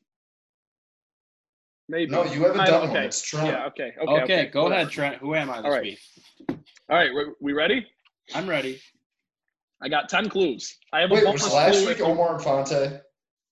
maybe. 1.89 2.11
No, 2.11 2.25
you 2.25 2.43
haven't 2.43 2.61
I- 2.61 2.67
done 2.67 2.89
one. 2.89 2.97
It's 3.05 3.23
Trent. 3.23 3.47
Yeah. 3.47 3.67
Okay. 3.67 3.93
Okay. 4.01 4.13
Okay, 4.13 4.23
okay, 4.23 4.47
go 4.47 4.65
whatever. 4.65 4.81
ahead, 4.83 4.93
Trent. 4.93 5.17
Who 5.17 5.35
am 5.35 5.51
I 5.51 5.57
this 5.59 5.65
All 5.65 5.71
right. 5.71 5.83
week? 5.83 5.99
All 6.91 6.97
right. 6.97 7.11
We, 7.15 7.25
we 7.41 7.53
ready? 7.53 7.87
I'm 8.35 8.49
ready. 8.49 8.81
I 9.81 9.89
got 9.89 10.09
ten 10.09 10.29
clues. 10.29 10.77
I 10.93 11.01
have 11.03 11.11
a 11.11 11.15
Wait, 11.15 11.25
bonus 11.25 11.45
was 11.45 11.55
last 11.55 11.77
clue 11.79 11.87
week 11.89 11.99
if- 11.99 12.05
Omar 12.05 12.35
Infante? 12.35 13.01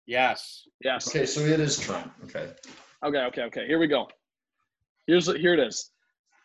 Yes. 0.07 0.63
Yes. 0.83 1.09
Okay, 1.09 1.27
so 1.27 1.41
it 1.41 1.61
is 1.61 1.79
Trent. 1.79 2.11
Okay. 2.25 2.51
Okay, 3.05 3.19
okay, 3.19 3.43
okay. 3.43 3.67
Here 3.67 3.79
we 3.79 3.87
go. 3.87 4.09
Here's 5.07 5.27
here 5.27 5.55
it 5.55 5.61
is. 5.61 5.91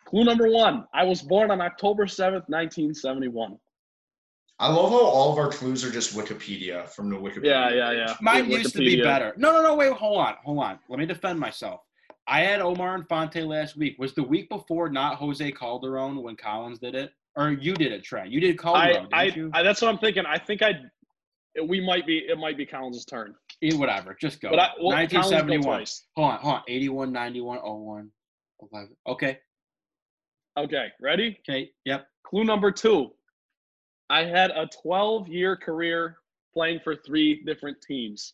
Clue 0.06 0.24
number 0.24 0.50
one. 0.50 0.86
I 0.94 1.04
was 1.04 1.22
born 1.22 1.52
on 1.52 1.62
October 1.62 2.08
seventh, 2.08 2.46
nineteen 2.50 2.94
seventy-one. 2.94 3.58
I 4.60 4.68
love 4.72 4.92
how 4.92 5.00
all 5.00 5.32
of 5.32 5.40
our 5.40 5.50
clues 5.50 5.84
are 5.84 5.90
just 5.90 6.16
Wikipedia 6.16 6.88
from 6.90 7.10
the 7.10 7.16
Wikipedia. 7.16 7.46
Yeah, 7.46 7.70
yeah, 7.70 7.92
yeah. 7.92 8.16
Mine 8.22 8.46
Wikipedia. 8.46 8.58
used 8.60 8.74
to 8.74 8.80
be 8.80 9.02
better. 9.02 9.34
No, 9.38 9.52
no, 9.52 9.64
no. 9.64 9.76
Wait, 9.76 9.92
hold 9.94 10.20
on, 10.20 10.36
hold 10.44 10.60
on. 10.60 10.80
Let 10.90 11.00
me 11.00 11.06
defend 11.06 11.40
myself. 11.40 11.82
I 12.28 12.42
had 12.42 12.62
Omar 12.62 12.96
Infante 12.96 13.42
last 13.42 13.76
week. 13.76 13.96
Was 13.98 14.14
the 14.14 14.24
week 14.24 14.50
before 14.50 14.90
not 14.90 15.16
Jose 15.16 15.52
Calderon 15.54 16.22
when 16.22 16.36
Collins 16.36 16.78
did 16.78 16.94
it, 16.94 17.12
or 17.36 17.52
you 17.52 17.74
did 17.74 17.92
it, 17.92 18.04
Trent? 18.04 18.30
You 18.32 18.40
did 18.40 18.60
I, 18.60 18.62
Calderon, 18.62 19.08
I, 19.12 19.26
didn't 19.26 19.38
you? 19.38 19.52
I, 19.54 19.64
that's 19.64 19.82
what 19.82 19.90
I'm 19.90 19.98
thinking. 19.98 20.26
I 20.28 20.38
think 20.38 20.62
I, 20.62 20.74
we 21.68 21.82
might 21.82 22.06
be. 22.06 22.20
It 22.20 22.38
might 22.38 22.58
be 22.58 22.66
Collins' 22.66 23.06
turn. 23.06 23.36
Eh, 23.62 23.76
Whatever. 23.76 24.18
Just 24.20 24.42
go. 24.42 24.50
But 24.50 24.60
I, 24.60 24.70
well, 24.80 24.96
1971. 24.98 25.86
Hold 26.16 26.32
on, 26.32 26.40
hold 26.40 26.56
on. 26.56 26.62
81, 26.68 27.12
91, 27.12 27.60
01, 27.60 28.12
11. 28.72 28.90
Okay. 29.08 29.40
Okay, 30.58 30.88
ready? 31.02 31.38
Okay. 31.48 31.72
Yep. 31.86 32.08
Clue 32.24 32.44
number 32.44 32.72
two. 32.72 33.12
I 34.10 34.26
had 34.26 34.52
a 34.52 34.68
12 34.82 35.30
year 35.30 35.56
career 35.56 36.18
playing 36.54 36.82
for 36.84 36.96
three 36.96 37.44
different 37.46 37.78
teams. 37.82 38.34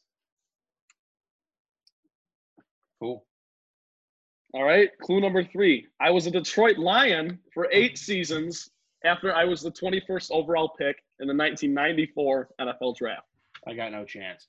Cool. 3.00 3.24
All 4.54 4.64
right. 4.64 4.90
Clue 5.02 5.22
number 5.22 5.44
three. 5.44 5.86
I 6.00 6.10
was 6.10 6.26
a 6.26 6.32
Detroit 6.32 6.80
Lion 6.80 7.38
for 7.54 7.68
eight 7.72 7.98
seasons 8.00 8.72
after 9.06 9.34
I 9.34 9.46
was 9.46 9.62
the 9.62 9.72
21st 9.72 10.32
overall 10.32 10.70
pick 10.70 10.98
in 11.20 11.28
the 11.28 11.34
1994 11.36 12.50
NFL 12.60 12.96
draft. 12.98 13.28
I 13.68 13.74
got 13.74 13.92
no 13.92 14.06
chance 14.06 14.48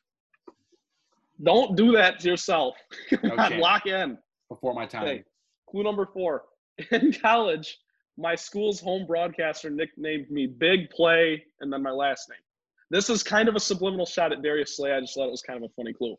Don't 1.42 1.76
do 1.76 1.92
that 1.92 2.18
to 2.20 2.28
yourself. 2.28 2.76
No 3.22 3.32
on, 3.32 3.50
chance. 3.50 3.62
lock 3.62 3.86
in. 3.86 4.18
before 4.48 4.74
my 4.74 4.86
time. 4.86 5.04
Okay. 5.04 5.24
Clue 5.70 5.82
number 5.82 6.06
four. 6.06 6.44
In 6.92 7.12
college, 7.12 7.78
my 8.16 8.34
school's 8.34 8.80
home 8.80 9.06
broadcaster 9.06 9.70
nicknamed 9.70 10.30
me 10.30 10.46
Big 10.46 10.90
Play 10.90 11.44
and 11.60 11.72
then 11.72 11.82
my 11.82 11.90
last 11.90 12.28
name. 12.28 12.38
This 12.90 13.10
is 13.10 13.22
kind 13.22 13.48
of 13.48 13.54
a 13.56 13.60
subliminal 13.60 14.06
shot 14.06 14.32
at 14.32 14.42
Darius 14.42 14.76
Slay. 14.76 14.92
I 14.92 15.00
just 15.00 15.14
thought 15.14 15.26
it 15.26 15.30
was 15.30 15.42
kind 15.42 15.62
of 15.62 15.70
a 15.70 15.72
funny 15.74 15.92
clue. 15.92 16.16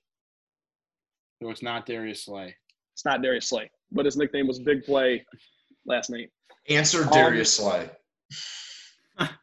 So 1.42 1.50
it's 1.50 1.64
not 1.64 1.86
Darius 1.86 2.24
Slay. 2.26 2.56
It's 2.94 3.06
not 3.06 3.22
Darius 3.22 3.50
Slay, 3.50 3.72
but 3.92 4.06
his 4.06 4.18
nickname 4.18 4.48
was 4.48 4.60
Big 4.60 4.84
Play, 4.84 5.26
last 5.86 6.10
name. 6.10 6.28
Answer 6.70 7.04
Um, 7.04 7.10
Darius 7.12 7.54
Slay. 7.56 7.90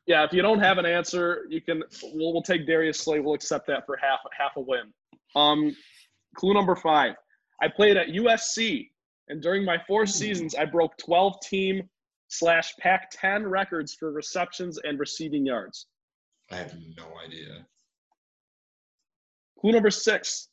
Yeah, 0.06 0.24
if 0.24 0.32
you 0.32 0.40
don't 0.40 0.60
have 0.60 0.78
an 0.78 0.86
answer, 0.86 1.46
you 1.48 1.60
can. 1.60 1.82
We'll, 2.14 2.32
we'll 2.32 2.42
take 2.42 2.66
Darius 2.66 3.00
Slay. 3.00 3.20
We'll 3.20 3.34
accept 3.34 3.66
that 3.66 3.84
for 3.86 3.96
half 3.96 4.20
half 4.38 4.56
a 4.56 4.60
win. 4.60 4.92
Um, 5.34 5.76
clue 6.36 6.54
number 6.54 6.76
five. 6.76 7.14
I 7.60 7.68
played 7.68 7.96
at 7.96 8.08
USC, 8.08 8.88
and 9.28 9.42
during 9.42 9.64
my 9.64 9.78
four 9.86 10.06
seasons, 10.06 10.54
I 10.54 10.64
broke 10.64 10.96
12 10.98 11.40
team 11.40 11.88
slash 12.28 12.74
Pac-10 12.76 13.50
records 13.50 13.94
for 13.94 14.12
receptions 14.12 14.78
and 14.84 14.98
receiving 14.98 15.46
yards. 15.46 15.86
I 16.50 16.56
have 16.56 16.74
no 16.96 17.06
idea. 17.24 17.66
Clue 19.58 19.72
number 19.72 19.90
six. 19.90 20.48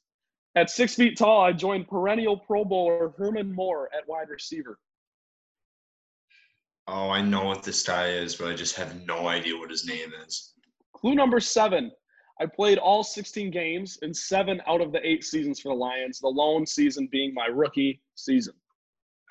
At 0.55 0.69
six 0.69 0.95
feet 0.95 1.17
tall, 1.17 1.41
I 1.41 1.51
joined 1.51 1.87
perennial 1.87 2.37
Pro 2.37 2.63
Bowler 2.63 3.13
Herman 3.17 3.53
Moore 3.53 3.89
at 3.95 4.07
wide 4.07 4.29
receiver. 4.29 4.77
Oh, 6.87 7.09
I 7.09 7.21
know 7.21 7.45
what 7.45 7.63
this 7.63 7.83
guy 7.83 8.07
is, 8.09 8.35
but 8.35 8.49
I 8.49 8.55
just 8.55 8.75
have 8.75 9.05
no 9.05 9.27
idea 9.27 9.57
what 9.57 9.69
his 9.69 9.87
name 9.87 10.11
is. 10.25 10.53
Clue 10.93 11.15
number 11.15 11.39
seven. 11.39 11.91
I 12.41 12.45
played 12.45 12.77
all 12.77 13.03
16 13.03 13.51
games 13.51 13.99
in 14.01 14.13
seven 14.13 14.61
out 14.67 14.81
of 14.81 14.91
the 14.91 15.05
eight 15.07 15.23
seasons 15.23 15.59
for 15.59 15.69
the 15.69 15.75
Lions, 15.75 16.19
the 16.19 16.27
lone 16.27 16.65
season 16.65 17.07
being 17.11 17.33
my 17.33 17.45
rookie 17.45 18.01
season. 18.15 18.53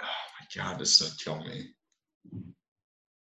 Oh 0.03 0.07
my 0.07 0.63
god, 0.63 0.79
this 0.79 1.01
is 1.01 1.15
kill 1.15 1.43
me. 1.45 1.67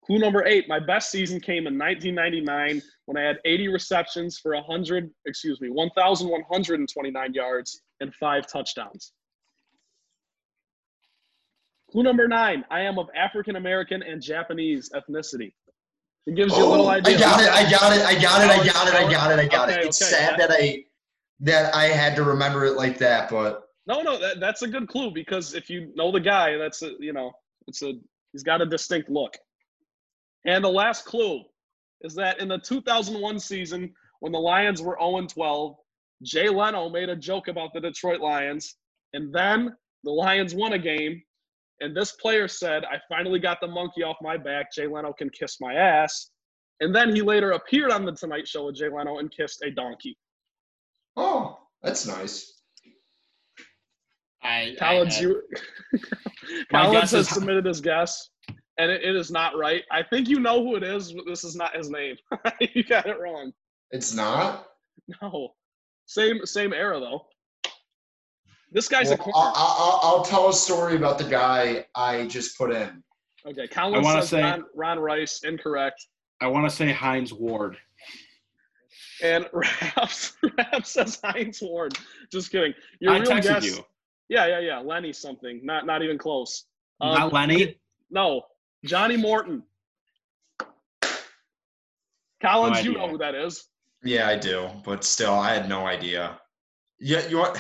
Clue 0.06 0.20
number 0.20 0.46
eight, 0.46 0.68
my 0.68 0.80
best 0.80 1.10
season 1.12 1.40
came 1.40 1.66
in 1.68 1.78
1999 1.78 2.82
when 3.06 3.18
I 3.18 3.22
had 3.22 3.40
80 3.44 3.70
receptions 3.70 4.38
for 4.38 4.54
100, 4.54 5.10
excuse 5.26 5.60
me, 5.60 5.70
1,129 5.70 7.34
yards 7.34 7.82
and 8.02 8.14
five 8.16 8.46
touchdowns. 8.48 9.14
Clue 11.96 12.04
number 12.04 12.28
nine, 12.28 12.66
I 12.70 12.82
am 12.82 13.00
of 13.00 13.08
African 13.16 13.56
American 13.56 14.04
and 14.04 14.22
Japanese 14.22 14.90
ethnicity. 14.94 15.54
It 16.28 16.36
gives 16.36 16.58
you 16.58 16.66
a 16.66 16.68
little 16.68 16.88
Oh, 16.88 16.90
idea. 16.90 17.16
I 17.16 17.20
got 17.22 17.42
it. 17.42 17.50
I 17.50 17.72
got 17.72 17.96
it. 17.96 18.02
I 18.06 18.22
got 18.22 18.42
it. 18.44 18.50
I 18.52 18.66
got 18.66 18.88
it. 18.90 18.96
I 18.96 19.10
got 19.10 19.32
it. 19.32 19.40
I 19.40 19.48
got 19.48 19.70
Okay, 19.70 19.80
it. 19.80 19.86
It's 19.86 20.02
okay, 20.02 20.12
sad 20.12 20.36
yeah. 20.38 20.46
that 20.46 20.58
I 20.60 20.84
that 21.40 21.74
I 21.74 21.86
had 21.86 22.14
to 22.18 22.24
remember 22.24 22.66
it 22.66 22.74
like 22.74 22.98
that, 22.98 23.30
but 23.30 23.70
No, 23.88 24.02
no, 24.02 24.20
that, 24.20 24.42
that's 24.42 24.62
a 24.62 24.68
good 24.68 24.90
clue 24.90 25.12
because 25.12 25.54
if 25.54 25.70
you 25.70 25.94
know 25.96 26.12
the 26.12 26.20
guy, 26.20 26.58
that's 26.58 26.82
a 26.82 26.96
you 27.00 27.14
know, 27.14 27.32
it's 27.68 27.82
a 27.82 27.94
he's 28.34 28.44
got 28.44 28.62
a 28.62 28.66
distinct 28.66 29.10
look. 29.10 29.38
And 30.46 30.66
the 30.66 30.70
last 30.70 31.06
clue 31.06 31.44
is 32.02 32.14
that 32.16 32.42
in 32.42 32.50
the 32.50 32.58
2001 32.58 33.40
season, 33.40 33.94
when 34.20 34.34
the 34.34 34.40
Lions 34.40 34.82
were 34.82 34.98
0-12, 34.98 35.76
Jay 36.24 36.50
Leno 36.50 36.90
made 36.90 37.08
a 37.08 37.16
joke 37.16 37.48
about 37.48 37.72
the 37.74 37.80
Detroit 37.80 38.20
Lions, 38.20 38.76
and 39.14 39.34
then 39.34 39.74
the 40.04 40.12
Lions 40.12 40.54
won 40.54 40.74
a 40.74 40.78
game, 40.80 41.22
and 41.82 41.96
this 41.96 42.14
player 42.14 42.48
said, 42.48 42.84
"I 42.86 43.00
finally 43.10 43.40
got 43.40 43.60
the 43.62 43.68
monkey 43.68 44.04
off 44.04 44.18
my 44.22 44.38
back. 44.38 44.72
Jay 44.74 44.88
Leno 44.88 45.14
can 45.14 45.30
kiss 45.30 45.58
my 45.60 45.74
ass." 45.74 46.32
And 46.82 46.94
then 46.94 47.16
he 47.16 47.22
later 47.22 47.52
appeared 47.52 47.92
on 47.92 48.06
the 48.06 48.12
Tonight 48.12 48.48
Show 48.48 48.66
with 48.66 48.76
Jay 48.76 48.90
Leno 48.90 49.20
and 49.20 49.32
kissed 49.32 49.64
a 49.64 49.72
donkey. 49.72 50.18
oh, 51.18 51.60
that's 51.82 52.06
nice. 52.08 52.52
I, 54.44 54.76
Collins, 54.78 55.18
I, 55.18 55.22
you 55.22 55.42
My 56.72 56.84
Collins 56.84 57.12
has 57.12 57.28
is- 57.28 57.30
submitted 57.34 57.66
his 57.66 57.82
guess, 57.82 58.30
and 58.78 58.92
it, 58.92 59.04
it 59.04 59.16
is 59.16 59.32
not 59.32 59.58
right. 59.58 59.84
I 59.92 60.04
think 60.04 60.28
you 60.30 60.40
know 60.40 60.64
who 60.64 60.76
it 60.76 60.84
is, 60.84 61.14
but 61.14 61.26
this 61.26 61.44
is 61.44 61.56
not 61.56 61.76
his 61.76 61.90
name. 61.90 62.16
you 62.74 62.84
got 62.84 63.08
it 63.08 63.20
wrong. 63.20 63.52
It's 63.92 64.14
not. 64.14 64.68
No, 65.22 65.50
same 66.08 66.46
same 66.46 66.74
era 66.74 67.00
though. 67.00 67.26
This 68.76 68.90
guy's 68.90 69.08
a 69.10 69.16
Well, 69.16 69.18
corner. 69.20 69.38
I'll, 69.56 69.76
I'll, 69.80 70.00
I'll 70.18 70.24
tell 70.26 70.50
a 70.50 70.54
story 70.54 70.98
about 70.98 71.18
the 71.18 71.24
guy 71.24 71.86
I 71.96 72.28
just 72.28 72.58
put 72.58 72.72
in. 72.74 73.02
okay, 73.48 73.70
Collins 73.70 74.04
wanna 74.04 74.20
says 74.22 74.30
say- 74.32 74.42
Ron, 74.44 74.66
Ron 74.76 75.00
Rice, 75.00 75.40
incorrect. 75.46 76.06
I 76.42 76.48
want 76.48 76.70
to 76.70 76.76
say 76.76 76.92
Hines 76.92 77.32
Ward. 77.34 77.78
And 79.24 79.46
Raps, 79.54 80.34
Raps 80.58 80.90
says 80.92 81.22
Hines 81.24 81.62
Ward. 81.62 81.98
Just 82.34 82.52
kidding. 82.52 82.74
Your 83.00 83.14
I 83.14 83.20
real 83.20 83.32
texted 83.32 83.44
guess? 83.44 83.66
you. 83.66 83.78
Yeah, 84.28 84.46
yeah, 84.48 84.60
yeah. 84.60 84.80
Lenny 84.80 85.14
something. 85.14 85.62
Not 85.64 85.86
not 85.86 86.04
even 86.04 86.18
close. 86.18 86.66
Um, 87.00 87.14
Not 87.18 87.32
Lenny. 87.32 87.80
No, 88.12 88.42
Johnny 88.84 89.16
Morton. 89.16 89.64
Collins, 92.42 92.84
you 92.84 92.92
know 92.94 93.08
who 93.08 93.18
that 93.20 93.36
is. 93.36 93.70
Yeah, 94.04 94.28
I 94.28 94.36
do, 94.36 94.70
but 94.84 95.06
still, 95.06 95.34
I 95.34 95.54
had 95.54 95.70
no 95.70 95.86
idea. 95.88 96.40
Yeah, 97.00 97.26
you 97.28 97.38
want? 97.38 97.58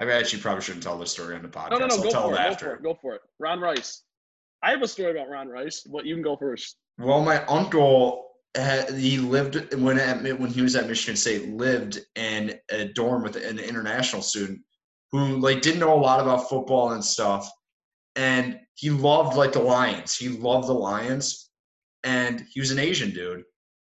I 0.00 0.10
actually 0.12 0.40
probably 0.40 0.62
shouldn't 0.62 0.82
tell 0.82 0.98
this 0.98 1.12
story 1.12 1.34
on 1.36 1.42
the 1.42 1.48
podcast. 1.48 1.70
No, 1.70 1.78
no, 1.78 1.86
no. 1.86 1.94
I'll 1.96 2.02
Go 2.02 2.10
tell 2.10 2.28
for, 2.30 2.34
it 2.34 2.40
it, 2.40 2.48
go 2.48 2.54
for 2.54 2.74
it. 2.74 2.82
Go 2.82 2.94
for 2.94 3.14
it. 3.16 3.20
Ron 3.38 3.60
Rice. 3.60 4.02
I 4.62 4.70
have 4.70 4.82
a 4.82 4.88
story 4.88 5.10
about 5.12 5.28
Ron 5.28 5.48
Rice, 5.48 5.82
but 5.82 6.06
you 6.06 6.14
can 6.14 6.22
go 6.22 6.36
first. 6.36 6.76
Well, 6.98 7.22
my 7.22 7.44
uncle 7.46 8.30
had, 8.54 8.92
he 8.94 9.18
lived 9.18 9.74
when 9.74 9.98
at, 9.98 10.22
when 10.38 10.50
he 10.50 10.62
was 10.62 10.74
at 10.76 10.88
Michigan 10.88 11.16
State 11.16 11.50
lived 11.50 12.00
in 12.16 12.58
a 12.70 12.86
dorm 12.86 13.22
with 13.22 13.36
an 13.36 13.58
international 13.58 14.22
student 14.22 14.60
who 15.12 15.38
like 15.38 15.62
didn't 15.62 15.80
know 15.80 15.94
a 15.94 16.00
lot 16.00 16.20
about 16.20 16.48
football 16.48 16.92
and 16.92 17.04
stuff, 17.04 17.50
and 18.16 18.58
he 18.74 18.90
loved 18.90 19.36
like 19.36 19.52
the 19.52 19.60
Lions. 19.60 20.16
He 20.16 20.28
loved 20.28 20.68
the 20.68 20.74
Lions, 20.74 21.50
and 22.04 22.44
he 22.52 22.60
was 22.60 22.70
an 22.70 22.78
Asian 22.78 23.10
dude, 23.10 23.44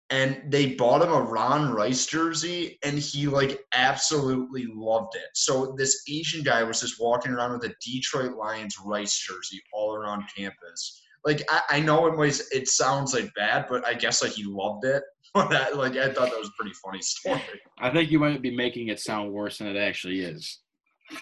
and 0.10 0.42
they 0.50 0.76
bought 0.76 1.02
him 1.02 1.12
a 1.12 1.22
Ron 1.22 1.74
Rice 1.74 2.06
jersey, 2.06 2.80
and 2.84 2.98
he 2.98 3.28
like 3.28 3.60
absolutely 3.74 4.68
loved 4.74 5.16
it. 5.16 5.30
So 5.34 5.76
this 5.78 6.04
Asian 6.10 6.44
guy 6.44 6.64
was 6.64 6.82
just 6.82 7.00
walking 7.00 7.32
around 7.32 7.54
with 7.54 7.70
a 7.72 7.76
Detroit 7.86 8.38
Lions 8.38 8.78
Rice 8.84 9.18
jersey 9.18 9.62
all 9.74 9.96
around 9.96 10.24
campus 10.36 11.02
like 11.28 11.44
I, 11.50 11.62
I 11.70 11.80
know 11.82 12.08
it 12.08 12.18
was 12.18 12.50
it 12.52 12.68
sounds 12.68 13.14
like 13.14 13.32
bad, 13.36 13.66
but 13.70 13.86
I 13.86 13.94
guess 13.94 14.24
like 14.24 14.32
he 14.32 14.44
loved 14.46 14.86
it. 14.86 15.04
But 15.34 15.54
I, 15.54 15.70
like 15.72 15.98
I 15.98 16.12
thought 16.14 16.32
that 16.32 16.40
was 16.40 16.48
a 16.48 16.58
pretty 16.58 16.74
funny 16.84 17.02
story. 17.02 17.42
I 17.80 17.92
think 17.92 18.10
you 18.10 18.18
might 18.18 18.42
be 18.42 18.56
making 18.56 18.88
it 18.88 19.00
sound 19.00 19.32
worse 19.32 19.58
than 19.58 19.68
it 19.68 19.78
actually 19.78 20.22
is. 20.22 20.62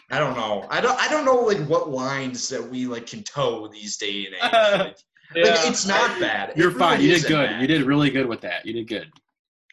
I 0.10 0.20
don't 0.20 0.38
know. 0.38 0.66
I 0.70 0.80
don't 0.80 0.98
I 1.02 1.10
don't 1.10 1.26
know 1.26 1.42
like 1.42 1.58
what 1.68 1.90
lines 1.90 2.48
that 2.50 2.66
we 2.66 2.86
like 2.86 3.08
can 3.08 3.24
toe 3.24 3.68
these 3.68 3.98
day 3.98 4.28
and 4.28 4.36
age. 4.36 4.52
Like, 4.80 4.98
like, 5.34 5.46
it's 5.70 5.86
not 5.88 6.20
bad. 6.20 6.54
You're 6.56 6.72
fine. 6.72 6.98
really 7.00 7.10
You 7.12 7.16
did 7.20 7.28
good. 7.28 7.50
bad. 7.50 7.62
You 7.62 7.68
did 7.68 7.84
really 7.84 8.10
good 8.10 8.28
with 8.28 8.42
that. 8.42 8.66
You 8.66 8.74
did 8.74 8.88
good. 8.88 9.12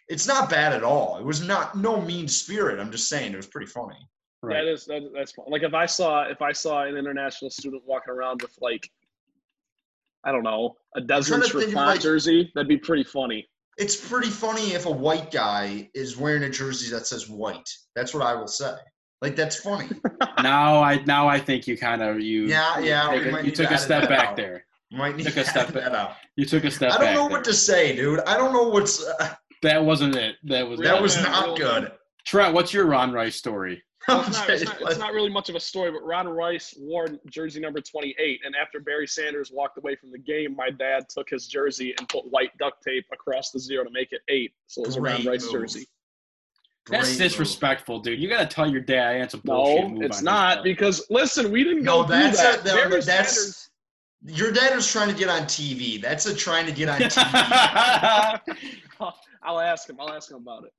It's 0.09 0.26
not 0.26 0.50
bad 0.50 0.72
at 0.72 0.82
all. 0.82 1.18
It 1.18 1.24
was 1.24 1.46
not 1.46 1.76
no 1.76 2.00
mean 2.00 2.28
spirit. 2.28 2.78
I'm 2.80 2.90
just 2.90 3.09
saying 3.09 3.32
it 3.32 3.36
was 3.36 3.46
pretty 3.46 3.66
funny. 3.66 3.96
Right. 4.42 4.55
That 4.64 4.70
is 4.70 4.84
that, 4.86 5.11
that's 5.14 5.32
fun. 5.32 5.46
Like 5.48 5.62
if 5.62 5.72
I 5.74 5.86
saw 5.86 6.24
if 6.24 6.42
I 6.42 6.53
saw 6.53 6.82
an 6.84 6.96
international 6.96 7.50
student 7.50 7.82
walking 7.86 8.12
around 8.12 8.42
with 8.42 8.57
like 8.61 8.90
I 10.24 10.32
don't 10.32 10.42
know 10.42 10.76
a 10.96 11.00
Desmond 11.00 11.44
to 11.44 11.48
think 11.50 11.64
of, 11.68 11.74
Trufant 11.74 11.86
like- 11.86 12.00
jersey, 12.00 12.50
that'd 12.55 12.68
be 12.68 12.76
pretty 12.76 13.05
funny. 13.05 13.48
It's 13.78 13.96
pretty 13.96 14.28
funny 14.28 14.72
if 14.74 14.84
a 14.84 14.90
white 14.90 15.30
guy 15.30 15.88
is 15.94 16.18
wearing 16.18 16.42
a 16.42 16.50
jersey 16.50 16.90
that 16.90 17.07
says 17.07 17.28
white. 17.30 17.70
That's 17.96 18.12
what 18.12 18.22
I 18.22 18.34
will 18.34 18.46
say. 18.48 18.74
Like 19.22 19.34
that's 19.36 19.57
funny. 19.57 19.88
now 20.42 20.82
I 20.82 20.96
now 21.07 21.26
I 21.28 21.38
think 21.38 21.66
you 21.66 21.78
kind 21.78 22.03
of 22.03 22.20
you 22.20 22.46
Yeah, 22.46 22.80
yeah. 22.80 23.09
take 23.11 23.24
we 23.32 23.38
a- 23.38 23.42
you 23.44 23.50
took 23.53 23.70
a 23.70 23.78
step 23.78 24.09
back 24.09 24.30
out. 24.30 24.36
there. 24.36 24.66
Might 24.93 25.16
need 25.16 25.24
Took 25.26 25.36
a 25.38 25.45
step 25.45 25.70
edit 25.70 25.74
back. 25.74 25.84
that 25.84 25.95
out. 25.95 26.16
You 26.36 26.45
took 26.45 26.64
a 26.64 26.70
step 26.70 26.93
I 26.93 26.99
don't 26.99 27.14
know 27.14 27.22
there. 27.22 27.30
what 27.30 27.45
to 27.45 27.55
say, 27.55 27.95
dude. 27.97 28.20
I 28.20 28.36
don't 28.36 28.53
know 28.53 28.68
what's. 28.68 29.05
Uh, 29.07 29.34
That 29.62 29.84
wasn't 29.84 30.16
it. 30.16 30.36
That 30.45 30.68
was 30.68 30.80
that 30.80 31.01
was 31.01 31.16
Yeah, 31.16 31.22
not 31.22 31.57
good. 31.57 31.93
Trent. 32.26 32.53
What's 32.55 32.72
your 32.74 32.86
Ron 32.86 33.12
Rice 33.12 33.36
story? 33.36 33.82
Well, 34.09 34.20
it's, 34.26 34.32
not, 34.36 34.51
it's, 34.51 34.64
not, 34.64 34.80
it's 34.82 34.99
not 34.99 35.12
really 35.12 35.30
much 35.30 35.49
of 35.49 35.55
a 35.55 35.61
story, 35.61 35.93
but 35.93 36.03
Ron 36.05 36.26
Rice 36.28 36.74
wore 36.76 37.07
jersey 37.30 37.61
number 37.61 37.80
28. 37.80 38.40
And 38.45 38.53
after 38.61 38.80
Barry 38.80 39.07
Sanders 39.07 39.53
walked 39.55 39.78
away 39.78 39.95
from 39.95 40.11
the 40.11 40.18
game, 40.18 40.57
my 40.57 40.70
dad 40.70 41.05
took 41.09 41.30
his 41.30 41.47
jersey 41.47 41.95
and 41.97 42.09
put 42.09 42.24
white 42.28 42.51
duct 42.59 42.82
tape 42.82 43.05
across 43.12 43.53
the 43.53 43.61
zero 43.61 43.84
to 43.84 43.90
make 43.93 44.09
it 44.11 44.22
eight. 44.28 44.55
So 44.66 44.82
it 44.82 44.88
was 44.88 44.97
a 44.97 45.01
Ron 45.01 45.22
Great 45.22 45.26
Rice 45.28 45.43
move. 45.45 45.53
jersey. 45.53 45.86
That's 46.90 47.05
Great 47.11 47.12
move. 47.12 47.18
disrespectful, 47.30 48.01
dude. 48.01 48.18
You 48.20 48.28
gotta 48.28 48.47
tell 48.47 48.68
your 48.68 48.80
dad 48.80 49.07
I 49.07 49.12
answer 49.18 49.38
bullshit. 49.38 49.82
No, 49.84 49.88
move 49.90 50.03
it's 50.03 50.20
not 50.20 50.64
because 50.64 51.07
listen, 51.09 51.53
we 51.53 51.62
didn't 51.62 51.84
No, 51.84 52.03
go 52.03 52.09
that's 52.09 52.40
through 52.40 52.49
a, 52.49 52.53
that. 52.55 52.64
that- 52.64 52.74
Barry 52.74 53.01
that's 53.03 53.07
Sanders. 53.36 53.68
Your 54.26 54.52
dad 54.52 54.74
was 54.74 54.90
trying 54.90 55.08
to 55.08 55.14
get 55.14 55.28
on 55.28 55.42
TV. 55.42 56.00
That's 56.00 56.26
a 56.26 56.34
trying 56.34 56.66
to 56.66 56.72
get 56.72 56.88
on 56.88 57.00
TV. 57.00 58.40
I'll 59.42 59.60
ask 59.60 59.88
him. 59.88 59.96
I'll 60.00 60.12
ask 60.12 60.30
him 60.30 60.36
about 60.38 60.64
it. 60.64 60.72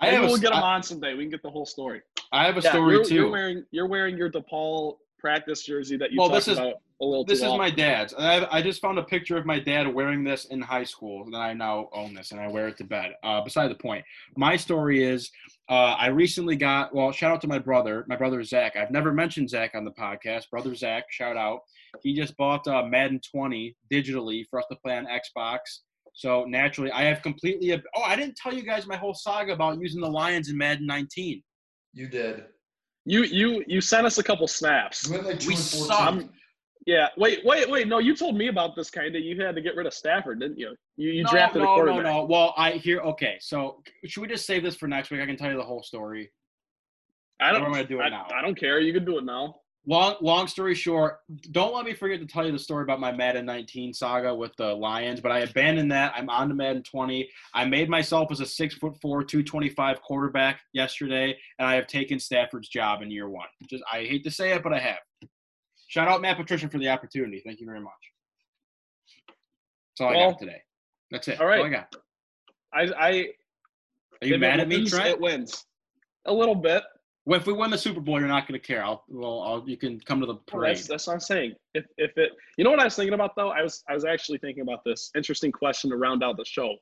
I 0.00 0.06
Maybe 0.06 0.16
have 0.16 0.24
a, 0.24 0.26
we'll 0.28 0.38
get 0.40 0.52
him 0.52 0.58
I- 0.58 0.74
on 0.74 0.82
someday. 0.82 1.14
We 1.14 1.24
can 1.24 1.30
get 1.30 1.42
the 1.42 1.50
whole 1.50 1.66
story. 1.66 2.02
I 2.32 2.44
have 2.46 2.56
a 2.56 2.60
Yeah, 2.60 2.70
story 2.72 2.94
you're, 2.94 3.04
too. 3.04 3.14
You're 3.14 3.30
wearing 3.30 3.64
you're 3.70 3.86
wearing 3.88 4.16
your 4.16 4.30
DePaul 4.30 4.96
practice 5.18 5.62
jersey 5.64 5.96
that 5.98 6.12
you 6.12 6.18
Well, 6.18 6.28
talked 6.28 6.46
this 6.46 6.48
is- 6.48 6.58
about 6.58 6.74
a 7.02 7.04
little 7.04 7.24
This 7.24 7.38
too 7.40 7.46
is 7.46 7.48
often. 7.48 7.58
my 7.58 7.70
dad's. 7.70 8.12
I, 8.12 8.46
I 8.58 8.60
just 8.60 8.82
found 8.82 8.98
a 8.98 9.02
picture 9.02 9.38
of 9.38 9.46
my 9.46 9.58
dad 9.58 9.88
wearing 9.92 10.22
this 10.22 10.44
in 10.46 10.60
high 10.60 10.84
school, 10.84 11.24
and 11.24 11.34
I 11.34 11.54
now 11.54 11.88
own 11.94 12.12
this, 12.12 12.30
and 12.32 12.38
I 12.38 12.46
wear 12.46 12.68
it 12.68 12.76
to 12.76 12.84
bed. 12.84 13.12
Uh, 13.22 13.40
beside 13.40 13.68
the 13.70 13.74
point, 13.74 14.04
my 14.36 14.54
story 14.54 15.02
is 15.02 15.30
uh, 15.70 15.94
I 15.98 16.08
recently 16.08 16.56
got. 16.56 16.94
Well, 16.94 17.10
shout 17.10 17.32
out 17.32 17.40
to 17.40 17.48
my 17.48 17.58
brother, 17.58 18.04
my 18.06 18.16
brother 18.16 18.42
Zach. 18.44 18.76
I've 18.76 18.90
never 18.90 19.12
mentioned 19.14 19.48
Zach 19.48 19.74
on 19.74 19.86
the 19.86 19.92
podcast. 19.92 20.50
Brother 20.50 20.74
Zach, 20.74 21.04
shout 21.10 21.38
out. 21.38 21.60
He 22.02 22.14
just 22.14 22.36
bought 22.36 22.66
uh, 22.66 22.82
Madden 22.84 23.20
20 23.30 23.76
digitally 23.92 24.44
for 24.48 24.58
us 24.58 24.66
to 24.70 24.76
play 24.76 24.96
on 24.96 25.06
Xbox. 25.06 25.58
So 26.12 26.44
naturally, 26.44 26.90
I 26.90 27.02
have 27.04 27.22
completely. 27.22 27.72
ab- 27.72 27.82
Oh, 27.96 28.02
I 28.02 28.16
didn't 28.16 28.36
tell 28.36 28.52
you 28.52 28.62
guys 28.64 28.86
my 28.86 28.96
whole 28.96 29.14
saga 29.14 29.52
about 29.52 29.80
using 29.80 30.00
the 30.00 30.10
Lions 30.10 30.48
in 30.48 30.56
Madden 30.56 30.86
19. 30.86 31.42
you 31.94 32.08
did. 32.08 32.44
You 33.06 33.24
you 33.24 33.64
you 33.66 33.80
sent 33.80 34.06
us 34.06 34.18
a 34.18 34.22
couple 34.22 34.46
snaps. 34.46 35.08
You 35.08 35.14
went 35.14 35.26
like 35.26 35.40
We 35.40 35.54
and 35.54 35.58
suck. 35.58 36.22
Yeah. 36.86 37.08
Wait 37.16 37.40
wait 37.44 37.68
wait. 37.70 37.88
No, 37.88 37.98
you 37.98 38.14
told 38.14 38.36
me 38.36 38.48
about 38.48 38.76
this 38.76 38.90
kind 38.90 39.14
of. 39.14 39.22
You 39.22 39.40
had 39.40 39.54
to 39.54 39.62
get 39.62 39.74
rid 39.74 39.86
of 39.86 39.94
Stafford, 39.94 40.40
didn't 40.40 40.58
you? 40.58 40.74
You 40.96 41.10
you 41.10 41.24
no, 41.24 41.30
drafted 41.30 41.62
no, 41.62 41.72
a 41.72 41.74
quarterback. 41.74 42.04
No, 42.04 42.20
no, 42.20 42.24
Well, 42.24 42.54
I 42.56 42.72
hear. 42.72 43.00
Okay, 43.00 43.36
so 43.40 43.82
should 44.06 44.20
we 44.20 44.28
just 44.28 44.46
save 44.46 44.62
this 44.62 44.76
for 44.76 44.86
next 44.86 45.10
week? 45.10 45.20
I 45.20 45.26
can 45.26 45.36
tell 45.36 45.50
you 45.50 45.56
the 45.56 45.62
whole 45.62 45.82
story. 45.82 46.30
I 47.40 47.52
don't. 47.52 47.62
am 47.62 47.70
I 47.70 47.76
gonna 47.76 47.88
do 47.88 48.00
it 48.00 48.04
I, 48.04 48.08
now? 48.10 48.26
I 48.34 48.42
don't 48.42 48.54
care. 48.58 48.80
You 48.80 48.92
can 48.92 49.04
do 49.04 49.18
it 49.18 49.24
now. 49.24 49.56
Long, 49.86 50.16
long 50.20 50.46
story 50.46 50.74
short, 50.74 51.20
don't 51.52 51.74
let 51.74 51.86
me 51.86 51.94
forget 51.94 52.20
to 52.20 52.26
tell 52.26 52.44
you 52.44 52.52
the 52.52 52.58
story 52.58 52.82
about 52.82 53.00
my 53.00 53.12
Madden 53.12 53.46
19 53.46 53.94
saga 53.94 54.34
with 54.34 54.54
the 54.56 54.74
Lions. 54.74 55.20
But 55.20 55.32
I 55.32 55.38
abandoned 55.40 55.90
that. 55.90 56.12
I'm 56.14 56.28
on 56.28 56.48
to 56.50 56.54
Madden 56.54 56.82
20. 56.82 57.28
I 57.54 57.64
made 57.64 57.88
myself 57.88 58.30
as 58.30 58.40
a 58.40 58.46
six 58.46 58.74
foot 58.74 58.94
four, 59.00 59.24
225 59.24 60.02
quarterback 60.02 60.60
yesterday, 60.74 61.36
and 61.58 61.66
I 61.66 61.76
have 61.76 61.86
taken 61.86 62.20
Stafford's 62.20 62.68
job 62.68 63.00
in 63.00 63.10
year 63.10 63.28
one. 63.30 63.48
Just 63.70 63.82
I 63.90 64.00
hate 64.00 64.22
to 64.24 64.30
say 64.30 64.52
it, 64.52 64.62
but 64.62 64.74
I 64.74 64.80
have. 64.80 64.98
Shout 65.88 66.08
out 66.08 66.20
Matt 66.20 66.36
Patricia 66.36 66.68
for 66.68 66.78
the 66.78 66.88
opportunity. 66.88 67.42
Thank 67.44 67.58
you 67.58 67.66
very 67.66 67.80
much. 67.80 67.92
That's 69.98 70.00
all 70.02 70.10
I 70.10 70.30
got 70.30 70.38
today. 70.38 70.62
That's 71.10 71.26
it. 71.26 71.40
all 71.40 71.48
I 71.48 71.68
got. 71.68 71.96
I 72.72 72.82
I. 72.98 73.26
Are 74.22 74.26
you 74.26 74.38
mad 74.38 74.60
at 74.60 74.68
me, 74.68 74.86
Trent? 74.86 75.08
It 75.08 75.20
wins. 75.20 75.64
A 76.26 76.32
little 76.32 76.54
bit. 76.54 76.82
Well, 77.30 77.38
if 77.38 77.46
we 77.46 77.52
win 77.52 77.70
the 77.70 77.78
Super 77.78 78.00
Bowl, 78.00 78.18
you're 78.18 78.26
not 78.26 78.48
going 78.48 78.60
to 78.60 78.66
care. 78.66 78.82
I'll 78.82 79.04
well, 79.06 79.42
I'll 79.42 79.62
you 79.64 79.76
can 79.76 80.00
come 80.00 80.18
to 80.18 80.26
the 80.26 80.34
parade. 80.34 80.74
that's 80.74 80.88
that's 80.88 81.06
what 81.06 81.12
I'm 81.12 81.20
saying. 81.20 81.54
If 81.74 81.84
if 81.96 82.10
it, 82.16 82.32
you 82.58 82.64
know 82.64 82.72
what 82.72 82.80
I 82.80 82.84
was 82.84 82.96
thinking 82.96 83.14
about 83.14 83.36
though. 83.36 83.50
I 83.50 83.62
was 83.62 83.84
I 83.88 83.94
was 83.94 84.04
actually 84.04 84.38
thinking 84.38 84.62
about 84.62 84.82
this 84.84 85.12
interesting 85.14 85.52
question 85.52 85.90
to 85.90 85.96
round 85.96 86.24
out 86.24 86.36
the 86.36 86.44
show. 86.44 86.74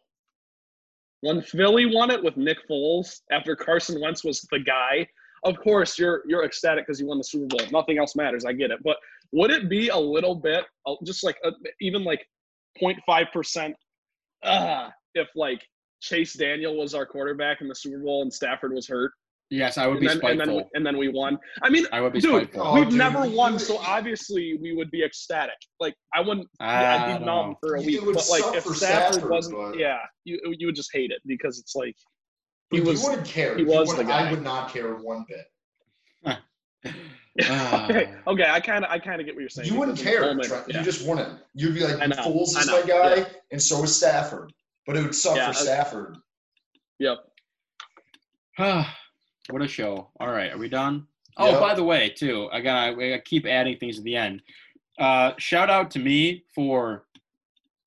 When 1.21 1.43
Philly 1.43 1.85
won 1.95 2.11
it 2.11 2.25
with 2.25 2.39
Nick 2.39 2.67
Foles 2.67 3.21
after 3.31 3.55
Carson 3.57 4.01
Wentz 4.01 4.25
was 4.25 4.41
the 4.51 4.61
guy, 4.61 5.07
of 5.45 5.61
course 5.61 5.99
you're 5.99 6.23
you're 6.27 6.47
ecstatic 6.47 6.87
because 6.87 6.99
you 6.99 7.09
won 7.09 7.19
the 7.19 7.25
Super 7.25 7.45
Bowl. 7.55 7.67
Nothing 7.71 7.99
else 7.99 8.17
matters. 8.17 8.47
I 8.47 8.55
get 8.55 8.71
it. 8.71 8.79
But 8.83 8.97
would 9.33 9.51
it 9.51 9.69
be 9.69 9.89
a 9.91 9.99
little 9.99 10.35
bit, 10.35 10.65
uh, 10.87 10.95
just 11.05 11.25
like 11.25 11.37
a, 11.45 11.51
even 11.83 12.05
like 12.05 12.27
0.5 12.83 13.33
percent, 13.33 13.77
uh, 14.43 14.89
if 15.15 15.29
like 15.37 15.61
Chase 16.01 16.33
Daniel 16.33 16.75
was 16.75 16.95
our 16.95 17.05
quarterback 17.05 17.61
in 17.61 17.69
the 17.69 17.75
Super 17.75 17.99
Bowl 17.99 18.23
and 18.23 18.33
Stafford 18.33 18.73
was 18.73 18.89
hurt, 18.89 19.13
yes, 19.51 19.79
I 19.79 19.87
would 19.87 19.99
and 19.99 20.01
be 20.01 20.07
then, 20.09 20.21
and 20.33 20.41
then 20.41 20.55
we, 20.55 20.65
and 20.75 20.87
then 20.87 20.97
we 20.99 21.09
won. 21.09 21.39
I 21.63 21.69
mean, 21.71 21.87
I 21.93 22.01
would 22.01 22.13
be 22.13 22.21
dude, 22.21 22.43
spiteful. 22.45 22.63
Oh, 22.67 22.75
we've 22.75 22.89
dude, 22.89 22.99
never 22.99 23.29
won, 23.29 23.59
so 23.59 23.79
obviously 23.79 24.59
we 24.61 24.75
would 24.75 24.91
be 24.91 25.05
ecstatic. 25.05 25.55
Like 25.81 25.95
I 26.15 26.21
wouldn't, 26.21 26.49
I 26.61 26.83
yeah, 26.83 27.05
I'd 27.15 27.19
be 27.19 27.25
numb 27.25 27.51
know. 27.51 27.57
for 27.61 27.77
a 27.77 27.81
It 27.83 27.87
week. 27.87 28.03
would 28.05 28.15
But 28.15 28.29
like 28.31 28.43
suck 28.43 28.57
if 28.57 28.65
for 28.65 28.75
Stafford, 28.75 29.15
Stafford, 29.15 29.31
wasn't, 29.31 29.57
but- 29.57 29.79
yeah, 29.79 29.99
you 30.25 30.41
you 30.59 30.67
would 30.67 30.77
just 30.77 30.91
hate 30.93 31.11
it 31.11 31.21
because 31.27 31.59
it's 31.59 31.75
like 31.75 31.95
he 32.71 32.81
was. 32.81 33.03
you 33.03 33.09
wouldn't 33.11 33.27
care. 33.27 33.57
he 33.57 33.65
was 33.65 33.95
the 33.97 34.05
guy. 34.05 34.29
I 34.29 34.31
would 34.31 34.43
not 34.43 34.73
care 34.73 34.95
one 34.97 35.25
bit. 35.29 35.47
Ah. 37.41 37.85
okay, 37.89 38.13
okay, 38.27 38.47
I 38.51 38.59
kind 38.59 38.85
of 38.85 38.91
I 38.91 38.99
kind 38.99 39.21
of 39.21 39.27
get 39.27 39.35
what 39.37 39.41
you're 39.43 39.49
saying. 39.49 39.69
You 39.73 39.79
wouldn't 39.79 39.97
because 39.99 40.13
in 40.15 40.21
the 40.21 40.27
care. 40.27 40.29
moment, 40.35 40.49
Trent. 40.49 40.65
yeah. 40.69 40.79
You 40.79 40.85
just 40.85 41.07
wouldn't. 41.07 41.39
You'd 41.55 41.75
be 41.75 41.85
like, 41.85 42.01
I 42.03 42.07
know, 42.07 42.17
Foles 42.17 42.57
I 42.57 42.61
is 42.63 42.67
my 42.67 42.83
guy, 42.83 43.17
yeah. 43.19 43.25
and 43.53 43.63
so 43.63 43.81
is 43.85 43.95
Stafford. 43.95 44.53
But 44.89 44.97
it 44.97 45.03
would 45.05 45.15
suck 45.15 45.37
Yeah, 45.37 45.53
for 45.53 45.59
I- 45.59 45.63
Stafford. 45.63 46.17
Yep. 46.99 47.19
What 49.51 49.63
a 49.63 49.69
show. 49.69 50.09
All 50.21 50.29
right, 50.29 50.53
are 50.53 50.59
we 50.59 50.69
done? 50.69 51.07
Oh, 51.37 51.51
Yep. 51.53 51.61
by 51.61 51.75
the 51.75 51.85
way, 51.85 52.11
too, 52.11 52.49
I 52.53 52.61
got 52.61 52.99
I 52.99 53.19
keep 53.25 53.47
adding 53.47 53.77
things 53.79 53.99
at 53.99 54.05
the 54.05 54.17
end. 54.17 54.43
Uh, 54.99 55.33
shout 55.39 55.71
out 55.71 55.91
to 55.93 55.99
me 55.99 56.45
for 56.55 57.05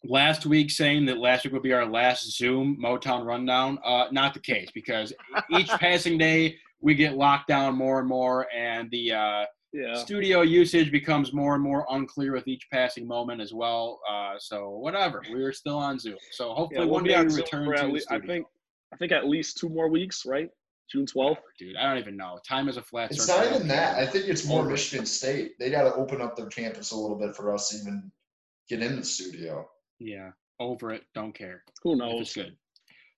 last 0.06 0.46
week 0.46 0.72
saying 0.72 1.06
that 1.06 1.18
last 1.18 1.44
week 1.44 1.54
would 1.54 1.62
be 1.62 1.74
our 1.74 1.86
last 1.86 2.32
Zoom 2.32 2.78
Motown 2.82 3.26
rundown. 3.26 3.78
Uh, 3.84 4.06
not 4.12 4.34
the 4.34 4.40
case 4.40 4.70
because 4.74 5.14
each 5.52 5.68
passing 5.68 6.18
day 6.18 6.56
we 6.80 6.96
get 6.96 7.16
locked 7.16 7.48
down 7.48 7.76
more 7.76 8.00
and 8.00 8.08
more, 8.08 8.48
and 8.56 8.90
the 8.90 9.12
uh, 9.12 9.46
Yeah. 9.74 9.94
studio 9.96 10.42
usage 10.42 10.92
becomes 10.92 11.32
more 11.34 11.54
and 11.56 11.64
more 11.64 11.86
unclear 11.92 12.32
with 12.34 12.48
each 12.48 12.68
passing 12.72 13.06
moment 13.06 13.42
as 13.42 13.54
well. 13.54 14.00
Uh, 14.10 14.36
so 14.40 14.70
whatever, 14.70 15.22
we 15.32 15.44
are 15.44 15.54
still 15.54 15.78
on 15.78 16.00
Zoom. 16.00 16.18
So 16.32 16.48
Yeah, 16.50 16.56
hopefully 16.56 16.80
we'll 16.86 16.90
one 16.96 17.04
be 17.04 17.10
day 17.10 17.16
on 17.16 17.28
we 17.28 17.36
return 17.36 17.66
to 17.68 17.74
at 17.76 17.82
the 17.88 17.94
lea- 17.94 18.02
I 18.10 18.20
think 18.20 18.48
I 18.94 18.98
think 18.98 19.12
at 19.12 19.28
least 19.30 19.58
two 19.58 19.70
more 19.70 19.90
weeks, 19.90 20.26
right? 20.26 20.50
June 20.92 21.06
12th. 21.06 21.38
dude, 21.58 21.76
I 21.78 21.88
don't 21.90 22.00
even 22.00 22.18
know. 22.18 22.40
Time 22.48 22.68
is 22.68 22.78
a 22.78 22.82
flat. 22.82 23.12
It's 23.12 23.28
not 23.28 23.46
even 23.48 23.68
that. 23.70 23.98
I 23.98 24.06
think 24.06 24.26
it's 24.28 24.46
more 24.46 24.66
Michigan 24.66 25.06
State. 25.06 25.58
They 25.60 25.70
got 25.70 25.84
to 25.84 25.94
open 25.96 26.22
up 26.22 26.36
their 26.36 26.48
campus 26.48 26.92
a 26.92 26.98
little 26.98 27.18
bit 27.18 27.36
for 27.36 27.54
us 27.54 27.70
to 27.70 27.78
even 27.78 28.12
get 28.70 28.82
in 28.82 28.98
the 28.98 29.04
studio. 29.06 29.70
Yeah, 30.00 30.32
over 30.60 30.92
it. 30.92 31.04
Don't 31.16 31.34
care. 31.34 31.64
Who 31.84 31.96
Life 31.96 32.10
is 32.10 32.18
knows? 32.18 32.34
good. 32.34 32.58